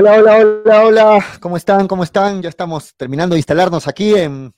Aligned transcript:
Hola, 0.00 0.14
hola, 0.14 0.38
hola, 0.38 0.84
hola. 0.86 1.24
¿Cómo 1.40 1.58
están? 1.58 1.86
¿Cómo 1.86 2.04
están? 2.04 2.40
Ya 2.40 2.48
estamos 2.48 2.96
terminando 2.96 3.34
de 3.34 3.40
instalarnos 3.40 3.86
aquí 3.86 4.14
en, 4.14 4.50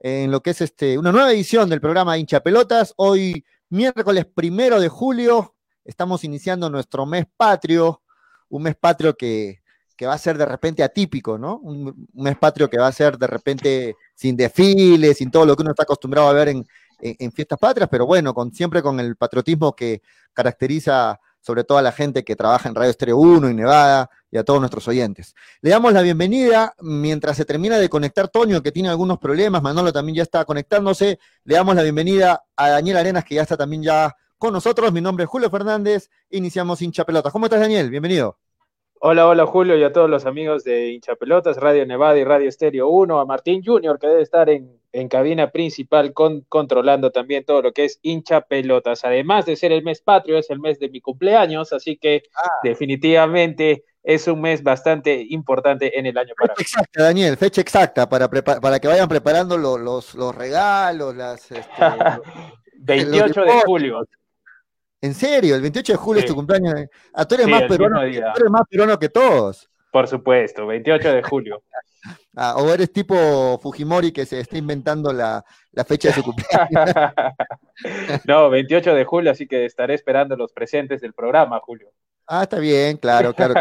lo 0.00 0.42
que 0.42 0.50
es 0.50 0.60
este, 0.60 0.98
una 0.98 1.12
nueva 1.12 1.30
edición 1.30 1.70
del 1.70 1.80
programa 1.80 2.18
Hincha 2.18 2.40
Pelotas. 2.40 2.92
Hoy, 2.96 3.44
miércoles 3.68 4.26
primero 4.26 4.80
de 4.80 4.88
julio, 4.88 5.54
estamos 5.84 6.24
iniciando 6.24 6.68
nuestro 6.68 7.06
mes 7.06 7.26
patrio, 7.36 8.02
un 8.48 8.64
mes 8.64 8.74
patrio 8.74 9.16
que, 9.16 9.60
va 10.02 10.14
a 10.14 10.18
ser 10.18 10.36
de 10.36 10.46
repente 10.46 10.82
atípico, 10.82 11.38
¿no? 11.38 11.58
Un, 11.58 12.08
mes 12.14 12.36
patrio 12.36 12.68
que 12.68 12.78
va 12.78 12.88
a 12.88 12.92
ser 12.92 13.16
de 13.16 13.28
repente 13.28 13.94
sin 14.16 14.36
desfiles, 14.36 15.18
sin 15.18 15.30
todo 15.30 15.46
lo 15.46 15.54
que 15.54 15.62
uno 15.62 15.70
está 15.70 15.84
acostumbrado 15.84 16.26
a 16.26 16.32
ver 16.32 16.48
en, 16.48 16.66
en 16.98 17.30
fiestas 17.30 17.60
patrias, 17.60 17.88
pero 17.88 18.04
bueno, 18.04 18.34
con, 18.34 18.52
siempre 18.52 18.82
con 18.82 18.98
el 18.98 19.14
patriotismo 19.14 19.76
que 19.76 20.02
caracteriza 20.32 21.20
sobre 21.42 21.64
todo 21.64 21.76
a 21.76 21.82
la 21.82 21.92
gente 21.92 22.24
que 22.24 22.36
trabaja 22.36 22.68
en 22.68 22.74
Radio 22.74 22.90
Estéreo 22.90 23.18
1 23.18 23.50
y 23.50 23.54
Nevada 23.54 24.08
y 24.30 24.38
a 24.38 24.44
todos 24.44 24.60
nuestros 24.60 24.88
oyentes. 24.88 25.34
Le 25.60 25.70
damos 25.70 25.92
la 25.92 26.00
bienvenida 26.00 26.74
mientras 26.80 27.36
se 27.36 27.44
termina 27.44 27.78
de 27.78 27.88
conectar 27.88 28.28
Toño, 28.28 28.62
que 28.62 28.72
tiene 28.72 28.88
algunos 28.88 29.18
problemas, 29.18 29.62
Manolo 29.62 29.92
también 29.92 30.16
ya 30.16 30.22
está 30.22 30.44
conectándose. 30.44 31.18
Le 31.44 31.54
damos 31.54 31.74
la 31.74 31.82
bienvenida 31.82 32.44
a 32.56 32.70
Daniel 32.70 32.96
Arenas, 32.96 33.24
que 33.24 33.34
ya 33.34 33.42
está 33.42 33.56
también 33.56 33.82
ya 33.82 34.16
con 34.38 34.52
nosotros. 34.52 34.92
Mi 34.92 35.00
nombre 35.00 35.24
es 35.24 35.30
Julio 35.30 35.50
Fernández. 35.50 36.08
Iniciamos 36.30 36.80
hincha 36.80 37.04
pelota. 37.04 37.30
¿Cómo 37.30 37.46
estás, 37.46 37.60
Daniel? 37.60 37.90
Bienvenido. 37.90 38.38
Hola, 39.04 39.26
hola 39.26 39.46
Julio 39.46 39.76
y 39.76 39.82
a 39.82 39.92
todos 39.92 40.08
los 40.08 40.26
amigos 40.26 40.62
de 40.62 40.92
hincha 40.92 41.16
pelotas, 41.16 41.56
Radio 41.56 41.84
Nevada 41.84 42.18
y 42.18 42.24
Radio 42.24 42.48
Estéreo 42.48 42.88
1, 42.88 43.18
a 43.18 43.26
Martín 43.26 43.62
Junior, 43.64 43.98
que 43.98 44.06
debe 44.06 44.22
estar 44.22 44.48
en 44.48 44.82
en 44.92 45.08
cabina 45.08 45.50
principal 45.50 46.12
con, 46.12 46.42
controlando 46.42 47.10
también 47.10 47.44
todo 47.44 47.62
lo 47.62 47.72
que 47.72 47.86
es 47.86 47.98
hincha 48.02 48.42
pelotas. 48.42 49.04
Además 49.04 49.46
de 49.46 49.56
ser 49.56 49.72
el 49.72 49.82
mes 49.82 50.02
patrio, 50.02 50.38
es 50.38 50.50
el 50.50 50.60
mes 50.60 50.78
de 50.78 50.90
mi 50.90 51.00
cumpleaños, 51.00 51.72
así 51.72 51.96
que 51.96 52.22
ah. 52.36 52.48
definitivamente 52.62 53.84
es 54.02 54.26
un 54.26 54.40
mes 54.40 54.62
bastante 54.62 55.24
importante 55.30 55.98
en 55.98 56.06
el 56.06 56.18
año 56.18 56.34
para 56.36 56.54
Fecha 56.54 56.80
exacta, 56.80 57.02
Daniel, 57.04 57.36
fecha 57.36 57.60
exacta 57.60 58.08
para, 58.08 58.28
para 58.28 58.80
que 58.80 58.88
vayan 58.88 59.08
preparando 59.08 59.56
los, 59.56 60.14
los, 60.14 60.34
regalos, 60.34 61.14
las... 61.14 61.48
28 62.74 63.26
este, 63.26 63.40
de 63.56 63.62
julio. 63.64 64.00
En 65.02 65.14
serio, 65.14 65.56
el 65.56 65.62
28 65.62 65.92
de 65.94 65.96
julio 65.98 66.20
es 66.20 66.26
tu 66.26 66.34
cumpleaños. 66.34 66.74
Ah, 67.12 67.26
tú 67.26 67.34
eres, 67.34 67.48
más 67.48 67.62
peruano, 67.64 68.00
tú 68.00 68.06
eres 68.06 68.50
más 68.50 68.62
peruano 68.70 68.98
que 68.98 69.08
todos. 69.08 69.68
Por 69.90 70.06
supuesto, 70.06 70.66
28 70.66 71.12
de 71.12 71.22
julio. 71.22 71.62
Ah, 72.34 72.56
o 72.56 72.72
eres 72.72 72.90
tipo 72.90 73.60
Fujimori 73.62 74.10
que 74.10 74.24
se 74.24 74.40
está 74.40 74.56
inventando 74.56 75.12
la, 75.12 75.44
fecha 75.86 76.08
de 76.08 76.14
su 76.14 76.22
cumpleaños. 76.24 77.12
no, 78.26 78.48
28 78.48 78.94
de 78.94 79.04
julio, 79.04 79.30
así 79.30 79.46
que 79.46 79.66
estaré 79.66 79.94
esperando 79.94 80.34
los 80.34 80.50
presentes 80.52 81.02
del 81.02 81.12
programa, 81.12 81.60
Julio. 81.60 81.92
Ah, 82.26 82.44
está 82.44 82.58
bien, 82.58 82.96
claro, 82.96 83.34
claro. 83.34 83.54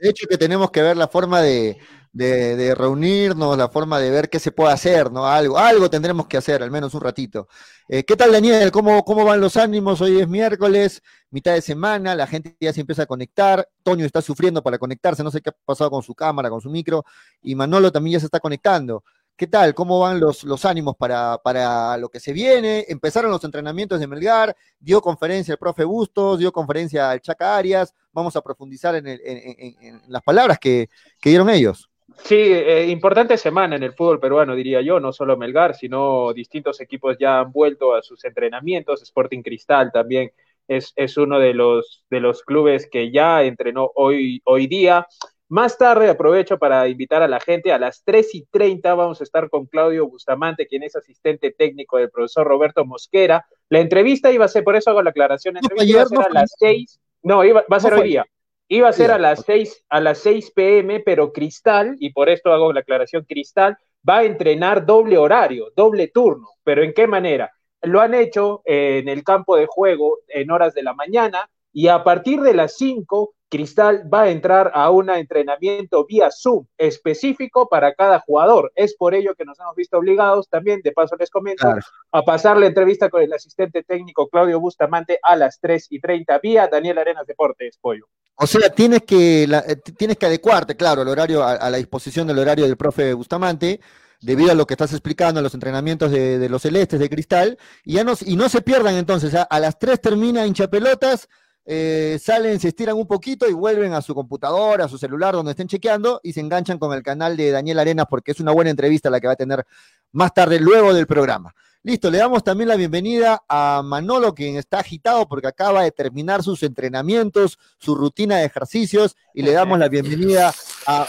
De 0.00 0.08
hecho, 0.08 0.26
que 0.26 0.38
tenemos 0.38 0.70
que 0.70 0.80
ver 0.80 0.96
la 0.96 1.06
forma 1.06 1.42
de, 1.42 1.76
de, 2.18 2.74
reunirnos, 2.74 3.56
la 3.56 3.68
forma 3.68 4.00
de 4.00 4.10
ver 4.10 4.28
qué 4.28 4.40
se 4.40 4.50
puede 4.50 4.72
hacer, 4.72 5.12
¿no? 5.12 5.26
Algo, 5.26 5.56
algo 5.56 5.88
tendremos 5.88 6.26
que 6.26 6.36
hacer, 6.36 6.62
al 6.62 6.70
menos 6.70 6.92
un 6.94 7.00
ratito. 7.00 7.48
Eh, 7.88 8.04
¿Qué 8.04 8.16
tal, 8.16 8.32
Daniel? 8.32 8.72
¿Cómo, 8.72 9.04
¿Cómo 9.04 9.24
van 9.24 9.40
los 9.40 9.56
ánimos? 9.56 10.00
Hoy 10.00 10.20
es 10.20 10.28
miércoles, 10.28 11.02
mitad 11.30 11.54
de 11.54 11.62
semana, 11.62 12.16
la 12.16 12.26
gente 12.26 12.56
ya 12.60 12.72
se 12.72 12.80
empieza 12.80 13.02
a 13.04 13.06
conectar. 13.06 13.68
Toño 13.84 14.04
está 14.04 14.20
sufriendo 14.20 14.62
para 14.62 14.78
conectarse, 14.78 15.22
no 15.22 15.30
sé 15.30 15.40
qué 15.40 15.50
ha 15.50 15.56
pasado 15.64 15.90
con 15.90 16.02
su 16.02 16.14
cámara, 16.14 16.50
con 16.50 16.60
su 16.60 16.70
micro, 16.70 17.04
y 17.40 17.54
Manolo 17.54 17.92
también 17.92 18.14
ya 18.14 18.20
se 18.20 18.26
está 18.26 18.40
conectando. 18.40 19.04
¿Qué 19.36 19.46
tal? 19.46 19.72
¿Cómo 19.72 20.00
van 20.00 20.18
los, 20.18 20.42
los 20.42 20.64
ánimos 20.64 20.96
para, 20.96 21.38
para, 21.38 21.96
lo 21.98 22.08
que 22.08 22.18
se 22.18 22.32
viene? 22.32 22.84
Empezaron 22.88 23.30
los 23.30 23.44
entrenamientos 23.44 24.00
de 24.00 24.08
Melgar, 24.08 24.56
dio 24.80 25.00
conferencia 25.00 25.52
el 25.52 25.58
profe 25.58 25.84
Bustos, 25.84 26.40
dio 26.40 26.50
conferencia 26.50 27.10
al 27.10 27.20
Chaca 27.20 27.56
Arias. 27.56 27.94
Vamos 28.12 28.34
a 28.34 28.40
profundizar 28.40 28.96
en, 28.96 29.06
en 29.06 30.02
las 30.08 30.22
palabras 30.22 30.58
que, 30.58 30.88
que 31.20 31.30
dieron 31.30 31.48
ellos. 31.50 31.87
Sí, 32.24 32.36
eh, 32.36 32.86
importante 32.88 33.36
semana 33.38 33.76
en 33.76 33.82
el 33.82 33.94
fútbol 33.94 34.20
peruano, 34.20 34.54
diría 34.54 34.80
yo, 34.80 35.00
no 35.00 35.12
solo 35.12 35.36
Melgar, 35.36 35.74
sino 35.74 36.32
distintos 36.32 36.80
equipos 36.80 37.16
ya 37.18 37.40
han 37.40 37.52
vuelto 37.52 37.94
a 37.94 38.02
sus 38.02 38.24
entrenamientos, 38.24 39.02
Sporting 39.02 39.42
Cristal 39.42 39.90
también 39.92 40.32
es, 40.68 40.92
es 40.96 41.16
uno 41.16 41.38
de 41.38 41.54
los, 41.54 42.04
de 42.10 42.20
los 42.20 42.42
clubes 42.42 42.88
que 42.90 43.10
ya 43.10 43.42
entrenó 43.42 43.90
hoy, 43.94 44.42
hoy 44.44 44.66
día. 44.66 45.06
Más 45.48 45.78
tarde 45.78 46.10
aprovecho 46.10 46.58
para 46.58 46.86
invitar 46.88 47.22
a 47.22 47.28
la 47.28 47.40
gente, 47.40 47.72
a 47.72 47.78
las 47.78 48.04
3 48.04 48.34
y 48.34 48.44
30 48.50 48.94
vamos 48.94 49.20
a 49.20 49.24
estar 49.24 49.48
con 49.48 49.64
Claudio 49.64 50.06
Bustamante, 50.06 50.66
quien 50.66 50.82
es 50.82 50.94
asistente 50.94 51.52
técnico 51.52 51.96
del 51.96 52.10
profesor 52.10 52.46
Roberto 52.46 52.84
Mosquera. 52.84 53.46
La 53.70 53.80
entrevista 53.80 54.30
iba 54.30 54.44
a 54.44 54.48
ser, 54.48 54.62
por 54.62 54.76
eso 54.76 54.90
hago 54.90 55.02
la 55.02 55.10
aclaración, 55.10 55.54
la 55.54 55.60
entrevista 55.60 55.90
iba 55.90 56.02
a 56.02 56.06
ser 56.06 56.18
a 56.18 56.40
las 56.40 56.54
6, 56.58 57.00
no, 57.22 57.42
iba, 57.44 57.64
va 57.72 57.76
a 57.78 57.80
ser 57.80 57.94
hoy 57.94 58.08
día. 58.08 58.26
Iba 58.68 58.88
a 58.88 58.92
ser 58.92 59.10
a 59.10 59.18
las 59.18 59.44
6 59.46 59.84
a 59.88 60.00
las 60.00 60.18
6 60.18 60.50
pm, 60.50 61.00
pero 61.00 61.32
Cristal, 61.32 61.96
y 61.98 62.12
por 62.12 62.28
esto 62.28 62.52
hago 62.52 62.72
la 62.72 62.80
aclaración, 62.80 63.24
Cristal 63.24 63.78
va 64.06 64.18
a 64.18 64.24
entrenar 64.24 64.84
doble 64.84 65.16
horario, 65.16 65.72
doble 65.74 66.08
turno, 66.08 66.48
pero 66.64 66.82
¿en 66.82 66.92
qué 66.92 67.06
manera? 67.06 67.50
Lo 67.82 68.00
han 68.00 68.12
hecho 68.12 68.60
en 68.64 69.08
el 69.08 69.24
campo 69.24 69.56
de 69.56 69.66
juego 69.66 70.18
en 70.28 70.50
horas 70.50 70.74
de 70.74 70.82
la 70.82 70.92
mañana 70.92 71.48
y 71.72 71.88
a 71.88 72.04
partir 72.04 72.40
de 72.40 72.54
las 72.54 72.76
5 72.76 73.34
Cristal 73.50 74.12
va 74.12 74.22
a 74.22 74.30
entrar 74.30 74.70
a 74.74 74.90
un 74.90 75.08
entrenamiento 75.10 76.04
vía 76.04 76.30
Zoom 76.30 76.66
específico 76.76 77.68
para 77.68 77.94
cada 77.94 78.20
jugador. 78.20 78.72
Es 78.74 78.94
por 78.94 79.14
ello 79.14 79.34
que 79.34 79.44
nos 79.44 79.58
hemos 79.58 79.74
visto 79.74 79.96
obligados 79.98 80.48
también, 80.48 80.80
de 80.82 80.92
paso 80.92 81.16
les 81.16 81.30
comento, 81.30 81.66
a 82.12 82.22
pasar 82.22 82.58
la 82.58 82.66
entrevista 82.66 83.08
con 83.08 83.22
el 83.22 83.32
asistente 83.32 83.82
técnico 83.82 84.28
Claudio 84.28 84.60
Bustamante 84.60 85.18
a 85.22 85.36
las 85.36 85.58
3 85.60 85.86
y 85.90 86.00
30 86.00 86.38
vía 86.40 86.68
Daniel 86.70 86.98
Arenas 86.98 87.26
Deportes, 87.26 87.78
Pollo. 87.80 88.06
O 88.40 88.46
sea, 88.46 88.70
tienes 88.70 89.02
que, 89.02 89.44
eh, 89.44 89.76
tienes 89.96 90.16
que 90.16 90.26
adecuarte, 90.26 90.76
claro, 90.76 91.02
el 91.02 91.08
horario 91.08 91.42
a, 91.42 91.68
la 91.70 91.76
disposición 91.76 92.26
del 92.26 92.38
horario 92.38 92.66
del 92.66 92.76
profe 92.76 93.12
Bustamante, 93.12 93.80
debido 94.20 94.52
a 94.52 94.54
lo 94.54 94.66
que 94.66 94.74
estás 94.74 94.92
explicando 94.92 95.40
en 95.40 95.44
los 95.44 95.54
entrenamientos 95.54 96.10
de, 96.12 96.48
los 96.48 96.62
celestes 96.62 97.00
de 97.00 97.10
cristal, 97.10 97.58
y, 97.84 97.94
ya 97.94 98.04
no, 98.04 98.14
y 98.24 98.36
no 98.36 98.48
se 98.48 98.62
pierdan 98.62 98.94
entonces, 98.94 99.34
a, 99.34 99.60
las 99.60 99.78
3 99.78 100.00
termina 100.00 100.46
hinchapelotas, 100.46 101.28
eh, 101.70 102.18
salen, 102.18 102.58
se 102.58 102.68
estiran 102.68 102.96
un 102.96 103.06
poquito 103.06 103.46
y 103.46 103.52
vuelven 103.52 103.92
a 103.92 104.00
su 104.00 104.14
computadora, 104.14 104.86
a 104.86 104.88
su 104.88 104.96
celular, 104.96 105.34
donde 105.34 105.50
estén 105.50 105.68
chequeando, 105.68 106.18
y 106.22 106.32
se 106.32 106.40
enganchan 106.40 106.78
con 106.78 106.94
el 106.94 107.02
canal 107.02 107.36
de 107.36 107.50
Daniel 107.50 107.78
Arenas, 107.78 108.06
porque 108.08 108.30
es 108.30 108.40
una 108.40 108.52
buena 108.52 108.70
entrevista 108.70 109.10
la 109.10 109.20
que 109.20 109.26
va 109.26 109.34
a 109.34 109.36
tener 109.36 109.66
más 110.12 110.32
tarde, 110.32 110.60
luego 110.60 110.94
del 110.94 111.06
programa. 111.06 111.54
Listo, 111.82 112.10
le 112.10 112.16
damos 112.16 112.42
también 112.42 112.68
la 112.68 112.76
bienvenida 112.76 113.42
a 113.46 113.82
Manolo, 113.84 114.34
quien 114.34 114.56
está 114.56 114.78
agitado 114.78 115.28
porque 115.28 115.46
acaba 115.46 115.82
de 115.82 115.90
terminar 115.90 116.42
sus 116.42 116.62
entrenamientos, 116.62 117.58
su 117.76 117.94
rutina 117.94 118.38
de 118.38 118.46
ejercicios, 118.46 119.14
y 119.34 119.42
le 119.42 119.52
damos 119.52 119.78
la 119.78 119.88
bienvenida 119.88 120.54
a 120.86 121.06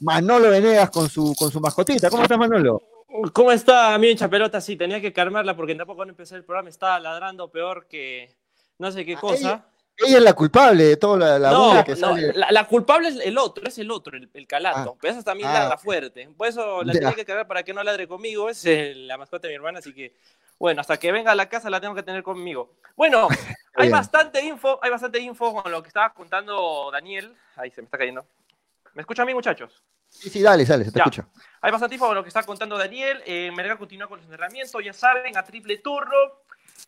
Manolo 0.00 0.48
Venegas 0.48 0.88
con 0.88 1.10
su, 1.10 1.34
con 1.38 1.50
su 1.50 1.60
mascotita. 1.60 2.08
¿Cómo 2.08 2.22
estás, 2.22 2.38
Manolo? 2.38 2.82
¿Cómo 3.34 3.52
está 3.52 3.98
mi 3.98 4.08
hincha 4.08 4.30
pelota? 4.30 4.58
Sí, 4.62 4.74
tenía 4.74 5.02
que 5.02 5.12
calmarla 5.12 5.54
porque 5.54 5.74
tampoco 5.74 5.96
cuando 5.96 6.12
empecé 6.12 6.34
el 6.36 6.44
programa 6.44 6.70
estaba 6.70 6.98
ladrando 6.98 7.50
peor 7.50 7.86
que 7.86 8.34
no 8.78 8.90
sé 8.90 9.04
qué 9.04 9.14
ah, 9.14 9.20
cosa. 9.20 9.36
Ella 9.38 9.64
es 9.98 10.22
la 10.22 10.32
culpable 10.32 10.84
de 10.84 10.96
toda 10.96 11.38
la, 11.38 11.50
la 11.74 11.84
que 11.84 11.96
sale. 11.96 12.32
La, 12.32 12.64
culpable 12.66 13.08
es 13.08 13.16
el 13.16 13.36
otro, 13.36 13.66
es 13.66 13.78
el 13.78 13.90
otro, 13.90 14.16
el, 14.16 14.46
calato. 14.46 14.92
Ah, 14.94 14.98
pero 15.00 15.12
esa 15.12 15.22
también 15.22 15.48
ah, 15.48 15.54
ladra 15.54 15.78
fuerte. 15.78 16.28
Por 16.36 16.46
eso 16.46 16.82
la 16.84 16.92
tenía 16.92 17.14
que 17.14 17.24
cargar 17.24 17.46
para 17.46 17.62
que 17.62 17.74
no 17.74 17.82
ladre 17.82 18.06
conmigo. 18.06 18.48
Es 18.48 18.64
la 18.64 19.18
mascota 19.18 19.48
de 19.48 19.52
mi 19.52 19.56
hermana, 19.56 19.80
así 19.80 19.92
que, 19.92 20.14
bueno, 20.58 20.80
hasta 20.80 20.96
que 20.98 21.10
venga 21.10 21.32
a 21.32 21.34
la 21.34 21.48
casa 21.48 21.68
la 21.70 21.80
tengo 21.80 21.94
que 21.94 22.02
tener 22.02 22.22
conmigo. 22.22 22.74
Bueno, 22.96 23.28
hay 23.74 23.88
bastante 23.90 24.40
info, 24.44 24.78
hay 24.82 24.90
bastante 24.90 25.18
info 25.18 25.62
con 25.62 25.70
lo 25.70 25.82
que 25.82 25.88
estaba 25.88 26.12
contando 26.14 26.90
Daniel. 26.92 27.34
Ahí 27.56 27.70
se 27.70 27.80
me 27.82 27.86
está 27.86 27.98
cayendo. 27.98 28.24
¿Me 28.94 29.02
escuchan 29.02 29.24
a 29.24 29.26
mí, 29.26 29.34
muchachos? 29.34 29.82
Sí, 30.08 30.30
sí, 30.30 30.42
dale, 30.42 30.64
dale, 30.64 30.84
se 30.84 30.92
te 30.92 30.98
escucha. 30.98 31.26
Hay 31.60 31.70
bastante 31.70 31.96
info 31.96 32.06
con 32.06 32.14
lo 32.14 32.22
que 32.22 32.28
está 32.28 32.42
contando 32.44 32.78
Daniel. 32.78 33.22
Eh, 33.26 33.50
Merga 33.54 33.76
continúa 33.76 34.08
con 34.08 34.18
los 34.18 34.24
entrenamientos, 34.24 34.82
ya 34.84 34.92
saben, 34.92 35.36
a 35.36 35.44
triple 35.44 35.78
turno. 35.78 36.16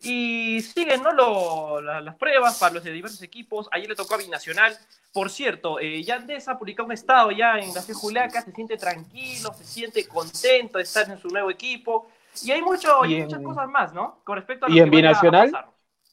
Y 0.03 0.61
siguen 0.63 1.03
¿no? 1.03 1.81
las 1.81 2.15
pruebas 2.17 2.59
para 2.59 2.75
los 2.75 2.85
de 2.85 2.93
diversos 2.93 3.23
equipos. 3.23 3.69
Ayer 3.73 3.89
le 3.89 3.97
tocó 3.97 4.15
a 4.15 4.19
Binacional. 4.19 4.77
Por 5.13 5.31
cierto, 5.31 5.81
eh, 5.81 6.03
Yandés 6.03 6.49
ha 6.49 6.59
publicado 6.59 6.87
un 6.87 6.93
estado 6.93 7.31
ya 7.33 7.59
en 7.59 7.75
la 7.75 7.83
Juliaca, 7.83 8.43
se 8.43 8.53
siente 8.53 8.77
tranquilo, 8.77 9.53
se 9.53 9.65
siente 9.65 10.07
contento 10.07 10.79
de 10.79 10.85
estar 10.85 11.11
en 11.11 11.19
su 11.19 11.29
nuevo 11.29 11.51
equipo. 11.51 12.09
Y 12.45 12.53
hay, 12.53 12.63
mucho, 12.63 13.03
muchas 13.03 13.43
cosas 13.43 13.69
más, 13.69 13.93
¿no? 13.93 14.21
Con 14.23 14.37
respecto 14.37 14.67
a 14.67 14.69
lo 14.69 14.75
¿Y 14.75 14.79
en 14.79 14.91
Binacional? 14.91 15.53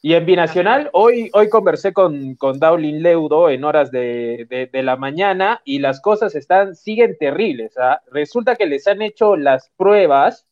Y 0.01 0.13
en 0.13 0.25
Binacional, 0.25 0.89
hoy, 0.93 1.29
hoy 1.33 1.49
conversé 1.49 1.91
con, 1.91 2.35
con 2.35 2.59
Daulin 2.59 3.03
Leudo 3.03 3.49
en 3.49 3.63
horas 3.63 3.91
de, 3.91 4.69
de, 4.71 4.83
la 4.83 4.95
mañana 4.95 5.61
y 5.65 5.79
las 5.79 6.01
cosas 6.01 6.33
están, 6.35 6.75
siguen 6.75 7.17
terribles. 7.19 7.77
¿ah? 7.77 8.01
Resulta 8.11 8.55
que 8.55 8.67
les 8.67 8.87
han 8.87 9.01
hecho 9.01 9.35
las 9.35 9.69
pruebas 9.75 10.46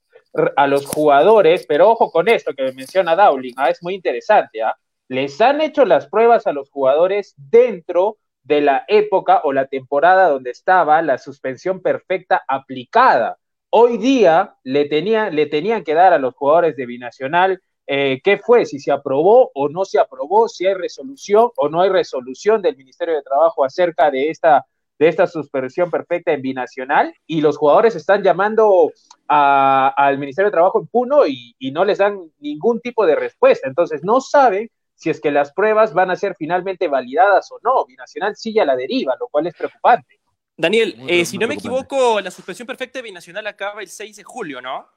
a 0.56 0.68
los 0.68 0.86
jugadores, 0.86 1.66
pero 1.68 1.90
ojo 1.90 2.12
con 2.12 2.28
esto 2.28 2.54
que 2.54 2.72
menciona 2.74 3.16
Dowling, 3.16 3.54
¿ah? 3.58 3.70
es 3.70 3.82
muy 3.82 3.96
interesante, 3.96 4.62
¿ah? 4.62 4.76
les 5.08 5.40
han 5.42 5.62
hecho 5.62 5.86
las 5.86 6.08
pruebas 6.08 6.48
a 6.48 6.54
los 6.54 6.70
jugadores 6.70 7.34
dentro 7.38 8.18
de 8.44 8.62
la 8.62 8.86
época 8.88 9.42
o 9.44 9.54
la 9.54 9.68
temporada 9.68 10.30
donde 10.30 10.52
estaba 10.52 11.02
la 11.02 11.18
suspensión 11.18 11.82
perfecta 11.82 12.44
aplicada. 12.48 13.38
Hoy 13.70 13.98
día 13.98 14.56
le, 14.64 14.86
tenía, 14.86 15.30
le 15.30 15.48
tenían 15.48 15.84
que 15.84 15.96
dar 15.96 16.14
a 16.14 16.20
los 16.20 16.36
jugadores 16.36 16.76
de 16.76 16.86
Binacional 16.86 17.62
eh, 17.88 18.20
qué 18.24 18.38
fue, 18.40 18.66
si 18.66 18.80
se 18.80 18.92
aprobó 18.92 19.52
o 19.54 19.70
no 19.70 19.86
se 19.86 20.00
aprobó, 20.00 20.48
si 20.48 20.66
hay 20.66 20.74
resolución 20.74 21.50
o 21.56 21.70
no 21.70 21.81
hay 21.81 21.90
resolución 21.90 22.62
del 22.62 22.78
Ministerio 22.78 23.16
de 23.16 23.22
Trabajo 23.22 23.64
acerca 23.64 24.10
de 24.10 24.30
esta 24.30 24.66
de 24.97 25.07
esta 25.07 25.27
suspensión 25.27 25.92
perfecta 25.92 26.31
en 26.31 26.42
binacional 26.42 27.13
y 27.27 27.42
los 27.42 27.57
jugadores 27.57 27.95
están 27.95 28.24
llamando 28.24 28.92
al 29.27 30.18
Ministerio 30.18 30.47
de 30.47 30.56
Trabajo 30.56 30.80
en 30.80 30.88
Puno 30.88 31.27
y, 31.27 31.56
y, 31.59 31.71
no 31.71 31.83
les 31.83 31.97
dan 31.97 32.19
ningún 32.39 32.80
tipo 32.80 33.06
de 33.06 33.15
respuesta. 33.15 33.68
Entonces 33.68 34.03
no 34.03 34.21
saben 34.21 34.69
si 34.95 35.09
es 35.09 35.19
que 35.19 35.31
las 35.31 35.53
pruebas 35.53 35.94
van 35.94 36.12
a 36.12 36.15
ser 36.15 36.36
finalmente 36.38 36.88
validadas 36.88 37.51
o 37.51 37.59
no. 37.63 37.86
Binacional 37.86 38.36
sigue 38.36 38.62
a 38.62 38.65
la 38.65 38.75
deriva, 38.75 39.15
lo 39.19 39.27
cual 39.27 39.47
es 39.47 39.56
preocupante. 39.56 40.19
Daniel, 40.57 40.95
eh, 41.07 41.25
si 41.25 41.38
no 41.38 41.47
me 41.47 41.56
equivoco, 41.56 42.21
la 42.21 42.31
suspensión 42.31 42.65
perfecta 42.65 43.00
de 43.00 43.03
Binacional 43.03 43.45
acaba 43.47 43.81
el 43.81 43.89
6 43.89 44.15
de 44.15 44.24
julio, 44.24 44.62
¿no? 44.62 44.88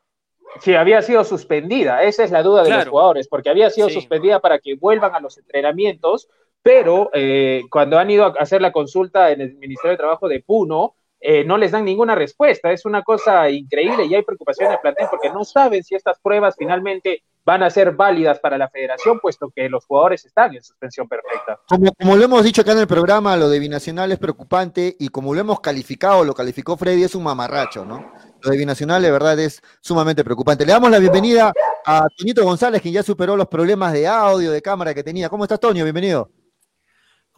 Sí, 0.60 0.74
había 0.74 1.02
sido 1.02 1.24
suspendida. 1.24 2.02
Esa 2.04 2.24
es 2.24 2.30
la 2.30 2.42
duda 2.42 2.62
de 2.62 2.70
los 2.70 2.88
jugadores, 2.88 3.28
porque 3.28 3.50
había 3.50 3.68
sido 3.70 3.90
suspendida 3.90 4.40
para 4.40 4.60
que 4.60 4.76
vuelvan 4.76 5.14
a 5.14 5.20
los 5.20 5.36
entrenamientos, 5.36 6.28
pero 6.68 7.08
eh, 7.14 7.62
cuando 7.70 7.98
han 7.98 8.10
ido 8.10 8.26
a 8.26 8.34
hacer 8.38 8.60
la 8.60 8.72
consulta 8.72 9.30
en 9.30 9.40
el 9.40 9.54
Ministerio 9.56 9.92
de 9.92 9.96
Trabajo 9.96 10.28
de 10.28 10.42
Puno, 10.42 10.96
eh, 11.18 11.42
no 11.42 11.56
les 11.56 11.72
dan 11.72 11.86
ninguna 11.86 12.14
respuesta. 12.14 12.70
Es 12.70 12.84
una 12.84 13.02
cosa 13.02 13.48
increíble 13.48 14.04
y 14.04 14.14
hay 14.14 14.22
preocupación 14.22 14.66
en 14.66 14.72
el 14.74 14.80
plantel 14.80 15.06
porque 15.10 15.30
no 15.30 15.46
saben 15.46 15.82
si 15.82 15.94
estas 15.94 16.18
pruebas 16.20 16.56
finalmente 16.58 17.22
van 17.42 17.62
a 17.62 17.70
ser 17.70 17.92
válidas 17.92 18.38
para 18.40 18.58
la 18.58 18.68
federación, 18.68 19.18
puesto 19.18 19.48
que 19.48 19.70
los 19.70 19.86
jugadores 19.86 20.26
están 20.26 20.54
en 20.54 20.62
suspensión 20.62 21.08
perfecta. 21.08 21.58
Como, 21.66 22.16
lo 22.16 22.22
hemos 22.22 22.44
dicho 22.44 22.60
acá 22.60 22.72
en 22.72 22.80
el 22.80 22.86
programa, 22.86 23.34
lo 23.38 23.48
de 23.48 23.60
Binacional 23.60 24.12
es 24.12 24.18
preocupante 24.18 24.94
y 24.98 25.08
como 25.08 25.32
lo 25.32 25.40
hemos 25.40 25.60
calificado, 25.60 26.22
lo 26.22 26.34
calificó 26.34 26.76
Freddy, 26.76 27.02
es 27.02 27.14
un 27.14 27.22
mamarracho, 27.22 27.86
¿no? 27.86 28.12
Lo 28.42 28.50
de 28.50 28.58
Binacional 28.58 29.00
de 29.00 29.10
verdad 29.10 29.38
es 29.38 29.62
sumamente 29.80 30.22
preocupante. 30.22 30.66
Le 30.66 30.72
damos 30.72 30.90
la 30.90 30.98
bienvenida 30.98 31.50
a 31.86 32.06
Toñito 32.14 32.44
González, 32.44 32.82
quien 32.82 32.92
ya 32.92 33.02
superó 33.02 33.38
los 33.38 33.48
problemas 33.48 33.94
de 33.94 34.06
audio, 34.06 34.52
de 34.52 34.60
cámara 34.60 34.92
que 34.92 35.02
tenía. 35.02 35.30
¿Cómo 35.30 35.44
estás, 35.44 35.60
Toño? 35.60 35.84
Bienvenido. 35.84 36.30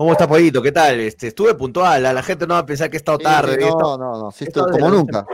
¿Cómo 0.00 0.12
está, 0.12 0.26
Pollito? 0.26 0.62
¿Qué 0.62 0.73
tal? 0.73 0.99
Este, 0.99 1.26
estuve 1.26 1.55
puntual, 1.55 2.02
la 2.02 2.23
gente 2.23 2.47
no 2.47 2.55
va 2.55 2.61
a 2.61 2.64
pensar 2.64 2.88
que 2.88 2.97
he 2.97 3.00
estado 3.00 3.19
tarde. 3.19 3.58
no, 3.61 3.99
no, 3.99 4.19
no, 4.19 4.31
sí, 4.31 4.47
como 4.50 4.88
nunca. 4.88 5.26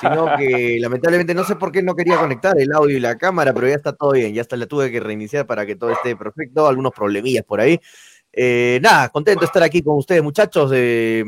Sino 0.00 0.36
que 0.36 0.78
lamentablemente 0.80 1.32
no 1.34 1.44
sé 1.44 1.54
por 1.54 1.70
qué 1.70 1.84
no 1.84 1.94
quería 1.94 2.18
conectar 2.18 2.60
el 2.60 2.72
audio 2.72 2.96
y 2.96 3.00
la 3.00 3.16
cámara, 3.16 3.54
pero 3.54 3.68
ya 3.68 3.76
está 3.76 3.92
todo 3.92 4.10
bien, 4.10 4.34
ya 4.34 4.40
hasta 4.40 4.56
la 4.56 4.66
tuve 4.66 4.90
que 4.90 4.98
reiniciar 4.98 5.46
para 5.46 5.64
que 5.64 5.76
todo 5.76 5.90
esté 5.90 6.16
perfecto, 6.16 6.66
algunos 6.66 6.92
problemillas 6.92 7.44
por 7.44 7.60
ahí. 7.60 7.80
Eh, 8.32 8.80
nada, 8.82 9.08
contento 9.08 9.42
de 9.42 9.46
estar 9.46 9.62
aquí 9.62 9.80
con 9.82 9.98
ustedes, 9.98 10.20
muchachos. 10.20 10.72
Eh, 10.74 11.24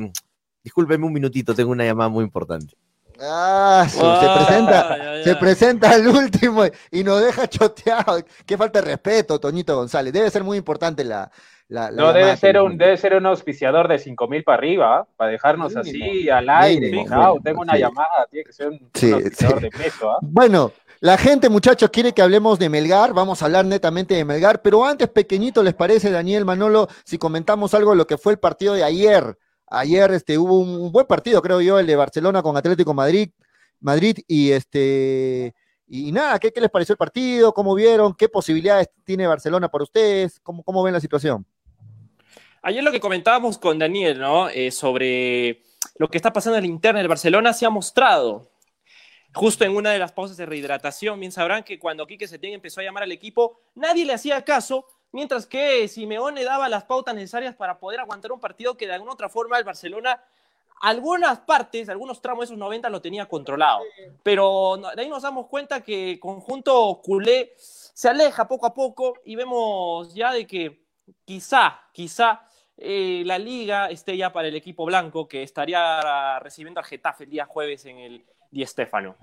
discúlpenme 0.64 1.06
un 1.06 1.12
minutito, 1.12 1.54
tengo 1.54 1.70
una 1.70 1.84
llamada 1.84 2.10
muy 2.10 2.24
importante. 2.24 2.74
Ah, 3.20 3.86
se 3.88 4.00
presenta, 4.00 5.22
se 5.22 5.36
presenta 5.36 5.94
el 5.94 6.08
último 6.08 6.64
y 6.90 7.04
nos 7.04 7.22
deja 7.22 7.46
choteado. 7.46 8.18
Qué 8.44 8.56
falta 8.56 8.80
de 8.80 8.86
respeto, 8.86 9.38
Toñito 9.38 9.76
González. 9.76 10.12
Debe 10.12 10.28
ser 10.28 10.42
muy 10.42 10.58
importante 10.58 11.04
la, 11.04 11.30
no, 11.68 12.12
debe 12.12 12.36
ser, 12.36 12.60
un, 12.60 12.78
debe 12.78 12.96
ser 12.96 13.14
un 13.14 13.26
auspiciador 13.26 13.88
de 13.88 13.98
5 13.98 14.28
mil 14.28 14.42
para 14.42 14.56
arriba, 14.56 15.06
para 15.16 15.30
dejarnos 15.30 15.76
así 15.76 16.30
al 16.30 16.48
aire. 16.48 17.04
tengo 17.44 17.60
una 17.60 17.76
llamada, 17.76 18.26
tiene 18.30 18.44
que 18.44 18.52
ser 18.52 18.68
un, 18.68 18.90
auspiciador 19.12 19.60
de 19.60 19.70
peso. 19.70 20.10
¿ah? 20.10 20.18
Bueno, 20.22 20.72
la 21.00 21.18
gente, 21.18 21.48
muchachos, 21.48 21.90
quiere 21.90 22.12
que 22.12 22.22
hablemos 22.22 22.58
de 22.58 22.68
Melgar. 22.68 23.12
Vamos 23.12 23.42
a 23.42 23.44
hablar 23.44 23.66
netamente 23.66 24.14
de 24.14 24.24
Melgar, 24.24 24.62
pero 24.62 24.84
antes, 24.84 25.08
pequeñito, 25.08 25.62
¿les 25.62 25.74
parece, 25.74 26.10
Daniel 26.10 26.44
Manolo, 26.44 26.88
si 27.04 27.18
comentamos 27.18 27.74
algo 27.74 27.90
de 27.90 27.98
lo 27.98 28.06
que 28.06 28.16
fue 28.16 28.32
el 28.32 28.38
partido 28.38 28.74
de 28.74 28.82
ayer? 28.82 29.36
Ayer 29.66 30.10
este, 30.12 30.38
hubo 30.38 30.58
un 30.60 30.90
buen 30.90 31.06
partido, 31.06 31.42
creo 31.42 31.60
yo, 31.60 31.78
el 31.78 31.86
de 31.86 31.96
Barcelona 31.96 32.42
con 32.42 32.56
Atlético 32.56 32.94
Madrid, 32.94 33.30
Madrid 33.80 34.18
y 34.26 34.52
este. 34.52 35.54
Y 35.86 36.12
nada, 36.12 36.38
¿qué, 36.38 36.52
les 36.54 36.70
pareció 36.70 36.94
el 36.94 36.98
partido? 36.98 37.52
¿Cómo 37.52 37.74
vieron? 37.74 38.14
¿Qué 38.14 38.28
posibilidades 38.28 38.88
tiene 39.04 39.26
Barcelona 39.26 39.68
para 39.68 39.84
ustedes? 39.84 40.40
¿Cómo, 40.40 40.62
cómo 40.62 40.82
ven 40.82 40.94
la 40.94 41.00
situación? 41.00 41.46
Ayer 42.62 42.82
lo 42.82 42.90
que 42.90 43.00
comentábamos 43.00 43.56
con 43.56 43.78
Daniel, 43.78 44.18
¿no? 44.18 44.48
Eh, 44.48 44.70
sobre 44.70 45.62
lo 45.96 46.08
que 46.08 46.18
está 46.18 46.32
pasando 46.32 46.58
en 46.58 46.64
el 46.64 46.70
interno 46.70 46.98
del 46.98 47.08
Barcelona 47.08 47.52
se 47.52 47.66
ha 47.66 47.70
mostrado. 47.70 48.50
Justo 49.34 49.64
en 49.64 49.76
una 49.76 49.90
de 49.90 49.98
las 49.98 50.12
pausas 50.12 50.36
de 50.36 50.46
rehidratación, 50.46 51.20
bien 51.20 51.30
sabrán 51.30 51.62
que 51.62 51.78
cuando 51.78 52.06
Quique 52.06 52.26
Setién 52.26 52.54
empezó 52.54 52.80
a 52.80 52.84
llamar 52.84 53.04
al 53.04 53.12
equipo, 53.12 53.60
nadie 53.74 54.04
le 54.04 54.14
hacía 54.14 54.44
caso, 54.44 54.86
mientras 55.12 55.46
que 55.46 55.86
Simeone 55.86 56.42
daba 56.42 56.68
las 56.68 56.84
pautas 56.84 57.14
necesarias 57.14 57.54
para 57.54 57.78
poder 57.78 58.00
aguantar 58.00 58.32
un 58.32 58.40
partido 58.40 58.76
que 58.76 58.86
de 58.86 58.94
alguna 58.94 59.12
otra 59.12 59.28
forma 59.28 59.58
el 59.58 59.64
Barcelona 59.64 60.20
algunas 60.80 61.40
partes, 61.40 61.88
algunos 61.88 62.20
tramos 62.20 62.42
de 62.42 62.44
esos 62.46 62.58
90 62.58 62.88
lo 62.88 63.00
tenía 63.00 63.26
controlado. 63.26 63.80
Pero 64.22 64.80
de 64.94 65.02
ahí 65.02 65.08
nos 65.08 65.22
damos 65.22 65.46
cuenta 65.46 65.82
que 65.82 66.12
el 66.12 66.20
conjunto 66.20 67.00
culé 67.02 67.54
se 67.56 68.08
aleja 68.08 68.46
poco 68.46 68.66
a 68.66 68.74
poco 68.74 69.14
y 69.24 69.34
vemos 69.34 70.14
ya 70.14 70.32
de 70.32 70.46
que 70.46 70.84
quizá, 71.24 71.80
quizá 71.92 72.42
eh, 72.80 73.22
la 73.26 73.38
liga 73.38 73.86
esté 73.90 74.16
ya 74.16 74.32
para 74.32 74.46
el 74.46 74.54
equipo 74.54 74.84
blanco 74.84 75.26
que 75.26 75.42
estaría 75.42 76.38
recibiendo 76.38 76.78
al 76.78 76.86
Getafe 76.86 77.24
el 77.24 77.30
día 77.30 77.44
jueves 77.44 77.84
en 77.86 77.98
el 77.98 78.24
Di 78.50 78.64
Stéfano. 78.64 79.16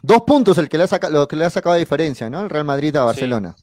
Dos 0.00 0.22
puntos 0.22 0.56
el 0.58 0.68
que 0.68 0.78
le 0.78 0.84
ha 0.84 1.10
lo 1.10 1.26
que 1.26 1.34
le 1.34 1.44
ha 1.44 1.50
sacado 1.50 1.74
de 1.74 1.80
diferencia, 1.80 2.30
¿no? 2.30 2.42
El 2.42 2.50
Real 2.50 2.64
Madrid 2.64 2.94
a 2.94 3.04
Barcelona. 3.04 3.56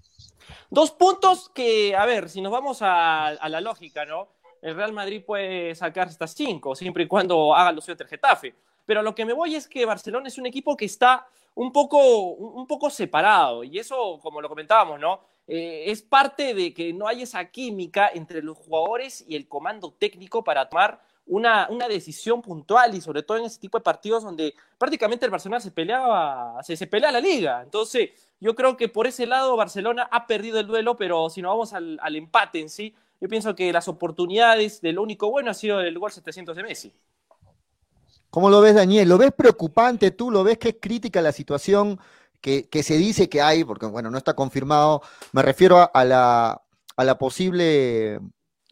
Dos 0.70 0.92
puntos 0.92 1.50
que, 1.50 1.96
a 1.96 2.06
ver, 2.06 2.30
si 2.30 2.42
nos 2.42 2.52
vamos 2.52 2.80
a, 2.82 3.38
la 3.48 3.62
lógica, 3.62 4.04
¿no? 4.04 4.28
El 4.62 4.76
Real 4.76 4.92
Madrid 4.92 5.24
puede 5.26 5.74
sacar 5.76 6.10
hasta 6.10 6.28
cinco, 6.28 6.76
siempre 6.76 7.04
y 7.04 7.08
cuando 7.08 7.56
haga 7.56 7.72
lo 7.72 7.80
suyo 7.80 7.96
el 7.98 8.08
Getafe. 8.08 8.56
Pero 8.86 9.02
lo 9.02 9.16
que 9.16 9.24
me 9.24 9.32
voy 9.32 9.56
es 9.56 9.70
que 9.70 9.86
Barcelona 9.86 10.28
es 10.28 10.38
un 10.38 10.48
equipo 10.48 10.76
que 10.76 10.86
está 10.86 11.26
un 11.54 11.72
poco, 11.72 12.20
un 12.20 12.68
poco 12.68 12.90
separado. 12.90 13.64
Y 13.64 13.80
eso, 13.80 14.20
como 14.22 14.42
lo 14.42 14.50
comentábamos, 14.50 15.00
¿no? 15.00 15.22
Eh, 15.48 15.92
es 15.92 16.02
parte 16.02 16.54
de 16.54 16.74
que 16.74 16.92
no 16.92 17.08
hay 17.08 17.22
esa 17.22 17.46
química 17.46 18.10
entre 18.14 18.42
los 18.42 18.58
jugadores 18.58 19.24
y 19.28 19.36
el 19.36 19.48
comando 19.48 19.94
técnico 19.94 20.44
para 20.44 20.68
tomar 20.68 21.02
una, 21.28 21.68
una, 21.70 21.88
decisión 21.88 22.42
puntual 22.42 22.96
y 22.96 23.02
sobre 23.02 23.22
todo 23.22 23.38
en 23.38 23.46
ese 23.46 23.60
tipo 23.60 23.78
de 23.78 23.84
partidos 23.84 24.24
donde 24.24 24.56
prácticamente 24.78 25.26
el 25.26 25.32
Barcelona 25.32 25.60
se 25.60 25.72
peleaba, 25.72 26.62
se, 26.64 26.76
se 26.76 26.88
pelea 26.88 27.12
la 27.12 27.20
liga. 27.20 27.62
Entonces, 27.64 28.10
yo 28.40 28.56
creo 28.56 28.76
que 28.76 28.90
por 28.90 29.08
ese 29.08 29.26
lado 29.26 29.56
Barcelona 29.56 30.08
ha 30.12 30.26
perdido 30.28 30.60
el 30.60 30.68
duelo, 30.68 30.96
pero 30.98 31.30
si 31.30 31.42
nos 31.42 31.52
vamos 31.52 31.74
al, 31.74 32.00
al 32.02 32.16
empate 32.16 32.60
en 32.60 32.70
sí, 32.70 32.96
yo 33.22 33.28
pienso 33.30 33.56
que 33.56 33.72
las 33.72 33.88
oportunidades 33.88 34.82
de 34.82 34.94
lo 34.94 35.04
único 35.04 35.30
bueno 35.30 35.52
ha 35.52 35.54
sido 35.54 35.80
el 35.80 35.98
gol 35.98 36.12
700 36.12 36.56
de 36.56 36.64
Messi. 36.64 36.94
¿Cómo 38.30 38.50
lo 38.50 38.60
ves, 38.60 38.76
Daniel? 38.76 39.08
¿Lo 39.08 39.18
ves 39.18 39.32
preocupante 39.32 40.12
tú? 40.12 40.30
¿Lo 40.30 40.44
ves 40.44 40.58
que 40.58 40.70
es 40.70 40.76
crítica 40.82 41.22
la 41.22 41.32
situación 41.32 42.00
que, 42.46 42.84
se 42.84 42.98
dice 42.98 43.28
que 43.28 43.42
hay? 43.42 43.64
Porque, 43.64 43.88
bueno, 43.88 44.12
no 44.12 44.18
está 44.18 44.36
confirmado. 44.36 45.02
Me 45.32 45.42
refiero 45.42 45.90
a, 45.92 46.06
la, 46.06 46.62
a 46.96 47.04
la 47.04 47.18
posible 47.18 48.20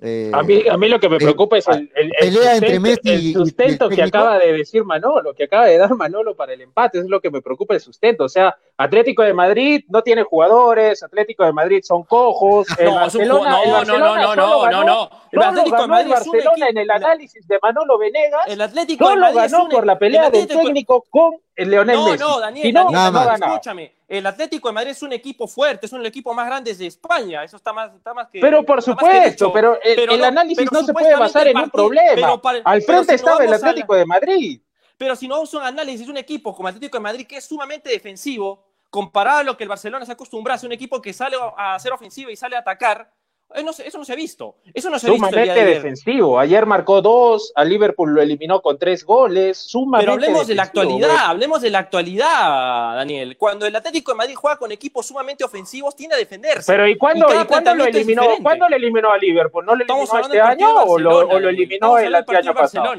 eh, 0.02 0.32
a, 0.34 0.44
mí, 0.44 0.64
a 0.70 0.76
mí 0.76 0.90
lo 0.90 1.00
que 1.00 1.08
me 1.08 1.18
preocupa 1.18 1.58
es 1.58 1.66
el, 1.68 3.34
sustento, 3.34 3.88
que 3.88 4.04
acaba 4.04 4.38
de 4.38 4.52
decir 4.52 4.84
Manolo, 4.84 5.34
que 5.34 5.46
acaba 5.46 5.68
de 5.68 5.78
dar 5.78 5.96
Manolo 5.96 6.36
para 6.36 6.54
el 6.54 6.62
empate, 6.62 7.00
es 7.00 7.06
lo 7.06 7.22
que 7.22 7.30
me 7.30 7.42
preocupa 7.42 7.76
el 7.76 7.80
sustento. 7.80 8.26
O 8.26 8.30
sea, 8.30 8.56
Atlético 8.76 9.24
de 9.24 9.34
Madrid 9.34 9.86
no 9.88 10.02
tiene 10.02 10.24
jugadores, 10.24 11.04
Atlético 11.04 11.46
de 11.46 11.54
Madrid 11.54 11.82
son 11.84 12.04
cojos. 12.04 12.68
El 12.80 12.88
no, 12.88 12.96
Barcelona, 12.96 13.50
no, 13.52 13.86
no, 13.86 13.98
no, 13.98 14.36
no, 14.36 14.70
no, 14.70 14.84
no, 14.84 15.10
El 15.32 15.42
Atlético 15.42 15.82
de 15.82 15.88
Madrid 15.88 16.12
Barcelona 16.12 16.70
en 16.70 16.78
el 16.78 16.92
análisis 16.92 17.48
de 17.48 17.60
Manolo 17.62 17.98
Venegas 17.98 18.42
el 18.48 18.62
Atlético 18.62 19.10
de 19.10 19.16
Madrid 19.18 19.36
ganó 19.36 19.70
por 19.70 19.86
la 19.86 19.98
pelea 19.98 20.30
del 20.30 20.48
técnico 20.48 21.06
con 21.10 21.36
el 21.56 21.70
Leonel 21.70 22.00
Messi. 22.04 22.20
No, 22.20 22.30
no, 22.30 22.40
Daniel, 22.40 22.74
Daniel 22.74 23.42
escúchame 23.42 23.94
el 24.08 24.26
Atlético 24.26 24.68
de 24.68 24.74
Madrid 24.74 24.92
es 24.92 25.02
un 25.02 25.14
equipo 25.14 25.48
fuerte, 25.48 25.86
es 25.86 25.94
un 25.94 26.06
equipo 26.06 26.34
más 26.34 26.46
grande 26.46 26.74
de 26.74 26.88
España, 26.88 27.44
eso 27.44 27.58
está 27.58 27.74
más, 27.74 27.94
está 27.94 28.14
más 28.14 28.28
que... 28.30 28.40
Pero 28.40 28.64
por 28.64 28.82
supuesto, 28.82 29.52
pero 29.52 29.80
el, 29.82 30.24
análisis 30.24 30.72
no 30.72 30.84
se 30.84 30.94
puede 30.94 31.16
basar 31.16 31.48
en 31.48 31.58
un 31.58 31.70
problema. 31.70 32.40
Al 32.66 32.82
frente 32.82 33.16
estaba 33.16 33.44
el 33.44 33.54
Atlético 33.54 33.96
de 33.96 34.06
Madrid. 34.06 34.62
Pero 34.98 35.16
si 35.16 35.28
no 35.28 35.44
es 35.44 35.54
un 35.54 35.64
análisis 35.64 36.06
de 36.06 36.12
un 36.12 36.18
equipo 36.18 36.56
como 36.56 36.68
Atlético 36.68 36.98
de 36.98 37.02
Madrid 37.02 37.28
que 37.28 37.38
es 37.38 37.46
sumamente 37.46 37.90
defensivo, 37.90 38.64
comparado 38.90 39.40
a 39.40 39.44
lo 39.44 39.58
que 39.58 39.64
el 39.64 39.70
Barcelona 39.70 40.06
se 40.06 40.12
acostumbra 40.12 40.56
a 40.56 40.66
un 40.66 40.72
equipo 40.72 41.02
que 41.02 41.14
sale 41.14 41.36
a 41.58 41.80
ser 41.80 41.92
ofensivo 41.92 42.30
y 42.30 42.36
sale 42.36 42.56
a 42.56 42.60
atacar, 42.60 43.12
eh, 43.56 43.84
eso 43.86 43.98
no 43.98 44.06
se 44.06 44.14
ha 44.14 44.16
visto. 44.16 44.56
Eso 44.74 44.90
no 44.90 45.00
se 45.00 45.08
ha 45.08 45.12
visto. 45.12 45.28
Sumamente 45.28 45.66
defensivo. 45.66 46.40
Ayer 46.40 46.66
marcó 46.66 47.02
dos, 47.02 47.52
a 47.56 47.64
Liverpool 47.64 48.14
lo 48.14 48.22
eliminó 48.22 48.62
con 48.62 48.78
tres 48.78 49.04
goles. 49.06 49.58
Sumamente 49.58 50.06
Pero 50.06 50.14
hablemos 50.14 50.48
de 50.48 50.56
la 50.56 50.64
actualidad, 50.64 51.18
hablemos 51.26 51.62
de 51.62 51.70
la 51.70 51.80
actualidad, 51.80 52.96
Daniel. 52.96 53.38
Cuando 53.38 53.66
el 53.66 53.76
Atlético 53.76 54.12
de 54.12 54.18
Madrid 54.18 54.36
juega 54.36 54.58
con 54.58 54.72
equipos 54.72 55.06
sumamente 55.06 55.44
ofensivos, 55.44 55.96
tiene 55.96 56.16
a 56.16 56.18
defenderse. 56.18 56.72
Pero 56.72 56.88
¿y 56.88 56.98
cuándo, 56.98 57.28
lo 57.28 57.86
eliminó? 57.86 58.24
¿Cuándo 58.42 58.70
lo 58.70 58.76
eliminó 58.76 59.12
a 59.12 59.18
Liverpool? 59.18 59.66
¿No 59.66 59.76
lo 59.76 59.84
eliminó 59.84 60.20
este 60.20 60.42
año 60.42 60.84
o 60.84 61.00
lo, 61.00 61.32
eliminó 61.50 61.98
el, 61.98 62.16
año 62.16 62.54
pasado? 62.54 62.96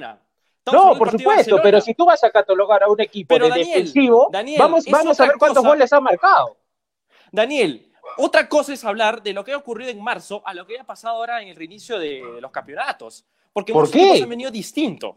no, 0.72 0.96
por 0.96 1.10
supuesto, 1.10 1.60
pero 1.62 1.80
si 1.80 1.94
tú 1.94 2.04
vas 2.06 2.22
a 2.24 2.30
catalogar 2.30 2.82
a 2.82 2.88
un 2.88 3.00
equipo 3.00 3.38
de 3.38 3.50
defensivo, 3.50 4.30
vamos, 4.58 4.84
vamos 4.86 5.20
a 5.20 5.26
ver 5.26 5.36
cuántos 5.38 5.64
goles 5.64 5.92
ha 5.92 6.00
marcado. 6.00 6.56
Daniel, 7.32 7.90
otra 8.16 8.48
cosa 8.48 8.72
es 8.72 8.84
hablar 8.84 9.22
de 9.22 9.32
lo 9.32 9.44
que 9.44 9.52
ha 9.52 9.56
ocurrido 9.56 9.90
en 9.90 10.02
marzo 10.02 10.42
a 10.44 10.54
lo 10.54 10.66
que 10.66 10.78
ha 10.78 10.84
pasado 10.84 11.16
ahora 11.16 11.42
en 11.42 11.48
el 11.48 11.56
reinicio 11.56 11.98
de 11.98 12.40
los 12.40 12.50
campeonatos. 12.50 13.24
Porque 13.52 13.72
¿Por 13.72 13.88
han 13.94 14.28
venido 14.28 14.50
distinto. 14.50 15.16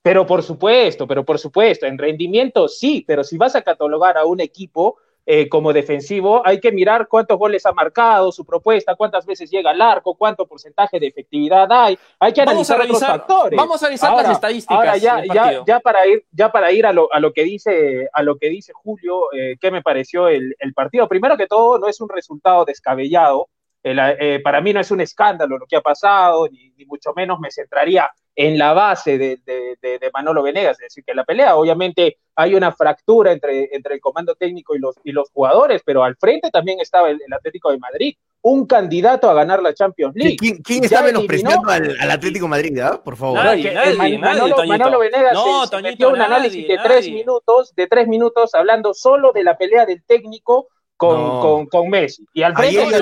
Pero 0.00 0.26
por 0.26 0.42
supuesto, 0.42 1.06
pero 1.06 1.24
por 1.24 1.38
supuesto, 1.38 1.86
en 1.86 1.98
rendimiento 1.98 2.68
sí, 2.68 3.04
pero 3.06 3.22
si 3.22 3.36
vas 3.36 3.54
a 3.54 3.62
catalogar 3.62 4.16
a 4.16 4.24
un 4.24 4.40
equipo, 4.40 4.96
eh, 5.24 5.48
como 5.48 5.72
defensivo, 5.72 6.44
hay 6.44 6.58
que 6.58 6.72
mirar 6.72 7.06
cuántos 7.06 7.38
goles 7.38 7.64
ha 7.64 7.72
marcado, 7.72 8.32
su 8.32 8.44
propuesta, 8.44 8.96
cuántas 8.96 9.24
veces 9.24 9.48
llega 9.50 9.70
al 9.70 9.80
arco, 9.80 10.16
cuánto 10.16 10.46
porcentaje 10.46 10.98
de 10.98 11.06
efectividad 11.06 11.70
hay. 11.70 11.96
Hay 12.18 12.32
que 12.32 12.42
analizar 12.42 12.78
vamos 12.78 12.98
a 12.98 13.04
revisar, 13.04 13.10
otros 13.10 13.26
factores. 13.28 13.56
Vamos 13.56 13.82
a 13.82 13.86
revisar 13.86 14.16
las 14.16 14.30
estadísticas. 14.30 14.76
Ahora 14.76 14.96
ya, 14.96 15.22
ya, 15.24 15.64
ya, 15.64 15.78
para 15.78 16.06
ir, 16.08 16.24
ya 16.32 16.50
para 16.50 16.72
ir 16.72 16.86
a 16.86 16.92
lo, 16.92 17.12
a 17.12 17.20
lo 17.20 17.32
que 17.32 17.44
dice, 17.44 18.08
a 18.12 18.22
lo 18.24 18.36
que 18.36 18.48
dice 18.48 18.72
Julio, 18.72 19.32
eh, 19.32 19.56
¿qué 19.60 19.70
me 19.70 19.80
pareció 19.80 20.26
el, 20.26 20.56
el, 20.58 20.74
partido? 20.74 21.08
Primero 21.08 21.36
que 21.36 21.46
todo, 21.46 21.78
no 21.78 21.86
es 21.86 22.00
un 22.00 22.08
resultado 22.08 22.64
descabellado. 22.64 23.48
El, 23.84 24.00
eh, 24.00 24.40
para 24.42 24.60
mí 24.60 24.72
no 24.72 24.80
es 24.80 24.90
un 24.90 25.00
escándalo 25.00 25.56
lo 25.56 25.66
que 25.66 25.76
ha 25.76 25.80
pasado, 25.80 26.48
ni, 26.48 26.70
ni 26.70 26.84
mucho 26.84 27.12
menos 27.14 27.38
me 27.38 27.50
centraría 27.50 28.10
en 28.34 28.58
la 28.58 28.72
base 28.72 29.18
de, 29.18 29.38
de, 29.44 29.76
de, 29.80 29.98
de, 29.98 30.10
Manolo 30.12 30.42
Venegas, 30.42 30.78
es 30.80 30.86
decir, 30.86 31.04
que 31.04 31.14
la 31.14 31.24
pelea 31.24 31.56
obviamente 31.56 32.18
hay 32.34 32.54
una 32.54 32.72
fractura 32.72 33.32
entre, 33.32 33.68
entre 33.74 33.94
el 33.94 34.00
comando 34.00 34.34
técnico 34.34 34.74
y 34.74 34.78
los, 34.78 34.96
y 35.04 35.12
los 35.12 35.28
jugadores, 35.30 35.82
pero 35.84 36.02
al 36.02 36.16
frente 36.16 36.50
también 36.50 36.80
estaba 36.80 37.10
el, 37.10 37.20
el 37.26 37.32
Atlético 37.32 37.70
de 37.70 37.78
Madrid, 37.78 38.14
un 38.40 38.66
candidato 38.66 39.30
a 39.30 39.34
ganar 39.34 39.62
la 39.62 39.72
Champions 39.72 40.14
League. 40.16 40.36
¿Quién, 40.36 40.62
quién 40.62 40.84
está 40.84 41.02
menospreciando 41.02 41.70
al, 41.70 41.96
al, 41.98 42.10
Atlético 42.10 42.46
de 42.46 42.50
Madrid? 42.50 42.76
¿eh? 42.76 42.98
Por 43.04 43.16
favor. 43.16 43.42
Nadie, 43.42 43.72
nadie, 43.72 43.96
Man, 43.96 44.20
Manolo, 44.20 44.56
nadie, 44.56 44.68
Manolo, 44.68 44.98
Venegas 44.98 45.34
no, 45.34 45.64
se, 45.64 45.70
Toñito, 45.70 45.90
metió 45.90 46.10
un 46.10 46.20
análisis 46.20 46.66
de 46.66 46.78
tres 46.82 47.08
minutos, 47.08 47.74
de 47.76 47.86
tres 47.86 48.08
minutos, 48.08 48.54
hablando 48.54 48.94
solo 48.94 49.32
de 49.32 49.44
la 49.44 49.56
pelea 49.56 49.86
del 49.86 50.02
técnico 50.04 50.68
con, 51.02 51.20
no. 51.20 51.40
con, 51.40 51.66
con, 51.66 51.88
Messi. 51.88 52.24
Y 52.32 52.42
al 52.42 52.54
frente. 52.54 53.00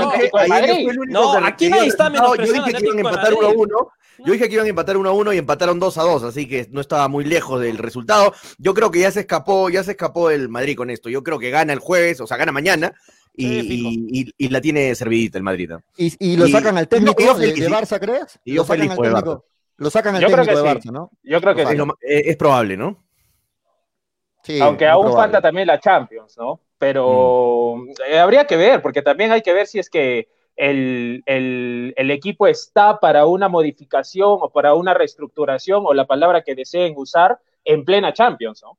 No, 1.09 1.33
aquí 1.45 1.69
nadie 1.69 1.89
está 1.89 2.09
menospreciando 2.09 2.67
Yo 2.67 2.73
dije 2.73 2.79
que 2.79 2.87
iban 2.87 2.97
a 2.97 3.11
empatar 3.11 3.35
1 3.35 3.47
a 3.47 3.51
1. 3.51 3.69
Yo 4.25 4.33
dije 4.33 4.49
que 4.49 4.55
iban 4.55 4.67
a 4.67 4.71
empatar 4.71 4.97
1 4.97 5.09
a 5.09 5.13
1 5.13 5.33
y 5.35 5.39
empataron 5.39 5.79
2 5.79 5.99
a 5.99 6.03
2, 6.03 6.23
así 6.25 6.49
que 6.49 6.67
no 6.71 6.81
estaba 6.81 7.09
muy 7.09 7.25
lejos 7.25 7.61
del 7.61 7.77
resultado. 7.77 8.33
Yo 8.59 8.73
creo 8.73 8.91
que 8.91 9.01
ya 9.01 9.11
se 9.11 9.21
escapó, 9.21 9.69
ya 9.69 9.83
se 9.83 9.93
escapó 9.93 10.31
el 10.31 10.49
Madrid 10.49 10.77
con 10.77 10.89
esto. 10.89 11.11
Yo 11.11 11.23
creo 11.23 11.39
que 11.39 11.51
gana 11.51 11.75
el 11.75 11.79
jueves, 11.79 12.21
o 12.21 12.27
sea, 12.27 12.39
gana 12.39 12.53
mañana. 12.53 12.95
Y, 13.35 13.61
sí, 13.61 13.67
y, 13.71 14.21
y, 14.21 14.35
y, 14.47 14.49
la 14.49 14.61
tiene 14.61 14.95
servidita 14.95 15.39
el 15.39 15.45
Madrid. 15.45 15.71
¿Y, 15.97 16.13
y 16.19 16.37
lo 16.37 16.49
sacan 16.49 16.77
al 16.77 16.89
técnico 16.89 17.23
yo, 17.23 17.35
de, 17.35 17.53
de, 17.53 17.71
Barça, 17.71 17.99
crees? 18.01 18.39
Y 18.45 18.55
yo 18.55 18.65
feliz 18.65 18.91
al 18.91 18.99
técnico, 18.99 19.45
Lo 19.77 19.89
sacan 19.89 20.17
al 20.17 20.23
yo 20.23 20.29
técnico 20.29 20.57
de 20.57 20.63
Barça, 20.63 20.83
sí. 20.83 20.91
¿no? 20.91 21.11
Yo 21.23 21.41
creo 21.41 21.55
que 21.55 21.63
es, 21.63 21.69
sí. 21.69 21.77
lo, 21.77 21.97
es, 22.01 22.27
es 22.27 22.37
probable, 22.37 22.77
¿no? 22.77 23.03
Sí, 24.43 24.61
Aunque 24.61 24.87
aún 24.87 25.07
probable. 25.07 25.23
falta 25.23 25.41
también 25.41 25.67
la 25.69 25.79
Champions, 25.79 26.37
¿no? 26.39 26.61
Pero 26.81 27.77
mm. 27.77 27.91
eh, 28.11 28.19
habría 28.19 28.47
que 28.47 28.57
ver, 28.57 28.83
porque 28.83 29.03
también 29.03 29.31
hay 29.31 29.43
que 29.43 29.53
ver 29.53 29.69
si 29.69 29.79
es 29.79 29.89
que 29.89 30.29
el, 30.57 31.23
el, 31.27 31.95
el, 31.97 32.11
equipo 32.11 32.47
está 32.47 32.99
para 32.99 33.27
una 33.27 33.49
modificación 33.49 34.39
o 34.41 34.51
para 34.51 34.75
una 34.75 34.95
reestructuración 34.95 35.85
o 35.87 35.95
la 35.95 36.07
palabra 36.07 36.43
que 36.43 36.55
deseen 36.55 36.95
usar 36.97 37.39
en 37.65 37.85
plena 37.85 38.13
Champions, 38.13 38.63
¿no? 38.63 38.79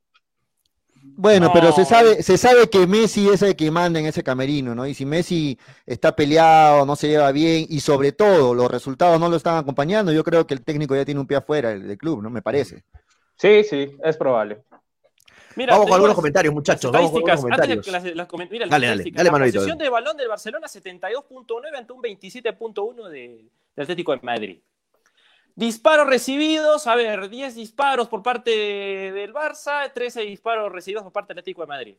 Bueno, 1.04 1.48
no. 1.48 1.54
pero 1.54 1.72
se 1.72 1.86
sabe, 1.86 2.22
se 2.22 2.38
sabe 2.38 2.70
que 2.70 2.86
Messi 2.86 3.30
es 3.30 3.42
el 3.42 3.56
que 3.56 3.72
manda 3.72 4.00
en 4.00 4.06
ese 4.06 4.24
camerino, 4.24 4.76
¿no? 4.76 4.86
Y 4.86 4.94
si 4.94 5.06
Messi 5.06 5.58
está 5.86 6.16
peleado, 6.16 6.86
no 6.86 6.96
se 6.96 7.08
lleva 7.08 7.32
bien, 7.32 7.66
y 7.70 7.80
sobre 7.80 8.12
todo 8.12 8.54
los 8.54 8.70
resultados 8.70 9.20
no 9.20 9.30
lo 9.30 9.36
están 9.36 9.58
acompañando, 9.58 10.12
yo 10.12 10.24
creo 10.24 10.46
que 10.46 10.54
el 10.54 10.64
técnico 10.64 10.96
ya 10.96 11.06
tiene 11.06 11.20
un 11.20 11.28
pie 11.28 11.38
afuera 11.38 11.70
del, 11.70 11.88
del 11.88 11.98
club, 11.98 12.22
¿no? 12.22 12.30
Me 12.30 12.42
parece. 12.42 12.84
Sí, 13.36 13.64
sí, 13.64 13.96
es 14.04 14.18
probable. 14.18 14.64
Mira, 15.56 15.74
Vamos 15.74 15.88
con 15.88 15.96
algunos 15.96 16.16
comentarios, 16.16 16.54
muchachos. 16.54 16.92
Vamos 16.92 17.12
con 17.12 17.30
algunos 17.30 17.42
comentarios. 17.42 17.88
Las, 17.88 18.04
las, 18.04 18.16
las, 18.16 18.50
mira, 18.50 18.68
dale, 18.68 18.88
dale, 18.88 19.12
dale, 19.12 19.32
La 19.32 19.40
posición 19.40 19.78
de 19.78 19.90
balón 19.90 20.18
del 20.18 20.28
Barcelona 20.28 20.68
72.9 20.68 21.78
ante 21.78 21.94
un 21.94 22.02
27.1 22.02 23.10
de, 23.10 23.46
del 23.76 23.84
Atlético 23.84 24.16
de 24.16 24.20
Madrid. 24.22 24.60
Disparos 25.56 26.08
recibidos, 26.08 26.88
a 26.88 26.96
ver, 26.96 27.30
10 27.30 27.56
disparos 27.56 28.08
por 28.08 28.24
parte 28.24 28.52
del 28.52 29.34
Barça, 29.34 29.92
13 29.94 30.22
disparos 30.22 30.72
recibidos 30.72 31.04
por 31.04 31.12
parte 31.12 31.34
del 31.34 31.40
Atlético 31.40 31.62
de 31.62 31.68
Madrid. 31.68 31.96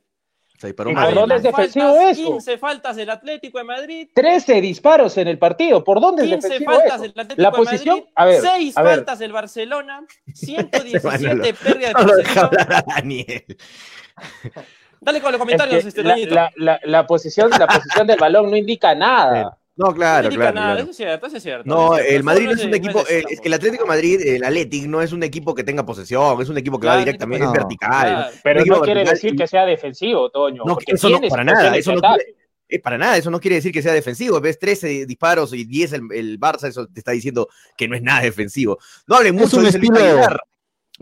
Se 0.62 0.68
disparó 0.68 0.92
¿Y 0.92 0.94
¿Por 0.94 1.12
dónde 1.14 1.34
es 1.34 1.42
defensivo 1.42 1.86
faltas, 1.96 2.18
eso? 2.18 2.32
15 2.34 2.58
faltas 2.58 2.94
del 2.94 3.10
Atlético 3.10 3.58
de 3.58 3.64
Madrid. 3.64 4.08
13 4.14 4.60
disparos 4.60 5.18
en 5.18 5.26
el 5.26 5.36
partido. 5.36 5.82
¿Por 5.82 6.00
dónde 6.00 6.22
es 6.22 6.28
15 6.30 6.46
defensivo 6.48 6.70
faltas 6.70 6.94
eso? 6.94 7.02
del 7.02 7.10
Atlético 7.10 7.42
La 7.42 7.50
de 7.50 7.56
posición, 7.56 7.96
Madrid, 7.96 8.12
a 8.14 8.24
ver, 8.26 8.40
6 8.40 8.76
a 8.76 8.82
ver. 8.82 8.94
faltas 8.94 9.18
del 9.18 9.32
Barcelona, 9.32 10.06
117 10.32 11.54
pérdidas 11.54 11.94
de 11.94 12.04
No 12.04 12.12
lo 12.14 12.22
a 12.70 12.82
Daniel. 12.94 13.44
Dale 15.00 15.20
con 15.20 15.32
los 15.32 15.38
comentarios, 15.40 15.78
Es 15.78 15.82
que 15.82 15.88
este 15.88 16.02
la, 16.04 16.10
Danielito. 16.10 16.34
la, 16.36 16.52
la, 16.54 16.80
la 16.84 17.06
posición, 17.08 17.50
la 17.50 17.66
posición 17.66 18.06
del 18.06 18.20
balón 18.20 18.48
no 18.48 18.56
indica 18.56 18.94
nada. 18.94 19.58
No, 19.74 19.94
claro, 19.94 20.28
no 20.28 20.34
claro. 20.36 20.54
nada, 20.54 20.66
claro. 20.74 20.80
eso 20.82 20.90
es 20.90 20.96
cierto, 20.98 21.26
eso 21.26 21.36
es 21.38 21.42
cierto. 21.42 21.64
No, 21.66 21.96
eso 21.96 22.04
es 22.06 22.12
el 22.14 22.22
Madrid 22.22 22.44
no 22.44 22.52
es 22.52 22.64
un 22.64 22.74
equipo, 22.74 22.98
no 23.02 23.08
eh, 23.08 23.24
es 23.30 23.40
que 23.40 23.48
el 23.48 23.54
Atlético 23.54 23.84
de 23.84 23.88
Madrid, 23.88 24.20
el 24.26 24.44
Athletic, 24.44 24.84
no 24.86 25.00
es 25.00 25.12
un 25.12 25.22
equipo 25.22 25.54
que 25.54 25.64
tenga 25.64 25.86
posesión, 25.86 26.40
es 26.42 26.48
un 26.50 26.58
equipo 26.58 26.78
que 26.78 26.86
va 26.86 26.92
Claro, 26.92 27.04
directamente, 27.06 27.44
no. 27.46 27.52
es 27.52 27.58
vertical. 27.58 27.90
Claro. 28.14 28.36
Pero 28.44 28.62
Un 28.62 28.68
no 28.68 28.80
quiere 28.82 29.00
vertical 29.00 29.14
decir 29.14 29.36
que 29.36 29.46
sea 29.46 29.64
defensivo, 29.64 30.30
Toño. 30.30 30.62
No, 30.66 30.74
porque 30.74 30.92
eso 30.92 31.08
no, 31.08 31.20
para 31.28 31.42
nada, 31.44 31.74
eso 31.76 31.94
no 31.94 32.00
quiere, 32.02 32.34
eh, 32.68 32.78
para 32.80 32.98
nada, 32.98 33.16
eso 33.16 33.30
no 33.30 33.40
quiere 33.40 33.56
decir 33.56 33.72
que 33.72 33.80
sea 33.82 33.92
defensivo. 33.94 34.40
Ves 34.42 34.58
13 34.58 35.06
disparos 35.06 35.54
y 35.54 35.64
10 35.64 35.92
el, 35.94 36.02
el 36.12 36.38
Barça, 36.38 36.68
eso 36.68 36.86
te 36.86 37.00
está 37.00 37.12
diciendo 37.12 37.48
que 37.76 37.88
no 37.88 37.96
es 37.96 38.02
nada 38.02 38.20
defensivo. 38.20 38.78
No 39.06 39.16
hablen 39.16 39.34
Es 39.36 39.40
mucho, 39.42 39.56
un 39.56 39.64
dice 39.64 39.78
Luis 39.78 39.90
estilo- 39.90 40.06
Aguilar. 40.06 40.40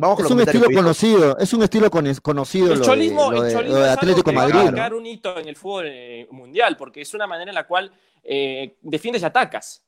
Vamos 0.01 0.17
con 0.17 0.25
Es 0.27 0.31
un 0.33 0.41
estilo 0.41 0.67
conocido, 0.75 1.39
es 1.39 1.53
un 1.53 1.63
estilo 1.63 1.91
con- 1.91 2.15
conocido 2.23 2.73
El 2.73 2.79
lo 2.81 2.85
cholismo, 2.85 3.31
de, 3.31 3.37
lo 3.37 3.43
el 3.43 3.49
de- 3.49 3.55
cholismo 3.55 3.75
lo 3.77 3.81
de 3.83 3.87
es 3.87 3.91
algo 3.91 4.01
Atlético 4.01 4.31
que 4.31 4.37
va 4.37 4.43
Madrid, 4.43 4.55
a 4.59 4.65
¿no? 4.65 4.65
marcar 4.73 4.95
un 4.95 5.07
hito 5.07 5.39
en 5.39 5.49
el 5.49 5.57
fútbol 5.57 5.85
eh, 5.89 6.27
mundial, 6.31 6.77
porque 6.77 7.01
es 7.03 7.15
una 7.15 7.27
manera 7.27 7.51
en 7.51 7.55
la 7.55 7.67
cual 7.67 7.93
eh, 8.25 8.77
defiendes 8.83 9.23
y 9.23 9.25
atacas. 9.25 9.83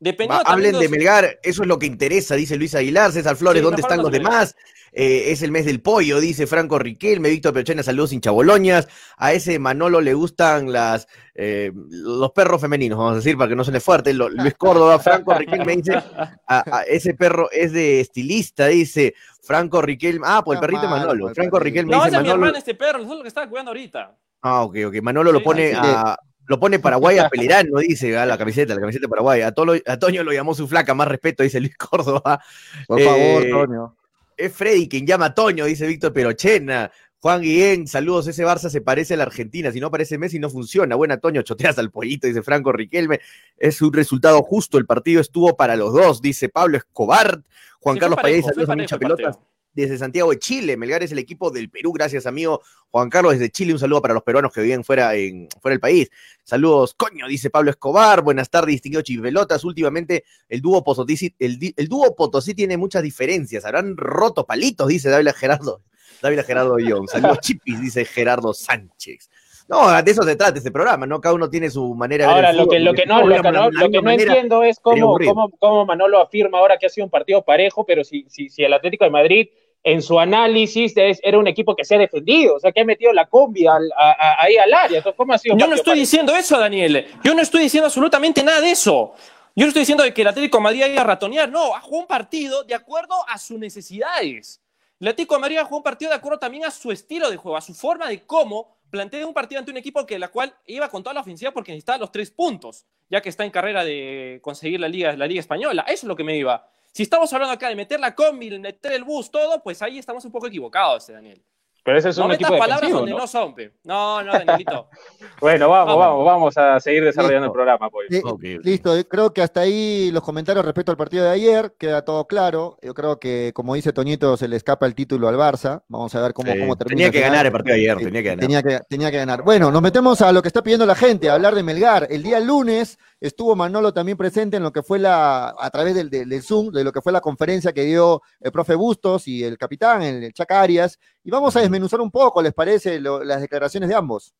Dependiendo 0.00 0.44
Va, 0.44 0.50
hablen 0.52 0.78
de 0.78 0.88
Melgar, 0.88 1.38
eso 1.42 1.62
es 1.62 1.68
lo 1.68 1.78
que 1.78 1.86
interesa, 1.86 2.34
dice 2.36 2.56
Luis 2.56 2.74
Aguilar. 2.74 3.10
César 3.12 3.36
Flores, 3.36 3.60
Sí, 3.60 3.64
¿dónde 3.64 3.80
están 3.82 4.00
los 4.02 4.12
demás? 4.12 4.54
Eh, 4.92 5.32
es 5.32 5.42
el 5.42 5.50
mes 5.52 5.66
del 5.66 5.82
pollo, 5.82 6.18
dice 6.18 6.46
Franco 6.46 6.78
Riquelme, 6.78 7.28
Víctor 7.28 7.52
Peochena, 7.52 7.82
saludos 7.82 8.12
hinchaboloñas. 8.12 8.88
A 9.18 9.32
ese 9.32 9.58
Manolo 9.58 10.00
le 10.00 10.14
gustan 10.14 10.72
las 10.72 11.06
eh, 11.34 11.72
los 11.90 12.30
perros 12.32 12.60
femeninos, 12.60 12.96
vamos 12.98 13.12
a 13.12 13.16
decir, 13.16 13.36
para 13.36 13.48
que 13.50 13.56
no 13.56 13.64
suene 13.64 13.80
fuerte. 13.80 14.14
Lo- 14.14 14.30
Luis 14.30 14.54
Córdoba, 14.54 14.98
Franco 14.98 15.34
Riquelme 15.34 15.76
dice, 15.76 15.94
a, 15.96 16.78
a 16.78 16.82
ese 16.84 17.14
perro 17.14 17.50
es 17.50 17.72
de 17.72 18.00
estilista, 18.00 18.66
dice 18.68 19.14
Franco 19.42 19.82
Riquelme. 19.82 20.24
Ah, 20.28 20.42
pues 20.44 20.56
el 20.56 20.60
perrito 20.60 20.82
de 20.82 20.88
malo, 20.88 21.00
Manolo. 21.02 21.24
pues, 21.26 21.34
Franco. 21.34 21.58
Riquelme 21.58 21.90
No, 21.92 22.04
dice 22.04 22.08
es 22.08 22.12
mi 22.12 22.28
Manolo. 22.28 22.34
hermano, 22.46 22.58
este 22.58 22.74
perro, 22.74 22.98
eso 23.02 23.10
es 23.12 23.16
lo 23.18 23.22
que 23.22 23.28
estaba 23.28 23.48
cuidando 23.48 23.70
ahorita. 23.70 24.16
Ah, 24.42 24.62
ok, 24.62 24.76
ok. 24.86 24.94
Manolo 25.02 25.32
lo 25.32 25.42
pone 25.42 25.74
a. 25.76 26.16
Lo 26.48 26.58
pone 26.58 26.78
Paraguay 26.80 27.18
a 27.18 27.28
Pelerano, 27.28 27.78
dice, 27.78 28.18
a 28.18 28.26
la 28.26 28.36
camiseta, 28.36 28.74
la 28.74 28.80
camiseta 28.80 29.02
de 29.04 29.08
Paraguay. 29.08 29.42
A, 29.42 29.54
Tolo- 29.54 29.80
a 29.86 29.98
Toño 29.98 30.24
lo 30.24 30.32
llamó 30.32 30.54
su 30.54 30.66
flaca, 30.66 30.94
más 30.94 31.06
respeto, 31.06 31.44
dice 31.44 31.60
Luis 31.60 31.76
Córdoba. 31.78 32.42
Por 32.88 33.00
Eh, 33.00 33.04
favor, 33.04 33.66
Toño. 33.66 33.96
Es 34.36 34.52
Freddy 34.52 34.88
quien 34.88 35.06
llama 35.06 35.26
a 35.26 35.34
Toño, 35.34 35.64
dice 35.66 35.86
Víctor 35.86 36.12
Perochena. 36.12 36.90
Juan 37.20 37.42
Guillén, 37.42 37.88
saludos, 37.88 38.28
ese 38.28 38.44
Barça 38.46 38.68
se 38.70 38.80
parece 38.80 39.14
a 39.14 39.16
la 39.16 39.24
Argentina, 39.24 39.72
si 39.72 39.80
no 39.80 39.90
parece 39.90 40.18
Messi 40.18 40.38
no 40.38 40.48
funciona. 40.50 40.94
Buena 40.94 41.16
Toño, 41.18 41.42
choteas 41.42 41.76
al 41.78 41.90
pollito, 41.90 42.28
dice 42.28 42.42
Franco 42.42 42.70
Riquelme. 42.70 43.18
Es 43.56 43.82
un 43.82 43.92
resultado 43.92 44.40
justo, 44.42 44.78
el 44.78 44.86
partido 44.86 45.20
estuvo 45.20 45.56
para 45.56 45.74
los 45.74 45.92
dos, 45.92 46.22
dice 46.22 46.48
Pablo 46.48 46.76
Escobar. 46.76 47.42
Juan 47.80 47.96
Sí, 47.96 48.00
Carlos 48.00 48.18
parejo, 48.22 48.48
saludos 48.50 48.68
a 48.68 48.72
el 48.74 48.86
Pelotas 48.86 49.24
partido. 49.36 49.48
Desde 49.72 49.98
Santiago 49.98 50.30
de 50.30 50.38
Chile. 50.38 50.76
Melgar 50.76 51.02
es 51.02 51.12
el 51.12 51.18
equipo 51.18 51.50
del 51.50 51.70
Perú, 51.70 51.92
gracias 51.92 52.26
amigo 52.26 52.62
Juan 52.90 53.10
Carlos 53.10 53.32
desde 53.32 53.50
Chile. 53.50 53.72
Un 53.72 53.78
saludo 53.78 54.02
para 54.02 54.14
los 54.14 54.22
peruanos 54.22 54.52
que 54.52 54.60
viven 54.60 54.84
fuera, 54.84 55.14
en, 55.14 55.48
fuera 55.60 55.72
del 55.72 55.80
país. 55.80 56.10
Saludos, 56.44 56.94
coño, 56.94 57.26
dice 57.28 57.50
Pablo 57.50 57.70
Escobar. 57.70 58.22
Buenas 58.22 58.50
tardes, 58.50 58.72
distinguido 58.72 59.02
Chipelotas. 59.02 59.64
Últimamente 59.64 60.24
el 60.48 60.60
dúo 60.60 60.82
Potosí, 60.82 61.34
el, 61.38 61.88
dúo 61.88 62.14
Potosí 62.16 62.54
tiene 62.54 62.76
muchas 62.76 63.02
diferencias. 63.02 63.64
Habrán 63.64 63.96
roto 63.96 64.46
palitos, 64.46 64.88
dice 64.88 65.10
Dávila 65.10 65.32
Gerardo. 65.32 65.82
Dávila 66.22 66.42
Gerardo 66.42 66.74
Guión. 66.76 67.06
Saludos, 67.06 67.38
Chipis, 67.42 67.80
dice 67.80 68.04
Gerardo 68.04 68.52
Sánchez. 68.54 69.30
No, 69.68 70.02
de 70.02 70.10
eso 70.10 70.22
se 70.22 70.34
trata 70.34 70.56
este 70.58 70.70
programa, 70.70 71.06
¿no? 71.06 71.20
Cada 71.20 71.34
uno 71.34 71.50
tiene 71.50 71.68
su 71.68 71.94
manera 71.94 72.26
de 72.26 72.34
ver 72.34 72.46
Ahora, 72.46 72.52
lo 72.54 72.66
que, 72.68 72.78
lo 72.78 72.94
que 72.94 73.04
no, 73.04 73.26
lo 73.26 73.42
que 73.42 73.52
no, 73.52 73.70
lo 73.70 73.90
que 73.90 73.98
entiendo 73.98 74.62
es 74.64 74.80
cómo, 74.80 75.18
cómo, 75.26 75.50
cómo 75.58 75.84
Manolo 75.84 76.20
afirma 76.22 76.58
ahora 76.58 76.78
que 76.78 76.86
ha 76.86 76.88
sido 76.88 77.04
un 77.04 77.10
partido 77.10 77.42
parejo, 77.42 77.84
pero 77.84 78.02
si, 78.02 78.24
si, 78.30 78.48
si 78.48 78.64
el 78.64 78.72
Atlético 78.72 79.04
de 79.04 79.10
Madrid 79.10 79.48
en 79.84 80.00
su 80.02 80.18
análisis 80.18 80.92
es- 80.96 81.20
era 81.22 81.38
un 81.38 81.46
equipo 81.46 81.76
que 81.76 81.84
se 81.84 81.94
ha 81.96 81.98
defendido, 81.98 82.56
o 82.56 82.60
sea, 82.60 82.72
que 82.72 82.80
ha 82.80 82.84
metido 82.84 83.12
la 83.12 83.26
combi 83.26 83.66
al- 83.66 83.92
a- 83.96 84.10
a- 84.12 84.42
ahí 84.42 84.56
al 84.56 84.72
área. 84.72 84.98
Entonces, 84.98 85.16
¿cómo 85.16 85.34
ha 85.34 85.38
sido? 85.38 85.56
Yo 85.56 85.66
no 85.66 85.74
estoy 85.74 85.90
parejo? 85.92 86.00
diciendo 86.00 86.34
eso, 86.34 86.58
Daniel. 86.58 87.06
Yo 87.22 87.34
no 87.34 87.42
estoy 87.42 87.60
diciendo 87.62 87.86
absolutamente 87.86 88.42
nada 88.42 88.60
de 88.62 88.70
eso. 88.70 89.12
Yo 89.54 89.64
no 89.64 89.68
estoy 89.68 89.80
diciendo 89.82 90.02
que 90.14 90.22
el 90.22 90.28
Atlético 90.28 90.56
de 90.58 90.62
Madrid 90.64 90.82
haya 90.84 91.00
a 91.00 91.04
ratonear. 91.04 91.50
No, 91.50 91.74
ha 91.76 91.80
jugado 91.80 92.02
un 92.02 92.06
partido 92.08 92.64
de 92.64 92.74
acuerdo 92.74 93.14
a 93.28 93.36
sus 93.38 93.58
necesidades. 93.58 94.60
El 95.00 95.08
Atlético 95.08 95.34
de 95.34 95.40
Madrid 95.42 95.56
ha 95.58 95.64
jugado 95.64 95.76
un 95.76 95.82
partido 95.82 96.10
de 96.10 96.16
acuerdo 96.16 96.38
también 96.38 96.64
a 96.64 96.70
su 96.70 96.90
estilo 96.90 97.30
de 97.30 97.36
juego, 97.36 97.56
a 97.56 97.60
su 97.60 97.74
forma 97.74 98.08
de 98.08 98.22
cómo 98.24 98.77
plantea 98.90 99.26
un 99.26 99.34
partido 99.34 99.58
ante 99.58 99.70
un 99.70 99.76
equipo 99.76 100.04
que 100.06 100.18
la 100.18 100.28
cual 100.28 100.54
iba 100.66 100.88
con 100.88 101.02
toda 101.02 101.14
la 101.14 101.20
ofensiva 101.20 101.52
porque 101.52 101.72
necesitaba 101.72 101.98
los 101.98 102.12
tres 102.12 102.30
puntos, 102.30 102.86
ya 103.08 103.20
que 103.20 103.28
está 103.28 103.44
en 103.44 103.50
carrera 103.50 103.84
de 103.84 104.40
conseguir 104.42 104.80
la 104.80 104.88
Liga, 104.88 105.14
la 105.16 105.26
Liga 105.26 105.40
Española. 105.40 105.84
Eso 105.86 106.06
es 106.06 106.08
lo 106.08 106.16
que 106.16 106.24
me 106.24 106.36
iba. 106.36 106.70
Si 106.92 107.02
estamos 107.02 107.32
hablando 107.32 107.52
acá 107.52 107.68
de 107.68 107.76
meter 107.76 108.00
la 108.00 108.14
combi, 108.14 108.58
meter 108.58 108.92
el 108.92 109.04
bus, 109.04 109.30
todo, 109.30 109.62
pues 109.62 109.82
ahí 109.82 109.98
estamos 109.98 110.24
un 110.24 110.32
poco 110.32 110.46
equivocados, 110.46 111.02
este 111.02 111.12
Daniel. 111.12 111.42
Pero 111.88 111.98
ese 112.00 112.10
es 112.10 112.18
no 112.18 112.26
un 112.26 112.32
equipo 112.32 112.50
palabras 112.50 112.80
defensivo, 112.90 112.98
donde 112.98 113.12
¿no? 113.12 113.18
no 113.18 113.26
son, 113.26 113.54
pe. 113.54 113.72
No, 113.84 114.22
no, 114.22 114.32
Danielito. 114.32 114.88
Bueno, 115.40 115.68
vamos, 115.68 115.96
Vamos. 115.96 116.24
vamos, 116.24 116.26
vamos 116.26 116.58
a 116.58 116.80
seguir 116.80 117.04
desarrollando 117.04 117.46
Listo. 117.46 117.52
el 117.52 117.52
programa, 117.52 117.90
pues. 117.90 118.10
Eh, 118.10 118.20
Ok. 118.24 118.42
Listo, 118.64 118.96
eh, 118.96 119.06
creo 119.06 119.32
que 119.32 119.40
hasta 119.40 119.60
ahí 119.60 120.10
los 120.12 120.22
comentarios 120.22 120.64
respecto 120.64 120.90
al 120.90 120.96
partido 120.98 121.24
de 121.24 121.30
ayer, 121.30 121.74
queda 121.78 122.02
todo 122.02 122.26
claro. 122.26 122.76
Yo 122.82 122.92
creo 122.92 123.18
que, 123.20 123.52
como 123.54 123.74
dice 123.74 123.92
Toñito, 123.92 124.36
se 124.36 124.48
le 124.48 124.56
escapa 124.56 124.84
el 124.86 124.94
título 124.96 125.28
al 125.28 125.36
Barça. 125.36 125.82
Vamos 125.88 126.12
a 126.14 126.20
ver 126.20 126.32
cómo, 126.34 126.52
Sí, 126.52 126.58
cómo 126.58 126.76
termina. 126.76 126.96
tenía 126.96 127.10
que 127.10 127.20
ganar 127.20 127.46
el 127.46 127.52
partido 127.52 127.74
de 127.76 127.80
ayer, 127.82 127.96
tenía 127.98 128.22
que 128.22 128.28
ganar. 128.28 128.40
Tenía 128.40 128.62
que, 128.62 128.80
tenía 128.88 129.10
que 129.12 129.16
ganar. 129.16 129.42
Bueno, 129.42 129.70
nos 129.70 129.80
metemos 129.80 130.20
a 130.20 130.32
lo 130.32 130.42
que 130.42 130.48
está 130.48 130.62
pidiendo 130.62 130.84
la 130.86 130.96
gente, 130.96 131.30
a 131.30 131.34
hablar 131.34 131.54
de 131.54 131.62
Melgar. 131.62 132.06
El 132.10 132.22
día 132.24 132.40
lunes 132.40 132.98
estuvo 133.20 133.56
Manolo 133.56 133.92
también 133.92 134.16
presente 134.16 134.56
en 134.58 134.62
lo 134.62 134.72
que 134.72 134.82
fue 134.82 134.98
la, 134.98 135.54
a 135.58 135.70
través 135.70 135.94
del, 135.94 136.08
del- 136.10 136.28
del 136.28 136.42
Zoom, 136.42 136.70
de 136.70 136.84
lo 136.84 136.92
que 136.92 137.00
fue 137.02 137.12
la 137.12 137.20
conferencia 137.20 137.72
que 137.72 137.84
dio 137.84 138.22
el 138.40 138.52
profe 138.52 138.74
Bustos 138.74 139.26
y 139.28 139.42
el 139.44 139.56
capitán, 139.58 140.02
el, 140.02 140.22
el 140.24 140.32
Chaca 140.32 140.60
Arias. 140.60 140.98
Y 141.24 141.30
vamos 141.30 141.54
a 141.56 141.60
desmenuzar 141.60 142.00
un 142.00 142.10
poco, 142.10 142.40
¿les 142.42 142.54
parece? 142.54 143.00
lo- 143.00 143.24
las 143.24 143.40
declaraciones 143.40 143.88
de 143.88 143.94
ambos. 143.94 144.34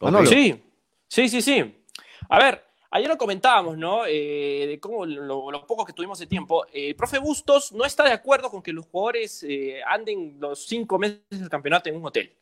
Manolo. 0.00 0.26
Sí, 0.28 0.62
sí, 1.08 1.28
sí, 1.28 1.40
sí. 1.42 1.84
A 2.28 2.38
ver, 2.38 2.64
ayer 2.90 3.08
lo 3.08 3.18
comentábamos, 3.18 3.76
¿no? 3.76 4.06
Eh, 4.06 4.66
de 4.66 4.80
cómo 4.80 5.04
lo, 5.06 5.50
lo 5.50 5.66
poco 5.66 5.84
que 5.84 5.92
tuvimos 5.92 6.18
de 6.18 6.26
tiempo. 6.26 6.64
Eh, 6.72 6.88
el 6.88 6.96
profe 6.96 7.18
Bustos 7.18 7.72
no 7.72 7.84
está 7.84 8.04
de 8.04 8.12
acuerdo 8.12 8.50
con 8.50 8.62
que 8.62 8.72
los 8.72 8.86
jugadores 8.86 9.42
eh, 9.48 9.80
anden 9.86 10.36
los 10.40 10.66
cinco 10.66 10.98
meses 10.98 11.20
del 11.30 11.48
campeonato 11.48 11.88
en 11.88 11.96
un 11.96 12.06
hotel. 12.06 12.34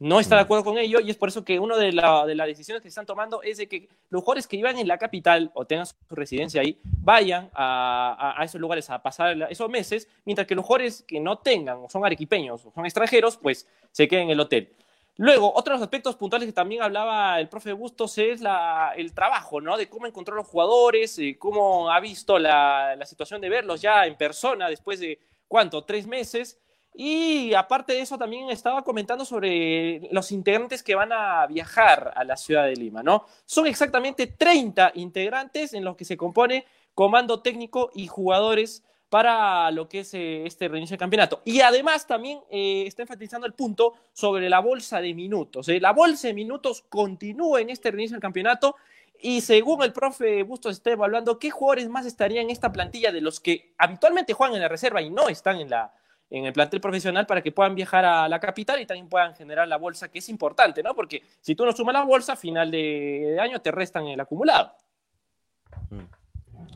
No 0.00 0.18
está 0.20 0.34
de 0.36 0.42
acuerdo 0.42 0.64
con 0.64 0.76
ello 0.76 0.98
y 1.00 1.08
es 1.10 1.16
por 1.16 1.28
eso 1.28 1.44
que 1.44 1.58
una 1.60 1.76
de, 1.76 1.92
la- 1.92 2.26
de 2.26 2.34
las 2.34 2.46
decisiones 2.48 2.82
que 2.82 2.88
se 2.88 2.90
están 2.90 3.06
tomando 3.06 3.42
es 3.42 3.58
de 3.58 3.68
que 3.68 3.88
los 4.10 4.22
jugadores 4.22 4.46
que 4.48 4.56
iban 4.56 4.76
en 4.78 4.88
la 4.88 4.98
capital 4.98 5.50
o 5.54 5.64
tengan 5.66 5.86
su 5.86 5.94
residencia 6.10 6.60
ahí 6.60 6.78
vayan 6.82 7.48
a, 7.54 8.16
a- 8.18 8.40
a 8.40 8.44
esos 8.44 8.60
lugares 8.60 8.90
a 8.90 9.00
pasar 9.02 9.36
esos 9.50 9.70
meses, 9.70 10.08
mientras 10.24 10.46
que 10.48 10.54
los 10.56 10.64
jugadores 10.66 11.04
que 11.06 11.20
no 11.20 11.38
tengan 11.38 11.78
o 11.78 11.88
son 11.88 12.04
arequipeños 12.04 12.64
o 12.66 12.72
son 12.72 12.84
extranjeros, 12.84 13.36
pues 13.36 13.66
se 13.92 14.08
queden 14.08 14.24
en 14.24 14.30
el 14.30 14.40
hotel. 14.40 14.72
Luego, 15.16 15.52
otros 15.54 15.80
aspectos 15.80 16.16
puntuales 16.16 16.48
que 16.48 16.52
también 16.52 16.82
hablaba 16.82 17.38
el 17.38 17.48
profe 17.48 17.72
Bustos 17.72 18.18
es 18.18 18.40
la, 18.40 18.94
el 18.96 19.14
trabajo, 19.14 19.60
¿no? 19.60 19.76
De 19.76 19.88
cómo 19.88 20.08
encontró 20.08 20.34
los 20.34 20.48
jugadores, 20.48 21.16
eh, 21.20 21.36
cómo 21.38 21.88
ha 21.88 22.00
visto 22.00 22.36
la, 22.36 22.96
la 22.96 23.06
situación 23.06 23.40
de 23.40 23.48
verlos 23.48 23.80
ya 23.80 24.06
en 24.06 24.16
persona 24.16 24.68
después 24.68 24.98
de, 24.98 25.20
¿cuánto? 25.46 25.84
Tres 25.84 26.08
meses. 26.08 26.58
Y 26.96 27.52
aparte 27.54 27.92
de 27.92 28.00
eso, 28.00 28.16
también 28.16 28.50
estaba 28.50 28.84
comentando 28.84 29.24
sobre 29.24 30.08
los 30.12 30.30
integrantes 30.30 30.82
que 30.82 30.94
van 30.94 31.12
a 31.12 31.44
viajar 31.48 32.12
a 32.14 32.22
la 32.22 32.36
ciudad 32.36 32.66
de 32.66 32.76
Lima, 32.76 33.02
¿no? 33.02 33.26
Son 33.44 33.66
exactamente 33.66 34.28
30 34.28 34.92
integrantes 34.94 35.74
en 35.74 35.84
los 35.84 35.96
que 35.96 36.04
se 36.04 36.16
compone 36.16 36.64
comando 36.94 37.40
técnico 37.42 37.90
y 37.94 38.06
jugadores 38.06 38.84
para 39.08 39.70
lo 39.72 39.88
que 39.88 40.00
es 40.00 40.14
eh, 40.14 40.46
este 40.46 40.68
reinicio 40.68 40.94
del 40.94 41.00
campeonato. 41.00 41.42
Y 41.44 41.60
además 41.60 42.06
también 42.06 42.40
eh, 42.50 42.84
está 42.86 43.02
enfatizando 43.02 43.46
el 43.46 43.54
punto 43.54 43.94
sobre 44.12 44.48
la 44.48 44.60
bolsa 44.60 45.00
de 45.00 45.14
minutos. 45.14 45.68
¿eh? 45.68 45.80
La 45.80 45.92
bolsa 45.92 46.28
de 46.28 46.34
minutos 46.34 46.84
continúa 46.88 47.60
en 47.60 47.70
este 47.70 47.90
reinicio 47.90 48.14
del 48.14 48.22
campeonato 48.22 48.76
y 49.20 49.40
según 49.40 49.82
el 49.82 49.92
profe 49.92 50.42
Bustos 50.42 50.76
está 50.76 50.90
evaluando 50.90 51.38
qué 51.38 51.50
jugadores 51.50 51.88
más 51.88 52.06
estarían 52.06 52.44
en 52.44 52.50
esta 52.50 52.72
plantilla 52.72 53.12
de 53.12 53.20
los 53.20 53.40
que 53.40 53.74
habitualmente 53.78 54.32
juegan 54.32 54.56
en 54.56 54.62
la 54.62 54.68
reserva 54.68 55.00
y 55.00 55.10
no 55.10 55.28
están 55.28 55.60
en, 55.60 55.70
la, 55.70 55.92
en 56.30 56.46
el 56.46 56.52
plantel 56.52 56.80
profesional 56.80 57.26
para 57.26 57.42
que 57.42 57.52
puedan 57.52 57.74
viajar 57.74 58.04
a 58.04 58.28
la 58.28 58.40
capital 58.40 58.80
y 58.80 58.86
también 58.86 59.08
puedan 59.08 59.34
generar 59.34 59.68
la 59.68 59.76
bolsa, 59.76 60.08
que 60.08 60.18
es 60.18 60.28
importante, 60.28 60.82
¿no? 60.82 60.94
Porque 60.94 61.22
si 61.40 61.54
tú 61.54 61.64
no 61.64 61.72
sumas 61.72 61.94
la 61.94 62.04
bolsa, 62.04 62.32
a 62.32 62.36
final 62.36 62.70
de, 62.70 63.38
año 63.40 63.60
te 63.60 63.70
restan 63.70 64.06
el 64.06 64.20
acumulado. 64.20 64.72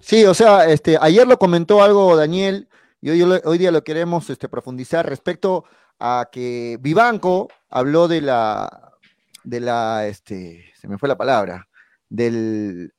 Sí, 0.00 0.24
o 0.24 0.34
sea, 0.34 0.66
este, 0.66 0.96
ayer 1.00 1.26
lo 1.26 1.38
comentó 1.38 1.82
algo 1.82 2.16
Daniel 2.16 2.68
y 3.00 3.10
hoy, 3.10 3.40
hoy 3.44 3.58
día 3.58 3.70
lo 3.70 3.82
queremos 3.82 4.30
este, 4.30 4.48
profundizar 4.48 5.06
respecto 5.06 5.64
a 5.98 6.28
que 6.30 6.78
Vivanco 6.80 7.48
habló 7.68 8.06
de 8.06 8.20
la, 8.20 8.92
de 9.42 9.60
la, 9.60 10.06
este, 10.06 10.72
se 10.76 10.88
me 10.88 10.98
fue 10.98 11.08
la 11.08 11.16
palabra, 11.16 11.68
del 12.08 12.92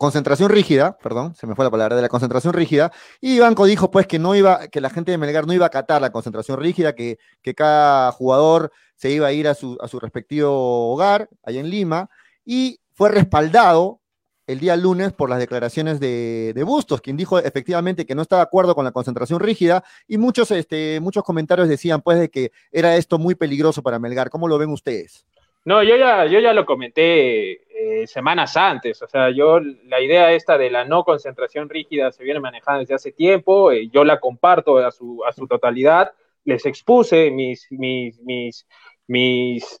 concentración 0.00 0.48
rígida, 0.48 0.96
perdón, 0.96 1.34
se 1.34 1.46
me 1.46 1.54
fue 1.54 1.62
la 1.62 1.70
palabra, 1.70 1.94
de 1.94 2.00
la 2.00 2.08
concentración 2.08 2.54
rígida, 2.54 2.90
y 3.20 3.34
Vivanco 3.34 3.66
dijo 3.66 3.90
pues 3.90 4.06
que 4.06 4.18
no 4.18 4.34
iba, 4.34 4.68
que 4.68 4.80
la 4.80 4.88
gente 4.88 5.10
de 5.10 5.18
Melgar 5.18 5.46
no 5.46 5.52
iba 5.52 5.66
a 5.66 5.68
acatar 5.68 6.00
la 6.00 6.10
concentración 6.10 6.58
rígida, 6.58 6.94
que, 6.94 7.18
que 7.42 7.54
cada 7.54 8.10
jugador 8.10 8.72
se 8.96 9.10
iba 9.10 9.26
a 9.26 9.32
ir 9.32 9.46
a 9.46 9.52
su, 9.52 9.76
a 9.78 9.88
su 9.88 10.00
respectivo 10.00 10.90
hogar, 10.90 11.28
allá 11.42 11.60
en 11.60 11.68
Lima, 11.68 12.08
y 12.46 12.80
fue 12.94 13.10
respaldado 13.10 14.00
el 14.46 14.58
día 14.58 14.74
lunes 14.74 15.12
por 15.12 15.28
las 15.28 15.38
declaraciones 15.38 16.00
de, 16.00 16.52
de 16.54 16.62
Bustos, 16.62 17.02
quien 17.02 17.18
dijo 17.18 17.38
efectivamente 17.38 18.06
que 18.06 18.14
no 18.14 18.22
está 18.22 18.36
de 18.36 18.42
acuerdo 18.42 18.74
con 18.74 18.86
la 18.86 18.92
concentración 18.92 19.38
rígida, 19.38 19.84
y 20.08 20.16
muchos, 20.16 20.50
este, 20.50 20.98
muchos 21.00 21.24
comentarios 21.24 21.68
decían 21.68 22.00
pues 22.00 22.18
de 22.18 22.30
que 22.30 22.52
era 22.72 22.96
esto 22.96 23.18
muy 23.18 23.34
peligroso 23.34 23.82
para 23.82 23.98
Melgar. 23.98 24.30
¿Cómo 24.30 24.48
lo 24.48 24.56
ven 24.56 24.70
ustedes? 24.70 25.26
No, 25.66 25.82
yo 25.82 25.94
ya, 25.96 26.24
yo 26.24 26.40
ya 26.40 26.54
lo 26.54 26.64
comenté 26.64 27.60
eh, 27.82 28.06
semanas 28.06 28.56
antes. 28.56 29.00
O 29.02 29.08
sea, 29.08 29.30
yo 29.30 29.60
la 29.60 30.00
idea 30.00 30.32
esta 30.32 30.58
de 30.58 30.70
la 30.70 30.84
no 30.84 31.04
concentración 31.04 31.68
rígida 31.68 32.12
se 32.12 32.24
viene 32.24 32.40
manejando 32.40 32.80
desde 32.80 32.94
hace 32.94 33.12
tiempo. 33.12 33.72
eh, 33.72 33.88
yo 33.92 34.04
la 34.04 34.20
comparto 34.20 34.78
a 34.78 34.90
su, 34.90 35.22
a 35.24 35.32
su 35.32 35.46
totalidad. 35.46 36.12
Les 36.44 36.66
expuse 36.66 37.30
mis, 37.30 37.66
mis, 37.70 38.20
mis, 38.20 38.66
mis, 39.06 39.80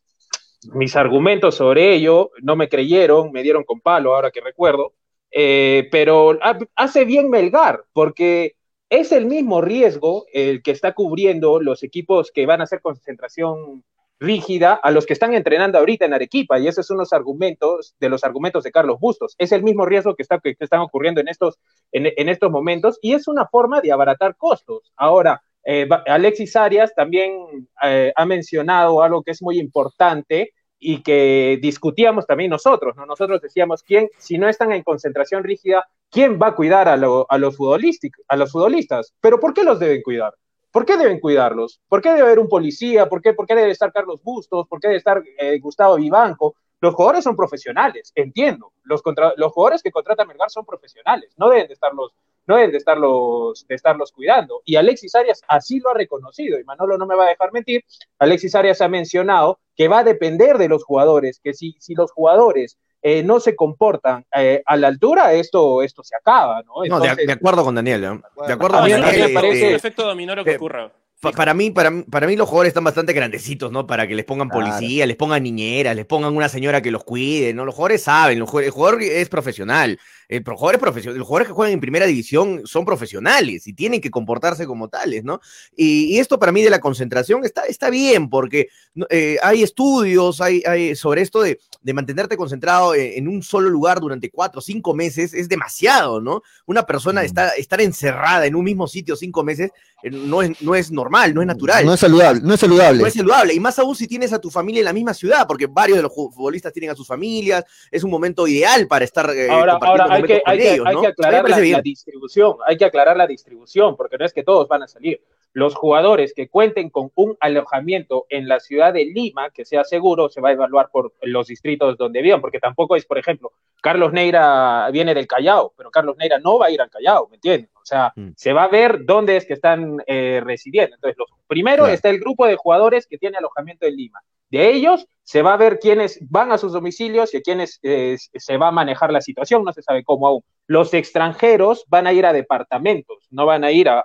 mis 0.72 0.96
argumentos 0.96 1.56
sobre 1.56 1.94
ello. 1.94 2.30
No 2.42 2.56
me 2.56 2.68
creyeron, 2.68 3.32
me 3.32 3.42
dieron 3.42 3.64
con 3.64 3.80
palo, 3.80 4.14
ahora 4.14 4.30
que 4.30 4.40
recuerdo. 4.40 4.94
Eh, 5.30 5.88
pero 5.92 6.38
ha- 6.42 6.58
hace 6.76 7.04
bien 7.04 7.30
Melgar, 7.30 7.84
porque 7.92 8.56
es 8.88 9.12
el 9.12 9.26
mismo 9.26 9.60
riesgo 9.60 10.26
el 10.32 10.62
que 10.62 10.72
está 10.72 10.92
cubriendo 10.94 11.60
los 11.60 11.82
equipos 11.84 12.32
que 12.32 12.46
van 12.46 12.60
a 12.60 12.64
hacer 12.64 12.80
concentración 12.80 13.84
rígida 14.20 14.74
a 14.74 14.90
los 14.90 15.06
que 15.06 15.14
están 15.14 15.32
entrenando 15.34 15.78
ahorita 15.78 16.04
en 16.04 16.12
Arequipa, 16.14 16.58
y 16.58 16.68
esos 16.68 16.86
son 16.86 16.98
los 16.98 17.12
argumentos 17.12 17.94
de 17.98 18.08
los 18.10 18.22
argumentos 18.22 18.62
de 18.62 18.70
Carlos 18.70 19.00
Bustos. 19.00 19.34
Es 19.38 19.50
el 19.50 19.62
mismo 19.62 19.86
riesgo 19.86 20.14
que, 20.14 20.22
está, 20.22 20.38
que 20.38 20.54
están 20.60 20.80
ocurriendo 20.80 21.20
en 21.22 21.28
estos, 21.28 21.58
en, 21.90 22.12
en 22.16 22.28
estos 22.28 22.50
momentos, 22.50 22.98
y 23.00 23.14
es 23.14 23.26
una 23.26 23.46
forma 23.46 23.80
de 23.80 23.92
abaratar 23.92 24.36
costos. 24.36 24.92
Ahora, 24.96 25.42
eh, 25.64 25.88
Alexis 26.06 26.54
Arias 26.54 26.94
también 26.94 27.68
eh, 27.82 28.12
ha 28.14 28.26
mencionado 28.26 29.02
algo 29.02 29.22
que 29.22 29.32
es 29.32 29.42
muy 29.42 29.58
importante 29.58 30.52
y 30.78 31.02
que 31.02 31.58
discutíamos 31.60 32.26
también 32.26 32.50
nosotros, 32.50 32.96
¿no? 32.96 33.04
Nosotros 33.04 33.40
decíamos, 33.42 33.82
¿quién, 33.82 34.08
si 34.18 34.38
no 34.38 34.48
están 34.48 34.72
en 34.72 34.82
concentración 34.82 35.44
rígida, 35.44 35.86
quién 36.10 36.38
va 36.40 36.48
a 36.48 36.54
cuidar 36.54 36.88
a, 36.88 36.96
lo- 36.96 37.26
a 37.28 37.36
los, 37.36 37.56
futbolístic- 37.58 38.22
a 38.28 38.36
los 38.36 38.50
futbolistas? 38.50 39.14
¿Pero 39.20 39.38
por 39.38 39.52
qué 39.52 39.62
los 39.62 39.78
deben 39.78 40.00
cuidar? 40.02 40.34
¿Por 40.72 40.86
qué 40.86 40.96
deben 40.96 41.18
cuidarlos? 41.20 41.80
¿Por 41.88 42.00
qué 42.00 42.10
debe 42.10 42.22
haber 42.22 42.38
un 42.38 42.48
policía? 42.48 43.08
¿Por 43.08 43.20
qué, 43.20 43.32
por 43.34 43.46
qué 43.46 43.54
debe 43.54 43.70
estar 43.70 43.92
Carlos 43.92 44.22
Bustos? 44.22 44.66
¿Por 44.68 44.80
qué 44.80 44.88
debe 44.88 44.98
estar 44.98 45.22
eh, 45.38 45.58
Gustavo 45.58 45.96
Vivanco? 45.96 46.54
Los 46.80 46.94
jugadores 46.94 47.24
son 47.24 47.36
profesionales, 47.36 48.12
entiendo. 48.14 48.72
Los, 48.84 49.02
contra- 49.02 49.34
los 49.36 49.52
jugadores 49.52 49.82
que 49.82 49.90
contrata 49.90 50.24
Melgar 50.24 50.48
son 50.50 50.64
profesionales, 50.64 51.34
no 51.36 51.50
deben 51.50 51.66
de 51.66 51.74
estarlos, 51.74 52.12
no 52.46 52.56
deben 52.56 52.70
de 52.70 52.78
de 52.78 53.74
estarlos 53.74 54.12
cuidando. 54.12 54.62
Y 54.64 54.76
Alexis 54.76 55.14
Arias 55.14 55.42
así 55.48 55.78
lo 55.80 55.90
ha 55.90 55.94
reconocido, 55.94 56.58
y 56.58 56.64
Manolo 56.64 56.96
no 56.96 57.06
me 57.06 57.16
va 57.16 57.26
a 57.26 57.28
dejar 57.28 57.52
mentir. 57.52 57.84
Alexis 58.18 58.54
Arias 58.54 58.80
ha 58.80 58.88
mencionado 58.88 59.58
que 59.76 59.88
va 59.88 59.98
a 59.98 60.04
depender 60.04 60.56
de 60.56 60.68
los 60.68 60.84
jugadores, 60.84 61.40
que 61.42 61.52
si, 61.52 61.76
si 61.80 61.94
los 61.94 62.12
jugadores 62.12 62.78
eh, 63.02 63.22
no 63.22 63.40
se 63.40 63.56
comportan 63.56 64.24
eh, 64.36 64.62
a 64.66 64.76
la 64.76 64.88
altura, 64.88 65.32
esto, 65.32 65.82
esto 65.82 66.02
se 66.04 66.14
acaba, 66.16 66.62
¿no? 66.62 66.84
No, 66.86 67.00
de, 67.00 67.32
acuerdo 67.32 67.64
con 67.64 67.74
Daniel. 67.74 68.04
¿eh? 68.04 68.20
De 68.46 68.52
acuerdo 68.52 68.78
con 68.80 68.90
Daniel. 68.90 69.28
me 69.28 69.28
parece- 69.30 69.62
este, 69.62 69.74
efecto 69.74 70.06
dominó 70.06 70.34
lo 70.34 70.44
que 70.44 70.52
eh, 70.52 70.56
ocurra. 70.56 70.92
pa- 71.20 71.32
para, 71.32 71.54
mí, 71.54 71.70
para, 71.70 71.90
mí- 71.90 72.02
para 72.02 72.26
mí 72.26 72.36
los 72.36 72.48
jugadores 72.48 72.70
están 72.70 72.84
bastante 72.84 73.12
grandecitos, 73.12 73.72
¿no? 73.72 73.86
Para 73.86 74.06
que 74.06 74.14
les 74.14 74.24
pongan 74.24 74.48
Claro. 74.48 74.66
policía, 74.66 75.06
les 75.06 75.16
pongan 75.16 75.42
niñeras, 75.42 75.96
les 75.96 76.06
pongan 76.06 76.36
una 76.36 76.48
señora 76.48 76.82
que 76.82 76.90
los 76.90 77.04
cuide, 77.04 77.54
¿no? 77.54 77.64
Los 77.64 77.74
jugadores 77.74 78.02
saben, 78.02 78.38
los 78.38 78.48
jugadores- 78.50 78.68
el 78.68 78.72
jugador 78.72 79.02
es 79.02 79.28
profesional. 79.28 79.98
El 80.30 80.44
pro- 80.44 80.56
jugador 80.56 80.76
es 80.76 80.80
profesional. 80.80 81.18
Los 81.18 81.26
jugadores 81.26 81.48
que 81.48 81.54
juegan 81.54 81.74
en 81.74 81.80
primera 81.80 82.06
división 82.06 82.62
son 82.64 82.84
profesionales 82.84 83.66
y 83.66 83.72
tienen 83.72 84.00
que 84.00 84.10
comportarse 84.10 84.64
como 84.64 84.88
tales, 84.88 85.24
¿no? 85.24 85.40
Y, 85.76 86.14
y 86.14 86.18
esto 86.20 86.38
para 86.38 86.52
mí 86.52 86.62
de 86.62 86.70
la 86.70 86.78
concentración 86.80 87.44
está, 87.44 87.62
está 87.66 87.90
bien, 87.90 88.30
porque 88.30 88.68
eh, 89.10 89.38
hay 89.42 89.62
estudios 89.62 90.40
hay, 90.40 90.62
hay 90.66 90.94
sobre 90.94 91.22
esto 91.22 91.42
de, 91.42 91.58
de 91.82 91.92
mantenerte 91.94 92.36
concentrado 92.36 92.94
en, 92.94 93.12
en 93.14 93.28
un 93.28 93.42
solo 93.42 93.68
lugar 93.68 93.98
durante 93.98 94.30
cuatro 94.30 94.60
o 94.60 94.62
cinco 94.62 94.94
meses, 94.94 95.34
es 95.34 95.48
demasiado, 95.48 96.20
¿no? 96.20 96.42
Una 96.66 96.86
persona 96.86 97.22
Mm. 97.22 97.24
está, 97.24 97.48
estar 97.50 97.80
encerrada 97.80 98.46
en 98.46 98.54
un 98.54 98.64
mismo 98.64 98.86
sitio 98.86 99.16
cinco 99.16 99.42
meses 99.42 99.72
eh, 100.02 100.10
no 100.10 100.42
es, 100.42 100.62
no 100.62 100.74
es 100.76 100.90
normal, 100.92 101.34
no 101.34 101.40
es 101.40 101.46
natural. 101.48 101.84
No 101.84 101.92
es 101.94 102.00
saludable, 102.00 102.40
no 102.42 102.54
es 102.54 102.60
saludable. 102.60 103.00
No 103.02 103.06
es 103.08 103.14
saludable, 103.14 103.52
y 103.54 103.58
más 103.60 103.78
aún 103.80 103.96
si 103.96 104.06
tienes 104.06 104.32
a 104.32 104.38
tu 104.38 104.48
familia 104.50 104.78
en 104.80 104.84
la 104.84 104.92
misma 104.92 105.12
ciudad, 105.12 105.44
porque 105.48 105.66
varios 105.66 105.96
de 105.98 106.02
los 106.04 106.14
futbolistas 106.14 106.72
tienen 106.72 106.90
a 106.90 106.94
sus 106.94 107.06
familias, 107.06 107.64
es 107.90 108.04
un 108.04 108.10
momento 108.10 108.46
ideal 108.46 108.86
para 108.86 109.04
estar 109.04 109.28
eh, 109.30 109.48
Ahora, 109.50 109.72
compartiendo 109.72 110.02
ahora 110.04 110.14
hay, 110.14 110.19
hay, 110.22 110.98
que, 111.00 111.06
aclarar 111.06 111.48
la, 111.48 111.80
distribución, 111.80 112.56
hay 112.66 112.76
que 112.76 112.84
aclarar 112.84 113.16
la 113.16 113.26
distribución, 113.26 113.96
porque 113.96 114.18
no 114.18 114.24
es 114.24 114.32
que 114.32 114.42
todos 114.42 114.68
van 114.68 114.82
a 114.82 114.88
salir. 114.88 115.22
Los 115.52 115.74
jugadores 115.74 116.32
que 116.32 116.48
cuenten 116.48 116.90
con 116.90 117.10
un 117.16 117.36
alojamiento 117.40 118.26
en 118.28 118.46
la 118.46 118.60
ciudad 118.60 118.92
de 118.92 119.04
Lima, 119.04 119.50
que 119.50 119.64
sea 119.64 119.82
seguro, 119.84 120.28
se 120.28 120.40
va 120.40 120.50
a 120.50 120.52
evaluar 120.52 120.90
por 120.92 121.12
los 121.22 121.48
distritos 121.48 121.96
donde 121.96 122.22
vivan, 122.22 122.40
porque 122.40 122.60
tampoco 122.60 122.94
es, 122.94 123.04
por 123.04 123.18
ejemplo, 123.18 123.52
Carlos 123.80 124.12
Neira 124.12 124.88
viene 124.92 125.14
del 125.14 125.26
Callao, 125.26 125.72
pero 125.76 125.90
Carlos 125.90 126.16
Neira 126.16 126.38
no 126.38 126.58
va 126.58 126.66
a 126.66 126.70
ir 126.70 126.80
al 126.80 126.90
Callao, 126.90 127.28
¿me 127.28 127.36
entiendes? 127.36 127.70
O 127.74 127.84
sea, 127.84 128.12
mm. 128.14 128.30
se 128.36 128.52
va 128.52 128.64
a 128.64 128.68
ver 128.68 129.04
dónde 129.04 129.36
es 129.36 129.46
que 129.46 129.54
están 129.54 130.02
eh, 130.06 130.40
residiendo. 130.44 130.94
Entonces, 130.94 131.16
primero 131.48 131.86
está 131.88 132.10
el 132.10 132.20
grupo 132.20 132.46
de 132.46 132.56
jugadores 132.56 133.06
que 133.06 133.18
tiene 133.18 133.38
alojamiento 133.38 133.86
en 133.86 133.96
Lima. 133.96 134.20
De 134.50 134.70
ellos 134.70 135.06
se 135.22 135.42
va 135.42 135.54
a 135.54 135.56
ver 135.56 135.78
quiénes 135.78 136.18
van 136.28 136.50
a 136.50 136.58
sus 136.58 136.72
domicilios 136.72 137.32
y 137.32 137.36
a 137.36 137.40
quiénes 137.40 137.78
eh, 137.82 138.16
se 138.34 138.56
va 138.56 138.68
a 138.68 138.72
manejar 138.72 139.12
la 139.12 139.20
situación, 139.20 139.62
no 139.62 139.72
se 139.72 139.82
sabe 139.82 140.02
cómo 140.02 140.26
aún. 140.26 140.42
Los 140.66 140.92
extranjeros 140.92 141.84
van 141.88 142.06
a 142.06 142.12
ir 142.12 142.26
a 142.26 142.32
departamentos, 142.32 143.28
no 143.30 143.46
van 143.46 143.62
a 143.62 143.70
ir 143.70 143.88
a, 143.88 144.02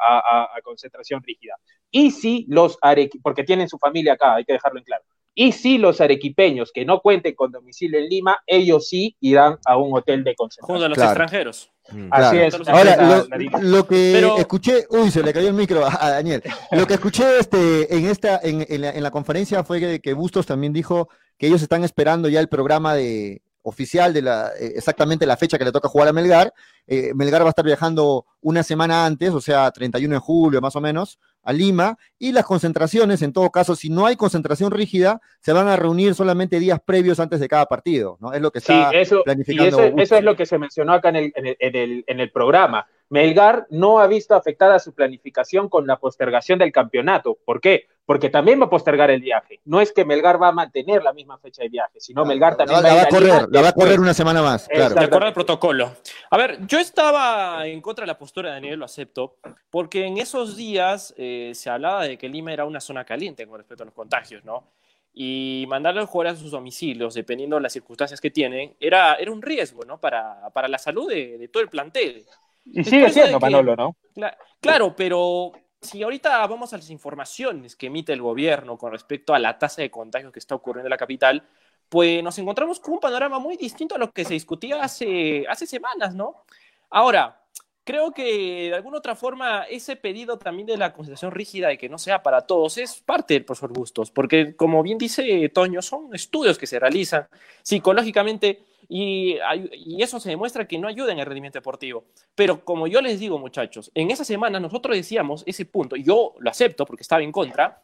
concentración 0.63 1.23
rígida. 1.23 1.55
Y 1.89 2.11
si 2.11 2.45
los 2.47 2.77
porque 3.23 3.43
tienen 3.43 3.69
su 3.69 3.77
familia 3.79 4.13
acá, 4.13 4.35
hay 4.35 4.45
que 4.45 4.53
dejarlo 4.53 4.79
en 4.79 4.85
claro. 4.85 5.03
Y 5.35 5.51
si 5.51 5.77
los 5.77 5.99
arequipeños 5.99 6.71
que 6.71 6.85
no 6.85 7.01
cuenten 7.01 7.35
con 7.35 7.51
domicilio 7.51 7.99
en 7.99 8.07
Lima, 8.07 8.39
ellos 8.47 8.87
sí 8.87 9.17
irán 9.19 9.57
a 9.65 9.77
un 9.77 9.95
hotel 9.95 10.23
de 10.23 10.33
concentración. 10.33 10.77
Junto 10.77 10.85
a 10.85 10.89
los 10.89 10.97
extranjeros. 10.97 11.71
Mm. 11.91 12.07
Así 12.09 12.37
es. 12.37 12.55
Ahora, 12.67 13.25
lo, 13.61 13.85
que 13.85 14.17
escuché, 14.39 14.85
uy, 14.89 15.11
se 15.11 15.21
le 15.21 15.33
cayó 15.33 15.49
el 15.49 15.53
micro 15.53 15.85
a, 15.99 16.09
Daniel. 16.09 16.41
Lo 16.71 16.87
que 16.87 16.95
escuché 16.95 17.39
este, 17.39 17.93
en, 17.95 18.05
esta, 18.05 18.39
en, 18.41 18.65
en, 18.67 19.03
la, 19.03 19.11
conferencia 19.11 19.63
fue 19.63 19.99
que, 20.01 20.13
Bustos 20.13 20.45
también 20.45 20.71
dijo 20.71 21.09
que 21.37 21.47
ellos 21.47 21.61
están 21.61 21.83
esperando 21.83 22.29
ya 22.29 22.39
el 22.39 22.47
programa 22.47 22.95
de 22.95 23.41
oficial 23.65 24.13
de 24.13 24.21
la, 24.21 24.51
eh, 24.59 24.73
exactamente 24.75 25.25
la 25.25 25.37
fecha 25.37 25.57
que 25.57 25.65
le 25.65 25.71
toca 25.71 25.89
jugar 25.89 26.07
a 26.07 26.13
Melgar. 26.13 26.53
Eh, 26.85 27.13
Melgar 27.15 27.41
va 27.41 27.47
a 27.47 27.49
estar 27.49 27.65
viajando 27.65 28.25
una 28.41 28.61
semana 28.61 29.07
antes, 29.07 29.31
o 29.31 29.41
sea, 29.41 29.71
31 29.71 30.13
de 30.13 30.19
julio 30.19 30.61
más 30.61 30.75
o 30.75 30.81
menos, 30.81 31.19
a 31.41 31.51
Lima 31.51 31.97
y 32.19 32.31
las 32.31 32.45
concentraciones, 32.45 33.23
en 33.23 33.33
todo 33.33 33.49
caso, 33.49 33.75
si 33.75 33.89
no 33.89 34.05
hay 34.05 34.15
concentración 34.15 34.71
rígida, 34.71 35.19
se 35.39 35.51
van 35.51 35.67
a 35.67 35.75
reunir 35.75 36.13
solamente 36.13 36.59
días 36.59 36.79
previos 36.85 37.19
antes 37.19 37.39
de 37.39 37.47
cada 37.47 37.65
partido, 37.65 38.17
¿no? 38.21 38.33
Es 38.33 38.41
lo 38.41 38.51
que 38.51 38.59
está 38.59 38.91
sí, 38.91 38.97
eso, 38.97 39.23
planificando. 39.23 39.81
Y 39.97 40.01
eso, 40.01 40.15
es 40.15 40.23
lo 40.23 40.35
que 40.35 40.45
se 40.45 40.59
mencionó 40.59 40.93
acá 40.93 41.09
en 41.09 41.15
el, 41.15 41.33
en 41.35 41.75
el, 41.75 42.03
en 42.05 42.19
el 42.19 42.31
programa. 42.31 42.87
Melgar 43.09 43.65
no 43.71 43.99
ha 43.99 44.07
visto 44.07 44.35
afectada 44.35 44.77
su 44.77 44.93
planificación 44.93 45.69
con 45.69 45.87
la 45.87 45.97
postergación 45.97 46.59
del 46.59 46.71
campeonato. 46.71 47.37
¿Por 47.43 47.61
qué? 47.61 47.87
Porque 48.05 48.29
también 48.29 48.61
va 48.61 48.65
a 48.65 48.69
postergar 48.69 49.09
el 49.09 49.19
viaje. 49.19 49.59
No 49.65 49.81
es 49.81 49.91
que 49.91 50.05
Melgar 50.05 50.41
va 50.41 50.49
a 50.49 50.51
mantener 50.51 51.01
la 51.01 51.11
misma 51.11 51.39
fecha 51.39 51.63
de 51.63 51.69
viaje, 51.69 51.99
sino 51.99 52.23
Melgar 52.23 52.55
también 52.55 52.83
va, 52.83 52.91
a, 52.91 53.01
a 53.03 53.07
correr, 53.07 53.47
la 53.49 53.61
va 53.61 53.69
a 53.69 53.73
correr 53.73 53.99
una 53.99 54.13
semana 54.13 54.43
más. 54.43 54.67
Claro. 54.67 54.93
De 54.93 55.05
acuerdo 55.05 55.27
al 55.27 55.33
protocolo. 55.33 55.91
A 56.29 56.37
ver, 56.37 56.65
yo 56.67 56.79
estaba 56.79 57.65
en 57.65 57.81
contra 57.81 58.03
de 58.03 58.07
la 58.07 58.17
postura 58.17 58.49
de 58.49 58.55
Daniel, 58.55 58.79
lo 58.79 58.85
acepto, 58.85 59.37
porque 59.71 60.05
en 60.05 60.19
esos 60.19 60.55
días 60.55 61.13
eh, 61.17 61.51
se 61.55 61.69
hablaba 61.69 62.05
de 62.05 62.17
que 62.17 62.29
Lima 62.29 62.53
era 62.53 62.65
una 62.65 62.79
zona 62.79 63.05
caliente 63.05 63.47
con 63.47 63.57
respecto 63.57 63.83
a 63.83 63.85
los 63.85 63.95
contagios, 63.95 64.45
¿no? 64.45 64.67
Y 65.13 65.65
mandarle 65.67 66.01
a 66.01 66.05
jugar 66.05 66.27
a 66.27 66.35
sus 66.35 66.51
domicilios, 66.51 67.13
dependiendo 67.13 67.55
de 67.55 67.63
las 67.63 67.73
circunstancias 67.73 68.21
que 68.21 68.29
tienen, 68.29 68.75
era, 68.79 69.15
era 69.15 69.31
un 69.31 69.41
riesgo, 69.41 69.83
¿no? 69.83 69.99
Para, 69.99 70.49
para 70.53 70.67
la 70.67 70.77
salud 70.77 71.09
de, 71.09 71.37
de 71.37 71.47
todo 71.47 71.63
el 71.63 71.69
plantel. 71.69 72.25
Y 72.65 72.83
sigue 72.83 73.09
siendo, 73.09 73.39
Manolo, 73.39 73.75
¿no? 73.75 73.95
claro, 74.59 74.95
pero 74.95 75.51
si 75.85 76.03
ahorita 76.03 76.45
vamos 76.47 76.73
a 76.73 76.77
las 76.77 76.89
informaciones 76.89 77.75
que 77.75 77.87
emite 77.87 78.13
el 78.13 78.21
gobierno 78.21 78.77
con 78.77 78.91
respecto 78.91 79.33
a 79.33 79.39
la 79.39 79.57
tasa 79.57 79.81
de 79.81 79.91
contagios 79.91 80.33
que 80.33 80.39
está 80.39 80.55
ocurriendo 80.55 80.87
en 80.87 80.91
la 80.91 80.97
capital, 80.97 81.47
pues 81.89 82.23
nos 82.23 82.37
encontramos 82.39 82.79
con 82.79 82.95
un 82.95 82.99
panorama 82.99 83.39
muy 83.39 83.57
distinto 83.57 83.95
a 83.95 83.97
lo 83.97 84.11
que 84.11 84.25
se 84.25 84.33
discutía 84.33 84.83
hace, 84.83 85.45
hace 85.47 85.67
semanas, 85.67 86.15
¿no? 86.15 86.43
Ahora, 86.89 87.41
creo 87.85 88.11
que 88.11 88.69
de 88.69 88.75
alguna 88.75 88.97
otra 88.97 89.15
forma 89.15 89.63
ese 89.63 89.95
pedido 89.95 90.37
también 90.37 90.65
de 90.65 90.77
la 90.77 90.91
concentración 90.91 91.31
rígida 91.31 91.67
de 91.69 91.77
que 91.77 91.87
no 91.87 91.97
sea 91.97 92.23
para 92.23 92.41
todos 92.41 92.77
es 92.77 92.99
parte 93.01 93.35
del 93.35 93.45
profesor 93.45 93.71
Bustos, 93.71 94.11
porque 94.11 94.55
como 94.55 94.81
bien 94.83 94.97
dice 94.97 95.47
Toño, 95.49 95.81
son 95.81 96.13
estudios 96.13 96.57
que 96.57 96.67
se 96.67 96.79
realizan 96.79 97.27
psicológicamente 97.61 98.63
y, 98.87 99.37
eso 99.99 100.19
se 100.19 100.29
demuestra 100.29 100.67
que 100.67 100.77
no 100.77 100.87
ayuda 100.87 101.11
en 101.11 101.19
el 101.19 101.25
rendimiento 101.25 101.59
deportivo. 101.59 102.05
Pero 102.35 102.63
como 102.63 102.87
yo 102.87 103.01
les 103.01 103.19
digo, 103.19 103.37
muchachos, 103.37 103.91
en 103.93 104.11
esa 104.11 104.23
semana 104.23 104.59
nosotros 104.59 104.95
decíamos 104.95 105.43
ese 105.45 105.65
punto, 105.65 105.95
y 105.95 106.03
yo 106.03 106.35
lo 106.39 106.49
acepto 106.49 106.85
porque 106.85 107.03
estaba 107.03 107.21
en 107.23 107.31
contra, 107.31 107.81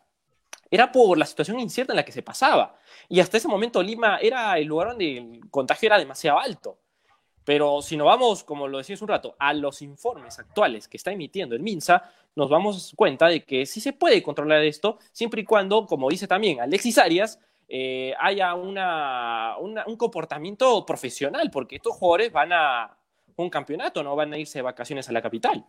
era 0.70 0.92
por 0.92 1.18
la 1.18 1.26
situación 1.26 1.60
incierta 1.60 1.94
en 1.94 1.98
la 1.98 2.06
que 2.06 2.12
se 2.12 2.24
pasaba. 2.24 2.76
Y 3.10 3.20
hasta 3.20 3.38
ese 3.38 3.48
momento 3.48 3.84
Lima 3.84 4.18
era 4.18 4.58
el 4.58 4.68
lugar 4.68 4.90
donde 4.90 5.18
el 5.18 5.50
contagio 5.50 5.88
era 5.88 5.98
demasiado 5.98 6.40
alto. 6.40 6.78
Pero 7.44 7.82
si 7.82 7.98
nos 7.98 8.06
vamos, 8.06 8.44
como 8.44 8.68
lo 8.68 8.78
decías 8.78 9.02
un 9.02 9.08
rato, 9.08 9.36
a 9.40 9.54
los 9.54 9.82
informes 9.82 10.40
actuales 10.40 10.88
que 10.88 10.98
está 10.98 11.12
emitiendo 11.12 11.56
el 11.56 11.62
MINSA, 11.62 12.10
nos 12.36 12.50
damos 12.50 12.94
cuenta 12.96 13.28
de 13.28 13.44
que 13.44 13.66
sí 13.66 13.82
se 13.82 13.94
puede 13.94 14.22
controlar 14.24 14.64
esto, 14.64 15.00
siempre 15.12 15.42
y 15.42 15.46
cuando, 15.46 15.86
como 15.86 16.10
dice 16.10 16.28
también 16.28 16.62
Alexis 16.62 16.98
Arias, 16.98 17.40
eh, 17.74 18.14
haya 18.20 18.54
una, 18.54 19.56
un 19.58 19.96
comportamiento 19.96 20.86
profesional, 20.86 21.50
porque 21.50 21.78
estos 21.78 21.96
jugadores 21.96 22.30
van 22.30 22.52
a 22.52 22.98
un 23.38 23.50
campeonato, 23.50 24.04
no 24.04 24.14
van 24.14 24.34
a 24.34 24.38
irse 24.38 24.60
de 24.60 24.64
vacaciones 24.64 25.08
a 25.08 25.14
la 25.14 25.22
capital. 25.22 25.66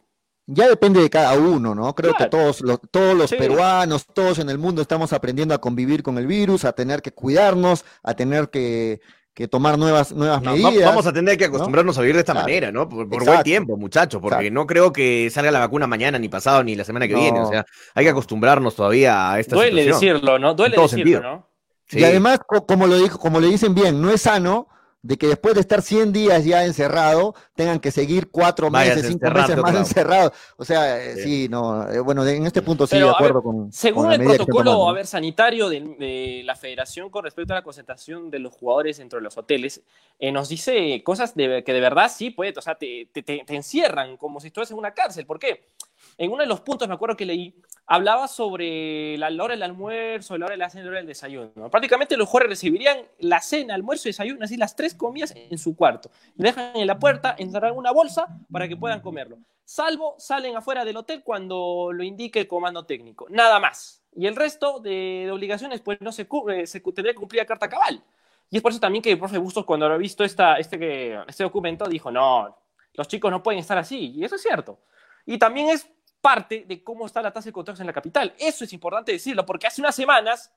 Ya 0.46 0.68
depende 0.68 1.00
de 1.00 1.08
cada 1.08 1.34
uno, 1.38 1.76
¿no? 1.76 1.94
Creo 1.94 2.12
que 2.14 2.26
todos 2.26 2.60
los, 2.62 2.80
todos 2.90 3.16
los 3.16 3.30
peruanos, 3.30 4.04
todos 4.12 4.40
en 4.40 4.50
el 4.50 4.58
mundo 4.58 4.82
estamos 4.82 5.12
aprendiendo 5.12 5.54
a 5.54 5.60
convivir 5.60 6.02
con 6.02 6.18
el 6.18 6.26
virus, 6.26 6.64
a 6.64 6.72
tener 6.72 7.02
que 7.02 7.12
cuidarnos, 7.12 7.84
a 8.02 8.14
tener 8.14 8.50
que, 8.50 9.00
tomar 9.48 9.78
nuevas, 9.78 10.10
nuevas 10.10 10.42
medidas. 10.42 10.84
Vamos 10.84 11.06
a 11.06 11.12
tener 11.12 11.38
que 11.38 11.44
acostumbrarnos 11.44 11.96
a 11.98 12.00
vivir 12.00 12.16
de 12.16 12.22
esta 12.22 12.34
manera, 12.34 12.72
¿no? 12.72 12.88
Por, 12.88 13.06
buen 13.06 13.42
tiempo, 13.44 13.76
muchachos, 13.76 14.20
porque 14.20 14.50
no 14.50 14.66
creo 14.66 14.92
que 14.92 15.30
salga 15.30 15.52
la 15.52 15.60
vacuna 15.60 15.86
mañana, 15.86 16.18
ni 16.18 16.28
pasado, 16.28 16.64
ni 16.64 16.74
la 16.74 16.82
semana 16.82 17.06
que 17.06 17.14
viene. 17.14 17.38
O 17.38 17.48
sea, 17.48 17.64
hay 17.94 18.04
que 18.04 18.10
acostumbrarnos 18.10 18.74
todavía 18.74 19.30
a 19.30 19.38
esta 19.38 19.54
Duele 19.54 19.84
decirlo, 19.84 20.40
¿no? 20.40 20.54
Duele 20.54 20.76
decirlo, 20.76 21.20
¿no? 21.20 21.51
Y 21.92 22.04
además, 22.04 22.40
como 22.66 22.86
lo 22.86 22.96
dijo, 22.96 23.18
como 23.18 23.40
le 23.40 23.48
dicen 23.48 23.74
bien, 23.74 24.00
no 24.00 24.10
es 24.10 24.22
sano 24.22 24.68
de 25.02 25.18
que 25.18 25.26
después 25.26 25.54
de 25.54 25.60
estar 25.60 25.82
100 25.82 26.12
días 26.12 26.44
ya 26.44 26.64
encerrado, 26.64 27.34
tengan 27.56 27.80
que 27.80 27.90
seguir 27.90 28.30
cuatro 28.30 28.70
meses, 28.70 29.08
cinco 29.08 29.28
meses 29.30 29.56
más 29.56 29.74
encerrados. 29.74 30.32
O 30.56 30.64
sea, 30.64 31.04
eh, 31.04 31.16
sí. 31.16 31.48
no, 31.48 31.90
eh, 31.90 31.98
bueno, 31.98 32.24
en 32.24 32.46
este 32.46 32.62
punto 32.62 32.86
sí, 32.86 32.96
de 32.96 33.08
acuerdo 33.08 33.42
con. 33.42 33.72
Según 33.72 34.12
el 34.12 34.22
protocolo 34.22 34.88
a 34.88 34.92
ver, 34.92 35.06
sanitario 35.06 35.68
de, 35.68 36.42
la 36.44 36.54
federación 36.54 37.10
con 37.10 37.24
respecto 37.24 37.52
a 37.52 37.56
la 37.56 37.62
concentración 37.62 38.30
de 38.30 38.38
los 38.38 38.54
jugadores 38.54 38.98
dentro 38.98 39.18
de 39.18 39.24
los 39.24 39.36
hoteles, 39.36 39.82
eh, 40.20 40.30
nos 40.30 40.48
dice 40.48 41.02
cosas 41.02 41.34
de, 41.34 41.64
que 41.64 41.72
de 41.72 41.80
verdad 41.80 42.10
sí, 42.14 42.30
puede, 42.30 42.54
o 42.56 42.62
sea, 42.62 42.76
te, 42.76 43.08
te, 43.12 43.22
te, 43.22 43.42
encierran 43.48 44.16
como 44.16 44.38
si 44.38 44.48
estuvieras 44.48 44.70
en 44.70 44.78
una 44.78 44.94
cárcel. 44.94 45.26
¿Por 45.26 45.40
qué? 45.40 45.68
En 46.16 46.30
uno 46.30 46.42
de 46.42 46.48
los 46.48 46.60
puntos, 46.60 46.86
me 46.86 46.94
acuerdo 46.94 47.16
que 47.16 47.26
leí, 47.26 47.54
hablaba 47.92 48.26
sobre 48.26 49.18
la 49.18 49.28
hora 49.44 49.52
del 49.52 49.62
almuerzo, 49.62 50.38
la 50.38 50.46
hora 50.46 50.54
de 50.54 50.58
la 50.58 50.70
cena, 50.70 50.84
la 50.84 50.90
hora 50.90 50.98
del 51.00 51.08
desayuno. 51.08 51.70
Prácticamente 51.70 52.16
los 52.16 52.26
jugadores 52.26 52.52
recibirían 52.52 52.96
la 53.18 53.38
cena, 53.42 53.74
almuerzo 53.74 54.08
y 54.08 54.12
desayuno, 54.12 54.42
así 54.42 54.56
las 54.56 54.74
tres 54.74 54.94
comidas 54.94 55.34
en 55.36 55.58
su 55.58 55.76
cuarto. 55.76 56.10
Le 56.36 56.48
dejan 56.48 56.74
en 56.74 56.86
la 56.86 56.98
puerta, 56.98 57.36
encerrar 57.38 57.72
una 57.72 57.92
bolsa 57.92 58.28
para 58.50 58.66
que 58.66 58.78
puedan 58.78 59.02
comerlo. 59.02 59.36
Salvo 59.66 60.14
salen 60.16 60.56
afuera 60.56 60.86
del 60.86 60.96
hotel 60.96 61.22
cuando 61.22 61.90
lo 61.92 62.02
indique 62.02 62.40
el 62.40 62.48
comando 62.48 62.86
técnico. 62.86 63.26
Nada 63.28 63.60
más. 63.60 64.02
Y 64.16 64.26
el 64.26 64.36
resto 64.36 64.80
de, 64.80 65.28
obligaciones, 65.30 65.82
pues 65.82 66.00
no 66.00 66.12
se, 66.12 66.26
cubre, 66.26 66.66
se 66.66 66.80
tendría 66.80 67.12
que 67.12 67.18
cumplir 67.18 67.42
a 67.42 67.46
carta 67.46 67.68
cabal. 67.68 68.02
Y 68.48 68.56
es 68.56 68.62
por 68.62 68.72
eso 68.72 68.80
también 68.80 69.02
que 69.02 69.12
el 69.12 69.18
profe 69.18 69.36
Bustos, 69.36 69.66
cuando 69.66 69.84
ha 69.84 69.98
visto 69.98 70.24
esta, 70.24 70.56
este, 70.56 71.14
este 71.28 71.44
documento, 71.44 71.86
dijo, 71.86 72.10
no, 72.10 72.56
los 72.94 73.06
chicos 73.06 73.30
no 73.30 73.42
pueden 73.42 73.60
estar 73.60 73.76
así. 73.76 74.12
Y 74.16 74.24
eso 74.24 74.36
es 74.36 74.42
cierto. 74.42 74.80
Y 75.26 75.38
también 75.38 75.68
es 75.68 75.90
parte 76.22 76.64
de 76.66 76.82
cómo 76.82 77.04
está 77.04 77.20
la 77.20 77.32
tasa 77.32 77.50
de 77.50 77.52
contagios 77.52 77.80
en 77.80 77.86
la 77.86 77.92
capital. 77.92 78.34
Eso 78.38 78.64
es 78.64 78.72
importante 78.72 79.12
decirlo, 79.12 79.44
porque 79.44 79.66
hace 79.66 79.82
unas 79.82 79.94
semanas, 79.94 80.50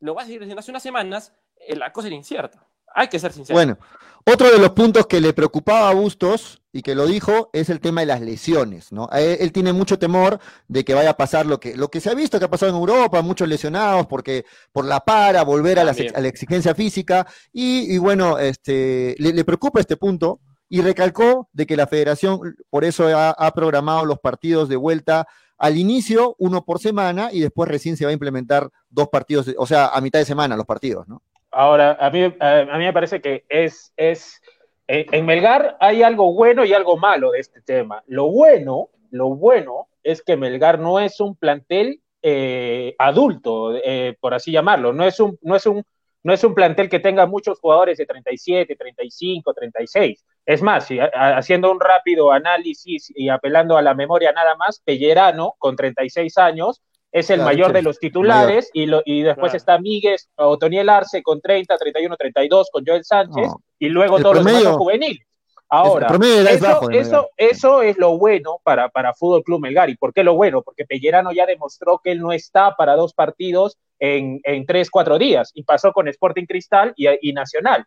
lo 0.00 0.14
voy 0.14 0.22
a 0.22 0.26
seguir 0.26 0.40
diciendo, 0.40 0.60
hace 0.60 0.70
unas 0.70 0.82
semanas, 0.82 1.34
eh, 1.56 1.76
la 1.76 1.92
cosa 1.92 2.08
era 2.08 2.16
incierta. 2.16 2.66
Hay 2.94 3.08
que 3.08 3.18
ser 3.18 3.32
sincero. 3.32 3.54
Bueno, 3.54 3.78
otro 4.24 4.50
de 4.50 4.58
los 4.58 4.70
puntos 4.70 5.06
que 5.06 5.20
le 5.20 5.32
preocupaba 5.32 5.90
a 5.90 5.94
Bustos 5.94 6.62
y 6.72 6.82
que 6.82 6.94
lo 6.94 7.06
dijo 7.06 7.50
es 7.52 7.70
el 7.70 7.80
tema 7.80 8.00
de 8.00 8.06
las 8.06 8.20
lesiones, 8.20 8.92
¿no? 8.92 9.08
Él, 9.12 9.52
tiene 9.52 9.72
mucho 9.72 9.98
temor 9.98 10.38
de 10.68 10.84
que 10.84 10.94
vaya 10.94 11.10
a 11.10 11.16
pasar 11.16 11.46
lo 11.46 11.60
que, 11.60 11.76
lo 11.76 11.88
que 11.88 12.00
se 12.00 12.10
ha 12.10 12.14
visto 12.14 12.38
que 12.38 12.44
ha 12.44 12.50
pasado 12.50 12.70
en 12.70 12.78
Europa, 12.78 13.20
muchos 13.22 13.48
lesionados 13.48 14.06
porque 14.06 14.44
por 14.72 14.84
la 14.84 15.00
para, 15.00 15.42
volver 15.44 15.78
a 15.78 15.84
la, 15.84 15.92
exigencia 15.92 16.74
física 16.74 17.26
y, 17.52 17.98
bueno, 17.98 18.38
este, 18.38 19.14
le, 19.18 19.44
preocupa 19.44 19.80
este 19.80 19.96
punto 19.96 20.40
y 20.68 20.82
recalcó 20.82 21.48
de 21.52 21.66
que 21.66 21.76
la 21.76 21.86
federación 21.86 22.56
por 22.70 22.84
eso 22.84 23.08
ha, 23.14 23.50
programado 23.54 24.04
los 24.04 24.18
partidos 24.18 24.68
de 24.68 24.76
vuelta 24.76 25.26
al 25.56 25.76
inicio, 25.76 26.36
uno 26.38 26.64
por 26.64 26.78
semana, 26.78 27.30
y 27.32 27.40
después 27.40 27.68
recién 27.68 27.96
se 27.96 28.04
va 28.04 28.10
a 28.10 28.14
implementar 28.14 28.68
dos 28.88 29.08
partidos, 29.08 29.52
o 29.56 29.66
sea, 29.66 29.88
a 29.88 30.00
mitad 30.00 30.18
de 30.18 30.24
semana 30.24 30.56
los 30.56 30.66
partidos, 30.66 31.08
¿no? 31.08 31.22
Ahora, 31.50 31.96
a 31.98 32.10
mí, 32.10 32.22
a, 32.40 32.64
mí 32.78 32.84
me 32.84 32.92
parece 32.92 33.20
que 33.20 33.44
es, 33.48 33.92
es 33.96 34.40
en 34.86 35.26
Melgar 35.26 35.76
hay 35.80 36.02
algo 36.02 36.32
bueno 36.32 36.64
y 36.64 36.72
algo 36.72 36.96
malo 36.96 37.32
de 37.32 37.40
este 37.40 37.60
tema. 37.60 38.02
Lo 38.06 38.28
bueno, 38.30 38.88
lo 39.10 39.30
bueno 39.30 39.88
es 40.02 40.22
que 40.22 40.36
Melgar 40.36 40.78
no 40.78 40.98
es 40.98 41.20
un 41.20 41.36
plantel 41.36 42.00
eh, 42.22 42.94
adulto, 42.98 43.76
eh, 43.76 44.16
por 44.20 44.34
así 44.34 44.50
llamarlo, 44.50 44.92
no 44.92 45.04
es 45.04 45.20
un, 45.20 45.38
no 45.42 45.56
es 45.56 45.66
un 45.66 45.84
no 46.22 46.32
es 46.32 46.42
un 46.42 46.54
plantel 46.54 46.88
que 46.88 46.98
tenga 46.98 47.26
muchos 47.26 47.60
jugadores 47.60 47.96
de 47.96 48.04
37, 48.04 48.76
35, 48.76 49.54
36. 49.54 50.24
Es 50.48 50.62
más, 50.62 50.88
haciendo 51.12 51.70
un 51.70 51.78
rápido 51.78 52.32
análisis 52.32 53.12
y 53.14 53.28
apelando 53.28 53.76
a 53.76 53.82
la 53.82 53.92
memoria 53.92 54.32
nada 54.32 54.56
más, 54.56 54.80
Pellerano, 54.82 55.56
con 55.58 55.76
36 55.76 56.38
años, 56.38 56.80
es 57.12 57.28
el 57.28 57.42
mayor 57.42 57.74
de 57.74 57.82
los 57.82 57.98
titulares 57.98 58.70
y, 58.72 58.86
lo, 58.86 59.02
y 59.04 59.20
después 59.20 59.52
está 59.52 59.78
Miguel 59.78 60.16
Otoniel 60.36 60.88
Arce 60.88 61.22
con 61.22 61.42
30, 61.42 61.76
31, 61.76 62.16
32 62.16 62.70
con 62.72 62.82
Joel 62.86 63.04
Sánchez 63.04 63.52
y 63.78 63.90
luego 63.90 64.20
todos 64.20 64.36
los 64.36 64.44
demás 64.46 64.66
juveniles. 64.68 65.22
Ahora, 65.68 66.08
el 66.08 66.22
edad 66.22 66.46
es 66.46 66.56
eso, 66.56 66.66
bajo 66.66 66.90
eso, 66.92 67.28
eso 67.36 67.82
es 67.82 67.98
lo 67.98 68.16
bueno 68.16 68.58
para, 68.64 68.88
para 68.88 69.12
Fútbol 69.12 69.42
Club 69.42 69.60
Melgar. 69.60 69.90
¿Y 69.90 69.98
por 69.98 70.14
qué 70.14 70.24
lo 70.24 70.32
bueno? 70.32 70.62
Porque 70.62 70.86
Pellerano 70.86 71.30
ya 71.30 71.44
demostró 71.44 72.00
que 72.02 72.12
él 72.12 72.20
no 72.20 72.32
está 72.32 72.74
para 72.74 72.96
dos 72.96 73.12
partidos 73.12 73.76
en, 73.98 74.40
en 74.44 74.64
tres, 74.64 74.90
cuatro 74.90 75.18
días. 75.18 75.50
Y 75.52 75.64
pasó 75.64 75.92
con 75.92 76.08
Sporting 76.08 76.46
Cristal 76.46 76.94
y, 76.96 77.06
y 77.20 77.34
Nacional. 77.34 77.84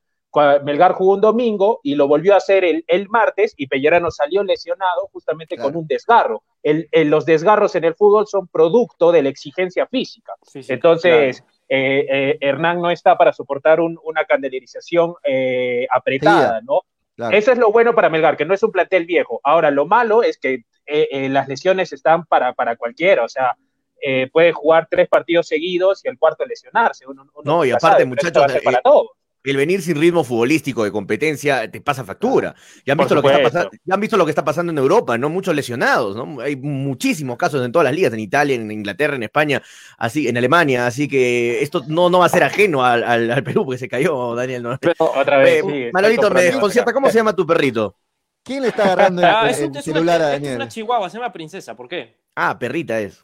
Melgar 0.64 0.94
jugó 0.94 1.16
un 1.16 1.22
domingo 1.22 1.80
y 1.84 1.96
lo 1.96 2.08
volvió 2.08 2.34
a 2.34 2.38
hacer 2.38 2.64
el, 2.64 2.86
el 2.88 3.10
martes 3.10 3.54
y 3.58 3.68
Pellerano 3.68 4.12
salió 4.12 4.44
lesionado 4.44 5.08
justamente 5.12 5.56
Claro. 5.56 5.72
con 5.72 5.80
un 5.82 5.88
desgarro. 5.88 6.44
El- 6.64 6.88
el- 6.92 7.10
los 7.10 7.26
desgarros 7.26 7.76
en 7.76 7.84
el 7.84 7.96
fútbol 7.96 8.28
son 8.28 8.48
producto 8.48 9.12
de 9.12 9.24
la 9.24 9.30
exigencia 9.30 9.88
física. 9.88 10.34
Sí, 10.44 10.64
sí, 10.64 10.72
Entonces, 10.74 11.44
eh, 11.68 12.06
eh, 12.10 12.38
Hernán 12.40 12.82
no 12.82 12.92
está 12.92 13.18
para 13.18 13.34
soportar 13.34 13.80
un- 13.82 14.00
una 14.04 14.24
candelerización 14.26 15.16
eh, 15.24 15.86
apretada. 15.92 16.62
¿no? 16.62 16.82
Claro. 17.16 17.36
Eso 17.36 17.52
es 17.52 17.58
lo 17.58 17.72
bueno 17.72 17.94
para 17.94 18.10
Melgar, 18.10 18.38
que 18.38 18.46
no 18.46 18.54
es 18.54 18.64
un 18.64 18.72
plantel 18.72 19.06
viejo. 19.06 19.42
Ahora, 19.44 19.70
lo 19.72 19.86
malo 19.86 20.24
es 20.24 20.38
que 20.38 20.64
eh, 20.86 21.08
eh, 21.12 21.30
las 21.30 21.48
lesiones 21.48 21.94
están 21.94 22.26
para, 22.26 22.54
para 22.54 22.76
cualquiera, 22.76 23.24
o 23.24 23.30
sea, 23.30 23.56
eh, 24.02 24.28
puede 24.32 24.52
jugar 24.52 24.88
tres 24.90 25.08
partidos 25.08 25.48
seguidos 25.48 26.04
y 26.04 26.08
el 26.10 26.18
cuarto 26.18 26.44
lesionarse. 26.46 27.06
Uno, 27.06 27.22
uno 27.36 27.42
No, 27.44 27.64
y 27.66 27.70
aparte, 27.72 27.88
sabe, 27.88 28.06
muchachos, 28.06 28.46
para 28.64 28.82
todos. 28.82 29.08
El 29.44 29.58
venir 29.58 29.82
sin 29.82 30.00
ritmo 30.00 30.24
futbolístico 30.24 30.84
de 30.84 30.92
competencia 30.92 31.70
te 31.70 31.82
pasa 31.82 32.04
factura. 32.04 32.56
Ya 32.86 32.94
han, 32.94 32.98
Por 32.98 33.06
visto 33.08 33.16
lo 33.16 33.22
que 33.22 33.28
está 33.30 33.44
pasando, 33.44 33.70
ya 33.84 33.94
han 33.96 34.00
visto 34.00 34.18
lo 34.18 34.26
que 34.26 34.32
está 34.32 34.44
pasando 34.46 34.72
en 34.72 34.78
Europa, 34.78 35.18
¿no? 35.18 35.30
Muchos 35.30 35.56
lesionados, 35.56 36.16
¿no? 36.16 36.40
Hay 36.42 36.56
muchísimos 36.56 37.38
casos 37.38 37.66
en 37.66 37.72
todas 37.72 37.86
las 37.86 37.94
ligas, 37.96 38.14
en 38.14 38.20
Italia, 38.20 38.56
en 38.56 38.70
Inglaterra, 38.72 39.16
en 39.16 39.24
España, 39.24 39.62
así, 39.98 40.28
en 40.28 40.38
Alemania, 40.38 40.88
así 40.88 41.08
que 41.08 41.62
esto 41.62 41.84
no, 41.88 42.10
no 42.10 42.20
va 42.20 42.26
a 42.26 42.30
ser 42.30 42.44
ajeno 42.44 42.84
al, 42.86 43.04
al- 43.04 43.32
al 43.32 43.44
Perú, 43.44 43.66
porque 43.66 43.78
se 43.80 43.88
cayó 43.90 44.36
Daniel. 44.36 44.64
¿no? 44.64 44.78
Otra 45.00 45.38
vez. 45.40 45.64
Eh, 45.64 45.68
sí, 45.68 45.90
Manolito, 45.94 46.30
me 46.30 46.44
desconcierta. 46.44 46.94
¿cómo 46.94 47.10
se 47.10 47.16
llama 47.18 47.36
tu 47.36 47.46
perrito? 47.46 47.98
¿Quién 48.44 48.64
le 48.64 48.70
está 48.70 48.84
agarrando 48.84 49.22
el, 49.24 49.28
Ah, 49.28 49.44
el 49.46 49.50
es, 49.52 49.62
un- 49.62 49.76
es 49.78 49.86
celular 49.86 50.20
una, 50.20 50.28
a 50.28 50.34
es 50.36 50.40
una 50.42 50.50
Daniel? 50.50 50.68
chihuahua, 50.70 51.10
se 51.10 51.18
llama 51.18 51.32
princesa, 51.32 51.76
¿por 51.76 51.88
qué? 51.88 52.18
Ah, 52.36 52.58
perrita 52.58 53.00
es. 53.00 53.24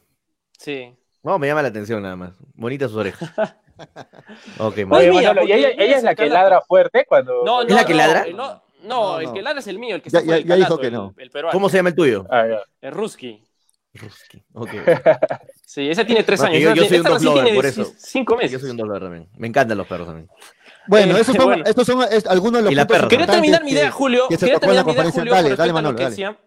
Sí. 0.58 0.94
No, 1.22 1.38
me 1.38 1.46
llama 1.48 1.62
la 1.62 1.68
atención 1.68 2.02
nada 2.02 2.16
más. 2.16 2.34
Bonitas 2.54 2.90
sus 2.90 2.98
orejas. 3.00 3.30
Ok, 4.58 4.74
Oye, 4.76 4.86
Manolo. 4.86 4.96
Oye, 4.96 5.10
mira, 5.10 5.28
Manolo, 5.34 5.46
¿y 5.46 5.48
porque 5.48 5.84
ella, 5.84 5.96
es 5.96 6.02
la 6.02 6.14
que 6.14 6.26
ladra 6.28 6.60
fuerte 6.62 7.04
cuando... 7.08 7.44
No, 7.44 7.62
¿Es 7.62 7.68
no, 7.68 7.76
la 7.76 7.84
que 7.86 7.94
ladra? 7.94 8.22
el- 8.22 8.36
No, 8.36 8.46
no, 8.46 8.62
No, 9.14 9.20
el 9.20 9.32
que 9.32 9.42
ladra 9.42 9.60
es 9.60 9.66
el 9.66 9.78
mío, 9.78 9.94
el 9.96 10.02
que 10.02 10.10
Ya- 10.10 10.22
ya- 10.22 10.36
el 10.36 10.44
ya 10.46 10.56
dijo 10.56 10.78
que 10.78 10.90
no. 10.90 11.14
El, 11.16 11.30
peruano. 11.30 11.52
¿Cómo 11.52 11.68
se 11.68 11.76
llama 11.78 11.88
el 11.90 11.94
tuyo? 11.94 12.26
Ah. 12.30 12.44
El 12.80 12.92
Ruski. 12.92 13.42
Ruski. 13.94 14.42
Ok. 14.54 14.70
Sí, 15.68 15.86
ese 15.90 16.02
tiene 16.06 16.22
tres 16.24 16.40
años. 16.40 16.74
yo- 16.74 16.84
soy 16.86 16.96
un 16.98 17.04
dog 17.04 17.22
lover, 17.22 17.54
por 17.54 17.66
eso. 17.66 17.84
Cinco 17.98 18.36
meses. 18.36 18.52
Yo 18.52 18.58
soy 18.58 18.70
un 18.70 18.78
dolor 18.78 19.02
también. 19.02 19.28
Me 19.36 19.46
encantan 19.48 19.76
los 19.76 19.86
perros 19.86 20.06
también. 20.06 20.26
Bueno, 20.86 21.14
Eh, 21.14 21.20
esos 21.20 21.36
son, 21.36 21.44
bueno. 21.44 21.62
estos 21.66 21.86
son 21.86 22.02
es- 22.10 22.26
algunos 22.26 22.60
de 22.60 22.62
los 22.62 22.72
Y 22.72 22.74
la 22.74 22.86
puntos. 22.86 23.08
Quería 23.08 23.26
terminar 23.26 23.62
mi 23.62 23.72
idea, 23.72 23.84
que- 23.84 23.90
Julio. 23.90 24.28
que 24.28 24.36
se 24.38 24.46
Quería 24.46 24.54
tocó 24.60 24.70
en 24.70 24.76
la 24.76 24.82
terminar 24.84 24.86
mi 24.86 24.92
idea, 24.92 25.12
conferencia. 25.12 25.20
Julio, 25.20 25.34
Dale, 25.34 25.56
dale, 25.56 25.72
Manolo, 25.74 25.98
dale. 25.98 26.08
decía. 26.10 26.38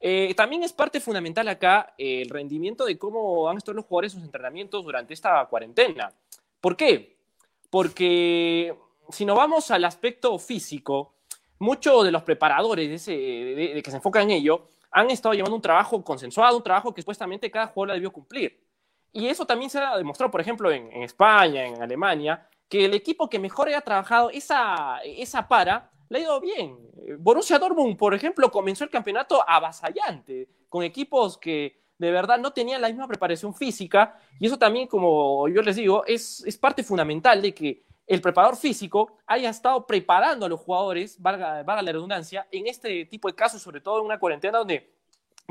Eh, 0.00 0.32
también 0.36 0.62
es 0.62 0.72
parte 0.72 1.00
fundamental 1.00 1.48
acá 1.48 1.92
eh, 1.98 2.22
el 2.22 2.30
rendimiento 2.30 2.84
de 2.84 2.96
cómo 2.96 3.48
han 3.50 3.56
estado 3.56 3.74
los 3.74 3.84
jugadores 3.84 4.12
en 4.14 4.20
sus 4.20 4.26
entrenamientos 4.26 4.84
durante 4.84 5.12
esta 5.12 5.44
cuarentena. 5.46 6.12
¿Por 6.60 6.76
qué? 6.76 7.18
Porque 7.70 8.76
si 9.10 9.24
nos 9.24 9.36
vamos 9.36 9.70
al 9.70 9.84
aspecto 9.84 10.38
físico, 10.38 11.14
muchos 11.58 12.04
de 12.04 12.10
los 12.10 12.22
preparadores 12.22 13.06
de, 13.06 13.80
que 13.82 13.90
se 13.90 13.96
enfocan 13.96 14.24
en 14.24 14.30
ello 14.32 14.68
han 14.90 15.10
estado 15.10 15.34
llevando 15.34 15.56
un 15.56 15.62
trabajo 15.62 16.02
consensuado, 16.02 16.56
un 16.56 16.62
trabajo 16.62 16.94
que 16.94 17.02
supuestamente 17.02 17.50
cada 17.50 17.66
jugador 17.66 17.94
debió 17.94 18.12
cumplir. 18.12 18.60
Y 19.12 19.26
eso 19.26 19.46
también 19.46 19.70
se 19.70 19.78
ha 19.78 19.96
demostrado, 19.96 20.30
por 20.30 20.40
ejemplo, 20.40 20.70
en, 20.70 21.02
España, 21.02 21.66
en 21.66 21.80
Alemania, 21.82 22.48
que 22.68 22.84
el 22.84 22.94
equipo 22.94 23.28
que 23.28 23.38
mejor 23.38 23.68
haya 23.68 23.80
trabajado 23.80 24.30
esa, 24.30 24.98
esa 25.04 25.46
para 25.46 25.90
le 26.08 26.18
ha 26.18 26.22
ido 26.22 26.40
bien. 26.40 26.76
Borussia 27.18 27.58
Dortmund, 27.58 27.96
por 27.96 28.14
ejemplo, 28.14 28.50
comenzó 28.50 28.84
el 28.84 28.90
campeonato 28.90 29.42
avasallante, 29.46 30.48
con 30.68 30.82
equipos 30.82 31.36
que 31.38 31.80
de 31.98 32.10
verdad 32.10 32.38
no 32.38 32.52
tenían 32.52 32.80
la 32.80 32.88
misma 32.88 33.08
preparación 33.08 33.52
física, 33.54 34.18
y 34.38 34.46
eso 34.46 34.58
también, 34.58 34.86
como 34.86 35.48
yo 35.48 35.62
les 35.62 35.76
digo, 35.76 36.04
es, 36.06 36.42
es 36.46 36.56
parte 36.56 36.82
fundamental 36.82 37.42
de 37.42 37.52
que 37.52 37.84
el 38.06 38.20
preparador 38.22 38.56
físico 38.56 39.18
haya 39.26 39.50
estado 39.50 39.86
preparando 39.86 40.46
a 40.46 40.48
los 40.48 40.60
jugadores, 40.60 41.20
valga, 41.20 41.62
la 41.62 41.92
redundancia, 41.92 42.46
en 42.50 42.66
este 42.66 43.04
tipo 43.06 43.28
de 43.28 43.34
casos, 43.34 43.60
sobre 43.60 43.80
todo 43.80 43.98
en 44.00 44.06
una 44.06 44.18
cuarentena 44.18 44.58
donde 44.58 44.90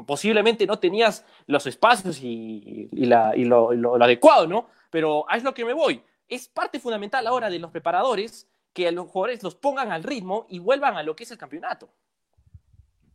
posiblemente 0.06 0.66
no 0.66 0.80
tenías 0.80 1.24
los 1.48 1.68
espacios 1.68 2.20
y, 2.22 2.90
la- 2.94 3.36
y 3.36 3.46
lo, 3.46 3.74
lo- 3.74 3.96
adecuado, 4.04 4.48
¿no? 4.48 4.68
Pero 4.90 5.26
es 5.34 5.44
lo 5.44 5.54
que 5.54 5.66
me 5.66 5.74
voy. 5.74 6.02
Es 6.28 6.48
parte 6.48 6.80
fundamental 6.80 7.26
ahora 7.28 7.50
de 7.50 7.60
los 7.60 7.72
preparadores 7.72 8.48
que 8.74 8.88
a 8.88 8.92
los 8.92 9.08
jugadores 9.08 9.44
los 9.44 9.56
pongan 9.56 9.92
al 9.92 10.04
ritmo 10.04 10.46
y 10.50 10.60
vuelvan 10.60 10.98
a 10.98 11.04
lo 11.04 11.16
que 11.16 11.24
es 11.26 11.32
el 11.32 11.38
campeonato. 11.38 11.90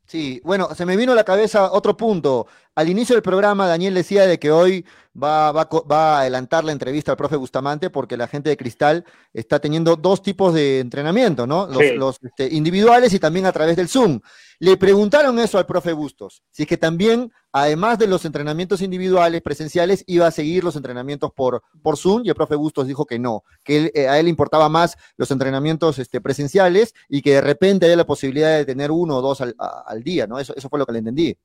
Sí, 0.06 0.40
bueno, 0.44 0.74
se 0.74 0.84
me 0.84 0.96
vino 0.96 1.12
a 1.12 1.14
la 1.14 1.24
cabeza 1.24 1.72
otro 1.72 1.96
punto. 1.96 2.46
Al 2.74 2.88
inicio 2.88 3.14
del 3.14 3.22
programa, 3.22 3.66
Daniel 3.68 3.92
decía 3.92 4.26
de 4.26 4.38
que 4.38 4.50
hoy 4.50 4.86
va, 5.20 5.52
va, 5.52 5.62
a 5.62 5.68
co- 5.68 5.86
va 5.86 6.16
a 6.16 6.20
adelantar 6.22 6.64
la 6.64 6.72
entrevista 6.72 7.10
al 7.12 7.18
profe 7.18 7.36
Bustamante 7.36 7.90
porque 7.90 8.16
la 8.16 8.26
gente 8.28 8.48
de 8.48 8.56
Cristal 8.56 9.04
está 9.34 9.58
teniendo 9.58 9.94
dos 9.96 10.22
tipos 10.22 10.54
de 10.54 10.80
entrenamiento, 10.80 11.46
¿no? 11.46 11.66
Los, 11.66 11.76
Sí. 11.78 11.94
los, 11.96 12.16
este, 12.22 12.48
individuales 12.54 13.12
y 13.12 13.18
también 13.18 13.44
a 13.44 13.52
través 13.52 13.76
del 13.76 13.88
Zoom. 13.88 14.20
Le 14.58 14.78
preguntaron 14.78 15.38
eso 15.38 15.58
al 15.58 15.66
profe 15.66 15.92
Bustos, 15.92 16.42
si 16.50 16.62
es 16.62 16.68
que 16.68 16.78
también, 16.78 17.30
además 17.52 17.98
de 17.98 18.06
los 18.06 18.24
entrenamientos 18.24 18.80
individuales 18.80 19.42
presenciales, 19.42 20.02
iba 20.06 20.26
a 20.26 20.30
seguir 20.30 20.64
los 20.64 20.74
entrenamientos 20.76 21.30
por, 21.32 21.62
por 21.82 21.98
Zoom 21.98 22.22
y 22.24 22.30
el 22.30 22.34
profe 22.34 22.54
Bustos 22.54 22.86
dijo 22.86 23.04
que 23.04 23.18
no, 23.18 23.44
que 23.64 23.76
él, 23.76 23.92
eh, 23.94 24.08
a 24.08 24.18
él 24.18 24.24
le 24.26 24.30
importaba 24.30 24.70
más 24.70 24.96
los 25.18 25.30
entrenamientos 25.30 25.98
este, 25.98 26.22
presenciales 26.22 26.94
y 27.08 27.20
que 27.20 27.32
de 27.34 27.40
repente 27.42 27.84
haya 27.84 27.96
la 27.96 28.06
posibilidad 28.06 28.56
de 28.56 28.64
tener 28.64 28.90
uno 28.90 29.16
o 29.18 29.20
dos 29.20 29.42
al, 29.42 29.54
a- 29.58 29.84
al 29.86 30.02
día, 30.02 30.26
¿no? 30.26 30.38
Eso, 30.38 30.54
eso 30.56 30.70
fue 30.70 30.78
lo 30.78 30.86
que 30.86 30.92
le 30.92 31.00
entendí. 31.00 31.36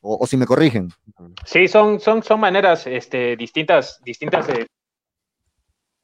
O, 0.00 0.18
o 0.22 0.26
si 0.26 0.36
me 0.36 0.46
corrigen. 0.46 0.88
Sí, 1.44 1.68
son, 1.68 2.00
son, 2.00 2.22
son 2.22 2.40
maneras 2.40 2.86
este, 2.86 3.36
distintas, 3.36 4.00
distintas 4.02 4.46
de, 4.46 4.66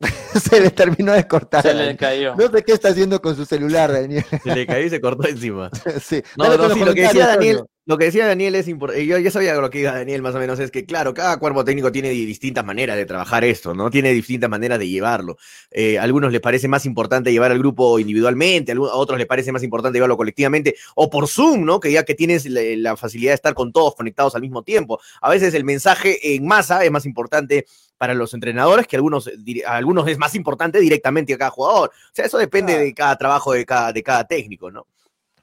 Se 0.41 0.61
le 0.61 0.71
terminó 0.71 1.13
de 1.13 1.27
cortar. 1.27 1.63
Se 1.63 1.75
le 1.75 1.97
cayó. 1.97 2.35
No 2.37 2.49
sé 2.49 2.63
qué 2.63 2.73
está 2.73 2.89
haciendo 2.89 3.21
con 3.21 3.35
su 3.35 3.45
celular, 3.45 3.93
Daniel. 3.93 4.25
Se 4.43 4.55
le 4.55 4.67
cayó 4.67 4.87
y 4.87 4.91
se 4.91 5.01
cortó 5.01 5.29
encima. 5.29 5.71
sí. 6.01 6.23
No, 6.37 6.45
Dale 6.45 6.57
no, 6.57 6.63
con 6.63 6.69
los 6.69 6.79
sí, 6.79 6.85
lo 6.85 6.95
que 6.95 7.03
decía 7.03 7.27
Daniel. 7.29 7.65
Lo 7.87 7.97
que 7.97 8.07
decía 8.07 8.27
Daniel 8.27 8.57
es 8.57 8.67
importante. 8.67 9.07
Yo 9.07 9.17
ya 9.19 9.31
sabía 9.31 9.55
lo 9.55 9.71
que 9.71 9.79
iba 9.81 9.93
Daniel 9.93 10.21
más 10.21 10.35
o 10.35 10.39
menos, 10.39 10.59
es 10.59 10.73
que 10.73 10.85
claro, 10.85 11.15
cada 11.15 11.39
cuerpo 11.39 11.65
técnico 11.65 11.93
tiene 11.93 12.11
di- 12.11 12.27
distintas 12.27 12.65
maneras 12.65 12.97
de 12.97 13.07
trabajar 13.07 13.45
esto, 13.45 13.75
¿no? 13.75 13.91
Tiene 13.91 14.13
distintas 14.13 14.51
maneras 14.51 14.79
de 14.81 14.89
llevarlo. 14.89 15.39
Eh, 15.71 15.97
a 15.99 16.03
algunos 16.03 16.33
les 16.33 16.41
parece 16.41 16.67
más 16.67 16.85
importante 16.85 17.31
llevar 17.31 17.53
al 17.53 17.59
grupo 17.61 17.99
individualmente, 18.01 18.73
a 18.73 18.81
otros 18.81 19.19
les 19.19 19.29
parece 19.29 19.53
más 19.53 19.63
importante 19.63 19.97
llevarlo 19.99 20.17
colectivamente, 20.17 20.75
o 20.97 21.09
por 21.09 21.29
Zoom, 21.29 21.65
¿no? 21.65 21.79
Que 21.79 21.93
ya 21.93 22.05
que 22.05 22.15
tienes 22.17 22.45
la, 22.47 22.61
la 22.77 22.97
facilidad 22.97 23.31
de 23.31 23.37
estar 23.37 23.55
con 23.55 23.73
todos 23.73 23.95
conectados 23.95 24.35
al 24.35 24.43
mismo 24.43 24.65
tiempo. 24.65 25.01
A 25.21 25.31
veces 25.31 25.55
el 25.55 25.63
mensaje 25.65 26.35
en 26.35 26.45
masa 26.45 26.85
es 26.85 26.91
más 26.91 27.07
importante 27.07 27.67
para 27.99 28.15
los 28.15 28.35
entrenadores, 28.35 28.87
que 28.89 28.97
algunos, 28.97 29.27
dir- 29.39 29.65
a 29.65 29.77
algunos 29.77 30.09
es 30.09 30.19
más 30.19 30.35
importante 30.35 30.81
directamente 30.81 31.33
a 31.35 31.39
cada 31.39 31.51
jugador. 31.53 31.91
O 31.91 32.11
sea, 32.13 32.25
eso 32.27 32.37
depende 32.37 32.73
Claro. 32.73 32.85
de 32.85 32.95
cada 32.95 33.17
trabajo 33.17 33.53
de 33.53 33.65
cada, 33.65 33.93
de 33.93 34.03
cada 34.03 34.25
técnico, 34.27 34.71
¿no? 34.73 34.87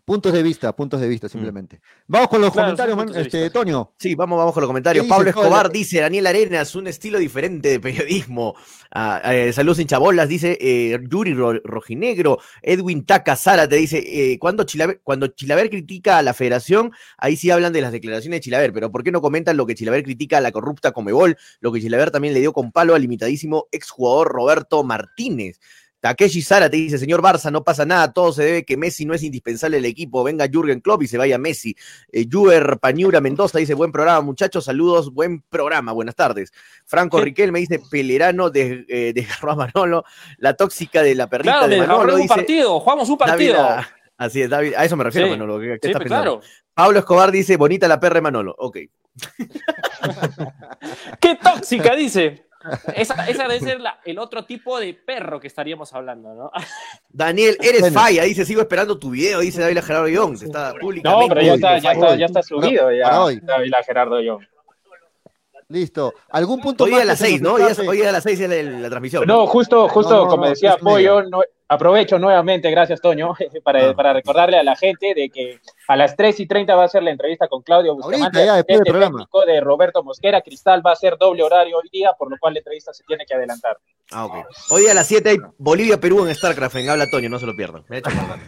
Puntos 0.05 0.33
de 0.33 0.43
vista, 0.43 0.75
puntos 0.75 0.99
de 0.99 1.07
vista, 1.07 1.29
simplemente. 1.29 1.79
Vamos 2.07 2.27
con 2.27 2.41
los 2.41 2.51
Claro, 2.51 2.75
comentarios, 2.75 2.97
man. 2.97 3.09
Este. 3.15 3.49
Toño. 3.49 3.93
Sí, 3.97 4.15
vamos, 4.15 4.37
vamos 4.37 4.53
con 4.53 4.59
los 4.59 4.67
comentarios. 4.67 5.05
¿Qué 5.05 5.09
Pablo 5.09 5.23
dice, 5.27 5.39
Escobar 5.39 5.63
Pablo? 5.63 5.69
dice, 5.79 6.01
Daniel 6.01 6.27
Arenas, 6.27 6.75
un 6.75 6.87
estilo 6.87 7.19
diferente 7.19 7.69
de 7.69 7.79
periodismo. 7.79 8.53
Ah, 8.91 9.21
eh, 9.33 9.53
saludos 9.53 9.77
sin 9.77 9.87
chabolas, 9.87 10.27
dice 10.27 10.57
eh, 10.59 10.99
Yuri 11.09 11.33
Ro- 11.33 11.61
Rojinegro. 11.63 12.39
Edwin 12.61 13.05
Taca 13.05 13.37
Sara 13.37 13.65
te 13.69 13.77
dice, 13.77 14.03
eh, 14.05 14.37
cuando, 14.39 14.65
Chilaver, 14.65 14.99
cuando 15.03 15.27
Chilaver 15.27 15.69
critica 15.69 16.17
a 16.17 16.21
la 16.21 16.33
federación, 16.33 16.91
ahí 17.17 17.37
sí 17.37 17.49
hablan 17.49 17.71
de 17.71 17.79
las 17.79 17.93
declaraciones 17.93 18.37
de 18.37 18.41
Chilaver, 18.41 18.73
pero 18.73 18.91
¿por 18.91 19.03
qué 19.05 19.11
no 19.13 19.21
comentan 19.21 19.55
lo 19.55 19.65
que 19.65 19.73
Chilaver 19.73 20.03
critica 20.03 20.37
a 20.39 20.41
la 20.41 20.51
corrupta 20.51 20.91
Comebol? 20.91 21.37
Lo 21.61 21.71
que 21.71 21.79
Chilaver 21.79 22.11
también 22.11 22.33
le 22.33 22.41
dio 22.41 22.51
con 22.51 22.73
palo 22.73 22.93
al 22.93 23.01
limitadísimo 23.03 23.67
exjugador 23.71 24.27
Roberto 24.33 24.83
Martínez. 24.83 25.61
Takeshi 26.03 26.41
Sara 26.41 26.69
te 26.69 26.75
dice, 26.75 26.97
señor 26.97 27.21
Barça, 27.21 27.49
no 27.49 27.63
pasa 27.63 27.85
nada, 27.85 28.11
todo 28.11 28.33
se 28.33 28.43
debe 28.43 28.65
que 28.65 28.75
Messi 28.75 29.05
no 29.05 29.13
es 29.13 29.23
indispensable 29.23 29.77
el 29.77 29.85
equipo, 29.85 30.21
venga 30.21 30.45
Jürgen 30.51 30.81
Klopp 30.81 31.03
y 31.03 31.07
se 31.07 31.17
vaya 31.17 31.37
Messi. 31.37 31.77
Eh, 32.11 32.25
Juer 32.29 32.77
Pañura 32.79 33.21
Mendoza 33.21 33.57
dice, 33.57 33.73
buen 33.73 33.93
programa, 33.93 34.19
muchachos, 34.19 34.65
saludos, 34.65 35.13
buen 35.13 35.39
programa, 35.43 35.93
buenas 35.93 36.15
tardes. 36.15 36.51
Franco 36.85 37.19
Sí. 37.19 37.23
Riquel 37.23 37.53
me 37.53 37.59
dice, 37.59 37.79
Pelerano 37.89 38.49
de, 38.49 38.85
eh, 38.89 39.13
a 39.47 39.55
Manolo, 39.55 40.03
la 40.39 40.55
tóxica 40.55 41.01
de 41.03 41.15
la 41.15 41.29
perrita 41.29 41.59
Claro, 41.59 41.67
de 41.69 41.77
Manolo, 41.77 42.15
un 42.17 42.27
partido, 42.27 42.81
jugamos 42.81 43.09
un 43.09 43.17
partido. 43.17 43.61
ah, 43.61 43.87
así 44.17 44.41
es, 44.41 44.49
David, 44.49 44.73
a 44.75 44.83
eso 44.83 44.97
me 44.97 45.05
refiero, 45.05 45.27
Sí. 45.27 45.31
Manolo, 45.31 45.57
¿qué, 45.57 45.67
qué 45.67 45.79
Sí, 45.83 45.87
estás 45.87 46.01
pues, 46.01 46.09
pensando? 46.09 46.39
claro. 46.41 46.53
Pablo 46.73 46.99
Escobar 46.99 47.31
dice, 47.31 47.55
bonita 47.55 47.87
la 47.87 48.01
perra 48.01 48.15
de 48.15 48.21
Manolo, 48.23 48.53
ok. 48.57 48.77
¡Qué 51.19 51.35
tóxica! 51.41 51.95
Dice. 51.95 52.45
Esa, 52.95 53.27
esa 53.27 53.43
debe 53.47 53.59
ser 53.59 53.79
la- 53.81 53.99
el 54.05 54.19
otro 54.19 54.45
tipo 54.45 54.79
de 54.79 54.93
perro 54.93 55.39
que 55.39 55.47
estaríamos 55.47 55.93
hablando, 55.93 56.33
¿no? 56.33 56.51
Daniel, 57.09 57.57
eres 57.61 57.81
Bueno. 57.81 57.99
falla, 57.99 58.23
dice, 58.23 58.45
sigo 58.45 58.61
esperando 58.61 58.97
tu 58.97 59.09
video, 59.11 59.39
dice 59.39 59.61
David 59.61 59.79
Gerardo 59.83 60.07
Young, 60.07 60.33
está 60.41 60.73
No, 61.03 61.27
pero 61.27 61.41
ya 61.41 61.53
está, 61.55 61.77
ya 61.77 61.81
para 61.83 61.93
está, 61.93 62.07
hoy. 62.13 62.19
ya 62.19 62.25
está 62.25 62.43
subido 62.43 62.83
Para 62.85 62.97
ya. 62.97 63.21
hoy. 63.23 63.39
David 63.41 63.73
Gerardo 63.85 64.21
Young. 64.21 64.41
Listo. 65.69 66.13
¿Algún 66.29 66.59
punto 66.61 66.83
Hoy 66.83 66.91
más 66.91 67.01
a 67.01 67.05
las 67.05 67.17
que 67.19 67.23
se 67.25 67.29
seis, 67.31 67.41
nos 67.41 67.59
¿no? 67.59 67.65
Hoy, 67.65 67.87
hoy 67.87 68.01
a 68.03 68.11
las 68.11 68.23
seis 68.23 68.39
es 68.39 68.49
la, 68.49 68.79
la 68.79 68.89
transmisión. 68.89 69.25
No, 69.25 69.47
justo, 69.47 69.87
justo 69.89 70.13
No, 70.13 70.23
no, 70.25 70.29
como 70.29 70.43
no, 70.43 70.49
decía. 70.49 70.77
Pollo, 70.77 71.23
no, 71.23 71.41
aprovecho 71.73 72.17
nuevamente, 72.19 72.69
gracias 72.71 73.01
Toño, 73.01 73.33
para, 73.63 73.89
Ah. 73.89 73.93
para 73.95 74.13
recordarle 74.13 74.57
a 74.57 74.63
la 74.63 74.75
gente 74.75 75.13
de 75.13 75.29
que 75.29 75.59
a 75.87 75.95
las 75.95 76.15
3 76.15 76.39
y 76.39 76.47
30 76.47 76.75
va 76.75 76.85
a 76.85 76.87
ser 76.87 77.03
la 77.03 77.11
entrevista 77.11 77.47
con 77.47 77.61
Claudio 77.61 77.95
Bustamante, 77.95 78.25
Ahorita, 78.39 78.45
ya, 78.45 78.55
después 78.55 78.79
del 78.79 78.85
programa. 78.93 79.27
de 79.45 79.61
Roberto 79.61 80.03
Mosquera. 80.03 80.41
Cristal 80.41 80.85
va 80.85 80.91
a 80.91 80.95
ser 80.95 81.17
doble 81.17 81.43
horario 81.43 81.77
hoy 81.77 81.89
día, 81.91 82.13
por 82.17 82.29
lo 82.31 82.37
cual 82.39 82.53
la 82.53 82.59
entrevista 82.59 82.93
se 82.93 83.03
tiene 83.03 83.25
que 83.25 83.33
adelantar. 83.35 83.77
Ah, 84.11 84.25
ok. 84.25 84.35
Hoy 84.69 84.85
a 84.87 84.93
las 84.93 85.07
7 85.07 85.29
hay 85.29 85.37
Bolivia-Perú 85.57 86.25
en 86.27 86.35
StarCraft, 86.35 86.75
en 86.75 86.89
Habla 86.89 87.09
Toño, 87.09 87.29
no 87.29 87.39
se 87.39 87.45
lo 87.47 87.55
pierdan. 87.55 87.83
Me 87.87 87.95
he 87.95 87.99
hecho 87.99 88.09
acordar. 88.11 88.39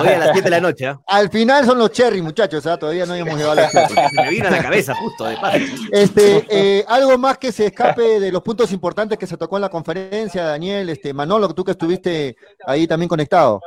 Hoy 0.00 0.08
a 0.08 0.18
las 0.18 0.28
7 0.32 0.42
de 0.42 0.50
la 0.50 0.60
noche, 0.60 0.86
¿ah? 0.86 1.00
Al 1.06 1.30
final 1.30 1.64
son 1.64 1.78
los 1.78 1.90
cherry, 1.90 2.22
muchachos, 2.22 2.64
¿ah? 2.66 2.76
todavía 2.78 3.04
no 3.06 3.14
hemos 3.14 3.34
llegado 3.34 3.52
a 3.52 3.54
la 3.56 3.70
cherry. 3.72 3.94
Se 3.94 4.22
me 4.22 4.28
vino 4.30 4.46
a 4.48 4.50
la 4.52 4.62
cabeza 4.62 4.94
justo, 4.94 5.24
de 5.24 5.36
paso. 5.36 5.58
Este, 5.90 6.46
eh, 6.48 6.84
algo 6.86 7.18
más 7.18 7.38
que 7.38 7.50
se 7.50 7.66
escape 7.66 8.20
de 8.20 8.30
los 8.30 8.42
puntos 8.42 8.70
importantes 8.72 9.18
que 9.18 9.26
se 9.26 9.36
tocó 9.36 9.56
en 9.56 9.62
la 9.62 9.68
conferencia, 9.68 10.44
Daniel, 10.44 10.88
este, 10.90 11.12
Manolo, 11.12 11.52
tú 11.54 11.64
que 11.64 11.72
estuviste 11.72 12.36
ahí 12.64 12.86
también 12.86 13.08
conectado. 13.08 13.60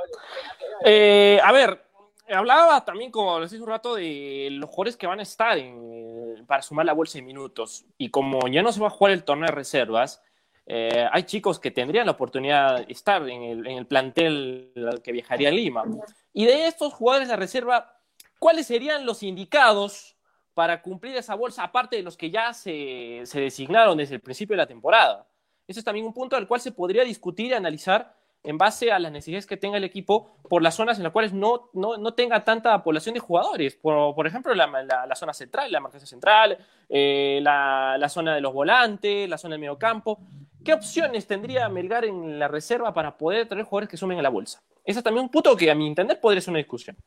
Eh, 0.85 1.39
a 1.43 1.51
ver, 1.51 1.83
hablaba 2.29 2.85
también, 2.85 3.11
como 3.11 3.39
les 3.39 3.51
dije 3.51 3.63
un 3.63 3.69
rato, 3.69 3.95
de 3.95 4.47
los 4.51 4.69
jugadores 4.69 4.95
que 4.95 5.07
van 5.07 5.19
a 5.19 5.23
estar 5.23 5.57
en- 5.57 6.45
para 6.47 6.61
sumar 6.61 6.85
la 6.85 6.93
bolsa 6.93 7.17
de 7.17 7.23
minutos. 7.23 7.83
Y 7.97 8.09
como 8.11 8.47
ya 8.47 8.61
no 8.61 8.71
se 8.71 8.79
va 8.79 8.87
a 8.87 8.91
jugar 8.91 9.11
el 9.11 9.23
torneo 9.25 9.47
de 9.47 9.55
reservas, 9.55 10.21
eh, 10.69 11.07
hay 11.11 11.23
chicos 11.23 11.59
que 11.59 11.71
tendrían 11.71 12.05
la 12.05 12.11
oportunidad 12.11 12.85
de 12.85 12.91
estar 12.91 13.27
en 13.29 13.65
el, 13.65 13.85
plantel 13.85 14.73
que 15.01 15.13
viajaría 15.13 15.47
a 15.47 15.51
Lima. 15.51 15.85
Y 16.33 16.45
de 16.45 16.67
estos 16.67 16.93
jugadores 16.93 17.29
de 17.29 17.37
reserva, 17.37 17.97
¿cuáles 18.37 18.67
serían 18.67 19.05
los 19.05 19.23
indicados 19.23 20.17
para 20.53 20.81
cumplir 20.81 21.15
esa 21.15 21.35
bolsa, 21.35 21.63
aparte 21.63 21.95
de 21.95 22.03
los 22.03 22.17
que 22.17 22.29
ya 22.31 22.53
se, 22.53 23.23
designaron 23.33 23.97
desde 23.97 24.15
el 24.15 24.21
principio 24.21 24.55
de 24.55 24.63
la 24.63 24.67
temporada? 24.67 25.25
Ese 25.67 25.79
es 25.79 25.85
también 25.85 26.05
un 26.05 26.13
punto 26.13 26.35
al 26.35 26.47
cual 26.47 26.59
se 26.59 26.73
podría 26.73 27.03
discutir 27.05 27.47
y 27.47 27.53
analizar 27.53 28.13
en 28.43 28.57
base 28.57 28.91
a 28.91 28.99
las 28.99 29.11
necesidades 29.11 29.45
que 29.45 29.57
tenga 29.57 29.77
el 29.77 29.83
equipo 29.83 30.37
por 30.49 30.61
las 30.61 30.75
zonas 30.75 30.97
en 30.97 31.03
las 31.03 31.11
cuales 31.11 31.33
no, 31.33 31.69
no, 31.73 31.97
no 31.97 32.13
tenga 32.13 32.43
tanta 32.43 32.81
población 32.83 33.13
de 33.13 33.19
jugadores. 33.19 33.75
Por, 33.75 34.15
por 34.15 34.27
ejemplo, 34.27 34.53
la, 34.53 34.67
la- 34.67 35.05
la 35.05 35.15
zona 35.15 35.33
central, 35.33 35.71
la 35.71 35.79
marcación 35.79 36.07
central, 36.07 36.57
eh, 36.89 37.39
la, 37.41 37.97
la 37.97 38.09
zona 38.09 38.35
de 38.35 38.41
los 38.41 38.53
volantes, 38.53 39.27
la 39.29 39.37
zona 39.37 39.53
del 39.53 39.61
mediocampo. 39.61 40.19
¿Qué 40.67 40.73
opciones 40.73 41.25
tendría 41.25 41.69
Melgar 41.69 42.03
en 42.03 42.37
la 42.39 42.49
reserva 42.49 42.93
para 42.93 43.17
poder 43.17 43.47
tener 43.47 43.63
jugadores 43.63 43.87
que 43.89 43.95
sumen 43.95 44.19
a 44.19 44.21
la 44.21 44.27
bolsa? 44.27 44.61
Ese 44.83 44.99
es 44.99 45.03
también 45.03 45.23
un 45.23 45.29
punto 45.31 45.55
que 45.55 45.71
a 45.71 45.75
mi 45.75 45.87
entender 45.87 46.19
podría 46.19 46.41
ser 46.41 46.49
una 46.51 46.57
discusión. 46.57 46.97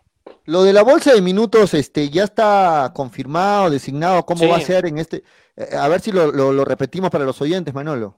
Lo 0.47 0.63
de 0.63 0.73
la 0.73 0.83
bolsa 0.83 1.13
de 1.13 1.21
minutos, 1.21 1.75
este, 1.75 2.09
ya 2.09 2.25
está 2.25 2.91
confirmado, 2.95 3.69
designado, 3.69 4.25
cómo 4.25 4.41
Sí. 4.41 4.47
va 4.47 4.57
a 4.57 4.61
ser 4.63 4.87
en 4.87 4.97
este. 4.97 5.25
eh, 5.57 5.77
a 5.77 5.89
ver 5.89 6.01
si 6.01 6.11
lo, 6.11 6.33
lo- 6.33 6.53
lo 6.55 6.65
repetimos 6.65 7.11
para 7.11 7.27
los 7.27 7.39
oyentes, 7.43 7.75
Manolo. 7.75 8.17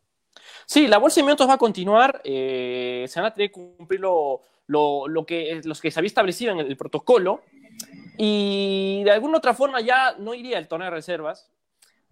Sí, 0.64 0.87
la 0.87 0.98
bolsa 0.98 1.16
de 1.20 1.24
minutos 1.24 1.48
va 1.48 1.55
a 1.55 1.59
continuar. 1.59 2.20
eh, 2.22 3.05
se 3.09 3.18
van 3.20 3.31
a 3.33 3.35
tener 3.35 3.50
que 3.50 3.55
cumplir 3.76 3.98
lo, 3.98 4.42
lo- 4.68 5.09
lo 5.09 5.26
que, 5.26 5.61
los 5.64 5.81
que 5.81 5.90
se 5.90 5.98
había 5.98 6.07
establecido 6.07 6.52
en 6.52 6.61
el, 6.61 6.76
protocolo. 6.76 7.40
Y 8.16 9.02
de 9.05 9.11
alguna 9.11 9.38
otra 9.38 9.55
forma 9.55 9.81
ya 9.81 10.14
no 10.18 10.35
iría 10.35 10.59
el 10.59 10.68
torneo 10.68 10.87
de 10.87 10.90
reservas. 10.96 11.50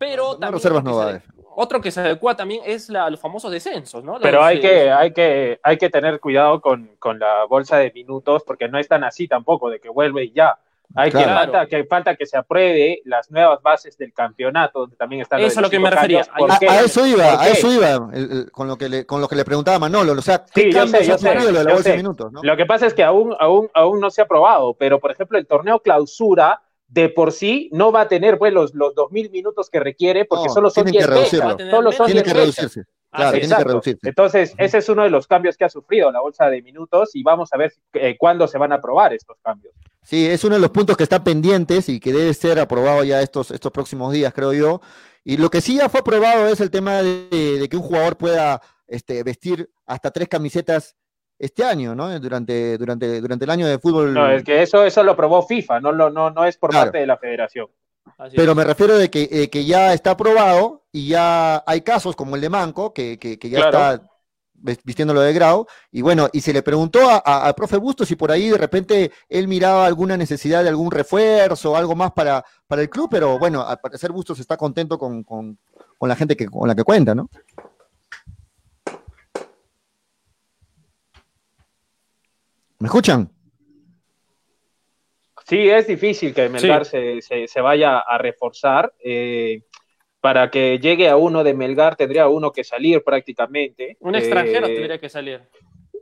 Pero 0.01 0.23
No, 0.25 0.39
también 0.39 0.53
reservas 0.55 0.81
otro 0.81 0.93
no 0.93 0.99
que 0.99 1.05
va. 1.13 1.19
se 1.21 1.25
Otro 1.57 1.81
que 1.83 1.91
se 1.91 2.01
adecua 2.01 2.35
también 2.35 2.63
es 2.65 2.89
la- 2.89 3.11
los 3.11 3.21
famosos 3.21 3.53
descensos, 3.53 4.03
¿no? 4.03 4.19
Pero 4.21 4.39
Los, 4.39 4.47
hay 4.47 4.57
eh, 4.57 4.61
que, 4.61 4.91
hay 4.91 5.13
que, 5.13 5.61
hay 5.63 5.77
que 5.77 5.91
tener 5.91 6.19
cuidado 6.19 6.61
con, 6.63 6.93
con 6.99 7.19
la 7.19 7.45
bolsa 7.45 7.77
de 7.77 7.93
minutos, 7.93 8.43
porque 8.47 8.67
no 8.69 8.79
es 8.79 8.89
tan 8.89 9.05
así 9.05 9.29
tampoco, 9.29 9.69
de 9.69 9.79
que 9.79 9.91
vuelve 9.91 10.25
y 10.25 10.33
ya. 10.33 10.57
Hay 10.97 11.11
que, 11.13 11.19
Claro. 11.19 11.35
falta, 11.35 11.67
que 11.67 11.85
falta 11.85 12.17
que 12.17 12.25
se 12.27 12.37
apruebe 12.39 13.01
las 13.05 13.31
nuevas 13.31 13.61
bases 13.63 13.97
del 13.99 14.13
campeonato, 14.13 14.81
donde 14.81 14.97
también 14.97 15.23
están 15.23 15.39
Eso 15.41 15.49
es 15.49 15.59
a 15.59 15.61
lo 15.61 15.71
que 15.71 15.79
me 15.79 15.91
refería. 15.91 16.25
cambios. 16.25 16.39
¿Por 16.59 16.69
A, 16.69 16.73
a 16.73 16.81
eso 16.81 17.07
iba, 17.07 17.31
¿Por 17.31 17.41
a 17.41 17.49
eso 17.49 17.73
iba, 17.73 17.89
el- 18.13 18.33
el- 18.33 18.51
con, 18.51 18.67
lo 18.67 18.77
que 18.79 18.89
le, 18.89 19.07
con 19.07 19.21
lo 19.21 19.29
que 19.29 19.37
le 19.37 19.45
preguntaba 19.45 19.79
Manolo. 19.79 20.13
O 20.13 20.23
sea, 20.23 20.45
¿qué 20.53 20.63
Sí, 20.63 20.73
yo 20.73 20.79
cambios 20.81 21.05
sé, 21.05 21.11
yo 21.11 21.19
sé, 21.19 21.29
ocurrido 21.29 21.53
de 21.53 21.65
la 21.65 21.75
bolsa 21.75 21.91
de 21.91 21.97
minutos? 21.97 22.33
¿no? 22.33 22.43
Lo 22.43 22.57
que 22.57 22.65
pasa 22.67 22.87
es 22.87 22.95
que 22.95 23.05
aún, 23.05 23.37
aún, 23.39 23.69
aún 23.75 24.01
no 24.01 24.11
se 24.11 24.21
ha 24.21 24.25
aprobado, 24.25 24.75
pero 24.75 24.99
por 24.99 25.11
ejemplo 25.13 25.37
el 25.39 25.47
torneo 25.47 25.79
clausura 25.81 26.61
de 26.91 27.09
por 27.09 27.33
sí 27.33 27.71
no 27.73 27.93
va 27.93 28.03
a 28.03 28.09
tener 28.09 28.37
pues, 28.37 28.53
los, 28.53 28.75
los 28.75 28.95
2.000 28.95 29.31
minutos 29.31 29.71
que 29.71 29.79
requiere 29.81 30.25
porque 30.25 30.49
No, 30.49 30.55
solo 30.55 30.71
son 30.71 30.85
tienen 30.85 31.01
que 31.01 31.07
10 31.07 31.09
fechas. 31.09 31.31
reducirlo. 31.31 31.47
Va 31.47 31.53
a 31.53 31.57
tener 31.57 31.73
Solo 31.73 31.93
son 31.93 32.07
Tiene 32.07 32.23
10 32.23 32.25
que 32.25 32.31
fechas. 32.41 32.57
reducirse. 32.59 32.91
Claro, 33.13 33.39
tiene 33.39 33.57
que 33.57 33.65
reducirse. 33.65 34.09
Entonces, 34.09 34.55
ese 34.59 34.79
es 34.79 34.89
uno 34.89 35.03
de 35.03 35.11
los 35.11 35.27
cambios 35.27 35.57
que 35.57 35.65
ha 35.65 35.69
sufrido 35.69 36.13
la 36.13 36.21
bolsa 36.21 36.49
de 36.49 36.63
minutos 36.63 37.11
y 37.15 37.23
vamos 37.23 37.49
a 37.53 37.57
ver 37.57 37.73
eh, 37.95 38.17
cuándo 38.19 38.47
se 38.47 38.57
van 38.59 38.73
a 38.73 38.77
aprobar 38.77 39.13
estos 39.13 39.37
cambios. 39.43 39.75
Sí, 40.03 40.27
es 40.27 40.45
uno 40.45 40.55
de 40.57 40.61
los 40.61 40.71
puntos 40.71 40.97
que 40.97 41.03
están 41.05 41.25
pendientes 41.25 41.89
y 41.89 41.99
que 42.01 42.13
debe 42.13 42.33
ser 42.35 42.59
aprobado 42.61 43.03
ya 43.05 43.21
estos, 43.21 43.51
estos 43.51 43.73
próximos 43.73 44.13
días, 44.13 44.33
creo 44.33 44.53
yo. 44.53 44.81
Y 45.25 45.37
lo 45.37 45.51
que 45.51 45.61
sí 45.61 45.77
ya 45.77 45.89
fue 45.89 46.01
aprobado 46.01 46.47
es 46.49 46.61
el 46.61 46.71
tema 46.71 47.03
de, 47.03 47.29
de 47.61 47.69
que 47.69 47.77
un 47.77 47.83
jugador 47.83 48.17
pueda 48.17 48.63
este, 48.87 49.23
vestir 49.23 49.69
hasta 49.87 50.11
tres 50.13 50.29
camisetas 50.29 50.97
este 51.41 51.65
año, 51.65 51.95
¿no? 51.95 52.21
Durante, 52.21 52.77
durante, 52.79 53.21
durante 53.21 53.45
el 53.47 53.51
año 53.51 53.67
de 53.67 53.79
fútbol. 53.79 54.13
No, 54.15 54.31
es 54.31 54.45
que 54.45 54.63
eso, 54.63 54.85
eso 54.85 55.03
lo 55.03 55.13
aprobó 55.13 55.43
FIFA, 55.43 55.81
no, 55.81 55.91
lo, 55.91 56.11
no, 56.11 56.31
no 56.31 56.45
es 56.45 56.57
por 56.59 56.71
Claro. 56.71 56.87
parte 56.87 56.99
de 56.99 57.07
la 57.07 57.17
federación. 57.17 57.67
así 58.19 58.37
Pero 58.37 58.53
es. 58.53 58.57
me 58.57 58.65
refiero 58.65 58.97
de 58.99 59.09
que, 59.11 59.29
eh, 59.31 59.49
que 59.51 59.65
ya 59.65 59.95
está 59.95 60.11
aprobado 60.13 60.85
y 60.93 61.09
ya 61.09 61.63
hay 61.67 61.81
casos 61.81 62.15
como 62.15 62.37
el 62.37 62.43
de 62.43 62.51
Manco, 62.51 62.93
que, 62.93 63.19
que- 63.19 63.39
que 63.39 63.49
ya 63.49 63.71
Claro. 63.71 63.95
está 63.95 64.07
vistiéndolo 64.85 65.23
de 65.23 65.33
grau. 65.33 65.67
Y 65.91 66.03
bueno, 66.03 66.29
y 66.33 66.43
se 66.43 66.53
le 66.53 66.63
preguntó 66.63 67.09
a- 67.09 67.23
a- 67.25 67.47
al 67.47 67.55
profe 67.55 67.79
Bustos 67.79 68.07
si 68.09 68.17
por 68.17 68.31
ahí 68.31 68.51
de 68.51 68.59
repente 68.59 69.11
él 69.29 69.49
miraba 69.49 69.87
alguna 69.87 70.19
necesidad 70.19 70.63
de 70.63 70.69
algún 70.69 70.91
refuerzo, 70.91 71.75
algo 71.75 71.95
más 71.97 72.13
para, 72.13 72.45
para 72.67 72.83
el 72.83 72.91
club, 72.91 73.09
pero 73.11 73.39
bueno, 73.39 73.63
al 73.67 73.79
parecer 73.81 74.13
Bustos 74.13 74.39
está 74.39 74.59
contento 74.59 74.99
con, 74.99 75.23
con- 75.25 75.59
con 75.97 76.09
la 76.09 76.17
gente 76.17 76.37
que, 76.37 76.47
con 76.47 76.69
la 76.69 76.75
que 76.75 76.85
cuenta, 76.85 77.15
¿no? 77.15 77.31
¿Me 82.81 82.87
escuchan? 82.87 83.31
Sí, 85.47 85.69
es 85.69 85.87
difícil 85.87 86.35
que 86.35 86.49
Melgar 86.49 86.85
se, 86.85 87.21
se- 87.23 87.47
se 87.47 87.61
vaya 87.61 87.99
a 87.99 88.19
reforzar. 88.19 88.93
eh, 89.05 89.63
para 90.23 90.51
que 90.51 90.79
llegue 90.79 91.09
a 91.09 91.17
uno 91.17 91.43
de 91.43 91.55
Melgar 91.55 91.97
tendría 91.97 92.29
uno 92.29 92.53
que 92.53 92.63
salir 92.63 93.03
prácticamente. 93.03 93.97
Un 94.01 94.15
extranjero 94.17 94.67
Eh, 94.67 94.75
tendría 94.75 94.99
que 95.01 95.09
salir. 95.09 95.41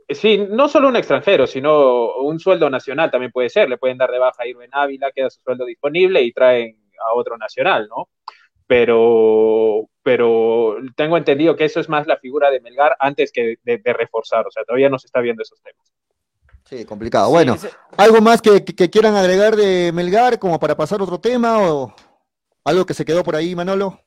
Sí, 0.09 0.37
no 0.49 0.67
solo 0.67 0.89
un 0.89 0.97
extranjero, 0.97 1.47
sino 1.47 2.15
un 2.17 2.37
sueldo 2.37 2.69
nacional 2.69 3.09
también 3.11 3.31
puede 3.31 3.47
ser. 3.49 3.69
Le 3.69 3.77
pueden 3.77 3.97
dar 3.97 4.11
de 4.11 4.19
baja 4.19 4.43
a 4.43 4.47
Irving 4.47 4.67
Ávila, 4.73 5.11
queda 5.13 5.29
su 5.29 5.39
sueldo 5.41 5.63
disponible 5.65 6.21
y 6.21 6.33
traen 6.33 6.77
a 7.09 7.13
otro 7.13 7.37
nacional, 7.37 7.87
¿no? 7.87 8.09
Pero, 8.67 9.89
pero 10.03 10.75
tengo 10.97 11.15
entendido 11.15 11.55
que 11.55 11.63
eso 11.65 11.79
es 11.79 11.87
más 11.87 12.05
la 12.05 12.17
figura 12.17 12.51
de 12.51 12.59
Melgar 12.59 12.97
antes 12.99 13.31
que 13.31 13.55
de, 13.63 13.77
de 13.77 13.93
reforzar. 13.93 14.45
O 14.47 14.51
sea, 14.51 14.63
todavía 14.65 14.89
no 14.89 14.99
se 14.99 15.07
está 15.07 15.21
viendo 15.21 15.43
esos 15.43 15.61
temas. 15.61 15.93
Sí, 16.69 16.85
complicado. 16.85 17.27
Sí, 17.27 17.31
bueno, 17.33 17.53
ese- 17.55 17.71
¿algo 17.97 18.21
más 18.21 18.41
que, 18.41 18.63
que- 18.63 18.75
que 18.75 18.89
quieran 18.89 19.15
agregar 19.15 19.55
de 19.55 19.91
Melgar 19.93 20.37
como 20.37 20.59
para 20.59 20.75
pasar 20.77 20.99
a 20.99 21.03
otro 21.03 21.19
tema 21.19 21.57
o 21.63 21.93
algo 22.63 22.85
que 22.85 22.93
se 22.93 23.03
quedó 23.05 23.23
por 23.23 23.35
ahí, 23.35 23.55
Manolo? 23.55 23.99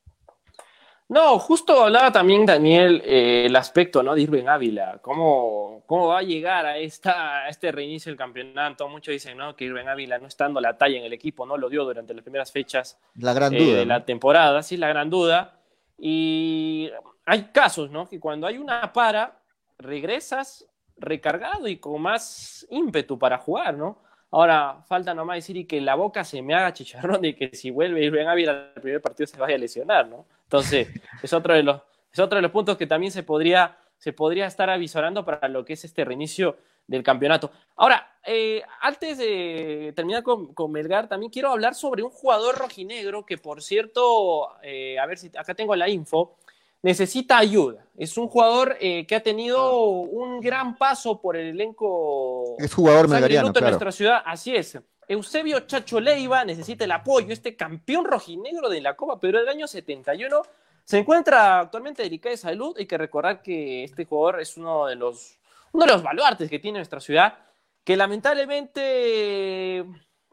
No, 1.09 1.37
justo 1.37 1.83
hablaba 1.83 2.11
también 2.11 2.45
Daniel 2.45 3.01
eh, 3.05 3.45
el 3.45 3.55
aspecto 3.57 4.01
¿no? 4.01 4.15
de 4.15 4.21
Irving 4.21 4.47
Ávila, 4.47 4.99
cómo, 5.01 5.83
cómo 5.85 6.07
va 6.07 6.19
a 6.19 6.23
llegar 6.23 6.65
a, 6.65 6.77
esta, 6.77 7.43
a 7.43 7.49
este 7.49 7.71
reinicio 7.71 8.09
del 8.09 8.17
campeonato. 8.17 8.87
Muchos 8.87 9.11
dicen 9.11 9.37
¿no? 9.37 9.55
que 9.55 9.65
Irving 9.65 9.85
Ávila 9.87 10.17
no 10.17 10.27
está 10.27 10.45
dando 10.45 10.61
la 10.61 10.77
talla 10.77 10.97
en 10.97 11.03
el 11.03 11.13
equipo, 11.13 11.45
no 11.45 11.57
lo 11.57 11.69
dio 11.69 11.83
durante 11.83 12.13
las 12.13 12.23
primeras 12.23 12.51
fechas 12.51 12.97
La 13.15 13.33
gran 13.33 13.53
eh, 13.53 13.59
duda. 13.59 13.77
de 13.79 13.85
¿no? 13.85 13.93
la 13.93 14.05
temporada, 14.05 14.63
sí, 14.63 14.77
la 14.77 14.87
gran 14.87 15.09
duda. 15.09 15.59
Y 15.99 16.89
hay 17.25 17.43
casos, 17.51 17.91
¿no? 17.91 18.07
Que 18.07 18.19
cuando 18.19 18.47
hay 18.47 18.57
una 18.57 18.91
para, 18.93 19.39
regresas 19.77 20.65
recargado 20.97 21.67
y 21.67 21.77
con 21.77 22.01
más 22.01 22.65
ímpetu 22.69 23.17
para 23.17 23.37
jugar, 23.37 23.75
¿no? 23.75 23.97
Ahora 24.31 24.81
falta 24.87 25.13
nomás 25.13 25.37
decir 25.37 25.57
y 25.57 25.65
que 25.65 25.79
la 25.79 25.93
boca 25.93 26.23
se 26.23 26.41
me 26.41 26.55
haga 26.55 26.73
chicharrón 26.73 27.21
de 27.21 27.35
que 27.35 27.55
si 27.55 27.69
vuelve 27.69 28.03
Irving 28.03 28.25
Ávila 28.25 28.71
al 28.75 28.81
primer 28.81 29.01
partido 29.01 29.27
se 29.27 29.37
vaya 29.37 29.55
a 29.55 29.59
lesionar, 29.59 30.07
¿no? 30.07 30.25
Entonces, 30.43 30.87
es 31.21 31.33
otro 31.33 31.53
de 31.53 31.61
los, 31.61 31.81
es 32.11 32.19
otro 32.19 32.37
de 32.37 32.41
los 32.41 32.51
puntos 32.51 32.77
que 32.77 32.87
también 32.87 33.11
se 33.11 33.21
podría, 33.21 33.77
se 33.97 34.11
podría 34.11 34.47
estar 34.47 34.69
avisorando 34.69 35.23
para 35.23 35.47
lo 35.47 35.63
que 35.63 35.73
es 35.73 35.85
este 35.85 36.03
reinicio 36.03 36.57
del 36.87 37.03
campeonato. 37.03 37.51
Ahora, 37.75 38.17
eh, 38.25 38.61
antes 38.81 39.17
de 39.17 39.93
terminar 39.95 40.23
con, 40.23 40.53
con 40.53 40.71
Melgar, 40.71 41.07
también 41.07 41.31
quiero 41.31 41.51
hablar 41.51 41.75
sobre 41.75 42.03
un 42.03 42.09
jugador 42.09 42.57
rojinegro 42.57 43.25
que, 43.25 43.37
por 43.37 43.61
cierto, 43.61 44.49
eh, 44.63 44.97
a 44.99 45.05
ver 45.05 45.17
si 45.17 45.27
acá 45.37 45.53
tengo 45.53 45.75
la 45.75 45.89
info, 45.89 46.37
necesita 46.83 47.37
ayuda. 47.39 47.87
Es 47.97 48.17
un 48.17 48.27
jugador 48.27 48.77
eh, 48.79 49.07
que 49.07 49.15
ha 49.15 49.23
tenido 49.23 49.79
un 49.79 50.39
gran 50.41 50.77
paso 50.77 51.19
por 51.19 51.35
el 51.35 51.47
elenco 51.47 52.55
Es 52.59 52.73
jugador 52.73 53.07
claro. 53.07 53.51
nuestra 53.61 53.91
ciudad. 53.91 54.21
Así 54.23 54.55
es. 54.55 54.77
Eusebio 55.07 55.61
Chacho 55.61 55.99
Leiva 55.99 56.45
necesita 56.45 56.83
el 56.83 56.91
apoyo. 56.91 57.33
Este 57.33 57.55
campeón 57.55 58.05
rojinegro 58.05 58.69
de 58.69 58.81
la 58.81 58.95
Copa 58.95 59.19
Perú 59.19 59.39
del 59.39 59.49
año 59.49 59.67
71 59.67 60.41
se 60.83 60.97
encuentra 60.97 61.61
actualmente 61.61 62.03
delicado 62.03 62.31
de 62.31 62.37
salud. 62.37 62.75
Hay 62.77 62.85
que 62.85 62.97
recordar 62.97 63.41
que 63.41 63.85
este 63.85 64.05
jugador 64.05 64.41
es 64.41 64.57
uno 64.57 64.85
de 64.87 64.95
los, 64.95 65.39
uno 65.71 65.85
de 65.85 65.91
los 65.91 66.03
baluartes 66.03 66.49
que 66.49 66.59
tiene 66.59 66.79
nuestra 66.79 66.99
ciudad, 66.99 67.37
que 67.83 67.95
lamentablemente 67.95 69.79
eh, 69.79 69.85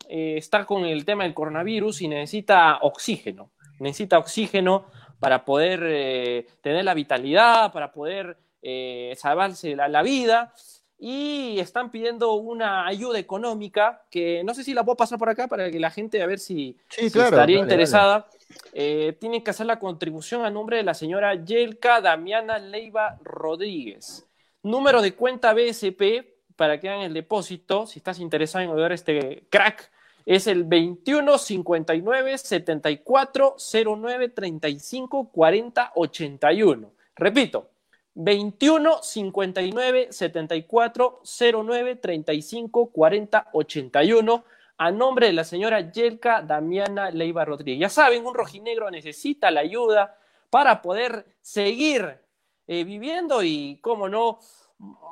está 0.09 0.65
con 0.65 0.85
el 0.85 1.05
tema 1.05 1.25
del 1.25 1.35
coronavirus 1.35 2.03
y 2.03 2.09
necesita 2.09 2.79
oxígeno. 2.83 3.53
Necesita 3.79 4.19
oxígeno 4.19 4.87
para 5.21 5.45
poder 5.45 5.81
eh, 5.85 6.47
tener 6.63 6.85
la 6.85 6.95
vitalidad, 6.95 7.73
para 7.73 7.93
poder 7.93 8.37
eh, 8.63 9.15
salvarse 9.17 9.77
la, 9.77 9.87
la 9.89 10.03
vida. 10.03 10.53
y 10.99 11.59
están 11.61 11.91
pidiendo 11.91 12.35
una 12.35 12.87
ayuda 12.87 13.19
económica 13.19 14.03
que 14.11 14.43
no 14.45 14.53
sé 14.53 14.63
si 14.65 14.75
la 14.75 14.85
puedo 14.85 14.97
pasar 14.97 15.19
por 15.19 15.31
acá 15.31 15.49
para 15.49 15.71
que 15.71 15.81
la 15.81 15.91
gente 15.91 16.23
a 16.23 16.27
ver 16.27 16.39
si, 16.39 16.77
Sí, 16.91 17.05
si 17.09 17.11
claro. 17.11 17.29
estaría 17.31 17.57
dale, 17.57 17.65
interesada. 17.65 18.27
Eh, 18.75 19.17
tienen 19.21 19.43
que 19.43 19.51
hacer 19.51 19.65
la 19.67 19.79
contribución 19.79 20.45
a 20.45 20.51
nombre 20.51 20.77
de 20.77 20.83
la 20.83 20.93
señora 20.95 21.35
Yelka 21.37 22.01
Damiana 22.03 22.59
Leiva 22.59 23.17
Rodríguez. 23.23 24.27
Número 24.63 25.01
de 25.01 25.15
cuenta 25.15 25.55
BSP 25.55 26.35
para 26.57 26.79
que 26.79 26.91
hagan 26.91 27.03
el 27.03 27.15
depósito, 27.15 27.87
si 27.87 27.99
estás 28.01 28.19
interesado 28.19 28.63
en 28.65 28.71
ayudar 28.71 28.93
a 28.93 28.95
este 28.95 29.47
crack, 29.49 29.91
es 30.27 30.47
el 30.47 30.65
21 30.65 31.39
59 31.39 32.39
74 32.39 33.57
09 33.59 34.29
35 34.29 35.31
40 35.31 35.93
81. 35.95 36.93
Repito, 37.17 37.71
21 38.15 39.03
59 39.03 40.09
74 40.11 41.23
09 41.65 41.97
35 41.97 42.87
40 42.87 43.49
81 43.53 44.45
a 44.79 44.91
nombre 44.91 45.27
de 45.27 45.33
la 45.35 45.45
señora 45.45 45.93
Yelka 45.93 46.41
Damiana 46.43 47.11
Leiva 47.11 47.45
Rodríguez. 47.45 47.81
Ya 47.81 47.89
saben, 47.91 48.25
un 48.25 48.35
rojinegro 48.35 48.91
necesita 48.91 49.51
la 49.51 49.61
ayuda 49.61 50.17
para 50.49 50.81
poder 50.81 51.27
seguir 51.43 52.19
eh, 52.67 52.85
viviendo 52.85 53.43
y, 53.43 53.79
cómo 53.83 54.09
no, 54.09 54.39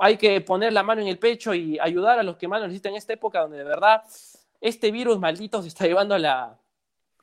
hay 0.01 0.17
que 0.17 0.41
poner 0.41 0.73
la 0.73 0.83
mano 0.83 1.03
en 1.03 1.09
el 1.09 1.19
pecho 1.19 1.55
y 1.55 1.79
ayudar 1.79 2.19
a 2.19 2.23
los 2.23 2.37
que 2.37 2.49
más 2.49 2.61
lo 2.61 2.67
necesitan 2.67 2.93
en 2.93 2.99
esta 2.99 3.13
época 3.13 3.41
donde 3.41 3.59
de 3.59 3.65
verdad 3.65 4.03
este 4.61 4.91
virus 4.91 5.19
maldito 5.19 5.63
se 5.63 5.69
está 5.69 5.87
llevando 5.87 6.17
la, 6.19 6.59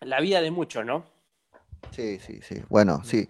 la 0.01 0.19
vida 0.21 0.41
de 0.41 0.51
muchos, 0.51 0.85
¿no? 0.85 1.05
Sí, 1.91 2.19
sí, 2.19 2.39
sí. 2.41 2.61
Bueno, 2.69 3.01
sí. 3.03 3.27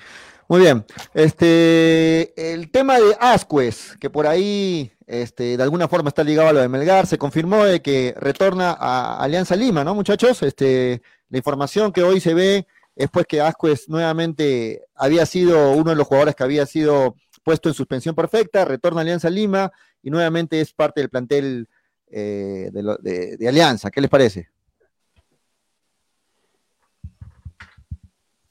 Muy 0.47 0.61
bien. 0.61 0.85
Este, 1.13 2.53
el 2.53 2.69
tema 2.71 2.99
de 2.99 3.15
Ascuez, 3.19 3.97
que 3.99 4.09
por 4.09 4.27
ahí, 4.27 4.91
este, 5.07 5.57
de 5.57 5.63
alguna 5.63 5.87
forma 5.87 6.09
está 6.09 6.23
ligado 6.23 6.49
a 6.49 6.53
lo 6.53 6.61
de 6.61 6.69
Melgar, 6.69 7.07
se 7.07 7.17
confirmó 7.17 7.65
de 7.65 7.81
que 7.81 8.13
retorna 8.17 8.75
a 8.79 9.17
Alianza 9.23 9.55
Lima, 9.55 9.83
¿no, 9.83 9.95
muchachos? 9.95 10.43
Este, 10.43 11.01
la 11.29 11.37
información 11.37 11.91
que 11.91 12.03
hoy 12.03 12.19
se 12.19 12.33
ve 12.33 12.67
es 12.95 13.09
pues 13.09 13.25
que 13.25 13.41
Ascuez 13.41 13.89
nuevamente 13.89 14.85
había 14.93 15.25
sido 15.25 15.71
uno 15.71 15.91
de 15.91 15.95
los 15.97 16.07
jugadores 16.07 16.35
que 16.35 16.43
había 16.43 16.65
sido 16.65 17.15
puesto 17.43 17.69
en 17.69 17.75
suspensión 17.75 18.15
perfecta, 18.15 18.65
retorna 18.65 19.01
a 19.01 19.03
Alianza 19.03 19.29
Lima 19.29 19.71
y 20.01 20.09
nuevamente 20.09 20.61
es 20.61 20.73
parte 20.73 21.01
del 21.01 21.09
plantel 21.09 21.67
eh, 22.11 22.69
de, 22.71 23.37
de 23.37 23.47
Alianza. 23.47 23.91
¿Qué 23.91 24.01
les 24.01 24.09
parece? 24.09 24.49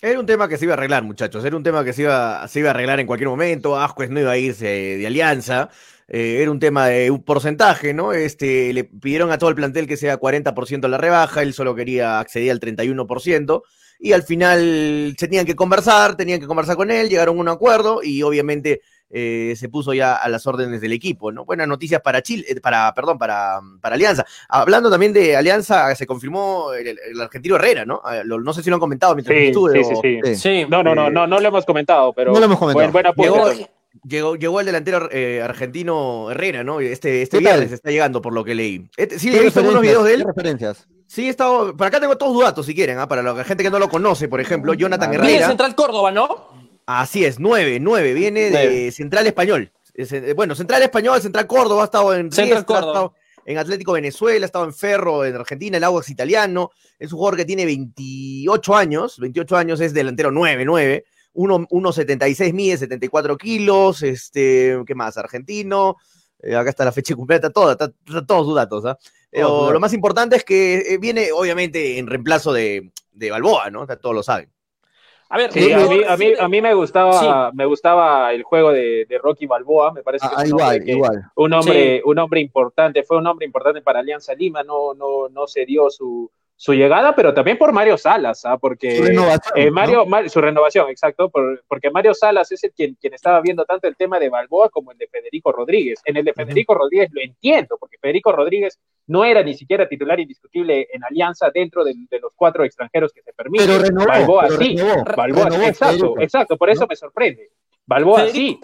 Era 0.05 0.20
un 0.20 0.26
tema 0.26 0.48
que 0.48 0.59
se 0.59 0.66
iba 0.66 0.74
a 0.74 0.76
arreglar, 0.76 1.02
muchachos. 1.02 1.42
Era 1.46 1.57
un 1.57 1.62
tema 1.62 1.82
que 1.82 1.94
se 1.94 2.02
iba, 2.02 2.46
se 2.46 2.59
iba 2.61 2.68
a 2.68 2.72
arreglar 2.72 3.00
en 3.00 3.07
cualquier 3.07 3.30
momento. 3.30 3.80
Ascuez 3.80 4.11
no 4.11 4.20
iba 4.20 4.32
a 4.32 4.36
irse 4.36 4.66
de 4.66 5.07
alianza. 5.07 5.70
Eh, 6.09 6.40
era 6.42 6.50
un 6.50 6.61
tema 6.61 6.88
de 6.88 7.11
un 7.11 7.24
porcentaje, 7.24 7.94
¿no? 7.94 8.12
Este, 8.12 8.74
le 8.74 8.84
pidieron 8.84 9.32
a 9.32 9.38
todo 9.38 9.48
el 9.48 9.57
plantel 9.57 9.86
que 9.86 9.96
sea 9.96 10.20
40% 10.20 10.88
la 10.88 10.98
rebaja. 10.98 11.40
Él 11.40 11.55
solo 11.55 11.74
quería 11.74 12.20
acceder 12.20 12.50
al 12.50 12.61
31%. 12.61 13.62
Y 13.98 14.12
al 14.12 14.24
final 14.24 15.14
se 15.18 15.26
tenían 15.26 15.46
que 15.46 15.57
conversar, 15.57 16.16
tenían 16.16 16.38
que 16.38 16.46
conversar 16.46 16.76
con 16.76 16.90
él, 16.90 17.09
llegaron 17.09 17.38
a 17.38 17.40
un 17.40 17.48
acuerdo 17.48 18.02
y 18.02 18.22
obviamente 18.22 18.82
eh, 19.11 19.55
se 19.57 19.68
puso 19.68 19.94
ya 19.94 20.16
a 20.16 20.28
las 20.28 20.46
órdenes 20.46 20.80
del 20.80 20.92
equipo, 20.92 21.30
¿no? 21.30 21.44
Buenas 21.44 21.68
noticias 21.68 22.00
para 22.00 22.22
Chile, 22.22 22.44
eh, 22.48 22.61
para, 22.61 22.92
perdón, 22.94 23.18
para, 23.18 23.61
para 23.80 23.94
Alianza. 23.94 24.24
Hablando 24.48 24.90
también 24.90 25.12
de 25.12 25.36
Alianza, 25.36 25.94
se 25.94 26.07
confirmó 26.07 26.72
el, 26.72 26.98
el 26.98 27.20
argentino 27.20 27.57
Herrera, 27.57 27.84
¿no? 27.84 28.00
Ah, 28.05 28.22
lo- 28.24 28.40
No 28.40 28.52
sé 28.52 28.62
si 28.62 28.70
lo 28.70 28.76
han 28.76 28.80
comentado 28.80 29.14
mientras 29.14 29.36
Sí, 29.38 29.44
estuve. 29.46 29.72
sí, 29.72 29.84
sí, 29.84 29.94
o- 29.94 30.00
sí. 30.02 30.20
Sí. 30.24 30.36
Sí, 30.36 30.66
No, 30.68 30.82
no, 30.82 30.94
no, 30.94 31.11
no, 31.11 31.26
no 31.26 31.38
lo 31.40 31.48
hemos 31.48 31.64
comentado, 31.64 32.12
pero 32.12 32.32
No 32.32 32.38
lo 32.40 32.46
hemos 32.46 32.59
comentado. 32.59 33.14
buen, 33.14 33.66
Llegó- 34.07 34.61
el 34.61 34.66
delantero 34.66 35.09
eh, 35.12 35.40
argentino 35.42 36.30
Herrera, 36.30 36.64
¿no? 36.64 36.80
Este, 36.80 37.22
este 37.22 37.38
viernes 37.38 37.70
está 37.72 37.90
llegando, 37.90 38.20
por 38.20 38.32
lo 38.32 38.44
que 38.44 38.55
leí. 38.55 38.88
Este- 38.96 39.18
sí, 39.18 39.30
¿Qué 39.30 39.38
he 39.38 39.42
visto 39.44 39.61
algunos 39.61 39.80
videos 39.82 40.05
de 40.05 40.14
él. 40.14 40.20
¿Qué 40.22 40.26
referencias? 40.26 40.88
Sí, 41.07 41.26
he 41.26 41.30
estado. 41.30 41.76
Por 41.76 41.86
acá 41.86 42.00
tengo 42.00 42.16
todos 42.18 42.34
los 42.34 42.42
datos, 42.42 42.66
si 42.66 42.74
quieren, 42.74 42.98
¿ah? 42.98 43.07
para 43.07 43.22
la 43.22 43.44
gente 43.44 43.62
que 43.62 43.70
no 43.70 43.78
lo 43.78 43.88
conoce, 43.88 44.26
por 44.28 44.40
ejemplo, 44.40 44.74
Jonathan 44.74 45.09
Ah, 45.09 45.11
Viene 45.12 45.30
Herrera. 45.30 45.46
Central 45.48 45.74
Córdoba, 45.76 46.11
¿no? 46.11 46.48
Así 46.87 47.24
es, 47.24 47.41
nueve, 47.41 47.78
nueve, 47.80 48.12
viene 48.12 48.51
de. 48.51 48.93
Central 48.93 49.26
Español. 49.26 49.72
Es, 49.95 50.12
eh, 50.12 50.35
bueno, 50.35 50.55
Central 50.55 50.82
Español, 50.82 51.20
Central 51.20 51.47
Córdoba, 51.47 51.82
ha 51.82 51.85
estado 51.87 52.14
en 52.14 52.30
Central 52.30 52.47
Riestra, 52.47 52.61
ha 52.61 52.64
Córdoba. 52.80 52.93
estado 52.93 53.14
en 53.47 53.59
Atlético 53.59 53.93
Venezuela, 53.93 54.45
ha 54.45 54.47
estado 54.47 54.64
en 54.64 54.74
Ferro, 54.74 55.24
en 55.24 55.35
Argentina, 55.37 55.76
el 55.76 55.85
Audax 55.85 56.11
italiano. 56.11 56.70
Es 56.99 57.12
un 57.12 57.18
jugador 57.18 57.39
que 57.39 57.45
tiene 57.45 57.64
28 57.64 58.74
años, 58.74 59.18
28 59.18 59.57
años, 59.57 59.80
es 59.80 59.95
delantero 59.95 60.30
9, 60.30 60.64
9. 60.64 61.05
1.76 61.35 62.53
mide, 62.53 62.78
74 62.78 63.37
kilos, 63.37 64.03
este, 64.05 64.78
¿qué 64.87 64.95
más? 64.95 65.18
Argentino, 65.18 65.97
eh, 66.41 66.55
acá 66.55 66.70
está 66.70 66.85
la 66.85 66.93
fecha 66.93 67.16
completa, 67.16 67.51
todo, 67.51 67.72
está, 67.72 67.93
está 68.07 68.24
todos 68.24 68.47
sus 68.47 68.55
datos, 68.55 68.85
¿ah? 68.87 68.97
Pero 69.30 69.72
lo 69.72 69.80
más 69.80 69.93
importante 69.93 70.37
es 70.37 70.45
que 70.45 70.76
eh, 70.76 70.99
viene, 70.99 71.32
obviamente, 71.32 71.99
en 71.99 72.07
reemplazo 72.07 72.53
de, 72.53 72.93
de 73.11 73.30
Balboa, 73.32 73.68
¿no? 73.70 73.82
O 73.82 73.87
sea, 73.87 73.97
Todos 73.97 74.14
lo 74.14 74.22
saben. 74.22 74.53
A 75.28 75.36
ver, 75.38 75.50
Sí, 75.52 75.72
a 75.72 75.78
mí, 75.88 76.00
a 76.06 76.16
mí, 76.16 76.32
a 76.38 76.48
mí 76.48 76.60
me 76.62 76.74
gustaba, 76.74 77.50
Sí. 77.50 77.56
me 77.56 77.64
gustaba 77.66 78.32
el 78.32 78.42
juego 78.42 78.70
de, 78.72 79.06
de 79.08 79.18
Rocky 79.18 79.46
Balboa, 79.46 79.92
me 79.92 80.02
parece 80.02 80.28
que 80.28 80.34
Ah, 80.36 80.42
es 80.44 80.52
un 80.52 80.60
hombre 80.60 80.76
igual, 80.76 80.84
que- 80.84 80.92
igual. 80.92 81.30
un 81.36 81.52
hombre, 81.54 82.02
un 82.04 82.18
hombre 82.18 82.40
importante, 82.40 83.02
fue 83.02 83.16
un 83.18 83.26
hombre 83.26 83.46
importante 83.46 83.80
para 83.80 84.00
Alianza 84.00 84.34
Lima, 84.34 84.62
no, 84.62 84.94
no, 84.94 85.28
no 85.30 85.46
se 85.46 85.64
dio 85.64 85.88
su, 85.90 86.30
su 86.57 86.72
llegada, 86.72 87.14
pero 87.16 87.34
también 87.34 87.59
por 87.59 87.72
Mario 87.72 87.98
Salas, 87.98 88.44
¿ah? 88.44 88.57
porque 88.59 88.96
Su 88.96 89.02
renovación, 89.02 89.59
eh, 89.59 89.66
¿no? 89.66 89.72
Mario, 89.72 90.07
Ma- 90.07 90.28
su 90.28 90.40
renovación, 90.40 90.88
exacto, 90.88 91.28
por- 91.28 91.62
porque 91.66 91.90
Mario 91.90 92.14
Salas 92.14 92.50
es 92.52 92.62
el 92.64 92.72
quien, 92.72 92.94
quien 93.00 93.12
estaba 93.12 93.40
viendo 93.40 93.64
tanto 93.64 93.88
el 93.88 93.96
tema 93.96 94.18
de 94.20 94.28
Balboa 94.28 94.70
como 94.70 94.92
el 94.92 94.98
de 94.98 95.09
Federico 95.09 95.50
Rodríguez. 95.52 96.00
En 96.05 96.16
el 96.16 96.24
de 96.24 96.32
Federico 96.32 96.74
Rodríguez 96.74 97.09
lo 97.12 97.20
entiendo, 97.20 97.76
porque 97.78 97.98
Federico 97.98 98.30
Rodríguez 98.32 98.78
no 99.09 99.24
era 99.24 99.42
ni 99.42 99.55
siquiera 99.55 99.88
titular 99.88 100.18
indiscutible 100.20 100.86
en 100.92 101.02
Alianza 101.05 101.50
dentro 101.52 101.84
de, 101.84 101.92
de 102.09 102.20
los 102.20 102.32
cuatro 102.36 102.64
extranjeros 102.64 103.12
que 103.12 103.22
se 103.22 103.32
permiten. 103.32 103.66
Pero 103.66 103.78
renovó, 103.82 104.07
Balboa 104.07 104.44
pero 104.48 104.57
sí, 104.59 104.76
renovó, 104.76 105.05
Balboa, 105.16 105.44
renovó 105.50 105.64
exacto, 105.68 105.94
Federico. 105.96 106.20
exacto, 106.20 106.57
por 106.57 106.70
eso 106.70 106.80
¿no? 106.82 106.86
me 106.86 106.96
sorprende. 106.96 107.50
Balboa. 107.84 108.20
Federico- 108.26 108.34
Sí, 108.34 108.61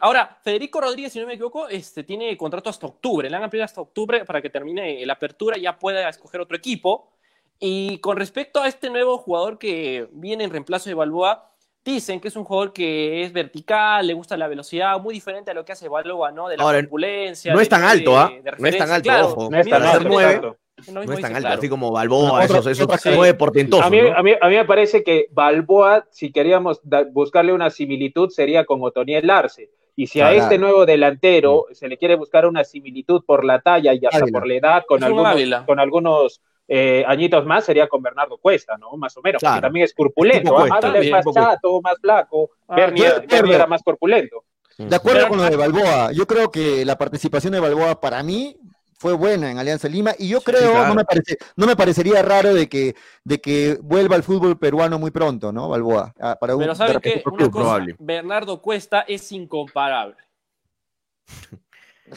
ahora, 0.00 0.38
Federico 0.42 0.80
Rodríguez, 0.80 1.12
si 1.12 1.20
no 1.20 1.26
me 1.26 1.34
equivoco, 1.34 1.68
este, 1.68 2.02
tiene 2.04 2.36
contrato 2.36 2.70
hasta 2.70 2.86
octubre. 2.86 3.28
Le 3.30 3.36
han 3.36 3.42
ampliado 3.42 3.64
hasta 3.64 3.80
octubre 3.80 4.24
para 4.24 4.40
que 4.42 4.50
termine 4.50 5.04
la 5.06 5.14
apertura 5.14 5.56
y 5.58 5.62
ya 5.62 5.78
pueda 5.78 6.08
escoger 6.08 6.40
otro 6.40 6.56
equipo. 6.56 7.10
Y 7.58 7.98
con 7.98 8.16
respecto 8.16 8.60
a 8.60 8.68
este 8.68 8.90
nuevo 8.90 9.18
jugador 9.18 9.58
que 9.58 10.08
viene 10.12 10.44
en 10.44 10.50
reemplazo 10.50 10.88
de 10.90 10.94
Balboa, 10.94 11.50
dicen 11.84 12.20
que 12.20 12.28
es 12.28 12.36
un 12.36 12.44
jugador 12.44 12.72
que 12.72 13.22
es 13.22 13.32
vertical, 13.32 14.06
le 14.06 14.12
gusta 14.14 14.36
la 14.36 14.48
velocidad, 14.48 15.00
muy 15.00 15.14
diferente 15.14 15.52
a 15.52 15.54
lo 15.54 15.64
que 15.64 15.72
hace 15.72 15.88
Balboa, 15.88 16.32
¿no? 16.32 16.48
De 16.48 16.56
la 16.56 16.64
Ahora, 16.64 16.80
corpulencia. 16.80 17.54
no 17.54 17.60
es 17.60 17.68
tan 17.68 17.82
de- 17.82 17.86
alto, 17.86 18.18
¿ah? 18.18 18.30
No 18.58 18.68
es 18.68 18.76
tan 18.78 18.90
alto, 18.90 19.02
claro. 19.04 19.26
ojo. 19.28 19.50
No 19.50 19.58
es 19.58 19.68
tan 19.68 19.82
alto, 19.82 20.56
No 20.92 21.02
es 21.02 21.20
tan 21.20 21.32
claro. 21.34 21.58
así 21.58 21.68
como 21.70 21.90
Balboa, 21.90 22.32
Otra- 22.32 22.44
esos, 22.44 22.66
esos 22.66 22.84
otra- 22.84 22.98
nueve 23.14 23.34
portentosos. 23.34 23.86
A 23.86 23.90
mí, 23.90 24.00
¿no? 24.02 24.14
a, 24.14 24.22
mí, 24.22 24.32
a 24.38 24.48
mí 24.48 24.54
me 24.56 24.64
parece 24.66 25.02
que 25.02 25.26
Balboa, 25.30 26.06
si 26.10 26.30
queríamos 26.30 26.80
buscarle 27.12 27.52
una 27.54 27.70
similitud, 27.70 28.28
sería 28.28 28.64
con 28.66 28.82
Otoniel 28.82 29.28
Arce. 29.30 29.70
Y 29.98 30.06
si 30.08 30.20
a 30.20 30.28
Claro. 30.28 30.42
este 30.42 30.58
nuevo 30.58 30.84
delantero 30.84 31.64
se 31.72 31.88
le 31.88 31.96
quiere 31.96 32.14
buscar 32.16 32.44
una 32.46 32.62
similitud 32.64 33.24
por 33.24 33.44
la 33.46 33.60
talla 33.62 33.94
y 33.94 34.04
hasta 34.04 34.18
Ávila. 34.18 34.38
por 34.38 34.46
la 34.46 34.54
edad, 34.54 34.84
con 34.86 34.98
Es 34.98 35.04
algunos, 35.04 35.64
con 35.64 35.80
algunos 35.80 36.40
eh, 36.68 37.04
añitos 37.06 37.46
más, 37.46 37.64
sería 37.64 37.86
con 37.88 38.02
Bernardo 38.02 38.36
Cuesta, 38.36 38.76
¿no? 38.76 38.90
Más 38.98 39.16
o 39.16 39.22
menos, 39.22 39.40
Claro. 39.40 39.54
porque 39.54 39.66
también 39.66 39.84
es 39.84 39.94
corpulento. 39.94 40.58
¿ah? 40.58 40.66
Ávila 40.82 40.98
es 40.98 41.10
más 41.10 41.24
chato, 41.32 41.80
más 41.80 41.94
flaco. 42.00 42.50
Ah, 42.68 42.76
Bernie, 42.76 43.04
yo 43.04 43.08
Bernie 43.14 43.26
recuerdo. 43.28 43.54
era 43.54 43.66
más 43.66 43.82
corpulento. 43.82 44.44
De 44.76 44.94
acuerdo 44.96 45.28
con 45.28 45.38
lo 45.38 45.44
de 45.44 45.56
Balboa, 45.56 46.12
yo 46.12 46.26
creo 46.26 46.50
que 46.50 46.84
la 46.84 46.98
participación 46.98 47.54
de 47.54 47.60
Balboa 47.60 47.98
para 47.98 48.22
mí 48.22 48.56
fue 48.98 49.12
buena 49.12 49.50
en 49.50 49.58
Alianza 49.58 49.88
Lima 49.88 50.14
y 50.18 50.28
yo 50.28 50.40
creo, 50.40 50.72
claro. 50.72 50.88
no, 50.88 50.94
me 50.94 51.04
parece, 51.04 51.38
no 51.56 51.66
me 51.66 51.76
parecería 51.76 52.22
raro 52.22 52.54
de 52.54 52.68
que, 52.68 52.94
de 53.24 53.40
que 53.40 53.78
vuelva 53.82 54.16
al 54.16 54.22
fútbol 54.22 54.58
peruano 54.58 54.98
muy 54.98 55.10
pronto, 55.10 55.52
¿no? 55.52 55.68
Balboa. 55.68 56.14
ah, 56.20 56.36
para 56.40 56.56
un, 56.56 56.60
Pero 56.60 56.72
otro 56.72 56.86
Una 56.86 57.00
club, 57.36 57.50
cosa. 57.50 57.84
Bernardo 57.98 58.62
Cuesta 58.62 59.04
es 59.06 59.30
incomparable. 59.32 60.16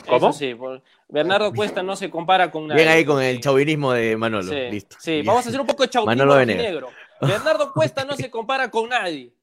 ¿Cómo? 0.07 0.29
Eso 0.29 0.33
sí, 0.33 0.55
Bernardo 1.07 1.51
Cuesta 1.51 1.81
no 1.81 1.95
se 1.95 2.09
compara 2.09 2.51
con 2.51 2.67
nadie. 2.67 2.83
Bien 2.83 2.93
ahí 2.93 3.05
con 3.05 3.21
el 3.21 3.39
chauvinismo 3.39 3.91
de 3.91 4.15
Manolo. 4.15 4.51
Sí, 4.51 4.59
Listo. 4.71 4.95
sí, 4.99 5.21
vamos 5.23 5.45
a 5.45 5.49
hacer 5.49 5.59
un 5.59 5.67
poco 5.67 5.83
de 5.83 5.89
chauvinismo 5.89 6.35
negro. 6.45 6.89
Bernardo 7.19 7.73
Cuesta 7.73 8.05
no 8.05 8.15
se 8.15 8.29
compara 8.29 8.69
con 8.69 8.87
nadie. 8.89 9.33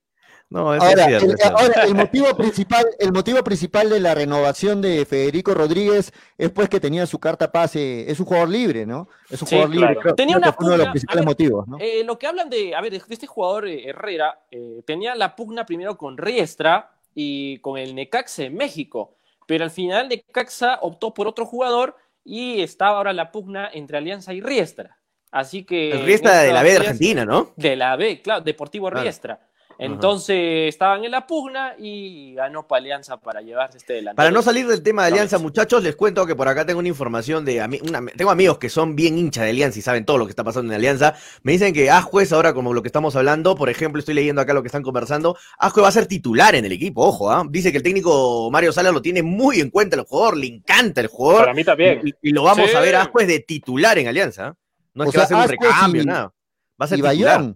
No, 0.49 0.73
eso 0.75 0.85
Ahora, 0.85 1.03
es 1.11 1.23
cierto, 1.23 1.45
el, 1.45 1.53
ahora, 1.55 1.87
motivo 1.95 2.37
principal, 2.37 2.87
el 3.01 3.13
motivo 3.13 3.43
principal 3.43 3.91
de 3.91 3.99
la 3.99 4.15
renovación 4.15 4.81
de 4.81 5.05
Federico 5.05 5.55
Rodríguez 5.55 6.13
es 6.39 6.51
pues 6.51 6.69
que 6.69 6.79
tenía 6.79 7.05
su 7.07 7.19
carta 7.19 7.51
pase, 7.51 8.09
es 8.09 8.21
un 8.21 8.27
jugador 8.27 8.49
libre, 8.51 8.87
¿no? 8.87 9.09
Es 9.29 9.43
un 9.43 9.49
Sí, 9.49 9.57
jugador 9.57 9.75
libre. 9.75 9.97
Creo, 9.97 10.15
Tenía 10.15 10.39
creo 10.39 10.53
que 10.53 10.65
uno 10.65 10.73
de 10.73 10.79
los 10.79 10.89
principales 10.91 11.21
ver, 11.23 11.29
motivos, 11.29 11.67
¿no? 11.67 11.79
Eh, 11.81 12.05
lo 12.05 12.17
que 12.17 12.29
hablan 12.29 12.49
de, 12.49 12.77
a 12.77 12.81
ver, 12.81 12.93
de 12.93 13.03
este 13.09 13.27
jugador 13.27 13.67
eh, 13.67 13.89
Herrera, 13.89 14.41
eh, 14.53 14.83
tenía 14.87 15.17
la 15.17 15.35
pugna 15.35 15.67
primero 15.67 15.99
con 15.99 16.17
Riestra 16.17 16.93
y 17.13 17.59
con 17.59 17.77
el 17.77 17.95
Necaxa 17.97 18.45
en 18.45 18.55
México, 18.55 19.17
pero 19.49 19.65
al 19.65 19.71
final 19.73 20.09
Necaxa 20.09 20.79
optó 20.81 21.13
por 21.13 21.27
otro 21.27 21.45
jugador 21.45 21.97
y 22.25 22.61
estaba 22.61 22.99
ahora 22.99 23.13
la 23.13 23.33
pugna 23.33 23.69
entre 23.73 23.99
Alianza 23.99 24.33
y 24.33 24.41
Riestra. 24.41 24.99
Así 25.33 25.65
que... 25.65 25.91
El 25.91 26.05
Riestra 26.05 26.39
de 26.39 26.53
la 26.53 26.63
B 26.63 26.71
de 26.71 26.77
Argentina, 26.77 27.25
¿no? 27.25 27.53
De 27.57 27.75
la 27.75 27.97
B, 27.97 28.23
claro, 28.23 28.43
Deportivo 28.43 28.89
Claro. 28.89 29.03
Riestra. 29.03 29.41
Entonces 29.79 30.69
estaban 30.69 31.05
en 31.05 31.11
la 31.11 31.27
pugna 31.27 31.75
y 31.79 32.35
ganó 32.35 32.67
Alianza 32.77 33.17
para 33.17 33.41
llevarse 33.41 33.79
este 33.79 33.95
delantero. 33.95 34.17
Para 34.17 34.31
no 34.31 34.43
salir 34.43 34.67
del 34.67 34.83
tema 34.83 35.03
de 35.03 35.09
Alianza, 35.09 35.39
muchachos, 35.39 35.83
les 35.83 35.97
cuento 35.97 36.27
que 36.27 36.37
por 36.37 36.47
acá 36.47 36.65
tengo 36.67 36.79
una 36.79 36.89
información 36.89 37.45
de 37.45 37.81
una, 37.83 38.05
tengo 38.17 38.31
amigos 38.31 38.59
que 38.59 38.69
son 38.69 38.95
bien 38.95 39.19
hinchas 39.19 39.45
de 39.45 39.51
Alianza 39.51 39.79
y 39.79 39.83
saben 39.83 40.05
todo 40.05 40.19
lo 40.19 40.27
que 40.27 40.31
está 40.31 40.45
pasando 40.45 40.73
en 40.73 40.77
Alianza. 40.77 41.15
Me 41.43 41.53
dicen 41.53 41.73
que 41.73 41.91
Ascuez, 41.91 42.33
ahora 42.33 42.53
como 42.53 42.73
lo 42.73 42.83
que 42.83 42.89
estamos 42.89 43.17
hablando, 43.17 43.57
por 43.57 43.71
ejemplo, 43.71 43.99
estoy 43.99 44.15
leyendo 44.15 44.41
acá 44.41 44.53
lo 44.53 44.63
que 44.63 44.69
están 44.69 44.83
conversando, 44.83 45.37
Ascuez 45.59 45.85
va 45.85 45.89
a 45.89 45.93
ser 45.93 46.07
titular 46.07 46.55
en 46.55 46.65
el 46.65 46.73
equipo, 46.73 47.03
ojo, 47.03 47.31
¿ah? 47.31 47.45
dice 47.49 47.73
que 47.73 47.79
el 47.79 47.85
técnico 47.85 48.51
Mario 48.51 48.73
Sala 48.73 48.93
lo 48.93 49.03
tiene 49.03 49.23
muy 49.23 49.61
en 49.61 49.71
cuenta 49.71 49.97
el 49.97 50.03
jugador, 50.03 50.37
le 50.37 50.47
encanta 50.47 51.01
el 51.01 51.09
jugador. 51.09 51.43
Para 51.43 51.55
mí 51.55 51.65
también. 51.65 52.03
Y, 52.23 52.31
lo 52.31 52.43
vamos 52.43 52.75
a 52.75 52.81
ver 52.81 52.97
a 52.97 53.03
Ascuez 53.03 53.27
de 53.27 53.41
titular 53.41 53.99
en 53.99 54.09
Alianza. 54.09 54.49
¿ah? 54.49 54.57
No 54.95 55.05
es 55.05 55.11
que 55.11 55.19
va 55.19 55.25
a 55.25 55.27
ser 55.27 55.37
un 55.37 55.49
recambio, 55.49 56.05
nada. 56.05 56.35
Va 56.81 56.85
a 56.85 56.87
ser 56.87 57.01
titular. 57.01 57.55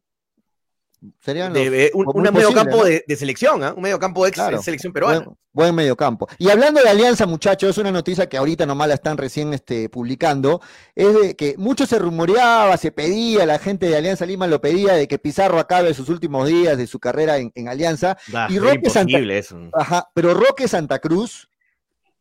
Serían 1.18 1.52
un, 1.94 2.22
medio 2.32 2.52
campo 2.52 2.84
de, 2.84 3.02
selección, 3.16 3.64
¿eh? 3.64 3.72
un 3.74 3.82
medio 3.82 3.98
campo 3.98 4.26
de 4.26 4.58
selección 4.62 4.92
peruana. 4.92 5.20
Buen, 5.20 5.36
buen 5.52 5.74
medio 5.74 5.96
campo. 5.96 6.28
Y 6.36 6.50
hablando 6.50 6.82
de 6.82 6.90
alianza, 6.90 7.26
muchachos, 7.26 7.70
es 7.70 7.78
una 7.78 7.90
noticia 7.90 8.28
que 8.28 8.36
ahorita 8.36 8.66
nomás 8.66 8.88
la 8.88 8.94
están 8.94 9.16
recién 9.16 9.54
este, 9.54 9.88
publicando, 9.88 10.60
es 10.94 11.18
de 11.18 11.36
que 11.36 11.54
mucho 11.56 11.86
se 11.86 11.98
rumoreaba, 11.98 12.76
se 12.76 12.92
pedía, 12.92 13.46
la 13.46 13.58
gente 13.58 13.88
de 13.88 13.96
Alianza 13.96 14.26
Lima 14.26 14.46
lo 14.46 14.60
pedía, 14.60 14.92
de 14.92 15.08
que 15.08 15.18
Pizarro 15.18 15.58
acabe 15.58 15.94
sus 15.94 16.10
últimos 16.10 16.46
días 16.46 16.76
de 16.76 16.86
su 16.86 17.00
carrera 17.00 17.38
en, 17.38 17.68
Alianza. 17.68 18.18
y 18.50 18.58
Roque 18.58 18.90
Santa... 18.90 19.18
Ajá, 19.72 20.10
pero 20.12 20.34
Roque 20.34 20.68
Santa 20.68 20.98
Cruz 20.98 21.48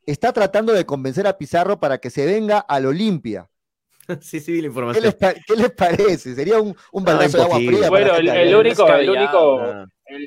está 0.06 0.32
tratando 0.32 0.72
de 0.72 0.86
convencer 0.86 1.28
a 1.28 1.38
Pizarro 1.38 1.82
para 1.82 1.98
que 1.98 2.10
se 2.10 2.26
venga 2.26 2.60
al 2.60 2.86
Olimpia. 2.86 3.49
sí, 4.22 4.40
sí, 4.40 4.62
la 4.62 4.68
información. 4.68 5.14
¿Qué 5.48 5.56
les, 5.56 5.72
parece? 5.72 6.36
Sería 6.36 6.60
un, 6.60 6.76
un 6.92 7.06
de 7.06 7.12
agua 7.12 7.58
fría. 7.58 7.90
Bueno, 7.90 8.16
el, 8.16 8.56
único, 8.56 8.88
el 8.88 9.10
único, 9.10 9.62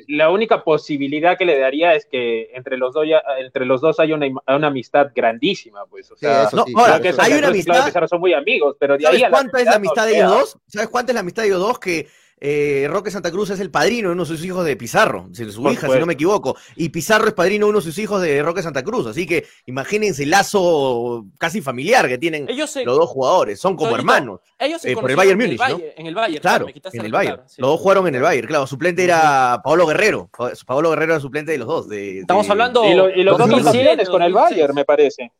la 0.07 0.29
única 0.29 0.63
posibilidad 0.63 1.37
que 1.37 1.45
le 1.45 1.57
daría 1.59 1.93
es 1.93 2.05
que 2.05 2.49
entre 2.53 2.77
los 2.77 2.93
dos, 2.93 3.05
entre 3.39 3.65
los 3.65 3.81
dos 3.81 3.99
hay 3.99 4.13
una, 4.13 4.27
una 4.47 4.67
amistad 4.67 5.11
grandísima, 5.13 5.85
pues. 5.85 6.11
O 6.11 6.17
sea, 6.17 6.49
no, 6.53 6.65
ahora, 6.75 7.01
que 7.01 7.13
hay 7.17 7.33
una 7.33 7.47
amistad. 7.47 8.07
son 8.07 8.19
muy 8.19 8.33
amigos, 8.33 8.75
pero 8.79 8.97
de 8.97 9.03
¿Sabes 9.03 9.23
cuánta 9.29 9.59
es 9.59 9.65
la 9.65 9.75
amistad 9.75 10.05
de 10.05 10.15
ellos 10.15 10.31
dos? 10.31 10.57
¿Sabes 10.67 10.89
cuánta 10.89 11.11
es 11.11 11.13
la 11.15 11.21
amistad 11.21 11.43
de 11.43 11.47
ellos 11.49 11.59
dos? 11.59 11.79
Que 11.79 12.07
eh, 12.45 12.89
Roque 12.89 13.09
Santa 13.09 13.31
Cruz 13.31 13.51
es 13.51 13.61
el 13.61 13.71
padrino 13.71 14.09
de 14.09 14.15
uno 14.15 14.23
de 14.23 14.27
sus 14.27 14.43
hijos 14.43 14.65
de 14.65 14.75
Pizarro, 14.75 15.27
de 15.29 15.49
su 15.49 15.71
hija, 15.71 15.87
si 15.87 15.97
no 15.97 16.05
me 16.05 16.15
equivoco, 16.15 16.57
y 16.75 16.89
Pizarro 16.89 17.29
es 17.29 17.33
padrino 17.33 17.67
de 17.67 17.69
uno 17.69 17.79
de 17.79 17.85
sus 17.85 17.97
hijos 17.99 18.21
de 18.21 18.43
Roque 18.43 18.61
Santa 18.61 18.83
Cruz, 18.83 19.07
así 19.07 19.25
que 19.25 19.45
imagínense 19.65 20.23
el 20.23 20.31
lazo 20.31 21.25
casi 21.37 21.61
familiar 21.61 22.05
que 22.09 22.17
tienen 22.17 22.45
los 22.45 22.97
dos 22.97 23.09
jugadores, 23.09 23.61
son 23.61 23.77
como 23.77 23.95
hermanos. 23.95 24.41
Ellos 24.59 24.83
eh, 24.83 24.93
por 24.93 25.09
el 25.09 25.15
Bayern 25.15 25.39
Múnich, 25.39 25.57
¿no? 25.57 25.79
En 25.95 26.05
el 26.05 26.13
Bayern, 26.13 26.41
claro, 26.41 26.67
en 26.67 27.05
el 27.05 27.11
Bayern. 27.13 27.43
Los 27.57 27.69
dos 27.69 27.79
jugaron 27.79 28.07
en 28.09 28.15
el 28.15 28.21
Bayern, 28.21 28.47
claro, 28.49 28.67
suplente 28.67 29.05
era 29.05 29.61
Paolo 29.63 29.87
Guerrero, 29.87 30.29
Paolo 30.65 30.89
Guerrero 30.89 31.13
era 31.13 31.21
suplente 31.21 31.53
de 31.53 31.59
los 31.59 31.67
dos. 31.67 31.89
Estamos 31.89 32.49
hablando... 32.49 32.83
Y, 32.85 33.23
los 33.23 33.37
dos 33.37 33.49
son 33.49 33.63
campeones 33.63 34.09
con 34.09 34.21
el 34.21 34.33
Bayern, 34.33 34.75
me 34.75 34.83
parece. 34.83 35.31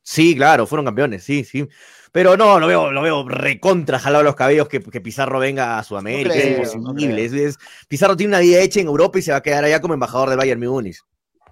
Sí, 0.00 0.36
claro, 0.36 0.66
fueron 0.68 0.84
campeones, 0.84 1.24
sí, 1.24 1.42
sí. 1.42 1.68
Pero 2.12 2.36
no, 2.36 2.60
lo 2.60 2.66
veo, 2.66 2.92
lo 2.92 3.00
veo 3.00 3.26
recontra 3.26 3.98
jalado 3.98 4.22
los 4.22 4.36
cabellos 4.36 4.68
que, 4.68 4.80
Pizarro 4.80 5.38
venga 5.38 5.78
a 5.78 5.82
Sudamérica. 5.82 6.34
es 6.34 6.74
imposible. 6.74 7.54
Pizarro 7.88 8.16
tiene 8.16 8.32
una 8.32 8.40
vida 8.40 8.60
hecha 8.60 8.80
en 8.80 8.86
Europa 8.86 9.18
y 9.18 9.22
se 9.22 9.32
va 9.32 9.38
a 9.38 9.42
quedar 9.42 9.64
allá 9.64 9.80
como 9.80 9.94
embajador 9.94 10.28
del 10.28 10.36
Bayern 10.36 10.60
Múnich. 10.60 10.98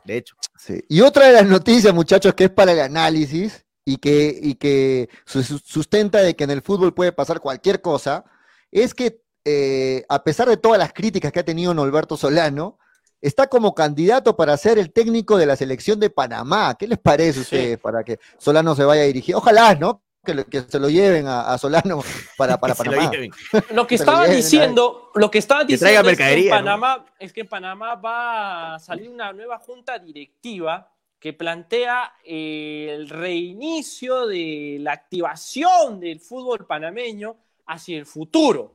De 0.05 0.19
hecho. 0.19 0.37
Sí. 0.59 0.85
Y 0.89 1.01
otra 1.01 1.27
de 1.27 1.33
las 1.33 1.47
noticias, 1.47 1.95
muchachos, 1.95 2.35
que 2.35 2.45
es 2.45 2.51
para 2.51 2.73
el 2.73 2.81
análisis 2.81 3.65
y 3.87 3.97
que, 3.97 4.39
y 4.41 4.55
que 4.57 5.09
sustenta 5.25 6.21
de 6.21 6.37
que 6.37 6.45
en 6.45 6.51
el 6.51 6.61
fútbol 6.61 6.93
puede 6.93 7.13
pasar 7.13 7.41
cualquier 7.41 7.81
cosa, 7.81 8.25
es 8.71 8.93
que 8.93 9.23
eh, 9.47 10.05
a 10.11 10.23
pesar 10.23 10.47
de 10.49 10.59
todas 10.59 10.79
las 10.79 10.93
críticas 10.93 11.33
que 11.33 11.41
ha 11.41 11.45
tenido 11.45 11.73
Norberto 11.73 12.19
Solano, 12.19 12.79
está 13.23 13.47
como 13.47 13.75
candidato 13.75 14.37
para 14.37 14.57
ser 14.59 14.79
el 14.79 14.93
técnico 14.93 15.39
de 15.39 15.47
la 15.47 15.57
selección 15.57 15.99
de 16.01 16.11
Panamá. 16.11 16.75
¿Qué 16.79 16.87
les 16.87 16.99
parece 16.99 17.39
a 17.39 17.43
ustedes 17.43 17.79
para 17.79 18.05
que 18.05 18.19
Solano 18.39 18.75
se 18.75 18.85
vaya 18.85 19.03
a 19.03 19.07
dirigir? 19.07 19.35
Ojalá, 19.35 19.75
¿no? 19.75 20.03
Que, 20.25 20.63
se 20.63 20.79
lo 20.79 20.89
lleven 20.91 21.27
a, 21.27 21.57
Solano 21.59 22.03
para, 22.37 22.59
para 22.59 22.75
Panamá. 22.77 23.11
Lo, 23.75 23.87
que 23.87 23.95
estaban 23.95 24.31
diciendo, 24.31 25.11
lo 25.15 25.31
que 25.31 25.39
estaban 25.39 25.67
diciendo 25.67 26.11
es 26.11 26.19
que, 26.19 26.33
en 26.33 26.51
Panamá, 26.51 27.07
es 27.19 27.33
que 27.33 27.41
en 27.43 27.49
Panamá 27.49 27.95
va 27.95 28.75
a 28.75 28.79
salir 28.79 29.09
una 29.09 29.33
nueva 29.33 29.59
junta 29.59 29.99
directiva 29.99 30.93
que 31.19 31.33
plantea 31.35 32.15
el 32.25 33.09
reinicio 33.09 34.27
de 34.27 34.79
la 34.81 34.93
activación 34.93 36.01
del 36.01 36.19
fútbol 36.21 36.67
panameño 36.67 37.37
hacia 37.67 37.99
el 37.99 38.07
futuro. 38.07 38.75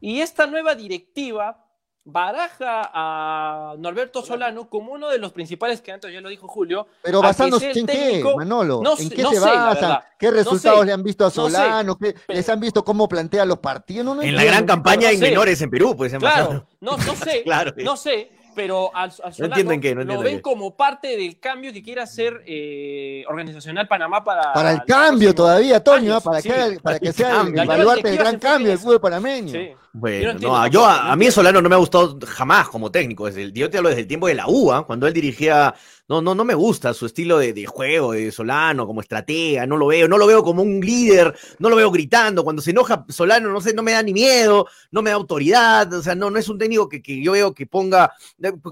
Y 0.00 0.20
esta 0.20 0.46
nueva 0.46 0.74
directiva 0.74 1.64
baraja 2.04 2.90
a 2.92 3.74
Norberto 3.78 4.22
Solano 4.22 4.68
como 4.68 4.92
uno 4.92 5.08
de 5.08 5.18
los 5.18 5.32
principales 5.32 5.80
que 5.80 5.92
antes 5.92 6.12
ya 6.12 6.20
lo 6.20 6.28
dijo 6.28 6.48
Julio. 6.48 6.86
Pero 7.02 7.22
basándose 7.22 7.70
en 7.70 7.86
qué, 7.86 8.24
Manolo, 8.36 8.82
¿en 8.98 9.10
qué 9.10 9.24
se 9.24 9.38
basan? 9.38 10.00
¿Qué 10.18 10.30
resultados 10.30 10.84
le 10.84 10.92
han 10.92 11.02
visto 11.02 11.24
a 11.24 11.30
Solano? 11.30 11.98
¿Les 12.28 12.48
han 12.48 12.60
visto 12.60 12.84
cómo 12.84 13.08
plantea 13.08 13.44
los 13.44 13.58
partidos? 13.58 14.22
en 14.22 14.34
la 14.34 14.44
gran 14.44 14.66
campaña 14.66 15.10
en 15.10 15.20
menores 15.20 15.60
en 15.62 15.70
Perú, 15.70 15.94
pues. 15.96 16.12
Claro, 16.14 16.66
no, 16.80 16.96
no 16.96 17.14
sé, 17.16 17.44
no 17.76 17.96
sé, 17.96 18.30
pero 18.54 18.94
al, 18.94 19.12
Solano 19.12 20.04
lo 20.04 20.20
ven 20.20 20.40
como 20.40 20.76
parte 20.76 21.16
del 21.16 21.38
cambio 21.38 21.72
que 21.72 21.82
quiere 21.82 22.00
hacer 22.00 22.42
eh, 22.46 23.24
Organizacional 23.28 23.88
Panamá 23.88 24.22
para... 24.22 24.52
Para 24.52 24.72
el 24.72 24.82
cambio 24.84 25.34
todavía, 25.34 25.82
Toño, 25.82 26.20
para, 26.20 26.42
que, 26.42 26.78
para 26.82 26.98
que 26.98 27.12
sea 27.12 27.42
el, 27.42 27.66
baluarte 27.66 28.08
del 28.08 28.18
gran 28.18 28.38
cambio 28.38 28.68
del 28.68 28.78
fútbol 28.78 29.00
panameño. 29.00 29.76
Bueno, 29.92 30.34
no, 30.34 30.66
yo 30.68 30.86
a, 30.86 31.14
mí 31.16 31.30
Solano 31.30 31.60
no 31.60 31.68
me 31.68 31.74
ha 31.74 31.78
gustado 31.78 32.18
jamás 32.26 32.68
como 32.68 32.90
técnico. 32.90 33.26
Desde 33.26 33.42
el, 33.42 33.52
yo 33.52 33.68
te 33.68 33.78
hablo 33.78 33.90
desde 33.90 34.02
el 34.02 34.08
tiempo 34.08 34.26
de 34.26 34.34
la 34.34 34.46
UA, 34.46 34.86
cuando 34.86 35.06
él 35.06 35.12
dirigía 35.12 35.74
no, 36.12 36.20
no, 36.20 36.34
no 36.34 36.44
me 36.44 36.52
gusta 36.52 36.92
su 36.92 37.06
estilo 37.06 37.38
de, 37.38 37.64
juego 37.64 38.12
de 38.12 38.30
Solano 38.30 38.86
como 38.86 39.00
estratega, 39.00 39.66
no 39.66 39.78
lo 39.78 39.86
veo, 39.86 40.08
no 40.08 40.18
lo 40.18 40.26
veo 40.26 40.44
como 40.44 40.62
un 40.62 40.80
líder, 40.80 41.34
no 41.58 41.70
lo 41.70 41.76
veo 41.76 41.90
gritando, 41.90 42.44
cuando 42.44 42.60
se 42.60 42.72
enoja 42.72 43.06
Solano, 43.08 43.50
no 43.50 43.62
sé, 43.62 43.72
no 43.72 43.82
me 43.82 43.92
da 43.92 44.02
ni 44.02 44.12
miedo, 44.12 44.66
no 44.90 45.00
me 45.00 45.08
da 45.08 45.16
autoridad, 45.16 45.90
o 45.90 46.02
sea, 46.02 46.14
no, 46.14 46.30
no 46.30 46.38
es 46.38 46.50
un 46.50 46.58
técnico 46.58 46.86
que, 46.86 47.00
yo 47.22 47.32
veo 47.32 47.54
que 47.54 47.66
ponga, 47.66 48.12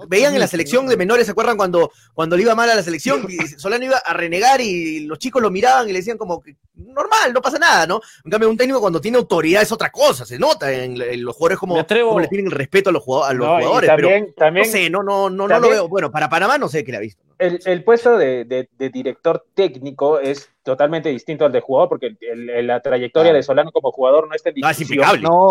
veían 0.08 0.34
en 0.34 0.40
la 0.40 0.48
selección 0.48 0.86
de 0.86 0.98
menores, 0.98 1.24
¿se 1.24 1.32
acuerdan 1.32 1.56
cuando, 1.56 1.90
cuando 2.12 2.36
le 2.36 2.42
iba 2.42 2.54
mal 2.54 2.68
a 2.68 2.74
la 2.74 2.82
selección? 2.82 3.26
Solano 3.56 3.86
iba 3.86 3.96
a 3.96 4.12
renegar 4.12 4.60
y 4.60 5.06
los 5.06 5.18
chicos 5.18 5.40
lo 5.40 5.50
miraban 5.50 5.88
y 5.88 5.92
le 5.92 6.00
decían 6.00 6.18
como 6.18 6.42
que 6.42 6.56
normal, 6.74 7.32
no 7.32 7.40
pasa 7.40 7.58
nada, 7.58 7.86
¿no? 7.86 8.02
En 8.22 8.30
cambio, 8.30 8.50
un 8.50 8.56
técnico 8.58 8.82
cuando 8.82 9.00
tiene 9.00 9.16
autoridad 9.16 9.62
es 9.62 9.72
otra 9.72 9.90
cosa, 9.90 10.26
se 10.26 10.38
nota 10.38 10.70
en, 10.70 11.24
los 11.24 11.34
jugadores 11.34 11.58
como, 11.58 11.76
le 11.78 12.28
tienen 12.28 12.46
el 12.46 12.52
respeto 12.52 12.90
a 12.90 12.92
los, 12.92 13.02
jugadores, 13.02 13.88
también, 13.88 14.34
pero 14.36 14.52
no 14.52 14.64
sé, 14.64 14.90
no, 14.90 15.02
no, 15.02 15.30
no, 15.30 15.48
no 15.48 15.58
lo 15.58 15.70
veo, 15.70 15.88
bueno, 15.88 16.10
para 16.10 16.28
Panamá 16.28 16.58
no 16.58 16.68
sé 16.68 16.84
qué 16.84 16.92
le 16.92 16.98
ha 16.98 17.00
visto 17.00 17.29
el, 17.40 17.84
puesto 17.84 18.18
de, 18.18 18.68
director 18.92 19.46
técnico 19.54 20.20
es 20.20 20.52
totalmente 20.62 21.08
distinto 21.08 21.46
al 21.46 21.52
de 21.52 21.60
jugador, 21.60 21.88
porque 21.88 22.16
la 22.62 22.80
trayectoria 22.80 23.32
de 23.32 23.42
Solano 23.42 23.72
como 23.72 23.90
jugador 23.92 24.28
no 24.28 24.34
es 24.34 24.42
tan 24.42 24.52
difícil. 24.52 25.00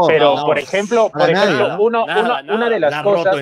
pero, 0.07 0.35
por 0.45 0.59
ejemplo, 0.59 1.11
una 1.13 2.69
de 2.69 2.79
las 2.79 3.03
cosas, 3.03 3.37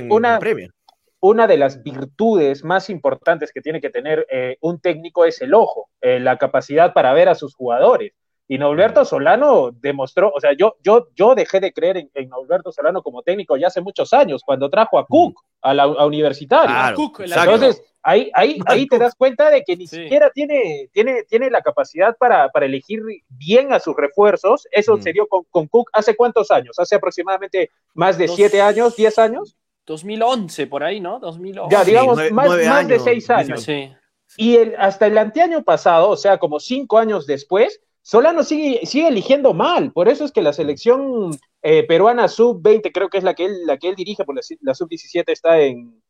una, 1.20 1.48
de 1.48 1.58
las 1.58 1.84
virtudes 1.84 2.64
más 2.64 2.89
importantes 2.89 3.52
que 3.52 3.62
tiene 3.62 3.82
que 3.82 3.89
tener 3.89 4.26
eh, 4.32 4.58
un 4.62 4.80
técnico 4.80 5.26
es 5.26 5.41
el 5.41 5.54
ojo, 5.54 5.89
eh, 6.00 6.20
la 6.20 6.38
capacidad 6.38 6.93
para 6.93 7.12
ver 7.14 7.28
a 7.28 7.36
sus 7.36 7.54
jugadores. 7.54 8.14
Y 8.48 8.58
Norberto 8.58 9.04
Solano 9.04 9.72
demostró, 9.72 10.32
o 10.34 10.39
sea, 10.39 10.54
yo, 10.54 10.78
yo, 10.82 11.08
yo 11.16 11.36
dejé 11.36 11.60
de 11.60 11.74
creer 11.74 11.98
en, 11.98 12.12
en 12.14 12.30
Norberto 12.30 12.72
Solano 12.72 13.02
como 13.02 13.22
técnico 13.22 13.58
ya 13.58 13.68
hace 13.68 13.82
muchos 13.82 14.14
años, 14.14 14.41
cuando 14.45 14.70
trajo 14.70 14.98
a 14.98 15.06
Cook 15.06 15.41
a 15.62 15.74
la 15.74 15.88
universitaria. 16.06 16.89
Entonces, 16.89 17.84
ahí, 18.02 18.32
ahí, 18.34 18.60
ahí 18.68 18.88
te 18.88 18.98
das 18.98 19.16
cuenta 19.16 19.50
de 19.50 19.64
que 19.64 19.76
ni 19.76 19.86
siquiera 19.86 20.30
tiene, 20.34 20.89
tiene, 20.93 21.24
tiene 21.24 21.50
la 21.50 21.62
capacidad 21.62 22.16
para, 22.18 22.50
para 22.50 22.66
elegir 22.66 23.02
bien 23.28 23.74
a 23.74 23.80
sus 23.80 23.95
refuerzos. 23.95 24.66
Eso 24.72 24.95
mm. 24.95 25.02
se 25.02 25.14
dio 25.14 25.28
con, 25.28 25.43
con, 25.50 25.68
Cook 25.68 25.89
hace 25.91 26.16
cuántos 26.16 26.50
años? 26.52 26.80
Hace 26.80 26.95
aproximadamente 26.95 27.70
más 27.93 28.18
de 28.18 28.30
siete 28.30 28.62
años, 28.62 28.95
diez 28.95 29.20
años. 29.20 29.58
2011, 29.86 30.68
por 30.68 30.84
ahí, 30.84 31.00
¿no? 31.00 31.20
2011. 31.20 31.76
Ya, 31.76 31.84
digamos, 31.84 32.32
más, 32.32 32.50
más 32.50 32.88
de 32.88 33.00
seis 33.00 33.30
años. 33.30 33.64
Sí. 33.64 33.91
Y 34.36 34.58
el, 34.58 34.76
hasta 34.78 35.08
el 35.08 35.18
anteaño 35.18 35.64
pasado, 35.64 36.10
o 36.10 36.18
sea, 36.18 36.38
como 36.38 36.60
cinco 36.60 36.98
años 36.98 37.26
después, 37.26 37.82
Solano 38.08 38.41
sigue, 38.41 38.86
sigue 38.86 39.10
eligiendo 39.10 39.53
mal, 39.53 39.91
por 39.91 40.08
eso 40.08 40.24
es 40.24 40.32
que 40.32 40.41
la 40.41 40.53
selección 40.53 41.38
eh, 41.62 41.84
peruana 41.84 42.30
sub-20, 42.30 42.91
creo 42.93 43.10
que 43.10 43.18
es 43.18 43.24
la 43.26 43.34
que 43.34 43.43
él, 43.43 43.66
la 43.66 43.76
que 43.76 43.89
él 43.89 43.95
dirige, 43.95 44.24
porque 44.24 44.39
la, 44.62 44.74
sub-17 44.74 45.26
está 45.28 45.60
en... 45.60 46.01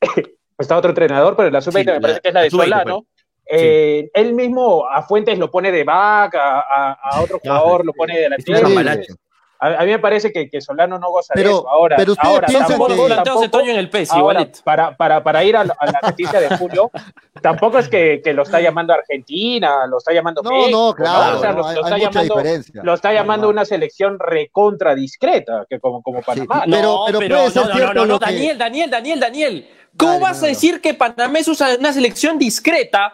está 0.56 0.76
otro 0.76 0.90
entrenador, 0.90 1.34
pero 1.34 1.50
la 1.50 1.60
sub-20 1.60 1.94
me 1.94 2.00
parece 2.00 2.20
que 2.20 2.28
es 2.28 2.34
la 2.34 2.42
de 2.42 2.50
Solano. 2.50 3.06
Pues. 3.44 3.60
Eh, 3.60 4.10
él 4.14 4.34
mismo 4.34 4.86
a 4.88 5.02
Fuentes 5.02 5.36
lo 5.36 5.50
pone 5.50 5.72
de 5.72 5.82
back, 5.82 6.36
a, 6.36 7.20
otro 7.20 7.40
jugador 7.40 7.86
lo 7.86 7.92
pone 7.92 8.20
de 8.20 8.28
la 8.28 8.36
A, 9.64 9.80
a 9.80 9.84
mí 9.84 9.92
me 9.92 9.98
parece 10.00 10.32
que, 10.32 10.50
que 10.50 10.60
Solano 10.60 10.98
no 10.98 11.08
goza 11.10 11.34
de 11.36 11.42
Pero- 11.42 11.58
eso. 11.58 11.70
Ahora, 11.70 11.96
pero 11.96 12.12
ustedes 12.12 12.34
ahora 12.34 12.46
piensan 12.48 12.68
tampoco, 12.68 13.06
que- 13.06 13.14
tampoco- 13.14 13.50
Toño 13.50 13.70
en 13.70 13.78
el 13.78 13.90
ahora, 14.10 14.18
igualito. 14.40 14.58
para, 14.64 14.96
para, 14.96 15.22
para 15.22 15.44
ir 15.44 15.56
a, 15.56 15.64
la- 15.64 15.76
a 15.78 15.86
la 15.86 16.00
noticia 16.02 16.40
de 16.40 16.56
Julio, 16.56 16.90
tampoco 17.42 17.78
es 17.78 17.88
que, 17.88 18.20
que 18.24 18.32
lo 18.32 18.42
está 18.42 18.60
llamando 18.60 18.92
Argentina, 18.92 19.86
lo 19.86 19.98
está 19.98 20.12
llamando 20.12 20.42
No, 20.42 20.50
México, 20.50 20.70
no, 20.88 20.94
claro, 20.94 21.36
O 21.36 21.40
sea, 21.40 21.52
no, 21.52 21.58
lo, 21.58 21.66
hay, 21.68 21.74
lo 21.76 21.80
hay 21.84 21.92
está 21.92 21.98
llamando, 22.10 22.34
diferencia. 22.34 22.80
lo 22.82 22.94
está 22.94 23.12
llamando 23.12 23.48
una 23.48 23.64
selección 23.64 24.18
recontra 24.18 24.94
discreta, 24.96 25.64
que 25.70 25.78
como, 25.78 26.02
como 26.02 26.18
Sí, 26.18 26.24
Panamá. 26.26 26.62
pero- 26.66 26.82
no, 26.82 27.02
pero 27.06 27.18
pero, 27.20 27.36
puede 27.36 27.50
ser 27.52 27.62
no, 27.66 27.74
no, 27.78 27.94
no, 27.94 28.06
no, 28.06 28.18
Daniel, 28.18 28.58
Daniel, 28.58 28.90
Daniel, 28.90 29.20
Daniel. 29.20 29.68
¿Cómo 29.96 30.12
Dale, 30.12 30.22
vas 30.24 30.42
a 30.42 30.46
decir 30.46 30.80
que 30.80 30.94
Panamá 30.94 31.38
es 31.38 31.46
una 31.48 31.92
selección 31.92 32.36
discreta 32.38 33.12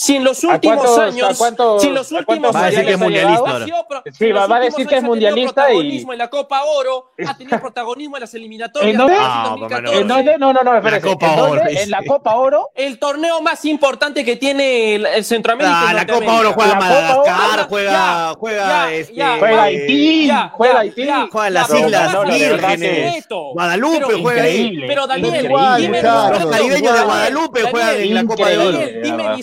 si 0.00 0.14
en 0.14 0.22
los 0.22 0.44
¿A 0.44 0.48
últimos 0.54 0.76
cuántos- 0.76 0.98
años, 1.00 1.38
cuántos- 1.38 1.82
si 1.82 1.88
en 1.88 1.94
los 1.94 2.12
últimos 2.12 2.54
Va 2.54 2.60
a 2.60 2.66
decir 2.70 2.84
que 2.84 2.92
es 2.92 2.98
mundialista 3.00 3.50
ahora. 3.50 3.66
pro- 3.88 4.02
Sí, 4.16 4.30
va- 4.30 4.44
a 4.44 4.60
decir 4.60 4.76
que 4.76 4.82
es 4.82 4.86
ha 4.86 4.90
tenido 5.00 5.06
mundialista 5.08 5.50
y- 5.50 5.74
protagonismo 5.74 6.12
en 6.12 6.18
la 6.20 6.28
Copa 6.30 6.62
Oro, 6.62 7.10
ha 7.26 7.36
tenido 7.36 7.58
protagonismo 7.60 8.16
en 8.16 8.20
las 8.20 8.32
eliminatorias. 8.34 8.92
¿En 8.92 8.96
dónde? 8.96 9.16
Ah, 9.18 9.46
2014. 9.50 10.00
¿En 10.00 10.06
dónde? 10.08 10.38
No, 10.38 10.52
no, 10.52 10.62
no, 10.62 10.76
espérese. 10.76 11.02
Copa 11.08 11.26
¿En 11.26 11.36
dónde? 11.36 11.52
Oro, 11.60 11.68
dice. 11.68 11.82
En 11.82 11.90
la 11.90 12.00
Copa 12.06 12.34
Oro. 12.36 12.70
El 12.76 12.98
torneo 13.00 13.40
más 13.42 13.64
importante 13.64 14.24
que 14.24 14.36
tiene 14.36 14.94
el, 14.94 15.04
el 15.06 15.24
Centroamérica. 15.24 15.88
Ah, 15.88 15.92
la 15.94 16.06
Copa. 16.06 16.38
Oro 16.38 16.52
juega 16.52 16.72
La 16.74 16.78
Madagascar, 16.78 17.58
ya, 17.58 17.64
juega, 17.68 18.34
juega, 18.38 18.68
ya, 18.68 18.92
este. 18.92 19.14
Juega 19.40 19.62
Haití, 19.64 20.30
juega 20.52 20.78
Haití. 20.78 21.08
Juega 21.32 21.48
en 21.48 21.54
las 21.54 21.74
Islas 21.74 22.24
Vírgenes. 22.24 22.80
discreto. 22.80 23.40
Guadalupe 23.52 24.14
juega 24.22 24.42
ahí. 24.44 24.78
Pero 24.86 25.06
Daniel, 25.08 25.42
dime 25.42 25.98
discreto. 25.98 26.30
Los 26.38 26.46
caribeños 26.56 26.94
de 26.94 27.02
Guadalupe 27.04 27.62
Daniel, 27.62 27.70
juegan 27.72 27.96
en 28.00 28.14
la 28.14 28.24
Copa 28.24 28.46
de 28.48 28.54
increíble. 28.54 28.68
Oro. 28.68 28.78
Daniel, 28.78 29.02
dime 29.02 29.16
verdad. 29.16 29.34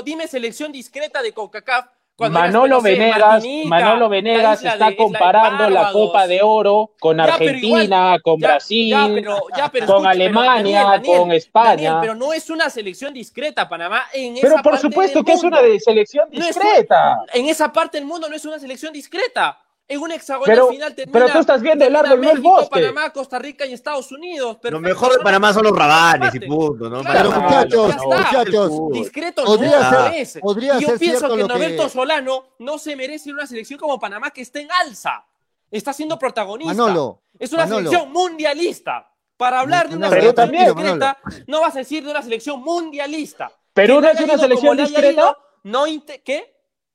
Dime 0.00 0.26
selección 0.28 0.72
discreta 0.72 1.20
de 1.20 1.32
CONCACAF. 1.34 1.86
Manolo 2.18 2.76
no 2.76 2.80
sé, 2.82 2.90
Venegas, 2.92 3.44
Manolo 3.64 4.08
Venegas 4.08 4.62
está 4.62 4.90
de- 4.90 4.96
comparando 4.96 5.68
la. 5.68 5.90
Copa 5.90 6.26
de 6.28 6.40
Oro 6.42 6.92
con 7.00 7.16
Ya, 7.16 7.24
Argentina, 7.24 7.82
igual, 7.84 8.22
con 8.22 8.40
ya, 8.40 8.46
Brasil, 8.48 8.88
ya, 8.90 9.08
pero- 9.12 9.46
ya, 9.56 9.68
pero 9.72 9.86
con 9.86 9.96
escucha, 9.96 10.10
Alemania, 10.10 10.52
Daniel, 10.52 10.84
Daniel, 11.02 11.18
con 11.18 11.32
España. 11.32 11.70
Daniel, 11.70 11.94
pero 12.00 12.14
no 12.14 12.32
es 12.32 12.48
una 12.50 12.70
selección 12.70 13.12
discreta, 13.12 13.68
Panamá. 13.68 14.04
En 14.12 14.34
Pero 14.34 14.54
esa 14.54 14.62
por 14.62 14.72
parte 14.72 14.86
supuesto 14.88 15.24
que 15.24 15.32
es 15.32 15.42
una 15.42 15.58
selección 15.84 16.28
No 16.30 16.46
es 16.46 16.54
discreta. 16.54 17.18
En 17.34 17.48
esa 17.48 17.72
parte 17.72 17.98
del 17.98 18.06
mundo 18.06 18.28
no 18.28 18.36
es 18.36 18.44
una 18.44 18.58
selección 18.60 18.92
discreta. 18.92 19.58
En 19.92 20.00
un 20.00 20.10
hexagonal 20.10 20.54
Pero- 20.54 20.68
final 20.68 20.94
termina, 20.94 21.12
pero 21.12 21.32
tú 21.32 21.38
estás 21.40 21.60
viendo 21.60 21.84
el 21.84 21.94
árbol, 21.94 22.08
no 22.08 22.14
el 22.14 22.20
México, 22.38 22.48
bosque. 22.48 22.68
Panamá, 22.70 23.10
Costa 23.10 23.38
Rica 23.38 23.66
y 23.66 23.72
Estados 23.74 24.10
Unidos. 24.10 24.54
Lo 24.54 24.60
Perfecto, 24.60 24.80
mejor 24.80 25.12
de 25.18 25.22
Panamá 25.22 25.52
son 25.52 25.64
los 25.64 25.76
rabanes 25.76 26.34
y 26.34 26.40
punto, 26.40 26.88
¿no? 26.88 27.02
Claro, 27.02 27.28
Pero 27.30 27.40
muchachos, 27.42 27.90
está. 27.90 28.06
muchachos, 28.06 28.72
Discreto 28.92 29.44
Podría 29.44 29.90
no 29.90 29.90
ser- 30.04 30.14
es. 30.14 30.38
podría 30.40 30.78
y 30.78 30.80
yo 30.80 30.88
ser 30.88 30.98
pienso 30.98 31.28
que 31.28 31.36
lo 31.36 31.46
que- 31.46 31.52
Norberto 31.52 31.88
Solano 31.90 32.44
no 32.60 32.78
se 32.78 32.96
merece 32.96 33.30
una 33.32 33.46
selección 33.46 33.78
como 33.78 34.00
Panamá 34.00 34.30
que 34.30 34.40
esté 34.40 34.60
en 34.62 34.68
alza. 34.72 35.26
Está 35.70 35.92
siendo 35.92 36.18
protagonista. 36.18 36.72
Manolo, 36.74 37.22
es 37.38 37.52
una 37.52 37.64
Manolo. 37.64 37.90
selección 37.90 38.12
mundialista. 38.12 39.08
Para 39.36 39.60
hablar 39.60 39.88
de 39.88 39.96
una 39.96 40.06
Manolo, 40.08 40.22
selección 40.22 40.34
también, 40.34 40.74
discreta, 40.74 41.18
no 41.48 41.60
vas 41.60 41.74
a 41.74 41.78
decir 41.80 42.04
de 42.04 42.10
una 42.10 42.22
selección 42.22 42.62
mundialista. 42.62 43.50
Perú 43.74 44.00
no 44.00 44.08
es 44.08 44.20
una 44.20 44.38
selección 44.38 44.76
discreta. 44.76 45.10
ido, 45.10 45.36
no 45.64 45.84
¿Qué? 46.24 46.51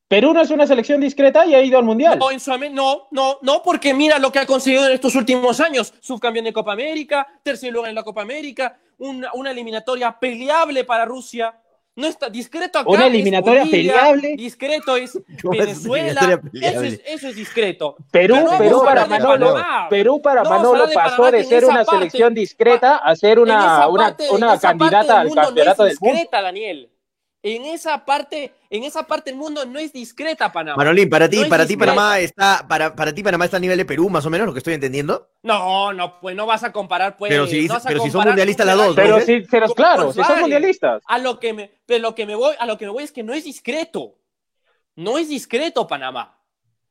Perú 0.07 0.33
no 0.33 0.41
es 0.41 0.49
una 0.51 0.65
selección 0.65 1.01
discreta 1.01 1.45
y 1.45 1.53
ha 1.53 1.61
ido 1.61 1.77
al 1.77 1.83
Mundial. 1.83 2.17
No, 2.17 2.31
en 2.31 2.39
Sudam- 2.39 2.71
no, 2.71 3.07
no, 3.11 3.39
no, 3.41 3.61
porque 3.61 3.93
mira 3.93 4.19
lo 4.19 4.31
que 4.31 4.39
ha 4.39 4.45
conseguido 4.45 4.87
en 4.87 4.93
estos 4.93 5.15
últimos 5.15 5.59
años. 5.59 5.93
Subcampeón 5.99 6.45
de 6.45 6.53
Copa 6.53 6.71
América, 6.71 7.27
tercer 7.43 7.73
lugar 7.73 7.89
en 7.89 7.95
la 7.95 8.03
Copa 8.03 8.21
América, 8.21 8.77
una, 8.99 9.31
una 9.33 9.51
eliminatoria 9.51 10.17
peleable 10.17 10.85
para 10.85 11.03
Rusia. 11.03 11.53
No 11.97 12.07
está 12.07 12.29
discreto 12.29 12.77
acá. 12.79 12.89
Una 12.89 13.07
es 13.07 13.11
eliminatoria 13.13 13.61
Bolivia, 13.65 13.93
peleable. 13.95 14.35
Discreto 14.37 14.95
es 14.95 15.11
¿Cómo 15.41 15.53
es 15.55 15.59
una 15.59 15.65
Venezuela. 15.65 16.41
Eso 16.53 16.81
es, 16.83 17.01
eso 17.05 17.27
es 17.27 17.35
discreto. 17.35 17.97
Perú, 18.11 18.35
Pero 18.35 18.51
no 18.51 18.57
Perú 18.57 18.81
para 18.85 19.05
Manolo. 19.07 19.55
Perú 19.89 20.21
para 20.21 20.43
No 20.43 20.49
Manolo 20.51 20.87
de 20.87 20.93
pasó 20.93 21.29
de 21.31 21.43
ser 21.43 21.65
una 21.65 21.77
parte- 21.83 21.91
selección 21.97 22.33
discreta 22.33 22.97
a 22.97 23.13
ser 23.15 23.39
una, 23.39 23.87
una, 23.89 24.15
una 24.31 24.57
candidata 24.59 25.19
al 25.21 25.33
campeonato 25.33 25.81
no 25.81 25.85
del 25.85 25.91
es 25.91 26.01
mundo. 26.01 26.13
discreta, 26.15 26.41
Daniel. 26.41 26.89
En 27.43 27.65
esa 27.65 28.05
parte, 28.05 28.53
en 28.69 28.83
esa 28.83 29.07
parte 29.07 29.29
del 29.31 29.39
mundo 29.39 29.65
no 29.65 29.79
es 29.79 29.93
discreta 29.93 30.51
Panamá. 30.51 30.77
Manolín, 30.77 31.09
para 31.09 31.29
ti, 31.29 31.41
No 31.41 31.49
para 31.49 31.65
ti. 31.65 31.77
Panamá 31.77 32.19
está, 32.19 32.65
para, 32.67 32.95
para 32.95 33.13
ti 33.13 33.23
Panamá 33.23 33.45
está 33.45 33.57
a 33.57 33.59
nivel 33.59 33.77
de 33.77 33.85
Perú, 33.85 34.09
más 34.09 34.25
o 34.25 34.29
menos, 34.29 34.45
lo 34.47 34.53
que 34.53 34.59
estoy 34.59 34.73
entendiendo. 34.73 35.29
No, 35.43 35.93
no, 35.93 36.19
pues 36.19 36.35
no 36.35 36.45
vas 36.45 36.63
a 36.63 36.71
comparar, 36.71 37.15
pues. 37.17 37.29
Pero 37.29 37.47
si- 37.47 37.67
no 37.67 37.73
vas 37.75 37.85
a 37.85 37.89
pero 37.89 38.01
si 38.01 38.09
son 38.11 38.25
mundialistas 38.25 38.65
un 38.65 38.77
las 38.77 38.87
dos, 38.87 38.95
Pero 38.95 39.19
¿no? 39.19 39.25
sí, 39.25 39.43
pero 39.49 39.67
claro, 39.73 40.11
si 40.13 40.23
son 40.23 40.39
mundialistas. 40.41 41.03
A 41.07 41.17
lo 41.17 41.39
que 41.39 41.53
me, 41.53 41.71
pero 41.85 42.01
lo 42.01 42.15
que 42.15 42.25
me 42.25 42.35
voy, 42.35 42.55
a 42.59 42.65
lo 42.65 42.77
que 42.77 42.85
me 42.85 42.91
voy 42.91 43.03
es 43.03 43.11
que 43.11 43.23
no 43.23 43.33
es 43.33 43.43
discreto. 43.45 44.15
No 44.95 45.17
es 45.17 45.29
discreto 45.29 45.87
Panamá. 45.87 46.39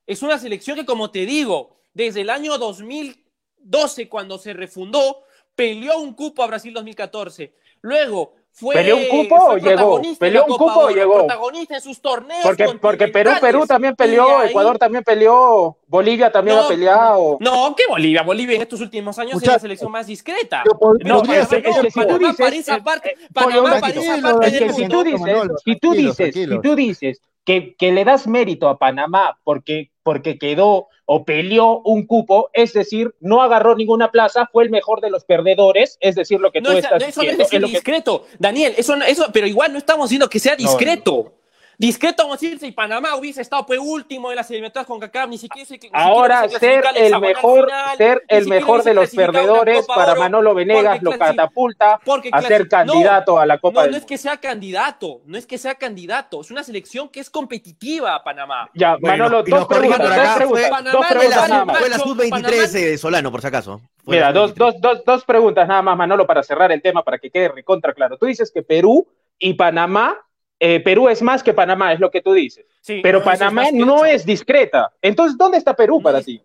Es 0.07 0.23
una 0.23 0.39
selección 0.39 0.77
que, 0.77 0.87
como 0.87 1.11
te 1.11 1.27
digo, 1.27 1.81
desde 1.93 2.21
el 2.21 2.31
año 2.31 2.57
2012, 2.59 4.09
cuando 4.09 4.39
se 4.39 4.53
refundó, 4.53 5.25
peleó 5.55 5.99
un 5.99 6.15
cupo 6.15 6.43
a 6.43 6.47
Brasil 6.47 6.73
2014. 6.73 7.55
Luego 7.81 8.35
fue. 8.59 8.75
¿Peleó 8.75 8.97
un 8.97 9.07
cupo 9.09 9.37
fue 9.39 9.55
o 9.55 9.59
llegó? 9.59 10.03
¿Peleó 10.19 10.45
un 10.47 10.57
cupo 10.57 10.81
o 10.81 10.89
llegó? 10.91 11.15
Protagonista 11.19 11.75
en 11.75 11.81
sus 11.83 12.01
torneos. 12.01 12.41
Porque, 12.43 12.67
porque 12.81 13.09
Perú, 13.09 13.33
Perú 13.39 13.67
también 13.67 13.95
peleó, 13.95 14.39
ahí- 14.39 14.49
Ecuador 14.49 14.79
también 14.79 15.05
peleó, 15.05 15.77
Bolivia 15.87 16.33
también 16.33 16.57
No, 16.57 16.65
ha 16.65 16.69
peleado. 16.69 17.37
No, 17.41 17.75
que 17.77 17.83
Bolivia. 17.87 18.23
Bolivia 18.23 18.57
en 18.57 18.63
estos 18.63 18.81
últimos 18.81 19.19
años 19.19 19.43
es 19.43 19.47
la 19.47 19.59
selección 19.59 19.93
más 19.93 20.07
discreta. 20.07 20.65
No, 20.65 20.79
podría 20.79 21.43
es, 21.43 21.49
ser 21.49 21.67
es 21.67 21.77
que 21.77 21.91
si 21.91 22.01
tú 22.01 22.07
Panamá 22.07 22.19
dices, 22.19 22.37
para 22.39 22.57
esa 22.57 22.79
parte- 22.83 23.17
Panamá 23.33 23.53
Pollo, 23.53 23.63
para 23.65 23.81
tranquilo, 23.93 24.15
esa 24.15 24.23
parte 24.23 24.47
es 24.47 24.53
del 24.55 24.67
que 24.69 24.73
si 24.73 24.89
tú 24.89 25.05
dices, 25.05 25.21
Manolo, 25.21 25.55
si 25.63 25.77
tú 25.79 25.93
dices, 25.93 26.35
si 26.35 26.61
tú 26.63 26.75
dices 26.75 27.21
que, 27.45 27.77
que 27.77 27.93
le 27.93 28.05
das 28.05 28.27
mérito 28.27 28.69
a 28.69 28.79
Panamá 28.79 29.39
porque, 29.45 29.91
porque 30.03 30.39
quedó 30.39 30.89
o 31.09 31.25
peleó 31.25 31.81
un 31.85 32.05
cupo, 32.07 32.51
es 32.53 32.73
decir, 32.73 33.15
no 33.21 33.41
agarró 33.41 33.77
ninguna 33.77 34.11
plaza, 34.11 34.49
fue 34.53 34.65
el 34.65 34.71
mejor 34.71 35.01
de 35.01 35.09
los 35.11 35.25
perdedores, 35.25 35.97
es 36.01 36.17
decir, 36.17 36.41
lo 36.41 36.51
que 36.53 36.61
No, 36.61 36.71
tú 36.73 36.79
esa- 36.79 36.89
estás 36.89 37.03
no, 37.03 37.09
eso 37.09 37.23
no 37.23 37.31
es 37.31 37.39
diciendo. 37.39 37.45
decir 37.45 37.57
es 37.57 37.63
lo 37.63 37.67
que- 37.69 37.73
discreto, 37.75 38.25
Daniel, 38.39 38.75
eso, 38.77 38.97
no- 38.97 39.05
eso, 39.05 39.27
pero 39.33 39.47
igual 39.47 39.73
no 39.73 39.79
estamos 39.79 40.09
diciendo 40.09 40.29
que 40.29 40.39
sea 40.41 40.53
No, 40.53 40.59
discreto. 40.59 41.33
Discreto 41.79 42.23
vamos 42.23 42.39
a 42.39 42.41
decir 42.41 42.59
si 42.59 42.73
Panamá 42.73 43.17
hubiese 43.17 43.43
estado 43.43 43.67
pues 43.67 43.79
último 43.79 44.31
en 44.31 44.37
las 44.37 44.51
eliminatorias 44.51 44.87
con 44.87 44.99
CACAF, 44.99 45.29
ni 45.29 45.37
siquiera 45.37 45.67
se 45.69 45.79
Ahora 45.93 46.49
se 46.49 46.59
ser 46.59 46.85
el 46.95 47.21
mejor, 47.21 47.67
final, 47.67 47.97
ser 47.99 48.25
el 48.29 48.47
mejor 48.47 48.83
de 48.83 48.95
los 48.95 49.13
a 49.13 49.17
perdedores 49.17 49.87
para 49.87 50.13
Oro, 50.13 50.21
Manolo 50.23 50.55
Venegas 50.55 51.03
lo 51.03 51.19
catapulta 51.19 52.01
porque 52.05 52.31
a 52.33 52.41
ser 52.41 52.63
no, 52.63 52.69
candidato 52.69 53.39
a 53.39 53.45
la 53.45 53.59
Copa 53.59 53.81
No, 53.81 53.83
del 53.83 53.91
no 53.93 53.97
es 53.99 54.05
que 54.07 54.17
sea 54.17 54.39
candidato, 54.39 55.21
no 55.27 55.37
es 55.37 55.47
que 55.47 55.59
sea 55.59 55.75
candidato, 55.75 56.41
es 56.41 56.51
una 56.51 56.63
selección 56.63 57.11
que 57.11 57.21
es 57.21 57.29
competitiva 57.29 58.23
Panamá. 58.25 58.71
Ya, 58.75 58.97
Bueno, 58.97 59.25
Manolo, 59.25 59.43
dos 59.43 59.49
nos 59.51 59.67
corrigen 59.67 59.99
preguntas, 59.99 60.09
por 60.09 60.17
dos 60.17 60.27
acá, 60.27 60.37
preguntas, 60.37 60.69
fue- 60.71 60.93
dos 60.93 61.07
preguntas 61.07 61.49
nada 61.49 61.59
la, 61.59 61.65
más. 61.67 61.79
fue 61.79 61.89
la 61.91 61.97
Macho, 61.99 62.09
sub-23 62.09 62.31
Panamá- 62.31 62.73
de 62.73 62.99
Solano, 62.99 63.31
por 63.31 63.41
si 63.43 63.47
acaso. 63.49 63.81
Fue 64.03 64.15
Mira, 64.17 64.33
dos, 64.33 64.51
sub-23. 64.53 64.57
dos, 64.57 64.81
dos, 64.81 65.05
dos 65.05 65.25
preguntas 65.25 65.69
nada 65.69 65.83
más, 65.83 65.97
Manolo, 65.99 66.27
para 66.27 66.43
cerrar 66.43 66.73
el 66.73 66.81
tema, 66.81 67.03
para 67.03 67.19
que 67.19 67.31
quede 67.31 67.49
recontra 67.49 67.93
claro. 67.93 68.17
Tú 68.17 68.25
dices 68.25 68.51
que 68.51 68.63
Perú 68.63 69.07
y 69.39 69.53
Panamá, 69.55 70.17
eh, 70.59 70.81
Perú 70.81 71.09
es 71.09 71.23
más 71.23 71.43
que 71.43 71.53
Panamá, 71.55 71.93
es 71.93 72.01
lo 72.01 72.11
que 72.11 72.21
tú 72.23 72.33
dices. 72.33 72.65
Sí, 72.81 73.01
Pero 73.03 73.19
no, 73.21 73.31
es 73.31 73.39
Panamá 73.39 73.65
no 73.73 74.05
es 74.05 74.25
discreta. 74.25 74.93
Entonces, 75.03 75.37
¿dónde 75.37 75.59
está 75.59 75.75
Perú 75.75 75.97
No 75.99 76.03
para 76.03 76.23
ti? 76.23 76.43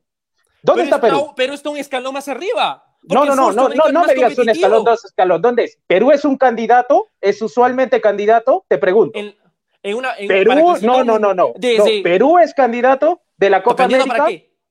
¿Dónde 0.61 0.83
Pero 0.83 0.95
está 0.95 1.01
Perú? 1.01 1.33
Pero 1.35 1.53
está 1.53 1.69
un 1.69 1.77
escalón 1.77 2.13
más 2.13 2.27
arriba. 2.27 2.83
No, 3.03 3.25
no, 3.25 3.35
no, 3.35 3.51
no, 3.51 3.69
no, 3.69 3.89
no 3.91 4.05
me 4.05 4.13
digas 4.13 4.37
un 4.37 4.49
escalón, 4.49 4.83
dos 4.83 5.03
escalón. 5.05 5.41
¿Dónde 5.41 5.63
es? 5.63 5.79
¿Perú 5.87 6.11
es 6.11 6.23
un 6.23 6.37
candidato? 6.37 7.07
¿Es 7.19 7.41
usualmente 7.41 7.99
candidato? 7.99 8.63
Te 8.67 8.77
pregunto. 8.77 9.17
En, 9.17 9.35
en 9.81 9.95
una, 9.95 10.13
en- 10.17 10.27
para 10.27 10.39
Perú, 10.43 10.77
no, 10.83 11.03
no, 11.03 11.17
no, 11.17 11.33
no. 11.33 11.53
No, 11.55 11.85
Perú 12.03 12.37
es 12.37 12.53
candidato 12.53 13.21
de 13.37 13.49
la 13.49 13.63
Copa 13.63 13.77
¿Candidato 13.87 14.03
América. 14.11 14.23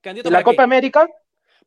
para 0.03 0.14
¿De 0.14 0.22
la 0.22 0.30
para 0.30 0.43
Copa 0.45 0.57
qué? 0.57 0.62
América? 0.62 1.09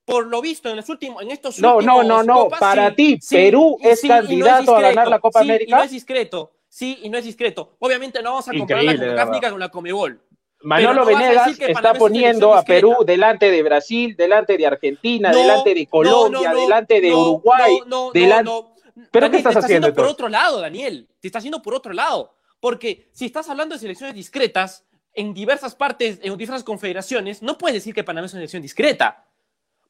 Por 0.05 0.27
lo 0.27 0.41
visto, 0.41 0.69
en, 0.69 0.75
los 0.77 0.87
últimos, 0.89 1.21
en 1.21 1.31
estos 1.31 1.59
No, 1.59 1.81
no, 1.81 1.97
últimos 1.97 2.05
no, 2.05 2.23
no. 2.23 2.43
Copas, 2.43 2.59
Para 2.59 2.89
sí, 2.89 2.95
ti, 2.95 3.17
sí, 3.21 3.35
Perú 3.35 3.77
es 3.81 3.99
sí, 4.01 4.07
no 4.07 4.15
candidato 4.15 4.75
a 4.75 4.81
ganar 4.81 5.07
la 5.07 5.19
Copa 5.19 5.41
sí, 5.41 5.47
Y 5.47 5.49
América. 5.49 5.77
no 5.77 5.83
es 5.83 5.91
discreto. 5.91 6.51
Sí, 6.73 6.97
y 7.03 7.09
no 7.09 7.19
es 7.19 7.23
discreto. 7.25 7.75
Obviamente 7.77 8.19
no 8.23 8.31
vamos 8.31 8.47
a 8.47 8.51
compararla 8.51 8.93
Increíble, 8.93 9.05
con 9.05 9.15
de 9.15 9.15
CAF 9.21 9.29
ni 9.29 9.35
verdad. 9.35 9.49
con 9.51 9.59
la 9.59 9.69
Comebol. 9.69 10.21
Manolo 10.63 11.01
no 11.01 11.05
Venegas 11.05 11.59
está 11.59 11.93
poniendo 11.93 12.51
a 12.55 12.63
Perú 12.63 12.95
delante 13.05 13.51
de 13.51 13.61
Brasil, 13.61 14.15
delante 14.17 14.57
de 14.57 14.65
Argentina, 14.65 15.31
No, 15.31 15.37
delante 15.37 15.75
de 15.75 15.85
Colombia, 15.85 16.51
no, 16.51 16.59
delante 16.61 16.99
de 16.99 17.13
Uruguay. 17.13 17.79
no, 17.85 18.05
no, 18.07 18.11
delan- 18.11 18.43
no, 18.45 18.73
no. 18.95 19.05
¿Pero 19.11 19.27
qué 19.29 19.33
Daniel, 19.33 19.35
estás 19.37 19.53
te 19.53 19.59
está 19.59 19.65
haciendo, 19.67 19.93
por 19.93 20.05
otro 20.05 20.29
lado, 20.29 20.61
Daniel. 20.61 21.07
Te 21.19 21.27
está 21.27 21.37
haciendo 21.37 21.61
por 21.61 21.75
otro 21.75 21.93
lado. 21.93 22.33
Porque 22.59 23.07
si 23.11 23.25
estás 23.25 23.47
hablando 23.49 23.75
de 23.75 23.79
selecciones 23.79 24.15
discretas 24.15 24.83
en 25.13 25.35
diversas 25.35 25.75
partes, 25.75 26.19
en 26.23 26.35
diversas 26.37 26.63
confederaciones, 26.63 27.43
no 27.43 27.59
puedes 27.59 27.75
decir 27.75 27.93
que 27.93 28.03
Panamá 28.03 28.25
es 28.25 28.33
una 28.33 28.39
selección 28.39 28.63
discreta. 28.63 29.27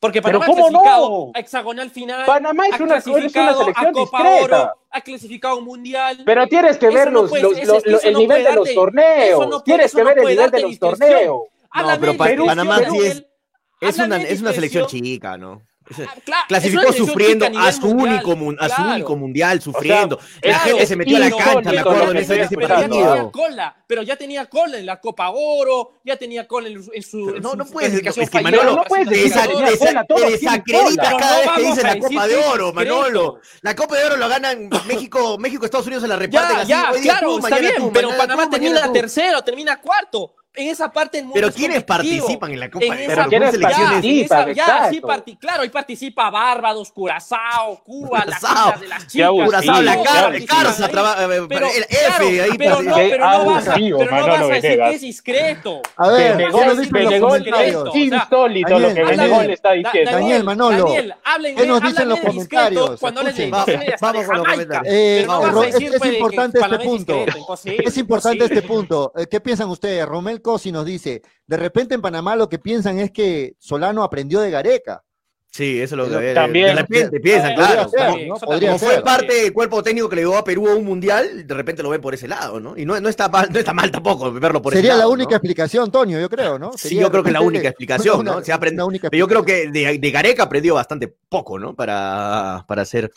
Porque 0.04 0.22
Pero 0.22 0.38
Panamá 0.38 0.43
ha 0.43 0.47
¿cómo 0.47 0.68
clasificado 0.68 1.10
no? 1.10 1.32
a 1.34 1.39
hexagonal 1.39 1.89
final, 1.89 2.26
Panamá 2.26 2.68
es 2.68 2.74
ha 2.74 2.84
una, 2.84 2.97
es 2.97 3.08
una 3.08 3.20
clasificado 3.20 3.60
selección 3.60 3.88
a 3.88 3.91
Copa 3.93 4.18
discreta. 4.18 4.43
Oro, 4.43 4.72
ha 4.91 5.01
clasificado 5.01 5.54
a 5.54 5.58
un 5.60 5.64
mundial. 5.64 6.24
Pero 6.26 6.47
tienes 6.47 6.78
que 6.78 6.89
ver 6.89 7.10
no 7.10 7.22
los, 7.22 7.32
el 8.04 8.12
no 8.12 8.20
nivel 8.20 8.43
de 8.43 8.54
los 8.54 8.74
torneos. 8.74 9.47
no 9.47 9.64
tienes 9.64 9.93
que 9.93 9.99
no 9.99 10.06
ver 10.06 10.20
el 10.20 10.26
nivel 10.26 10.51
de 10.51 10.62
los 10.62 10.78
torneos. 10.78 11.43
Háblame 11.70 12.18
pero 12.18 12.45
Panamá 12.45 12.80
sí 12.89 12.97
es-. 12.99 13.26
Es 13.80 13.97
una, 13.97 14.18
es 14.18 14.41
una 14.41 14.51
selección 14.51 14.88
chica, 14.88 15.38
¿no? 15.38 15.62
Claro, 16.26 16.46
Clasificó 16.48 16.94
sufriendo 16.94 17.46
a 17.46 17.72
su, 17.72 17.88
mundial, 17.88 18.24
único, 18.26 18.64
a 18.64 18.70
su 18.70 18.76
claro. 18.76 18.92
único 18.94 19.16
mundial, 19.18 19.62
sufriendo. 19.62 20.18
la 20.18 20.42
claro, 20.42 20.64
gente 20.66 20.86
se 20.88 20.96
metió 20.96 21.18
a 21.18 21.20
la 21.20 21.30
cancha, 21.30 21.70
me 21.70 21.74
lo 21.74 21.80
acuerdo, 21.82 22.12
en 22.12 22.18
ese, 22.18 22.42
ese 22.42 22.56
pero 22.56 22.68
ya 22.68 22.82
tenía 22.82 23.06
partido. 23.06 23.32
cola, 23.32 23.76
pero 23.88 24.02
ya 24.04 24.16
tenía 24.16 24.46
cola 24.46 24.78
en 24.78 24.86
la 24.86 25.00
Copa 25.02 25.30
Oro, 25.32 25.94
ya 26.04 26.16
tenía 26.18 26.48
cola 26.48 26.68
en, 26.70 26.82
en 26.94 27.04
su. 27.04 27.26
Pero 27.26 27.38
en 27.38 27.44
no, 27.44 27.52
su 27.52 27.58
no 27.58 27.66
puedes, 27.66 28.18
es 28.18 28.30
que 28.30 28.42
Manolo, 28.42 28.76
no 28.76 28.84
puedes 28.84 29.10
desacredita 29.10 30.06
cada 31.18 31.38
vez 31.40 31.46
no 31.48 31.56
que 31.56 31.62
vamos 31.62 31.76
dice 31.76 31.82
a 31.88 31.96
la 31.96 32.00
Copa 32.00 32.28
de 32.28 32.36
Oro. 32.38 32.74
Manolo. 32.74 33.40
La 33.62 33.76
Copa 33.76 33.98
de 33.98 34.06
Oro 34.06 34.18
lo 34.18 34.30
ganan 34.30 34.70
México, 34.88 35.38
México, 35.38 35.66
Estados 35.66 35.88
Unidos 35.88 36.04
se 36.04 36.08
la 36.08 36.16
reparten 36.16 36.56
Ya, 36.56 36.62
así. 36.62 36.70
ya, 36.70 36.92
hoy 36.92 37.02
día 37.02 37.12
claro, 37.14 37.28
tú, 37.28 37.36
está 37.38 37.50
mañana 37.50 37.70
bien, 37.70 37.82
tú, 37.82 37.92
pero 37.94 38.10
Panamá 38.18 38.50
termina 38.50 38.92
tercero, 38.92 39.42
termina 39.44 39.80
cuarto. 39.82 40.36
En 40.56 40.68
esa 40.68 40.91
parte 40.91 41.18
el 41.18 41.24
mundo 41.24 41.34
Pero 41.36 41.47
es 41.47 41.56
¿quiénes 41.56 41.84
participan 41.84 42.51
en 42.51 42.60
la 42.60 42.70
Copa 42.70 42.86
En 42.86 42.93
esa 42.93 43.08
Pero 43.16 43.28
¿quiénes 43.30 43.49
parte- 43.58 43.60
ya, 43.60 43.89
participan? 43.89 44.41
en 44.43 44.49
esa- 44.49 44.51
ya, 44.84 44.89
sí 44.91 45.01
parti- 45.01 45.36
claro, 45.38 45.64
ahí 45.64 45.70
participa 45.70 46.30
Barbados, 46.30 46.91
Curazao, 46.91 47.82
Cuba, 47.84 48.24
las 48.26 48.39
Curazao. 48.39 48.66
islas 48.68 48.82
de 48.82 48.88
las 48.88 49.08
chicas. 49.08 49.28
abusivo, 49.28 49.45
Curazao, 49.45 49.82
la 49.82 50.04
Car- 50.04 50.45
Carza, 50.45 50.86
eh, 50.86 51.45
Pero, 51.49 51.68
el 51.68 51.86
claro, 51.88 52.26
F 52.28 52.41
ahí 52.43 52.49
pero 52.58 52.82
no, 52.84 52.95
pero 52.95 53.30
no 53.30 53.45
vas 53.45 53.68
a, 53.68 53.74
pero 53.74 53.97
no 53.97 54.28
vas 54.28 54.41
a 54.41 54.47
decir 54.47 54.78
que 54.80 54.89
es 54.93 55.01
discreto. 55.01 55.82
A 55.97 56.10
ver, 56.10 56.51
comentarios. 57.20 57.89
o 57.89 57.91
sea, 57.91 58.01
insólito 58.04 58.70
lo 58.70 58.74
Daniel, 58.80 58.93
que 58.93 59.01
Daniel, 59.01 59.18
Benegol 59.18 59.49
está 59.49 59.72
diciendo. 59.72 60.12
Daniel, 60.12 60.43
Manolo, 60.43 60.84
Daniel, 60.86 61.16
hablen, 61.24 61.56
¿qué 61.56 61.66
nos 61.66 61.82
dicen 61.82 62.10
los 62.10 62.20
comentarios? 62.20 62.99
Cuando 62.99 63.22
hasta 63.22 63.97
Vamos 64.01 64.26
con 64.26 64.38
los 64.38 64.47
comentarios. 64.47 64.93
Eh, 64.95 65.26
Pero 65.26 65.39
vas 65.39 65.56
a 65.56 65.68
es, 65.68 65.76
es 65.76 66.06
importante 66.06 66.60
este 66.60 66.76
es 66.76 66.84
punto. 66.84 67.26
Es 67.66 67.97
importante 67.97 68.43
este 68.45 68.62
punto. 68.62 69.14
Eh, 69.18 69.28
¿Qué 69.28 69.39
piensan 69.39 69.70
ustedes? 69.70 70.06
Romel 70.06 70.41
Cosi 70.44 70.72
nos 70.72 70.86
dice, 70.86 71.24
de 71.48 71.58
repente 71.58 71.96
en 71.96 72.02
Panamá 72.04 72.36
lo 72.36 72.48
que 72.48 72.60
piensan 72.60 73.00
es 73.00 73.10
que 73.10 73.56
Solano 73.58 74.04
aprendió 74.04 74.39
de 74.41 74.52
Gareca. 74.52 75.04
Sí, 75.56 75.80
eso 75.80 75.94
es 75.94 75.98
lo 76.00 76.06
que 76.06 76.10
Pero 76.16 76.22
de- 76.30 76.34
también- 76.34 76.66
de 76.66 76.82
repente 76.82 77.20
piensan, 77.20 77.54
claro. 77.54 77.88
ser, 77.88 78.28
Como- 78.28 78.78
fue 78.80 78.94
ser. 78.96 79.04
parte 79.04 79.34
del 79.36 79.54
cuerpo 79.54 79.84
técnico 79.84 80.10
que 80.10 80.16
le 80.16 80.24
llevó 80.24 80.36
a 80.36 80.44
Perú 80.44 80.68
a 80.68 80.74
un 80.76 80.84
mundial, 80.84 81.46
de 81.46 81.54
repente 81.54 81.84
lo 81.84 81.89
ven 81.91 82.02
por 82.02 82.16
ese 82.16 82.28
lado, 82.28 82.60
¿no? 82.60 82.76
Y 82.76 82.86
no, 82.86 83.00
no, 83.00 83.08
está, 83.08 83.30
mal, 83.30 83.50
no 83.52 83.60
está 83.60 83.72
mal 83.72 83.91
tampoco 83.91 84.32
verlo 84.34 84.64
por 84.64 84.74
ese 84.74 84.80
Sería 84.82 84.96
lado. 84.98 85.10
la 85.10 85.14
única 85.14 85.30
¿no? 85.30 85.36
explicación, 85.38 85.91
Tonio, 85.91 86.20
yo 86.20 86.28
creo, 86.28 86.58
¿no? 86.58 86.72
Sí, 86.74 86.88
Sería 86.89 87.04
yo 87.04 87.12
creo 87.12 87.22
que 87.22 87.30
es 87.30 87.34
la 87.34 87.41
única 87.41 87.68
explicación, 87.70 88.22
una- 88.22 88.32
¿no? 88.32 88.44
Se 88.44 88.52
aprende- 88.52 88.84
Pero 89.00 89.16
yo 89.18 89.28
creo 89.28 89.46
que 89.46 89.70
de, 89.70 90.00
de 90.00 90.12
Gareca 90.12 90.41
aprendió 90.41 90.74
bastante 90.74 91.08
poco, 91.30 91.60
¿no? 91.60 91.76
Para, 91.76 92.66
para 92.68 92.82
hacer 92.82 93.12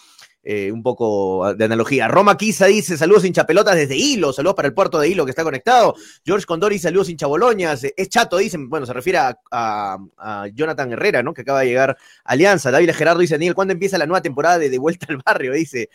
eh, 0.48 0.70
un 0.70 0.80
poco 0.80 1.52
de 1.54 1.64
analogía. 1.64 2.06
Roma 2.06 2.36
Quisa 2.36 2.66
dice, 2.66 2.96
saludos 2.96 3.24
hinchapelotas 3.24 3.74
desde 3.74 3.96
Hilo, 3.96 4.32
saludos 4.32 4.54
para 4.54 4.68
el 4.68 4.74
puerto 4.74 5.00
de 5.00 5.08
Hilo 5.08 5.24
que 5.24 5.30
está 5.30 5.42
conectado. 5.42 5.96
George 6.24 6.46
Condori, 6.46 6.78
saludos 6.78 7.08
hinchaboloñas. 7.10 7.82
Es 7.96 8.08
chato, 8.08 8.36
dicen, 8.36 8.68
bueno, 8.70 8.86
se 8.86 8.92
refiere 8.92 9.18
a, 9.18 9.36
a- 9.50 9.98
a 10.18 10.46
Jonathan 10.54 10.92
Herrera, 10.92 11.24
¿no? 11.24 11.34
Que 11.34 11.42
acaba 11.42 11.60
de 11.62 11.66
llegar 11.66 11.90
a 12.24 12.32
Alianza. 12.32 12.70
David 12.70 12.92
Gerardo 12.92 13.20
dice, 13.20 13.34
Daniel, 13.34 13.54
¿cuándo 13.56 13.72
empieza 13.72 13.98
la 13.98 14.06
nueva 14.06 14.22
temporada 14.22 14.58
de 14.58 14.70
De 14.70 14.78
Vuelta 14.78 15.06
al 15.08 15.16
Barrio? 15.24 15.52
Dice. 15.52 15.88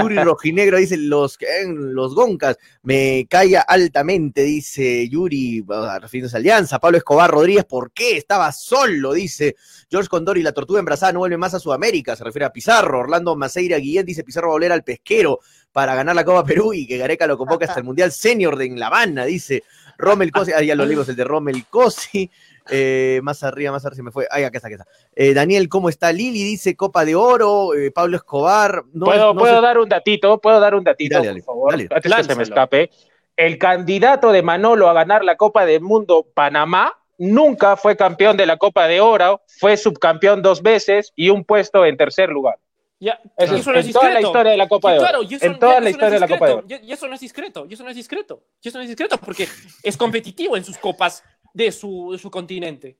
Yuri 0.00 0.16
Rojinegro 0.24 0.78
dice, 0.78 0.96
los, 0.96 1.36
eh, 1.42 1.66
los 1.68 2.14
Goncas, 2.14 2.56
me 2.82 3.26
caiga 3.28 3.60
altamente, 3.60 4.44
dice 4.44 5.06
Yuri, 5.10 5.62
ah, 5.70 5.98
refiriéndose 6.00 6.36
a 6.36 6.38
Alianza. 6.38 6.78
Pablo 6.78 6.96
Escobar 6.96 7.30
Rodríguez, 7.30 7.66
¿por 7.66 7.92
qué? 7.92 8.16
Estaba 8.16 8.50
solo, 8.52 9.12
dice. 9.12 9.56
George 9.90 10.08
Condori, 10.08 10.42
la 10.42 10.52
tortuga 10.52 10.78
embarazada 10.78 11.12
no 11.12 11.18
vuelve 11.18 11.36
más 11.36 11.52
a 11.52 11.60
Sudamérica, 11.60 12.16
se 12.16 12.24
refiere 12.24 12.46
a 12.46 12.52
Pizarro. 12.52 13.00
Orlando 13.00 13.36
Maceira 13.36 13.78
Guillén 13.90 14.06
dice, 14.06 14.24
Pizarro 14.24 14.48
va 14.48 14.52
a 14.52 14.56
volver 14.56 14.72
al 14.72 14.82
pesquero 14.84 15.40
para 15.72 15.94
ganar 15.94 16.14
la 16.14 16.24
Copa 16.24 16.44
Perú 16.44 16.72
y 16.72 16.86
que 16.86 16.98
Gareca 16.98 17.26
lo 17.26 17.36
convoca 17.36 17.66
hasta 17.66 17.78
el 17.78 17.84
Mundial 17.84 18.12
Senior 18.12 18.56
de 18.56 18.66
en 18.66 18.78
La 18.80 18.86
Habana, 18.86 19.24
dice. 19.24 19.62
Rommel 19.98 20.32
Cosi, 20.32 20.52
ah, 20.52 20.62
ya 20.62 20.74
lo 20.74 20.86
leímos, 20.86 21.08
el 21.08 21.16
de 21.16 21.24
Rommel 21.24 21.64
Cosi. 21.68 22.30
Eh, 22.70 23.20
más 23.22 23.42
arriba, 23.42 23.72
más 23.72 23.84
arriba 23.84 23.96
se 23.96 24.02
me 24.02 24.10
fue. 24.10 24.26
Ay, 24.30 24.44
acá 24.44 24.58
está, 24.58 24.68
acá 24.68 24.76
está. 24.76 24.86
Eh, 25.14 25.34
Daniel, 25.34 25.68
¿cómo 25.68 25.88
está? 25.88 26.12
Lili 26.12 26.44
dice 26.44 26.76
Copa 26.76 27.04
de 27.04 27.14
Oro. 27.14 27.74
eh, 27.74 27.90
Pablo 27.90 28.16
Escobar. 28.16 28.84
No, 28.92 29.06
¿Puedo, 29.06 29.34
no 29.34 29.40
puedo 29.40 29.60
dar 29.60 29.78
un 29.78 29.88
datito? 29.88 30.40
¿Puedo 30.40 30.60
dar 30.60 30.74
un 30.74 30.84
datito, 30.84 31.16
Dale, 31.16 31.26
dale, 31.28 31.42
por 31.42 31.54
favor? 31.54 31.70
dale. 31.72 31.88
Antes 31.90 32.14
que 32.14 32.24
se 32.24 32.34
me 32.34 32.42
escape. 32.44 32.90
El 33.36 33.58
candidato 33.58 34.32
de 34.32 34.42
Manolo 34.42 34.88
a 34.88 34.92
ganar 34.92 35.24
la 35.24 35.36
Copa 35.36 35.64
del 35.64 35.80
Mundo, 35.80 36.26
Panamá, 36.34 36.92
nunca 37.18 37.76
fue 37.76 37.96
campeón 37.96 38.36
de 38.36 38.46
la 38.46 38.56
Copa 38.56 38.86
de 38.86 39.00
Oro, 39.00 39.42
fue 39.46 39.76
subcampeón 39.76 40.42
dos 40.42 40.62
veces 40.62 41.12
y 41.16 41.30
un 41.30 41.44
puesto 41.44 41.84
en 41.84 41.96
tercer 41.96 42.28
lugar. 42.30 42.58
Ya, 43.02 43.18
Eso 43.38 43.56
y 43.56 43.60
es 43.60 43.66
no 43.66 43.72
es 43.78 43.86
en 43.86 43.92
toda 43.92 44.04
la 44.04 44.10
discreto. 44.10 44.26
historia 44.28 44.52
de 44.52 44.56
la 44.58 44.68
Copa 44.68 44.92
de 44.92 44.98
Oro. 44.98 45.08
claro, 45.08 45.22
eso- 45.22 45.46
en 45.46 45.58
toda 45.58 45.72
la 45.72 45.76
eso 45.78 45.82
no 45.84 45.88
historia 45.90 46.06
es 46.08 46.12
de 46.12 46.20
la 46.20 46.28
Copa 46.28 46.46
de 46.46 46.52
Oro. 46.52 46.62
discreto, 46.62 46.86
Y 46.86 46.92
eso 46.92 47.08
no 47.08 47.14
es 47.14 47.20
discreto, 47.20 47.66
y 47.68 47.74
eso 47.74 47.82
no 47.84 47.90
es 47.90 47.96
discreto, 47.96 48.42
y 48.62 48.68
eso 48.68 48.78
no 48.78 48.82
es 48.82 48.88
discreto 48.88 49.16
porque 49.18 49.48
es 49.82 49.96
competitivo 49.96 50.56
en 50.56 50.64
sus 50.64 50.76
copas 50.76 51.24
de 51.54 51.72
su, 51.72 52.10
de 52.12 52.18
su 52.18 52.30
continente. 52.30 52.98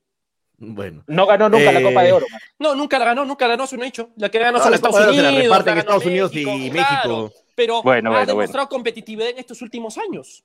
Bueno. 0.57 1.03
No 1.07 1.25
ganó 1.25 1.49
nunca 1.49 1.71
la 1.71 1.79
Eh, 1.79 1.83
Copa 1.83 2.03
de 2.03 2.11
Oro. 2.13 2.25
man. 2.31 2.39
No, 2.59 2.75
nunca 2.75 2.99
la 2.99 3.05
ganó, 3.05 3.25
nunca 3.25 3.45
la 3.47 3.53
ganó, 3.53 3.63
es 3.65 3.73
un 3.73 3.83
hecho. 3.83 4.09
La 4.17 4.29
que 4.29 4.39
ganó 4.39 4.57
No, 4.57 4.63
son 4.63 4.71
la 4.71 4.75
Estados 4.77 4.95
se 4.97 5.01
la 5.03 5.09
Unidos. 5.29 5.35
reparten 5.43 5.65
la 5.65 5.71
ganó 5.71 5.79
Estados 5.81 6.05
Unidos 6.05 6.31
y 6.35 6.43
claro, 6.71 6.71
México. 6.73 7.33
pero 7.55 7.81
Bueno, 7.83 8.09
ha 8.09 8.13
bueno, 8.13 8.25
demostrado 8.27 8.69
competitividad 8.69 9.29
en 9.29 9.37
estos 9.39 9.61
últimos 9.61 9.97
años. 9.97 10.43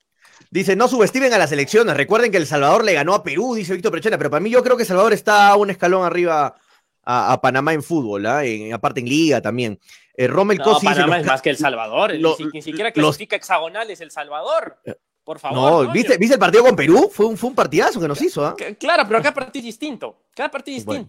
Dice, 0.50 0.74
no 0.76 0.86
subestimen 0.88 1.32
a 1.32 1.38
las 1.38 1.52
elecciones. 1.52 1.96
Recuerden 1.96 2.30
que 2.30 2.36
El 2.38 2.46
Salvador 2.46 2.84
le 2.84 2.92
ganó 2.94 3.14
a 3.14 3.22
Perú, 3.22 3.54
dice 3.54 3.72
Víctor 3.74 3.92
Prechena, 3.92 4.18
pero 4.18 4.30
para 4.30 4.40
mí 4.40 4.50
yo 4.50 4.62
creo 4.62 4.76
que 4.76 4.82
El 4.82 4.86
Salvador 4.86 5.12
está 5.12 5.54
un 5.57 5.70
escalón 5.70 6.04
arriba 6.04 6.57
a, 7.07 7.32
a 7.32 7.40
Panamá 7.40 7.72
en 7.72 7.82
fútbol, 7.82 8.26
¿ah? 8.26 8.44
En- 8.44 8.74
aparte 8.74 9.00
en 9.00 9.09
liga 9.09 9.40
también. 9.40 9.78
Eh, 10.14 10.26
Rommel 10.26 10.59
No, 10.59 10.64
Cosi 10.64 10.86
Panamá 10.86 11.16
los 11.16 11.20
es 11.24 11.26
más 11.26 11.40
que 11.42 11.50
El 11.50 11.57
Salvador. 11.57 12.14
lo- 12.16 12.30
ni, 12.30 12.36
si- 12.36 12.50
ni 12.52 12.62
siquiera 12.62 12.90
los- 12.90 12.94
clasifica 12.94 13.36
hexagonales 13.36 14.00
El 14.00 14.11
Salvador. 14.11 14.78
Por 15.24 15.38
favor. 15.40 15.86
No. 15.86 15.92
¿viste, 15.92 16.16
¿viste 16.18 16.34
el 16.34 16.40
partido 16.40 16.62
con 16.64 16.76
Perú? 16.76 17.11
Fue 17.12 17.26
un, 17.26 17.36
fue 17.36 17.48
un 17.50 17.57
partidazo 17.57 18.00
que 18.00 18.07
nos 18.09 18.20
hizo. 18.22 18.54
C- 18.57 18.76
Claro, 18.76 19.04
pero 19.09 19.18
cada 19.20 19.34
partido 19.34 19.61
es 19.61 19.64
distinto. 19.66 20.18
Cada 20.34 20.50
partido 20.50 20.78
es 20.78 20.84
Bueno. 20.84 21.07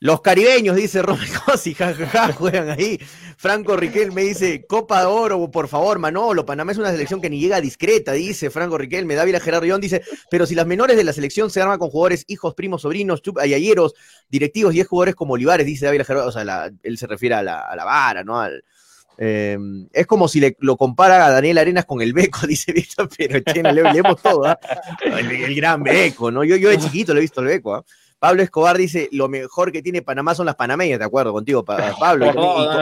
Los 0.00 0.20
caribeños, 0.20 0.76
dice 0.76 1.00
Rommel 1.02 1.28
Cosi, 1.44 1.74
jajaja, 1.74 2.32
juegan 2.34 2.70
ahí. 2.70 2.98
Franco 3.38 3.76
Riquel 3.76 4.12
me 4.12 4.22
dice, 4.22 4.64
Copa 4.66 5.00
de 5.00 5.06
Oro, 5.06 5.50
por 5.50 5.68
favor, 5.68 5.98
Manolo, 5.98 6.44
Panamá 6.46 6.72
es 6.72 6.78
una 6.78 6.90
selección 6.90 7.20
que 7.20 7.30
ni 7.30 7.38
llega 7.40 7.60
discreta, 7.60 8.12
dice 8.12 8.50
Franco 8.50 8.78
Riquel, 8.78 9.04
me 9.06 9.14
Dávila 9.14 9.40
Gerardo 9.40 9.64
Rión, 9.64 9.80
dice, 9.80 10.02
pero 10.30 10.46
si 10.46 10.54
las 10.54 10.66
menores 10.66 10.96
de 10.96 11.04
la 11.04 11.12
selección 11.12 11.50
se 11.50 11.60
arman 11.60 11.78
con 11.78 11.90
jugadores 11.90 12.24
hijos, 12.28 12.54
primos, 12.54 12.82
sobrinos, 12.82 13.22
ayayeros, 13.40 13.94
directivos 14.28 14.74
y 14.74 14.80
es 14.80 14.86
jugadores 14.86 15.14
como 15.14 15.34
Olivares, 15.34 15.66
dice 15.66 15.86
Dávila 15.86 16.04
Gerardo, 16.04 16.28
o 16.28 16.32
sea, 16.32 16.44
la- 16.44 16.70
él 16.82 16.98
se 16.98 17.06
refiere 17.06 17.34
a 17.34 17.42
la, 17.42 17.60
a 17.60 17.76
la 17.76 17.84
vara, 17.84 18.24
¿no? 18.24 18.40
Al, 18.40 18.64
eh, 19.18 19.56
es 19.92 20.06
como 20.06 20.28
si 20.28 20.40
le, 20.40 20.56
lo 20.60 20.76
compara 20.76 21.24
a 21.24 21.30
Daniel 21.30 21.56
Arenas 21.58 21.86
con 21.86 22.02
el 22.02 22.12
Beco, 22.12 22.40
dice 22.46 22.72
Víctor, 22.72 23.08
pero 23.16 23.40
chena, 23.40 23.72
le, 23.72 23.82
leemos 23.82 24.20
todo, 24.20 24.44
¿ah? 24.46 24.58
el, 25.04 25.30
el 25.30 25.54
gran 25.54 25.82
Beco, 25.82 26.30
¿no? 26.30 26.44
Yo, 26.44 26.56
yo 26.56 26.68
de 26.68 26.78
chiquito 26.80 27.12
lo 27.14 27.18
he 27.20 27.22
visto 27.22 27.40
el 27.40 27.46
Beco, 27.46 27.74
¿ah? 27.74 27.84
Pablo 28.18 28.42
Escobar 28.42 28.76
dice, 28.78 29.08
lo 29.12 29.28
mejor 29.28 29.72
que 29.72 29.82
tiene 29.82 30.02
Panamá 30.02 30.34
son 30.34 30.46
las 30.46 30.54
panameñas, 30.56 30.98
de 30.98 31.04
acuerdo 31.04 31.32
contigo, 31.32 31.64
pa- 31.64 31.94
Pablo, 32.00 32.26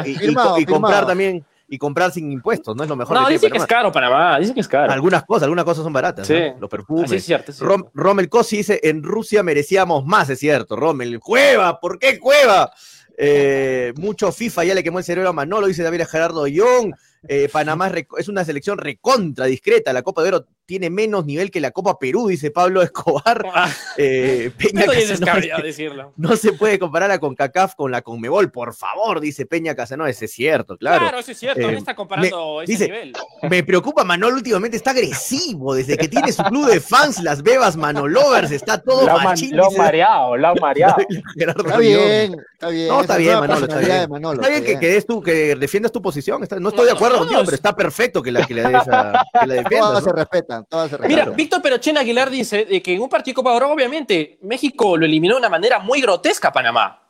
y, 0.06 0.64
comprar 0.64 1.06
también, 1.06 1.44
y 1.68 1.78
comprar 1.78 2.12
sin 2.12 2.30
impuestos, 2.30 2.76
no 2.76 2.82
es 2.84 2.88
lo 2.88 2.96
mejor 2.96 3.18
No, 3.20 3.26
que 3.26 3.32
dice 3.34 3.50
que 3.50 3.58
es 3.58 3.66
caro 3.66 3.90
Panamá. 3.90 4.38
Dice 4.38 4.54
que 4.54 4.60
es 4.60 4.68
caro. 4.68 4.92
Algunas 4.92 5.24
cosas, 5.24 5.44
algunas 5.44 5.64
cosas 5.64 5.82
son 5.84 5.92
baratas, 5.92 6.26
Sí. 6.26 6.34
¿no? 6.34 6.60
los 6.60 6.70
perfumes. 6.70 7.04
Así 7.06 7.16
es 7.16 7.24
cierto. 7.24 7.50
es 7.50 7.56
cierto. 7.58 7.74
Rom- 7.74 7.90
Rommel 7.94 8.28
Cosi 8.28 8.58
dice, 8.58 8.80
en 8.84 9.02
Rusia 9.02 9.42
merecíamos 9.42 10.04
más, 10.06 10.30
es 10.30 10.38
cierto, 10.38 10.76
Rommel. 10.76 11.18
Cueva, 11.20 11.80
¿por 11.80 11.98
qué 11.98 12.18
Cueva? 12.18 12.70
Eh, 13.16 13.92
mucho 13.96 14.32
FIFA 14.32 14.64
ya 14.64 14.74
le 14.74 14.82
quemó 14.82 14.98
el 14.98 15.04
cerebro 15.04 15.30
a 15.30 15.32
Manolo, 15.32 15.66
dice 15.68 15.82
David 15.82 16.02
Gerardo 16.10 16.46
Young. 16.46 16.92
Eh, 17.26 17.48
Panamá 17.50 17.90
es 18.18 18.28
una 18.28 18.44
selección 18.44 18.76
recontra 18.76 19.46
discreta. 19.46 19.92
La 19.92 20.02
Copa 20.02 20.22
de 20.22 20.28
Oro 20.28 20.46
tiene 20.66 20.88
menos 20.90 21.26
nivel 21.26 21.50
que 21.50 21.60
la 21.60 21.70
Copa 21.70 21.98
Perú, 21.98 22.28
dice 22.28 22.50
Pablo 22.50 22.82
Escobar. 22.82 23.44
Ah, 23.56 23.70
Eh, 23.96 24.50
Peña 24.58 24.86
Casanova 24.86 25.62
decirlo. 25.62 26.12
no 26.16 26.34
se 26.36 26.52
puede 26.54 26.78
comparar 26.78 27.10
a 27.12 27.18
CONCACAF 27.20 27.74
con 27.76 27.90
la 27.92 28.02
CONMEBOL, 28.02 28.50
por 28.50 28.74
favor, 28.74 29.20
dice 29.20 29.46
Peña 29.46 29.74
Casanova. 29.76 30.10
Ese 30.10 30.24
es 30.24 30.32
cierto, 30.32 30.76
claro. 30.76 31.00
Claro, 31.02 31.18
eso 31.20 31.30
es 31.30 31.38
cierto. 31.38 31.60
Eh, 31.60 31.72
no 31.72 31.78
está 31.78 31.94
comparando 31.94 32.62
ese 32.62 32.72
dice- 32.72 32.84
nivel. 32.86 33.12
Me 33.48 33.62
preocupa, 33.62 34.02
Manolo 34.04 34.36
últimamente 34.36 34.76
está 34.76 34.90
agresivo. 34.90 35.74
Desde 35.74 35.96
que 35.96 36.08
tiene 36.08 36.32
su 36.32 36.42
club 36.44 36.66
de 36.66 36.80
fans, 36.80 37.22
las 37.22 37.42
Bebas 37.42 37.76
Manolovers, 37.76 38.50
está 38.50 38.78
todo 38.82 39.06
Lo 39.06 39.18
machín. 39.20 39.56
lo 39.56 39.68
dice 39.68 39.78
mareado, 39.78 40.36
lo 40.36 40.54
mareado. 40.60 40.96
Está 41.36 41.78
bien, 41.78 42.36
está 42.52 42.68
bien. 42.68 42.88
No, 42.88 43.00
está 43.02 43.16
bien, 43.16 43.38
Manolo, 43.40 43.66
está 43.66 43.78
bien. 43.78 43.90
de 44.00 44.08
Manolo, 44.08 44.40
Está 44.40 44.48
bien 44.48 44.64
que, 44.64 44.78
que 44.80 44.88
des 44.88 45.06
tu, 45.06 45.22
que 45.22 45.54
defiendas 45.54 45.92
tu 45.92 46.02
posición. 46.02 46.42
está- 46.42 46.58
no 46.58 46.70
estoy 46.70 46.86
de 46.86 46.92
acuerdo 46.92 47.16
no, 47.16 47.20
contigo, 47.20 47.40
no, 47.40 47.44
pero 47.44 47.54
es- 47.54 47.58
está 47.60 47.76
perfecto 47.76 48.22
que 48.22 48.32
la, 48.32 48.44
que 48.46 48.54
la, 48.54 48.68
des 48.68 48.88
a- 48.88 49.24
que 49.40 49.46
la 49.46 49.54
defiendas. 49.54 49.88
Todas 49.90 50.06
¿no? 50.06 50.12
Todas 50.62 50.90
se 50.90 50.98
Mira. 50.98 51.26
Víctor 51.26 51.60
Perochen 51.62 51.98
Aguilar 51.98 52.30
dice 52.30 52.64
de 52.64 52.82
que 52.82 52.94
en 52.94 53.02
un 53.02 53.08
partido 53.08 53.32
de 53.32 53.36
Copa 53.36 53.52
Oro, 53.52 53.70
obviamente, 53.70 54.38
México 54.42 54.96
lo 54.96 55.04
eliminó 55.04 55.34
de 55.34 55.40
una 55.40 55.48
manera 55.48 55.78
muy 55.78 56.00
grotesca 56.00 56.48
a 56.48 56.52
Panamá. 56.52 57.00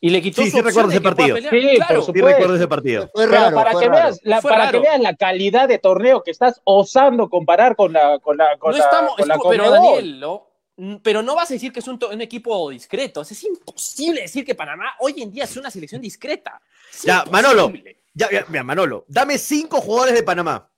Y 0.00 0.10
le 0.10 0.20
quitó 0.20 0.42
Sí, 0.42 0.50
su 0.50 0.56
sí 0.58 0.62
recuerdo 0.62 0.90
ese 0.90 1.00
partido. 1.00 1.36
Sí, 1.38 1.76
claro, 1.76 2.04
por 2.04 2.14
Sí, 2.14 2.20
recuerdo 2.20 2.56
ese 2.56 2.68
partido. 2.68 3.10
Fue 3.14 3.26
Pero 3.26 3.40
raro, 3.40 3.56
para 3.56 3.72
fue 3.72 3.82
que 3.82 3.88
raro. 3.88 4.02
veas 4.02 4.20
la, 4.22 4.40
Fue 4.42 4.50
para 4.50 4.64
raro. 4.66 4.82
que 4.82 4.88
veas 4.88 5.00
la 5.00 5.16
calidad 5.16 5.66
de 5.68 5.78
torneo 5.78 6.22
que 6.22 6.30
estás 6.30 6.60
osando 6.64 7.30
comparar 7.30 7.74
con 7.74 7.92
la 7.94 8.18
con 8.18 8.36
la 8.36 8.58
con 8.58 8.72
no 8.72 8.78
la, 8.78 8.84
estamos, 8.84 9.16
con 9.16 9.28
la 9.28 9.38
pero. 9.48 9.70
Daniel, 9.70 10.20
¿no? 10.20 10.46
Mm, 10.76 10.96
Pero 10.96 11.22
no 11.22 11.34
vas 11.34 11.50
a 11.50 11.54
decir 11.54 11.72
que 11.72 11.80
es 11.80 11.88
un, 11.88 11.98
un 12.12 12.20
equipo 12.20 12.68
discreto. 12.68 13.22
Es 13.22 13.44
imposible 13.44 14.20
decir 14.22 14.44
que 14.44 14.54
Panamá 14.54 14.92
hoy 14.98 15.22
en 15.22 15.32
día 15.32 15.44
es 15.44 15.56
una 15.56 15.70
selección 15.70 16.02
discreta. 16.02 16.60
Es 16.92 17.02
Ya, 17.04 17.22
imposible. 17.24 17.32
Manolo. 17.42 17.72
Ya, 18.12 18.28
ya, 18.30 18.62
Manolo, 18.62 19.04
dame 19.08 19.38
cinco 19.38 19.80
jugadores 19.80 20.14
de 20.14 20.22
Panamá. 20.22 20.70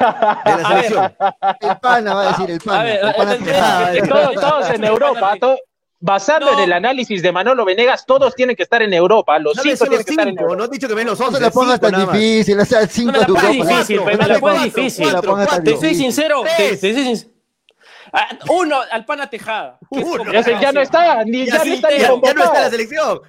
De 0.00 0.62
la 0.62 0.68
selección. 0.68 1.14
El 1.60 1.76
pana 1.78 2.14
va 2.14 2.22
a 2.22 2.28
decir, 2.28 2.50
el 2.50 2.60
pana. 2.60 2.80
A 2.80 2.84
ver, 2.84 3.00
el 3.04 3.14
pana 3.14 3.32
el- 3.34 3.44
Tejada. 3.44 3.92
el- 3.92 4.04
Y 4.04 4.08
todos, 4.08 4.34
todos 4.34 4.70
en 4.70 4.84
Europa, 4.84 5.34
to- 5.38 5.58
basado 6.02 6.46
No. 6.46 6.52
en 6.54 6.60
el 6.60 6.72
análisis 6.72 7.22
de 7.22 7.30
Manolo 7.30 7.64
Venegas, 7.66 8.04
todos 8.06 8.34
tienen 8.34 8.56
que 8.56 8.62
estar 8.62 8.80
en 8.82 8.94
Europa. 8.94 9.38
Los 9.38 9.56
Dale 9.56 9.76
cinco 9.76 9.84
tienen 9.90 10.04
que 10.04 10.10
estar 10.12 10.28
en 10.28 10.38
Europa. 10.38 10.56
no 10.56 10.64
has 10.64 10.70
dicho 10.70 10.88
que 10.88 10.94
ven 10.94 11.06
los 11.06 11.18
No 11.20 11.26
11. 11.26 11.38
se 11.38 11.42
la 11.44 11.50
pongas 11.50 11.78
cinco 11.82 11.90
tan 11.90 12.12
difícil, 12.12 12.58
o 12.60 12.64
sea, 12.64 12.80
No 12.80 12.86
cinco 12.88 13.12
me 13.12 13.18
la 13.18 13.26
pongas 13.26 13.48
difícil, 13.52 13.96
no 13.96 14.04
me 14.06 14.16
la 14.16 14.38
pongas 14.40 14.64
difícil. 14.64 15.06
no 15.06 15.12
la 15.12 15.22
pongas 15.22 15.48
tan 15.48 15.64
Te 15.64 15.70
soy 15.72 15.80
difícil. 15.80 16.04
sincero, 16.04 16.42
te, 16.56 16.76
soy 16.78 16.94
sincero. 16.94 17.30
Ah, 18.12 18.28
Uno, 18.48 18.80
al 18.90 19.04
pana 19.04 19.28
Tejada. 19.30 19.78
Uno. 19.90 20.32
Ya, 20.32 20.72
no 20.72 20.80
está, 20.80 21.22
ni 21.24 21.46
ya 21.46 21.54
no 21.56 21.60
así, 21.60 21.72
está 21.74 21.90
ya, 21.90 21.96
ni 21.96 22.20
ya 22.22 22.34
no 22.34 22.44
está 22.44 22.60
la 22.62 22.70
selección. 22.70 23.20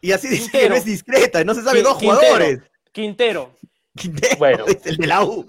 Y 0.00 0.12
así 0.12 0.28
dice 0.28 0.44
que 0.44 0.50
Quintero. 0.50 0.68
no 0.70 0.76
es 0.76 0.84
discreta, 0.84 1.44
no 1.44 1.52
se 1.54 1.62
sabe 1.62 1.80
Qui- 1.80 1.82
dos 1.82 1.98
Quintero. 1.98 2.20
jugadores. 2.20 2.58
Quintero. 2.92 3.50
Quintero, 3.96 4.36
Bueno. 4.38 4.64
es 4.66 4.84
el 4.86 4.96
de 4.96 5.06
la 5.06 5.22
U. 5.24 5.46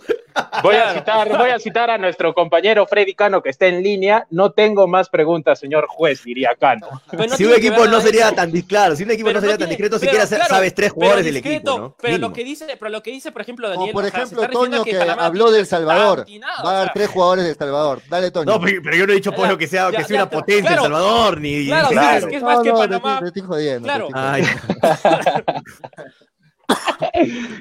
Voy 0.63 0.75
a, 0.75 0.93
citar, 0.93 1.29
voy 1.37 1.49
a 1.49 1.59
citar 1.59 1.89
a 1.89 1.97
nuestro 1.97 2.33
compañero 2.33 2.85
Freddy 2.85 3.15
Cano 3.15 3.41
que 3.41 3.49
está 3.49 3.67
en 3.67 3.81
línea. 3.81 4.27
No 4.29 4.51
tengo 4.51 4.85
más 4.85 5.07
preguntas, 5.09 5.57
señor 5.59 5.85
juez, 5.87 6.23
diría 6.25 6.51
Cano. 6.59 6.87
No 7.13 7.37
si 7.37 7.45
un 7.45 7.53
equipo 7.53 7.87
no 7.87 8.01
sería 8.01 8.33
tan 8.33 8.51
dis- 8.51 8.67
claro, 8.67 8.95
si 8.97 9.03
un 9.03 9.11
equipo 9.11 9.27
Pero 9.27 9.35
no 9.37 9.41
sería 9.41 9.55
no 9.55 9.59
tan 9.59 9.69
discreto, 9.69 9.97
siquiera 9.97 10.27
claro, 10.27 10.43
sabes 10.47 10.75
tres 10.75 10.91
jugadores 10.91 11.23
del 11.25 11.35
discreto, 11.35 11.71
equipo, 11.71 11.79
¿no? 11.79 11.95
Pero 12.01 12.11
Mínimo. 12.15 12.27
lo 12.27 12.33
que 12.33 12.43
dice, 12.43 12.65
pero 12.77 12.91
lo 12.91 13.01
que 13.01 13.11
dice, 13.11 13.31
por 13.31 13.41
ejemplo, 13.43 13.69
Daniel, 13.69 13.93
por 13.93 14.03
o 14.03 14.07
ejemplo 14.07 14.49
Toño 14.49 14.81
a 14.81 14.83
que 14.83 14.97
habló 14.99 15.51
del 15.51 15.65
Salvador. 15.65 16.25
Va 16.43 16.51
a 16.51 16.63
o 16.63 16.71
dar 16.73 16.83
sea, 16.87 16.93
tres 16.93 17.07
jugadores 17.09 17.45
del 17.45 17.55
Salvador. 17.55 18.01
Dale, 18.09 18.31
Toño. 18.31 18.51
No, 18.51 18.59
pero 18.61 18.95
yo 18.97 19.07
no 19.07 19.13
he 19.13 19.15
dicho 19.15 19.31
Ya, 19.31 19.37
pollo 19.37 19.57
que 19.57 19.67
sea, 19.67 19.89
ya, 19.89 19.99
que 19.99 20.03
sea 20.03 20.17
ya, 20.17 20.23
una 20.23 20.29
potencia 20.29 20.73
El. 20.75 20.81
Salvador, 20.81 21.39
ni 21.39 21.65
Claro, 21.67 21.87
ni- 21.87 21.93
claro, 21.93 22.17
es 22.17 22.25
que 22.25 22.35
es 22.35 22.43
más 22.43 22.57
No, 22.57 22.63
que 22.63 22.71
te 22.71 22.77
Panamá. 22.77 23.19
te 23.21 23.27
estoy 23.27 23.41
jodiendo. 23.41 23.87
Claro. 23.87 24.09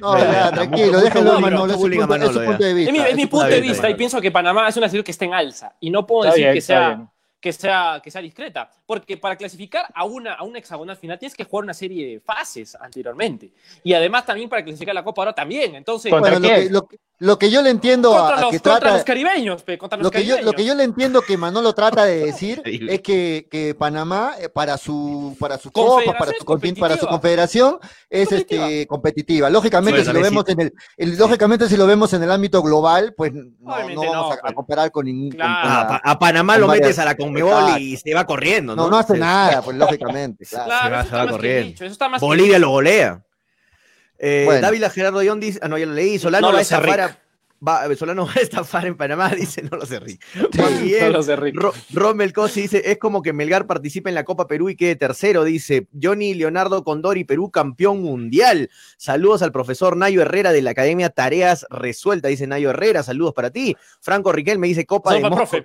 No, 0.01 0.17
ya, 0.17 0.51
tranquilo, 0.51 0.99
déjalo 1.01 1.39
Manolo, 1.39 1.73
es 1.73 1.81
es 1.83 2.07
Manolo, 2.07 2.33
punto 2.45 2.63
de 2.63 2.69
Es 2.69 2.75
vista. 2.75 2.91
mi, 2.91 2.99
es 2.99 3.15
mi 3.15 3.21
es 3.23 3.27
punto 3.29 3.45
de 3.45 3.51
bien, 3.61 3.71
vista 3.73 3.89
y 3.89 3.95
pienso 3.95 4.21
que 4.21 4.31
Panamá 4.31 4.67
es 4.67 4.77
una 4.77 4.87
selección 4.87 5.03
que 5.03 5.11
está 5.11 5.25
en 5.25 5.33
alza 5.33 5.75
y 5.79 5.89
no 5.89 6.05
puedo 6.05 6.23
Está 6.23 6.35
decir 6.35 6.45
bien, 6.45 6.53
que, 6.55 6.61
sea, 6.61 7.07
que, 7.39 7.53
sea, 7.53 8.01
que 8.03 8.11
sea 8.11 8.21
discreta, 8.21 8.69
porque 8.85 9.17
para 9.17 9.35
clasificar 9.35 9.85
a 9.93 10.03
una, 10.03 10.33
a 10.33 10.43
una 10.43 10.59
hexagonal 10.59 10.95
final 10.97 11.19
tienes 11.19 11.35
que 11.35 11.43
jugar 11.43 11.63
una 11.65 11.73
serie 11.73 12.05
de 12.07 12.19
fases 12.19 12.75
anteriormente 12.75 13.51
y 13.83 13.93
además 13.93 14.25
también 14.25 14.49
para 14.49 14.63
clasificar 14.63 14.91
a 14.91 14.95
la 14.95 15.03
Copa 15.03 15.21
ahora 15.21 15.33
también, 15.33 15.75
entonces 15.75 16.11
Bueno, 16.11 16.29
lo 16.29 16.39
quién? 16.41 16.55
que, 16.63 16.69
lo, 16.69 16.87
que- 16.87 16.97
lo 17.19 17.39
que 17.39 17.49
yo 17.49 17.61
le 17.61 17.69
entiendo 17.69 18.13
a, 18.13 18.19
contra 18.19 18.35
a 18.37 18.41
los, 18.41 18.51
que 18.51 18.57
contra 18.59 18.79
trata... 18.79 18.95
los 18.95 19.03
caribeños, 19.05 19.63
pe, 19.63 19.77
contra 19.77 19.97
los 19.97 20.03
Lo 20.03 20.11
que, 20.11 20.25
yo, 20.25 20.35
caribeños. 20.35 20.45
lo 20.45 20.57
que 20.57 20.65
yo 20.65 20.75
le 20.75 20.83
entiendo 20.83 21.21
que 21.21 21.37
Manolo 21.37 21.73
trata 21.75 22.03
de 22.05 22.25
decir 22.25 22.61
es 22.65 23.01
que, 23.01 23.47
que 23.49 23.73
Panamá, 23.73 24.33
eh, 24.39 24.49
para 24.49 24.77
su, 24.77 25.35
para 25.39 25.57
su 25.57 25.71
copa, 25.71 26.13
para 26.17 26.31
su, 26.37 26.75
para 26.79 26.97
su 26.97 27.07
confederación, 27.07 27.79
es 28.09 28.27
Competitiva. 28.29 28.65
este, 28.67 28.87
competitiva. 28.87 29.49
Lógicamente, 29.49 30.03
si 30.03 30.11
lo 30.11 30.21
vemos 30.21 30.47
en 30.49 30.59
el, 30.61 30.73
el- 30.97 31.17
lógicamente, 31.17 31.69
si 31.69 31.77
lo 31.77 31.87
vemos 31.87 32.11
en 32.13 32.23
el 32.23 32.31
ámbito 32.31 32.61
global, 32.61 33.13
pues 33.15 33.31
no, 33.33 33.43
no 33.59 33.65
vamos 33.65 33.95
no, 33.95 34.31
a- 34.31 34.33
a, 34.33 34.37
pues. 34.41 34.53
comparar 34.53 34.91
con 34.91 35.05
ningún. 35.05 35.31
Claro. 35.31 35.87
con 35.87 35.95
a, 35.95 36.01
a 36.11 36.19
Panamá 36.19 36.53
con 36.55 36.61
lo 36.61 36.67
varias- 36.67 36.83
metes 36.87 36.99
a 36.99 37.05
la 37.05 37.15
Conmebol 37.15 37.79
y 37.79 37.97
se 37.97 38.13
va 38.13 38.25
corriendo, 38.25 38.75
¿no? 38.75 38.83
no, 38.83 38.89
no 38.91 38.97
hace 38.97 39.17
nada, 39.17 39.61
pues 39.61 39.77
lógicamente. 39.77 40.45
claro. 40.45 40.65
Claro, 40.65 40.85
se 40.85 40.91
va- 40.91 41.03
se 41.05 41.15
va 41.25 41.31
corriendo. 41.31 41.85
Bolivia 42.19 42.59
lo 42.59 42.69
golea. 42.69 43.21
Eh, 44.19 44.43
Bueno. 44.45 44.61
Dávila 44.61 44.89
Gerardo 44.89 45.21
Ión 45.23 45.39
dice, 45.39 45.59
ah, 45.61 45.67
no, 45.67 45.77
ya 45.77 45.85
lo 45.85 45.93
leí, 45.93 46.17
Solano 46.19 46.47
No 46.47 46.53
va 46.53 46.59
a 46.59 46.61
estafar 46.61 46.85
Rick. 46.99 46.99
a, 46.99 47.19
va- 47.67 47.95
Solano 47.95 48.25
va 48.27 48.33
a 48.35 48.39
estafar 48.39 48.85
en 48.85 48.95
Panamá, 48.95 49.29
dice, 49.35 49.61
no 49.63 49.77
lo 49.77 49.85
sé, 49.85 49.99
No 50.35 51.09
lo 51.09 51.23
sé, 51.23 51.35
Rick. 51.35 51.55
Ro- 51.55 51.73
Rommel 51.93 52.31
Cosi 52.33 52.61
dice, 52.63 52.81
es 52.85 52.97
como 52.97 53.21
que 53.21 53.33
Melgar 53.33 53.67
participe 53.67 54.09
en 54.09 54.15
la 54.15 54.23
Copa 54.23 54.47
Perú 54.47 54.69
y 54.69 54.75
quede 54.75 54.95
tercero, 54.95 55.43
dice 55.43 55.87
Johnny 56.01 56.33
Leonardo 56.33 56.83
Condori, 56.83 57.23
Perú 57.23 57.51
campeón 57.51 58.01
mundial. 58.01 58.69
Saludos 58.97 59.41
al 59.41 59.51
profesor 59.51 59.97
Nayo 59.97 60.21
Herrera 60.21 60.51
de 60.53 60.61
la 60.61 60.71
Academia 60.71 61.09
Tareas 61.09 61.65
Resueltas, 61.69 62.29
dice 62.29 62.47
Nayo 62.47 62.69
Herrera, 62.69 63.03
saludos 63.03 63.33
para 63.33 63.49
ti. 63.51 63.75
Franco 64.01 64.31
Riquel 64.31 64.59
me 64.59 64.67
dice 64.67 64.85
Copa 64.85 65.13
de 65.13 65.21
Mosco. 65.21 65.57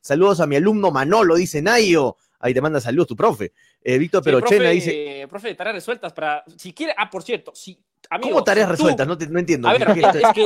Saludos 0.00 0.40
a 0.40 0.46
mi 0.46 0.56
alumno 0.56 0.90
Manolo, 0.90 1.36
dice 1.36 1.62
Nayo. 1.62 2.16
Ahí 2.40 2.54
te 2.54 2.60
manda 2.60 2.80
saludos 2.80 3.08
tu 3.08 3.16
profe. 3.16 3.52
Eh, 3.82 3.98
Víctor 3.98 4.22
Sí, 4.22 4.24
Perochena 4.26 4.58
profe, 4.60 4.74
dice, 4.74 5.26
profe 5.28 5.48
de 5.48 5.54
tareas 5.54 5.74
resueltas 5.76 6.12
para, 6.12 6.44
si 6.56 6.72
quiere, 6.72 6.94
ah, 6.96 7.10
por 7.10 7.22
cierto, 7.22 7.52
si, 7.54 7.78
amigo, 8.10 8.30
¿cómo 8.30 8.44
tareas 8.44 8.66
si 8.68 8.68
tú- 8.68 8.76
resueltas? 8.76 9.06
No, 9.06 9.18
te- 9.18 9.26
no 9.26 9.38
entiendo. 9.38 9.68
A 9.68 9.72
ver, 9.72 9.86
¿Qué- 9.92 10.00
qué- 10.00 10.18
es 10.22 10.32
que 10.34 10.44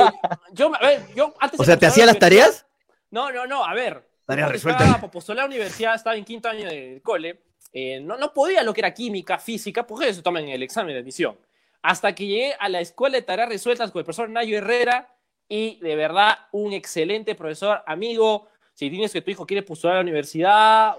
yo, 0.53 0.71
a 0.75 0.79
ver, 0.79 1.01
yo 1.15 1.33
antes 1.39 1.59
o 1.59 1.63
de 1.63 1.67
sea, 1.67 1.77
¿te 1.77 1.85
hacía 1.85 2.05
las 2.05 2.17
tareas? 2.17 2.65
No, 3.11 3.31
no, 3.31 3.45
no, 3.45 3.63
a 3.63 3.73
ver. 3.73 4.07
Tareas 4.25 4.51
resueltas. 4.51 4.81
Estaba 4.83 5.01
para 5.01 5.11
postular 5.11 5.39
a 5.39 5.47
la 5.47 5.53
universidad, 5.53 5.93
estaba 5.95 6.15
en 6.15 6.23
quinto 6.25 6.49
año 6.49 6.67
del 6.67 7.01
cole, 7.01 7.41
eh, 7.73 7.99
no, 7.99 8.17
no 8.17 8.33
podía 8.33 8.63
lo 8.63 8.73
que 8.73 8.81
era 8.81 8.93
química, 8.93 9.37
física, 9.37 9.85
porque 9.85 10.09
eso 10.09 10.23
toman 10.23 10.43
en 10.45 10.49
el 10.49 10.63
examen 10.63 10.93
de 10.95 11.01
admisión. 11.01 11.37
Hasta 11.83 12.15
que 12.15 12.25
llegué 12.25 12.53
a 12.59 12.69
la 12.69 12.79
escuela 12.79 13.17
de 13.17 13.21
tareas 13.23 13.49
resueltas 13.49 13.91
con 13.91 13.99
el 13.99 14.05
profesor 14.05 14.29
Nayo 14.29 14.57
Herrera 14.57 15.13
y 15.49 15.77
de 15.81 15.95
verdad 15.95 16.37
un 16.53 16.71
excelente 16.73 17.35
profesor, 17.35 17.83
amigo. 17.85 18.47
Si 18.73 18.89
tienes 18.89 19.11
que 19.11 19.21
tu 19.21 19.29
hijo 19.31 19.45
quiere 19.45 19.61
postular 19.63 19.97
a 19.97 19.99
la 19.99 20.03
universidad, 20.03 20.95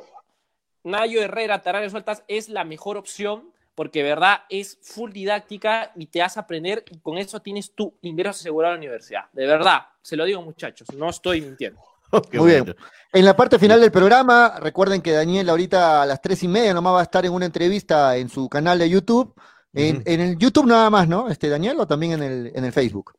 Nayo 0.84 1.22
Herrera, 1.22 1.62
tareas 1.62 1.84
resueltas 1.84 2.22
es 2.28 2.48
la 2.48 2.64
mejor 2.64 2.96
opción 2.96 3.50
porque 3.74 4.02
de 4.02 4.10
verdad 4.10 4.42
es 4.48 4.78
full 4.82 5.10
didáctica 5.10 5.92
y 5.96 6.06
te 6.06 6.22
hace 6.22 6.38
aprender 6.38 6.84
y 6.90 6.98
con 6.98 7.18
eso 7.18 7.40
tienes 7.40 7.72
tu 7.72 7.94
ingreso 8.02 8.30
asegurado 8.30 8.72
a 8.72 8.76
la 8.76 8.78
universidad. 8.78 9.24
De 9.32 9.46
verdad, 9.46 9.80
se 10.00 10.16
lo 10.16 10.24
digo 10.24 10.42
muchachos, 10.42 10.88
no 10.94 11.10
estoy 11.10 11.40
mintiendo. 11.40 11.80
Qué 12.30 12.38
Muy 12.38 12.52
bien. 12.52 12.76
En 13.12 13.24
la 13.24 13.34
parte 13.34 13.58
final 13.58 13.80
del 13.80 13.90
programa, 13.90 14.58
recuerden 14.60 15.02
que 15.02 15.12
Daniel 15.12 15.48
ahorita 15.48 16.02
a 16.02 16.06
las 16.06 16.20
tres 16.20 16.42
y 16.42 16.48
media 16.48 16.72
nomás 16.72 16.94
va 16.94 17.00
a 17.00 17.04
estar 17.04 17.24
en 17.24 17.32
una 17.32 17.46
entrevista 17.46 18.16
en 18.16 18.28
su 18.28 18.48
canal 18.48 18.78
de 18.78 18.88
YouTube. 18.88 19.34
En, 19.72 20.02
en 20.04 20.20
el 20.20 20.38
YouTube 20.38 20.66
nada 20.66 20.88
más, 20.88 21.08
¿no? 21.08 21.28
Este 21.28 21.48
Daniel 21.48 21.80
o 21.80 21.86
también 21.86 22.12
en 22.12 22.22
el, 22.22 22.52
en 22.54 22.64
el 22.64 22.72
Facebook. 22.72 23.12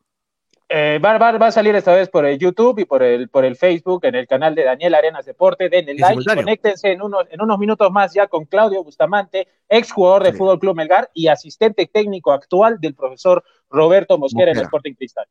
Eh, 0.77 0.99
va, 0.99 1.17
va- 1.17 1.37
va 1.37 1.47
a 1.47 1.51
salir 1.53 1.73
esta 1.73 1.95
vez 1.95 2.09
por 2.09 2.25
el 2.25 2.37
YouTube 2.37 2.79
y 2.79 2.85
por 2.85 3.01
el, 3.01 3.29
por 3.29 3.45
el 3.45 3.55
Facebook, 3.55 4.03
en 4.03 4.15
el 4.15 4.27
canal 4.27 4.55
de 4.55 4.65
Daniel 4.65 4.93
Arenas 4.95 5.25
Deporte. 5.25 5.69
Den 5.69 5.87
el 5.87 5.95
En 5.95 6.01
like 6.01 6.05
y 6.05 6.07
simultáneo. 6.23 6.43
conéctense 6.43 6.91
en 6.91 7.01
unos, 7.01 7.25
en 7.29 7.41
unos 7.41 7.57
minutos 7.57 7.89
más 7.91 8.13
ya 8.13 8.27
con 8.27 8.43
Claudio 8.43 8.83
Bustamante, 8.83 9.47
ex 9.69 9.89
jugador 9.93 10.23
de 10.23 10.31
Sí. 10.31 10.37
Fútbol 10.37 10.59
Club 10.59 10.75
Melgar 10.75 11.09
y 11.13 11.27
asistente 11.27 11.85
técnico 11.87 12.33
actual 12.33 12.77
del 12.81 12.93
profesor 12.93 13.41
Roberto 13.69 14.17
Mosquera 14.17 14.51
en 14.51 14.57
Mosquera. 14.57 14.65
Sporting 14.65 14.93
Cristal. 14.95 15.25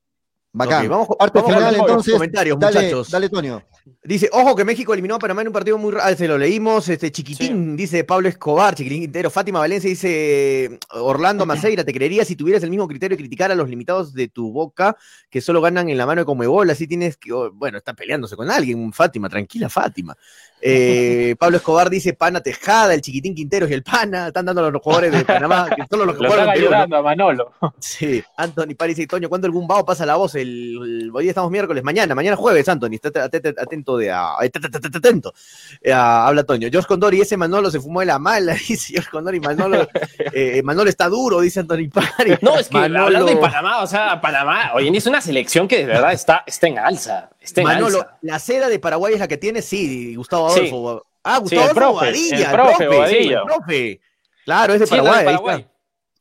Bacán. 0.57 0.85
Ok, 0.85 0.89
vamos- 0.91 1.09
parte 1.19 1.41
vamos 1.41 1.53
final, 1.53 1.63
con 1.65 1.73
los 1.79 1.89
entonces. 1.89 2.15
comentarios, 2.15 2.59
dale, 2.61 2.77
muchachos. 2.79 3.11
dale, 3.11 3.29
Tonio. 3.29 3.63
Dice, 4.05 4.31
ojo 4.33 4.55
que 4.55 4.65
México 4.65 4.93
eliminó 4.93 5.17
a 5.17 5.19
Panamá 5.19 5.43
en 5.43 5.49
un 5.49 5.53
partido 5.53 5.77
muy 5.79 5.93
raro. 5.93 6.17
se 6.17 6.29
lo 6.29 6.39
leímos. 6.39 6.89
Este 6.89 7.11
chiquitín, 7.11 7.77
dice 7.77 8.05
Pablo 8.05 8.29
Escobar, 8.29 8.75
chiquitín 8.75 9.01
Quintero. 9.03 9.31
Fátima 9.31 9.59
Valencia 9.59 9.91
dice, 9.91 10.79
Orlando 10.93 11.45
Maceira, 11.45 11.83
te 11.85 11.93
creería 11.93 12.25
si 12.25 12.37
tuvieras 12.37 12.63
el 12.63 12.71
mismo 12.71 12.87
criterio 12.87 13.17
de 13.17 13.23
criticar 13.23 13.51
a 13.51 13.55
los 13.57 13.69
limitados 13.69 14.15
de 14.15 14.29
tu 14.29 14.53
boca 14.53 14.97
que 15.29 15.41
solo 15.41 15.61
ganan 15.61 15.89
en 15.91 15.99
la 15.99 16.07
mano 16.07 16.21
de 16.21 16.25
Comebol. 16.25 16.71
Así 16.71 16.87
tienes 16.87 17.17
que, 17.17 17.33
oh, 17.33 17.51
bueno, 17.53 17.77
está 17.79 17.93
peleándose 17.93 18.37
con 18.37 18.49
alguien. 18.49 18.93
Fátima, 18.93 19.29
tranquila, 19.29 19.69
Fátima. 19.69 20.17
Eh, 20.61 21.37
Pablo 21.39 21.59
Escobar 21.59 21.91
dice, 21.91 22.15
pana 22.15 22.41
Tejada, 22.41 22.95
el 22.95 23.03
chiquitín 23.03 23.35
Quinteros 23.35 23.71
y 23.71 23.75
el 23.75 23.83
pana. 23.83 24.29
Están 24.29 24.47
dando 24.47 24.65
a 24.65 24.71
los 24.71 24.81
jugadores 24.81 25.13
de 25.13 25.25
Panamá, 25.25 25.69
que 25.75 25.83
solo 25.91 26.07
los 26.07 26.17
que 26.17 26.23
Lo 26.23 26.33
ayudando 26.33 26.97
a 26.97 27.03
Manolo. 27.03 27.53
Sí, 27.79 28.23
Anthony 28.37 28.75
París 28.77 28.99
y 28.99 29.07
Toño, 29.07 29.29
¿cuándo 29.29 29.47
algún 29.47 29.67
vago 29.67 29.85
pasa 29.85 30.07
la 30.07 30.17
voz? 30.17 30.35
El, 30.37 30.79
el- 30.83 31.11
hoy 31.13 31.29
estamos 31.29 31.51
miércoles, 31.51 31.85
mañana, 31.85 32.15
mañana 32.15 32.37
jueves, 32.37 32.67
Anthony, 32.69 32.95
estate 32.95 33.21
atento, 33.61 33.99
de 33.99 34.11
a- 34.11 34.37
atento. 34.39 35.35
Eh, 35.83 35.93
habla 35.93 36.45
Toño. 36.45 36.69
George 36.71 36.89
Condori, 36.89 37.21
ese 37.21 37.37
Manolo 37.37 37.71
se 37.71 37.81
fumó 37.81 38.01
de 38.01 38.07
la 38.07 38.19
mala, 38.19 38.55
dice 38.69 38.95
George 38.95 39.11
Condori, 39.11 39.41
Manolo, 39.41 39.87
eh, 40.33 40.63
Manolo 40.65 40.89
está 40.89 41.09
duro, 41.09 41.41
dice 41.41 41.61
Anthony 41.61 41.89
París. 41.93 42.39
No, 42.41 42.59
es 42.59 42.69
que 42.69 42.79
Manolo- 42.79 43.05
hablar 43.07 43.25
de 43.25 43.37
Panamá, 43.37 43.83
o 43.83 43.87
sea, 43.87 44.21
Panamá 44.21 44.73
hoy 44.75 44.87
en 44.87 44.93
día 44.95 44.99
es 44.99 45.07
una 45.07 45.21
selección 45.21 45.69
que 45.69 45.79
de 45.79 45.87
verdad 45.87 46.13
está, 46.13 46.43
está 46.47 46.67
en 46.69 46.79
alza. 46.79 47.31
Está 47.45 47.61
en 47.61 47.67
Manolo, 47.67 47.99
alza. 48.03 48.19
la 48.23 48.39
seda 48.39 48.69
de 48.69 48.79
Paraguay 48.79 49.15
es 49.15 49.21
la 49.21 49.29
que 49.29 49.37
tiene, 49.37 49.63
sí, 49.63 50.15
Gustavo 50.17 50.51
Sí. 50.51 50.61
Adolfo. 50.61 51.07
Ah, 51.23 51.37
Sí, 51.37 51.41
Gustavo 51.43 51.63
el 51.63 51.69
Adolfo 51.71 51.81
profe, 51.81 51.93
Bobadilla, 52.07 52.37
el 52.51 52.53
profe 52.53 52.87
Bobadilla. 52.89 53.09
sí, 53.23 53.29
el 53.33 53.43
profe. 53.43 54.01
Claro, 54.45 54.75
es 54.75 54.81
de 54.81 54.87
Sí, 54.87 54.91
la 54.97 54.97
de 54.97 55.03
Paraguay, 55.09 55.21
ahí 55.21 55.35
Paraguay. 55.37 55.61
está. 55.61 55.71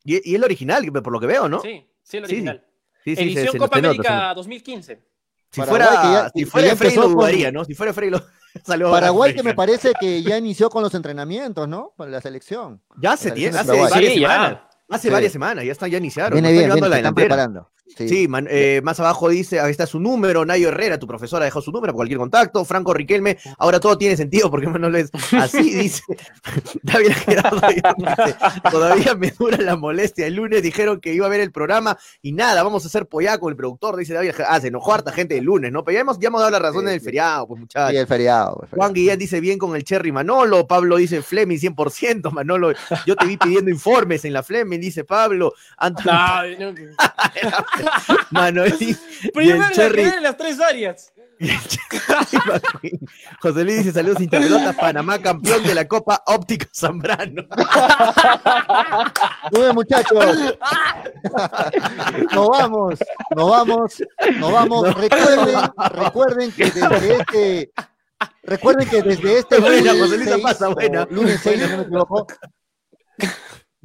Y, 0.04 0.14
y 0.14 0.18
es 0.30 0.34
el 0.36 0.44
original, 0.44 0.92
por 0.92 1.12
lo 1.12 1.20
que 1.20 1.26
veo, 1.26 1.48
¿no? 1.48 1.60
Sí, 1.60 1.86
sí, 2.02 2.16
el 2.18 2.24
original. 2.24 2.64
Sí, 3.04 3.16
sí, 3.16 3.22
Edición 3.22 3.46
se- 3.46 3.52
se 3.52 3.58
Copa 3.58 3.78
América 3.78 4.10
nota. 4.14 4.34
2015. 4.34 5.02
Si 5.50 5.60
Paraguay, 5.60 5.82
fuera, 5.86 6.02
ya- 6.02 6.30
si 6.34 6.44
Frey 6.46 6.94
lo 6.96 7.02
con- 7.02 7.14
dudaría, 7.14 7.52
¿no? 7.52 7.64
Si 7.64 7.74
fuera 7.74 7.92
Frey 7.92 8.10
lo 8.10 8.20
salió 8.66 8.90
Paraguay 8.90 9.34
que 9.34 9.42
me 9.42 9.54
parece 9.54 9.92
que 10.00 10.22
ya 10.22 10.36
inició 10.38 10.68
con 10.70 10.82
los 10.82 10.94
entrenamientos, 10.94 11.68
¿no? 11.68 11.92
Para 11.96 12.10
la 12.10 12.20
selección. 12.20 12.82
Ya 12.98 13.16
se 13.16 13.28
La 13.28 13.34
tiene, 13.34 13.52
selección 13.52 13.78
hace 13.86 13.92
varias 13.94 14.12
Sí, 14.14 14.20
ya. 14.20 14.28
semanas. 14.30 14.58
Hace 14.88 15.08
Sí. 15.08 15.12
varias 15.12 15.32
semanas, 15.32 15.64
ya 15.64 15.72
están, 15.72 15.90
ya 15.90 15.98
iniciaron. 15.98 16.32
Viene 16.32 16.48
no 16.48 16.52
bien, 16.52 16.72
viene, 16.72 16.80
la 16.88 16.94
se 16.96 16.96
están 17.00 17.14
preparando. 17.14 17.70
Sí. 17.96 18.08
Sí, 18.08 18.28
man- 18.28 18.48
eh, 18.50 18.80
más 18.82 18.98
abajo 18.98 19.28
dice, 19.28 19.60
ahí 19.60 19.70
está 19.70 19.86
su 19.86 20.00
número, 20.00 20.44
Nayo 20.46 20.68
Herrera, 20.68 20.98
tu 20.98 21.06
profesora 21.06 21.44
dejó 21.44 21.60
su 21.60 21.70
número 21.70 21.92
por 21.92 21.98
cualquier 21.98 22.18
contacto, 22.18 22.64
Franco 22.64 22.94
Riquelme, 22.94 23.36
ahora 23.58 23.78
todo 23.78 23.98
tiene 23.98 24.16
sentido 24.16 24.50
porque 24.50 24.66
Manuel 24.66 24.96
es 24.96 25.10
así, 25.32 25.70
dice 25.74 26.02
David 26.82 27.12
Gerardo, 27.12 27.60
dice, 27.68 28.36
todavía 28.70 29.14
me 29.14 29.30
dura 29.32 29.58
la 29.58 29.76
molestia, 29.76 30.26
el 30.26 30.34
lunes 30.34 30.62
dijeron 30.62 30.98
que 31.00 31.12
iba 31.12 31.26
a 31.26 31.28
ver 31.28 31.40
el 31.40 31.52
programa 31.52 31.96
y 32.22 32.32
nada, 32.32 32.62
vamos 32.62 32.84
a 32.84 32.88
hacer 32.88 33.06
pollá 33.06 33.38
con 33.38 33.50
el 33.50 33.56
productor, 33.56 33.96
dice 33.96 34.14
David 34.14 34.32
Gerardo, 34.32 34.54
ah, 34.56 34.60
se 34.60 34.68
enojó 34.68 34.94
harta 34.94 35.12
gente 35.12 35.36
el 35.38 35.44
lunes, 35.44 35.70
¿no? 35.70 35.84
Pero 35.84 35.94
ya 35.96 36.00
hemos, 36.00 36.18
ya 36.18 36.28
hemos 36.28 36.40
dado 36.40 36.50
la 36.52 36.58
razón 36.58 36.82
Sí, 36.82 36.88
en 36.88 36.94
el 36.94 37.00
sí. 37.00 37.04
feriado, 37.04 37.46
pues 37.46 37.60
muchachos. 37.60 37.90
Sí, 37.90 37.96
el 37.98 38.06
feriado. 38.06 38.60
el 38.62 38.68
feriado. 38.68 38.76
Juan 38.82 38.92
Guillén 38.94 39.18
dice 39.18 39.40
bien 39.40 39.58
con 39.58 39.76
el 39.76 39.84
Cherry 39.84 40.10
Manolo, 40.10 40.66
Pablo 40.66 40.96
dice 40.96 41.22
Fleming 41.22 41.58
100%, 41.58 42.30
Manolo, 42.32 42.72
yo 43.06 43.14
te 43.14 43.26
vi 43.26 43.36
pidiendo 43.36 43.70
informes 43.70 44.24
en 44.24 44.32
la 44.32 44.42
Fleming, 44.42 44.80
dice 44.80 45.04
Pablo, 45.04 45.52
Antonio 45.76 46.12
No, 46.12 46.42
no, 46.58 46.72
Manuel 46.72 46.96
y 48.80 48.94
Primero 49.30 49.54
el 49.54 49.60
la 49.60 49.70
Cherry, 49.70 50.02
en 50.02 50.22
las 50.22 50.36
tres 50.36 50.60
áreas. 50.60 51.12
José 53.40 53.64
Luis 53.64 53.78
dice 53.78 53.92
saludos 53.92 54.20
hinchapelotas, 54.20 54.76
Panamá 54.76 55.18
campeón 55.18 55.62
de 55.64 55.74
la 55.74 55.86
Copa 55.86 56.22
Óptica 56.26 56.66
Zambrano. 56.74 57.42
Muy 59.52 59.62
bien, 59.62 59.74
muchachos. 59.74 60.54
Nos 62.32 62.48
vamos, 62.48 62.98
nos 63.34 63.50
vamos, 63.50 64.02
nos 64.38 64.52
vamos. 64.52 64.94
Recuerden, 64.94 65.58
recuerden 65.92 66.52
que 66.52 66.64
desde 66.70 67.16
este, 67.16 67.72
recuerden 68.42 68.88
que 68.88 69.02
desde 69.02 69.38
este 69.38 69.58
Buena, 69.60 69.92
lunes 69.92 70.00
José 70.02 70.16
Luis, 70.16 70.28
la 70.28 70.34
6, 70.34 70.42
pasa, 70.42 70.68
buena. 70.68 71.06
lunes 71.10 71.40
6, 71.42 71.60
si 71.62 71.68
no 71.68 71.76
me 71.76 71.82
equivoco. 71.82 72.26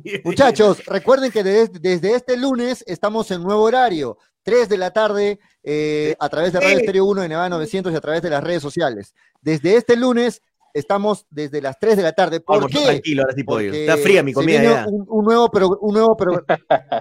Muchachos, 0.23 0.83
recuerden 0.85 1.31
que 1.31 1.43
desde, 1.43 1.79
desde 1.79 2.15
este 2.15 2.37
lunes 2.37 2.83
estamos 2.87 3.29
en 3.31 3.43
nuevo 3.43 3.61
horario, 3.63 4.17
3 4.43 4.69
de 4.69 4.77
la 4.77 4.91
tarde, 4.91 5.39
eh, 5.63 6.15
a 6.19 6.29
través 6.29 6.53
de 6.53 6.59
Radio. 6.59 6.77
Estéreo 6.79 7.05
1 7.05 7.21
de 7.21 7.29
Nevada 7.29 7.49
900 7.49 7.91
y 7.91 7.95
a 7.95 8.01
través 8.01 8.21
de 8.21 8.29
las 8.29 8.43
redes 8.43 8.61
sociales. 8.61 9.13
Desde 9.41 9.75
este 9.75 9.95
lunes 9.95 10.41
estamos 10.73 11.25
desde 11.29 11.61
las 11.61 11.77
3 11.79 11.97
de 11.97 12.03
la 12.03 12.13
tarde. 12.13 12.39
¿Por 12.39 12.57
Vamos, 12.57 12.71
qué? 12.71 12.83
tranquilo, 12.85 13.23
ahora 13.23 13.33
sí 13.35 13.43
puedo 13.43 13.61
ir. 13.61 13.75
Está 13.75 13.97
fría 13.97 14.23
mi 14.23 14.33
comida 14.33 14.63
ya. 14.63 14.85
Un, 14.87 15.05
un 15.07 15.25
nuevo 15.25 15.49
pro- 15.49 15.77
un, 15.81 15.93
nuevo 15.93 16.15
pro- 16.15 16.43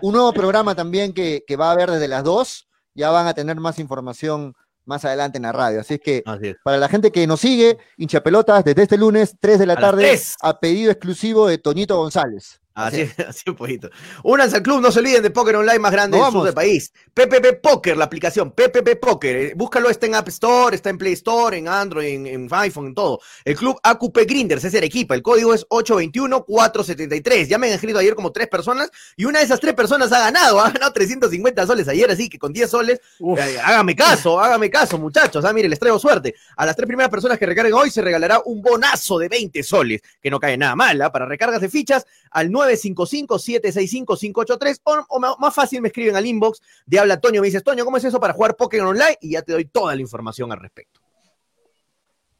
un 0.03 0.13
nuevo 0.13 0.33
programa 0.33 0.75
también 0.75 1.13
que, 1.13 1.45
que 1.47 1.57
va 1.57 1.69
a 1.69 1.73
haber 1.73 1.91
desde 1.91 2.09
las 2.09 2.25
2. 2.25 2.69
Ya 2.95 3.11
van 3.11 3.27
a 3.29 3.35
tener 3.35 3.57
más 3.57 3.79
información 3.79 4.55
más 4.85 5.05
adelante 5.05 5.37
en 5.37 5.43
la 5.43 5.53
radio. 5.53 5.81
Así 5.83 5.95
es 5.95 6.01
que 6.01 6.23
Así 6.27 6.49
es. 6.49 6.57
para 6.65 6.79
la 6.79 6.89
gente 6.89 7.13
que 7.13 7.27
nos 7.27 7.41
sigue, 7.41 7.77
hincha 7.99 8.23
pelotas, 8.23 8.65
desde 8.65 8.83
este 8.83 8.97
lunes, 8.97 9.37
3 9.39 9.59
de 9.59 9.67
la 9.67 9.75
A 9.75 9.81
tarde, 9.81 10.03
3. 10.03 10.37
a 10.41 10.59
pedido 10.59 10.91
exclusivo 10.91 11.47
de 11.47 11.59
Toñito 11.59 11.97
González. 11.99 12.59
Así 12.79 13.11
así 13.29 13.51
un 13.51 13.57
poquito. 13.57 13.91
Únanse 14.22 14.57
al 14.57 14.62
club, 14.62 14.81
no 14.81 14.91
se 14.93 15.01
olviden 15.01 15.22
de 15.22 15.31
Poker 15.31 15.57
Online 15.57 15.79
más 15.79 15.93
grande 15.93 16.16
del 16.18 16.31
sur 16.31 16.45
del 16.45 16.55
país. 16.55 16.93
PPP 17.14 17.61
Poker, 17.62 17.97
la 17.97 18.05
aplicación 18.05 18.53
PPP 18.53 19.01
Poker. 19.01 19.37
eh, 19.37 19.53
Búscalo, 19.57 19.91
está 19.91 20.07
en 20.07 20.14
App 20.14 20.29
Store, 20.29 20.74
está 20.74 20.91
en 20.91 20.99
Play 20.99 21.14
Store, 21.14 21.57
en 21.57 21.68
Android, 21.68 22.09
en, 22.09 22.26
en 22.26 22.49
iPhone, 22.51 22.87
en 22.87 22.95
todo. 22.95 23.20
El 23.45 23.57
club 23.57 23.79
AQP 23.83 24.18
Grinders 24.26 24.64
es 24.64 24.74
Arequipa. 24.74 25.14
El 25.14 25.22
código 25.22 25.55
es 25.55 25.66
821-473. 25.68 27.47
Ya 27.47 27.59
me 27.59 27.66
han 27.68 27.74
escrito 27.74 27.99
ayer 27.99 28.14
como 28.14 28.33
tres 28.33 28.49
personas 28.49 28.91
y 29.16 29.24
una 29.24 29.41
de 29.41 29.45
esas 29.45 29.61
tres 29.61 29.74
personas 29.74 30.12
ha 30.12 30.20
ganado. 30.20 30.61
Ha 30.61 30.70
ganado 30.70 30.93
350 30.93 31.66
soles 31.66 31.89
ayer, 31.89 32.11
así 32.11 32.29
que 32.29 32.39
con 32.39 32.53
10 32.53 32.70
soles 32.70 33.01
eh, 33.39 33.59
hágame 33.62 33.95
caso, 33.97 34.39
hágame 34.41 34.70
caso, 34.70 34.99
muchachos. 34.99 35.45
Ah, 35.45 35.53
mire, 35.53 35.68
les 35.68 35.79
traigo 35.79 35.99
suerte. 35.99 36.35
A 36.57 36.66
las 36.66 36.76
tres 36.76 36.87
primeras 36.87 37.11
personas 37.11 37.39
que 37.39 37.47
recarguen 37.47 37.74
hoy 37.74 37.91
se 37.91 38.03
regalará 38.03 38.41
un 38.45 38.62
bonazo 38.62 39.18
de 39.18 39.29
20 39.29 39.62
soles, 39.62 40.01
que 40.20 40.31
no 40.31 40.39
cae 40.39 40.57
nada 40.57 40.76
mal, 40.76 41.01
¿ah? 41.03 41.12
Para 41.12 41.26
recargas 41.26 41.61
de 41.61 41.68
fichas 41.68 42.07
al 42.31 42.51
955-765-583 42.69 44.81
o, 44.85 45.07
o 45.09 45.21
más 45.21 45.55
fácil 45.55 45.81
me 45.81 45.89
escriben 45.89 46.14
al 46.16 46.27
inbox 46.27 46.61
de 46.87 46.99
Habla 46.99 47.19
Toño. 47.21 47.41
Me 47.41 47.47
dices, 47.47 47.64
Toño, 47.64 47.85
¿cómo 47.85 47.97
es 47.97 48.05
eso 48.05 48.21
para 48.21 48.35
jugar 48.35 48.57
Pokémon 48.57 48.89
Online? 48.89 49.16
Y 49.21 49.31
ya 49.33 49.43
te 49.43 49.53
doy 49.53 49.66
toda 49.66 49.95
la 49.95 50.01
información 50.01 50.51
al 50.53 50.61
respecto. 50.61 51.01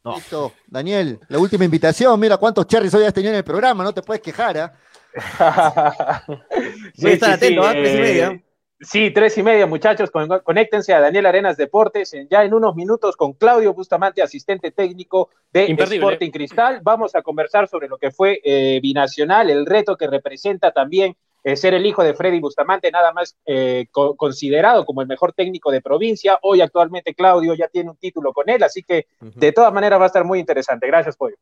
No. 0.05 0.17
Listo. 0.17 0.53
Daniel, 0.67 1.21
la 1.29 1.39
última 1.39 1.65
invitación. 1.65 2.19
Mira 2.21 2.37
cuántos 2.37 2.67
cherries 2.67 2.93
hoy 2.95 3.05
has 3.05 3.13
tenido 3.13 3.33
en 3.33 3.39
el 3.39 3.45
programa, 3.45 3.85
no 3.85 3.93
te 3.93 4.03
puedes 4.03 4.23
quejar. 4.23 4.59
¿ah? 4.59 4.73
Voy 6.99 7.11
a 7.11 7.15
estar 7.15 7.33
atento, 7.33 7.63
¿ah? 7.63 7.73
Tres 7.73 7.95
y 7.95 7.97
eh, 7.97 8.01
media. 8.01 8.43
Sí, 8.81 9.11
tres 9.11 9.37
y 9.37 9.43
media, 9.43 9.67
muchachos. 9.67 10.11
Con- 10.11 10.29
Conéctense 10.45 10.95
a 10.95 11.01
Daniel 11.01 11.27
Arenas 11.27 11.57
Deportes 11.57 12.15
en- 12.15 12.29
ya 12.29 12.45
en 12.45 12.55
unos 12.55 12.77
minutos 12.77 13.17
con 13.17 13.33
Claudio 13.33 13.75
Bustamante, 13.75 14.23
asistente 14.23 14.71
técnico 14.71 15.31
de 15.53 15.67
Imperdible. 15.67 16.07
Sporting 16.07 16.31
Cristal. 16.31 16.81
Vamos 16.83 17.17
a 17.17 17.23
conversar 17.23 17.67
sobre 17.67 17.89
lo 17.89 17.99
que 17.99 18.13
fue 18.13 18.41
eh, 18.45 18.79
Binacional, 18.81 19.51
el 19.51 19.67
reto 19.67 19.97
que 19.97 20.07
representa 20.07 20.71
también 20.71 21.17
eh, 21.45 21.57
ser 21.57 21.75
el 21.75 21.87
hijo 21.87 22.05
de 22.05 22.15
Freddy 22.15 22.39
Bustamante, 22.41 22.91
nada 22.93 23.13
más 23.13 23.37
eh, 23.47 23.87
co- 23.91 24.17
considerado 24.17 24.85
como 24.85 25.03
el 25.03 25.09
mejor 25.09 25.33
técnico 25.33 25.71
de 25.73 25.81
provincia. 25.81 26.39
Hoy 26.43 26.61
actualmente 26.61 27.15
Claudio 27.15 27.55
ya 27.55 27.67
tiene 27.69 27.91
un 27.91 27.97
título 27.97 28.33
con 28.33 28.49
él, 28.49 28.63
así 28.63 28.83
que 28.85 29.07
de 29.21 29.53
todas 29.53 29.73
maneras 29.73 29.99
va 30.01 30.05
a 30.05 30.09
estar 30.09 30.25
muy 30.25 30.39
interesante. 30.41 30.87
Gracias, 30.87 31.17
Pollo. 31.17 31.37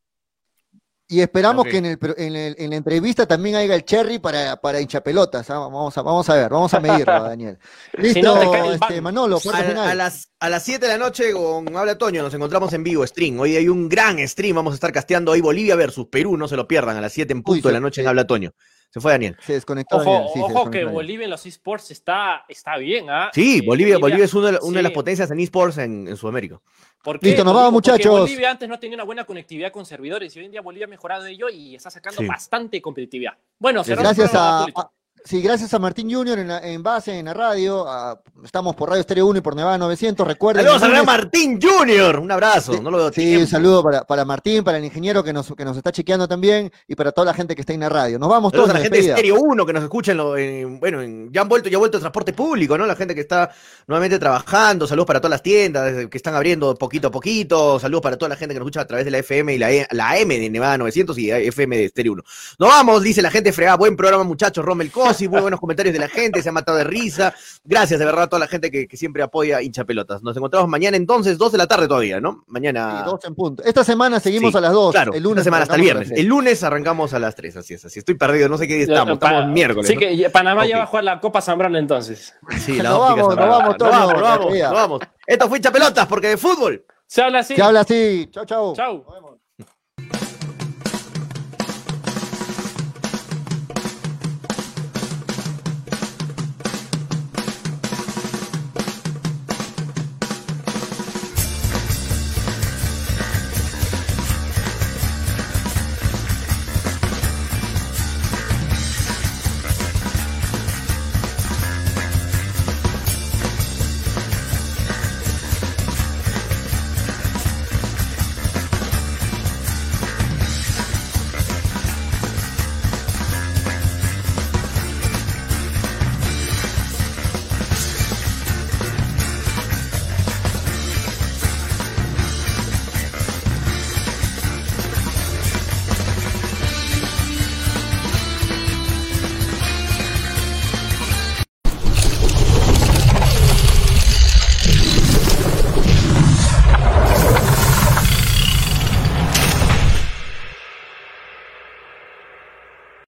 Y 1.09 1.21
esperamos 1.21 1.67
que 1.67 1.77
en, 1.79 1.87
el, 1.87 1.99
pro- 1.99 2.17
en, 2.19 2.35
el- 2.35 2.57
en 2.59 2.71
la 2.71 2.77
entrevista 2.77 3.27
también 3.27 3.55
haya 3.55 3.75
el 3.77 3.85
cherry 3.85 4.19
para, 4.19 4.57
para 4.57 4.81
hinchapelotas. 4.81 5.49
¿ah? 5.51 5.59
Vamos, 5.61 5.97
a, 5.97 6.03
vamos 6.03 6.29
a 6.29 6.35
ver, 6.35 6.49
vamos 6.51 6.75
a 6.75 6.81
medirlo, 6.81 7.23
Daniel. 7.23 7.59
Listo, 7.97 8.23
no, 8.23 8.55
el 8.55 8.73
este. 8.75 9.01
Manolo, 9.01 9.37
A, 9.37 9.41
final. 9.41 9.79
a 9.89 9.95
las, 9.95 10.31
a 10.41 10.49
las 10.51 10.65
7 10.65 10.85
de 10.85 10.93
la 10.93 10.99
noche 10.99 11.33
con 11.33 11.77
Habla 11.77 11.97
Toño 11.97 12.23
nos 12.23 12.35
encontramos 12.35 12.73
en 12.73 12.83
vivo, 12.83 13.07
stream. 13.07 13.39
Hoy 13.39 13.55
hay 13.55 13.69
un 13.69 13.89
gran 13.89 14.19
stream, 14.27 14.57
vamos 14.57 14.73
a 14.73 14.75
estar 14.75 14.91
casteando 14.93 15.31
hoy 15.31 15.41
Bolivia 15.41 15.77
versus 15.77 16.09
Perú, 16.09 16.37
no 16.37 16.49
se 16.49 16.57
lo 16.57 16.67
pierdan, 16.67 16.97
a 16.97 17.01
las 17.01 17.13
7 17.13 17.33
en 17.33 17.43
punto 17.45 17.69
Uy, 17.69 17.71
de 17.71 17.73
la 17.75 17.81
noche 17.81 18.01
en 18.01 18.09
Habla 18.09 18.27
Toño. 18.27 18.51
Se 18.91 19.01
fue 19.01 19.13
Daniel. 19.13 19.37
Se 19.41 19.53
desconectó. 19.55 19.97
Ojo, 19.97 20.05
Daniel, 20.11 20.31
sí, 20.33 20.39
se 20.39 20.45
ojo 20.45 20.71
que 20.71 20.79
Daniel. 20.79 20.95
Bolivia 20.95 21.25
en 21.25 21.31
los 21.31 21.45
esports 21.45 21.91
está, 21.91 22.45
está 22.49 22.77
bien, 22.79 23.11
¿ah? 23.11 23.31
Sí, 23.35 23.59
Eh, 23.59 23.63
Bolivia, 23.67 23.99
Bolivia 23.99 24.25
es 24.25 24.33
una 24.35 24.53
de, 24.53 24.83
las 24.83 24.93
potencias 24.93 25.31
en 25.31 25.41
esports 25.41 25.79
en, 25.79 26.09
en 26.09 26.17
Sudamérica. 26.17 26.61
¿Por 27.03 27.21
qué? 27.21 27.27
Listo, 27.29 27.45
nos 27.45 27.55
vamos, 27.55 27.73
muchachos. 27.73 28.21
Bolivia 28.21 28.51
antes 28.51 28.69
no 28.69 28.79
tenía 28.79 28.97
una 28.97 29.05
buena 29.05 29.25
conectividad 29.25 29.71
con 29.71 29.85
servidores 29.85 30.35
y 30.35 30.39
hoy 30.39 30.47
en 30.47 30.53
día 30.53 30.61
Bolivia 30.63 30.87
ha 30.87 30.89
mejorado 30.89 31.27
ello 31.27 31.49
y 31.49 31.75
está 31.77 31.91
sacando 31.91 32.21
Sí. 32.23 32.27
bastante 32.27 32.81
competitividad. 32.81 33.35
Bueno, 33.59 33.83
Gracias 33.87 34.35
a, 34.35 34.65
a- 34.65 34.91
sí, 35.27 35.43
gracias 35.43 35.75
a 35.75 35.79
Martín 35.79 36.11
Junior 36.11 36.39
en, 36.39 36.49
la- 36.49 36.61
en 36.61 36.83
base, 36.83 37.19
en 37.19 37.27
la 37.27 37.35
radio. 37.35 37.87
a- 37.89 38.19
estamos 38.45 38.77
por 38.77 38.89
Radio 38.89 39.01
Estéreo 39.01 39.27
1 39.27 39.39
y 39.39 39.43
por 39.43 39.57
Nevada 39.57 39.77
900. 39.79 40.27
Recuerden. 40.27 40.65
Saludos 40.65 40.83
a 41.01 41.03
Martín 41.03 41.59
Junior, 41.61 42.19
un 42.19 42.31
abrazo, 42.31 42.75
Sí, 42.75 42.81
no 42.81 42.91
lo 42.91 42.99
veo 42.99 43.09
Sí, 43.09 43.23
tiempo. 43.23 43.41
un 43.43 43.47
saludo 43.49 43.83
para, 43.83 44.05
para 44.05 44.25
Martín, 44.25 44.63
para 44.63 44.79
el 44.79 44.85
ingeniero 44.85 45.25
que 45.25 45.33
nos, 45.33 45.53
que 45.55 45.65
nos 45.65 45.77
está 45.77 45.91
chequeando 45.91 46.29
también 46.29 46.71
y 46.87 46.95
para 46.95 47.11
toda 47.13 47.25
la 47.27 47.35
gente 47.35 47.55
que 47.55 47.63
está 47.63 47.73
en 47.73 47.81
la 47.81 47.89
radio. 47.89 48.19
Nos 48.19 48.29
vamos 48.29 48.53
Saludos 48.53 48.69
todos 48.69 48.77
a 48.77 48.79
la 48.79 48.85
gente 48.85 49.03
de. 49.03 49.13
Stereo 49.13 49.37
1 49.41 49.67
que 49.67 49.73
nos 49.73 49.83
escucha 49.83 50.13
en 50.13 50.19
lo- 50.19 50.37
en- 50.37 50.79
bueno, 50.81 51.03
en- 51.03 51.33
ya 51.33 51.41
han 51.41 51.49
vuelto, 51.49 51.69
ya 51.69 51.77
ha 51.77 51.79
vuelto 51.81 51.97
el 51.97 52.01
transporte 52.03 52.33
público, 52.33 52.79
¿no? 52.79 52.87
La 52.87 52.95
gente 52.97 53.15
que 53.15 53.21
está 53.23 53.51
nuevamente 53.87 54.19
trabajando, 54.19 54.87
saludos 54.87 55.07
para 55.07 55.21
todas 55.21 55.31
las 55.33 55.43
tiendas 55.43 56.07
que 56.09 56.17
están 56.17 56.35
abriendo 56.35 56.75
poquito 56.77 57.09
a 57.09 57.11
poquito, 57.11 57.79
saludos 57.81 58.03
para 58.03 58.17
toda 58.17 58.29
la 58.29 58.37
gente 58.37 58.55
que 58.55 58.61
nos 58.61 58.67
escucha 58.67 58.83
a 58.83 58.87
través 58.87 59.05
de 59.05 59.11
la 59.11 59.19
FM 59.19 59.55
y 59.55 59.59
la, 59.59 59.73
E- 59.73 59.89
la 59.91 60.11
AM 60.11 60.29
de 60.29 60.51
Nevada 60.51 60.79
900 60.79 61.19
y 61.19 61.31
FM 61.31 61.77
de 61.79 61.89
Stereo 61.89 62.13
1. 62.13 62.23
Nos 62.59 62.69
vamos, 62.69 63.03
dice 63.03 63.23
la 63.23 63.31
gente 63.31 63.53
fregada, 63.53 63.77
buen 63.77 63.97
programa 63.97 64.23
muchachos, 64.25 64.65
Rommel 64.65 64.91
Cosi, 65.17 65.29
muy 65.29 65.41
buenos 65.41 65.59
comentarios 65.61 65.93
de 65.93 65.99
la 65.99 66.09
gente, 66.09 66.43
se 66.43 66.49
ha 66.49 66.53
matado 66.53 66.79
de 66.79 66.85
risa. 66.85 67.35
Gracias 67.65 67.99
de 67.99 68.05
verdad 68.07 68.25
a 68.25 68.29
toda 68.29 68.41
la 68.41 68.47
gente 68.49 68.71
que, 68.71 68.87
que 68.87 68.97
siempre 68.97 69.23
apoya 69.23 69.63
hincha 69.63 69.85
pelotas. 69.85 70.23
Nos 70.23 70.37
encontramos 70.37 70.69
mañana 70.69 70.97
entonces, 70.97 71.39
2 71.39 71.53
de 71.53 71.59
la 71.59 71.67
tarde 71.67 71.89
todavía, 71.89 72.21
¿no? 72.21 72.45
Mañana. 72.47 73.03
Sí, 73.05 73.11
dos 73.11 73.25
en 73.25 73.35
punto. 73.35 73.63
Esta 73.65 73.83
semana 73.85 74.21
seguimos 74.21 74.53
Sí, 74.53 74.59
a 74.59 74.61
las 74.61 74.73
2. 74.73 74.93
Claro, 74.93 75.13
el 75.15 75.23
lunes 75.23 75.39
esta 75.39 75.45
semana 75.45 75.63
hasta 75.65 75.75
el 75.77 75.81
arrancamos 75.81 75.97
a 75.97 76.01
las 76.01 76.09
viernes. 76.09 76.21
El 76.21 76.27
lunes 76.27 76.63
arrancamos 76.63 77.15
a 77.15 77.19
las 77.19 77.35
3, 77.35 77.57
así 77.57 77.75
es, 77.75 77.85
así. 77.85 77.99
Estoy 77.99 78.15
perdido, 78.17 78.49
no 78.49 78.59
sé 78.59 78.69
qué 78.69 78.75
día 78.75 78.83
estamos, 78.85 79.19
Pa- 79.19 79.29
estamos 79.31 79.53
miércoles. 79.53 79.87
Sí 79.89 79.95
¿no? 79.95 80.01
que 80.01 80.31
Panamá 80.31 80.67
ya 80.67 80.79
va 80.79 80.85
a 80.85 80.87
jugar 80.87 81.05
la 81.05 81.21
Copa 81.21 81.41
Zambrano 81.41 81.79
entonces. 81.79 82.35
Sí, 82.61 82.73
Nos 82.77 82.83
la 82.85 82.97
óptica 82.97 82.99
vamos, 82.99 83.19
nos 83.19 83.29
Zambrano. 83.29 83.51
vamos, 83.53 83.69
Nos 83.69 83.77
Toño, 83.79 83.91
vamos, 83.91 84.13
nos 84.13 84.23
vamos, 84.23 84.53
nos 84.61 84.73
vamos. 84.73 85.01
Esto 85.27 85.49
fue 85.49 85.59
hincha 85.59 85.73
pelotas 85.73 86.07
porque 86.07 86.29
de 86.29 86.37
fútbol. 86.37 86.85
Se 87.07 87.23
habla 87.23 87.39
así. 87.41 87.55
Se 87.57 87.63
habla 87.63 87.81
así. 87.81 88.29
Chau, 88.33 88.45
chau. 88.45 88.75
Chau. 88.75 89.05
Nos 89.07 89.15
vemos. 89.15 89.26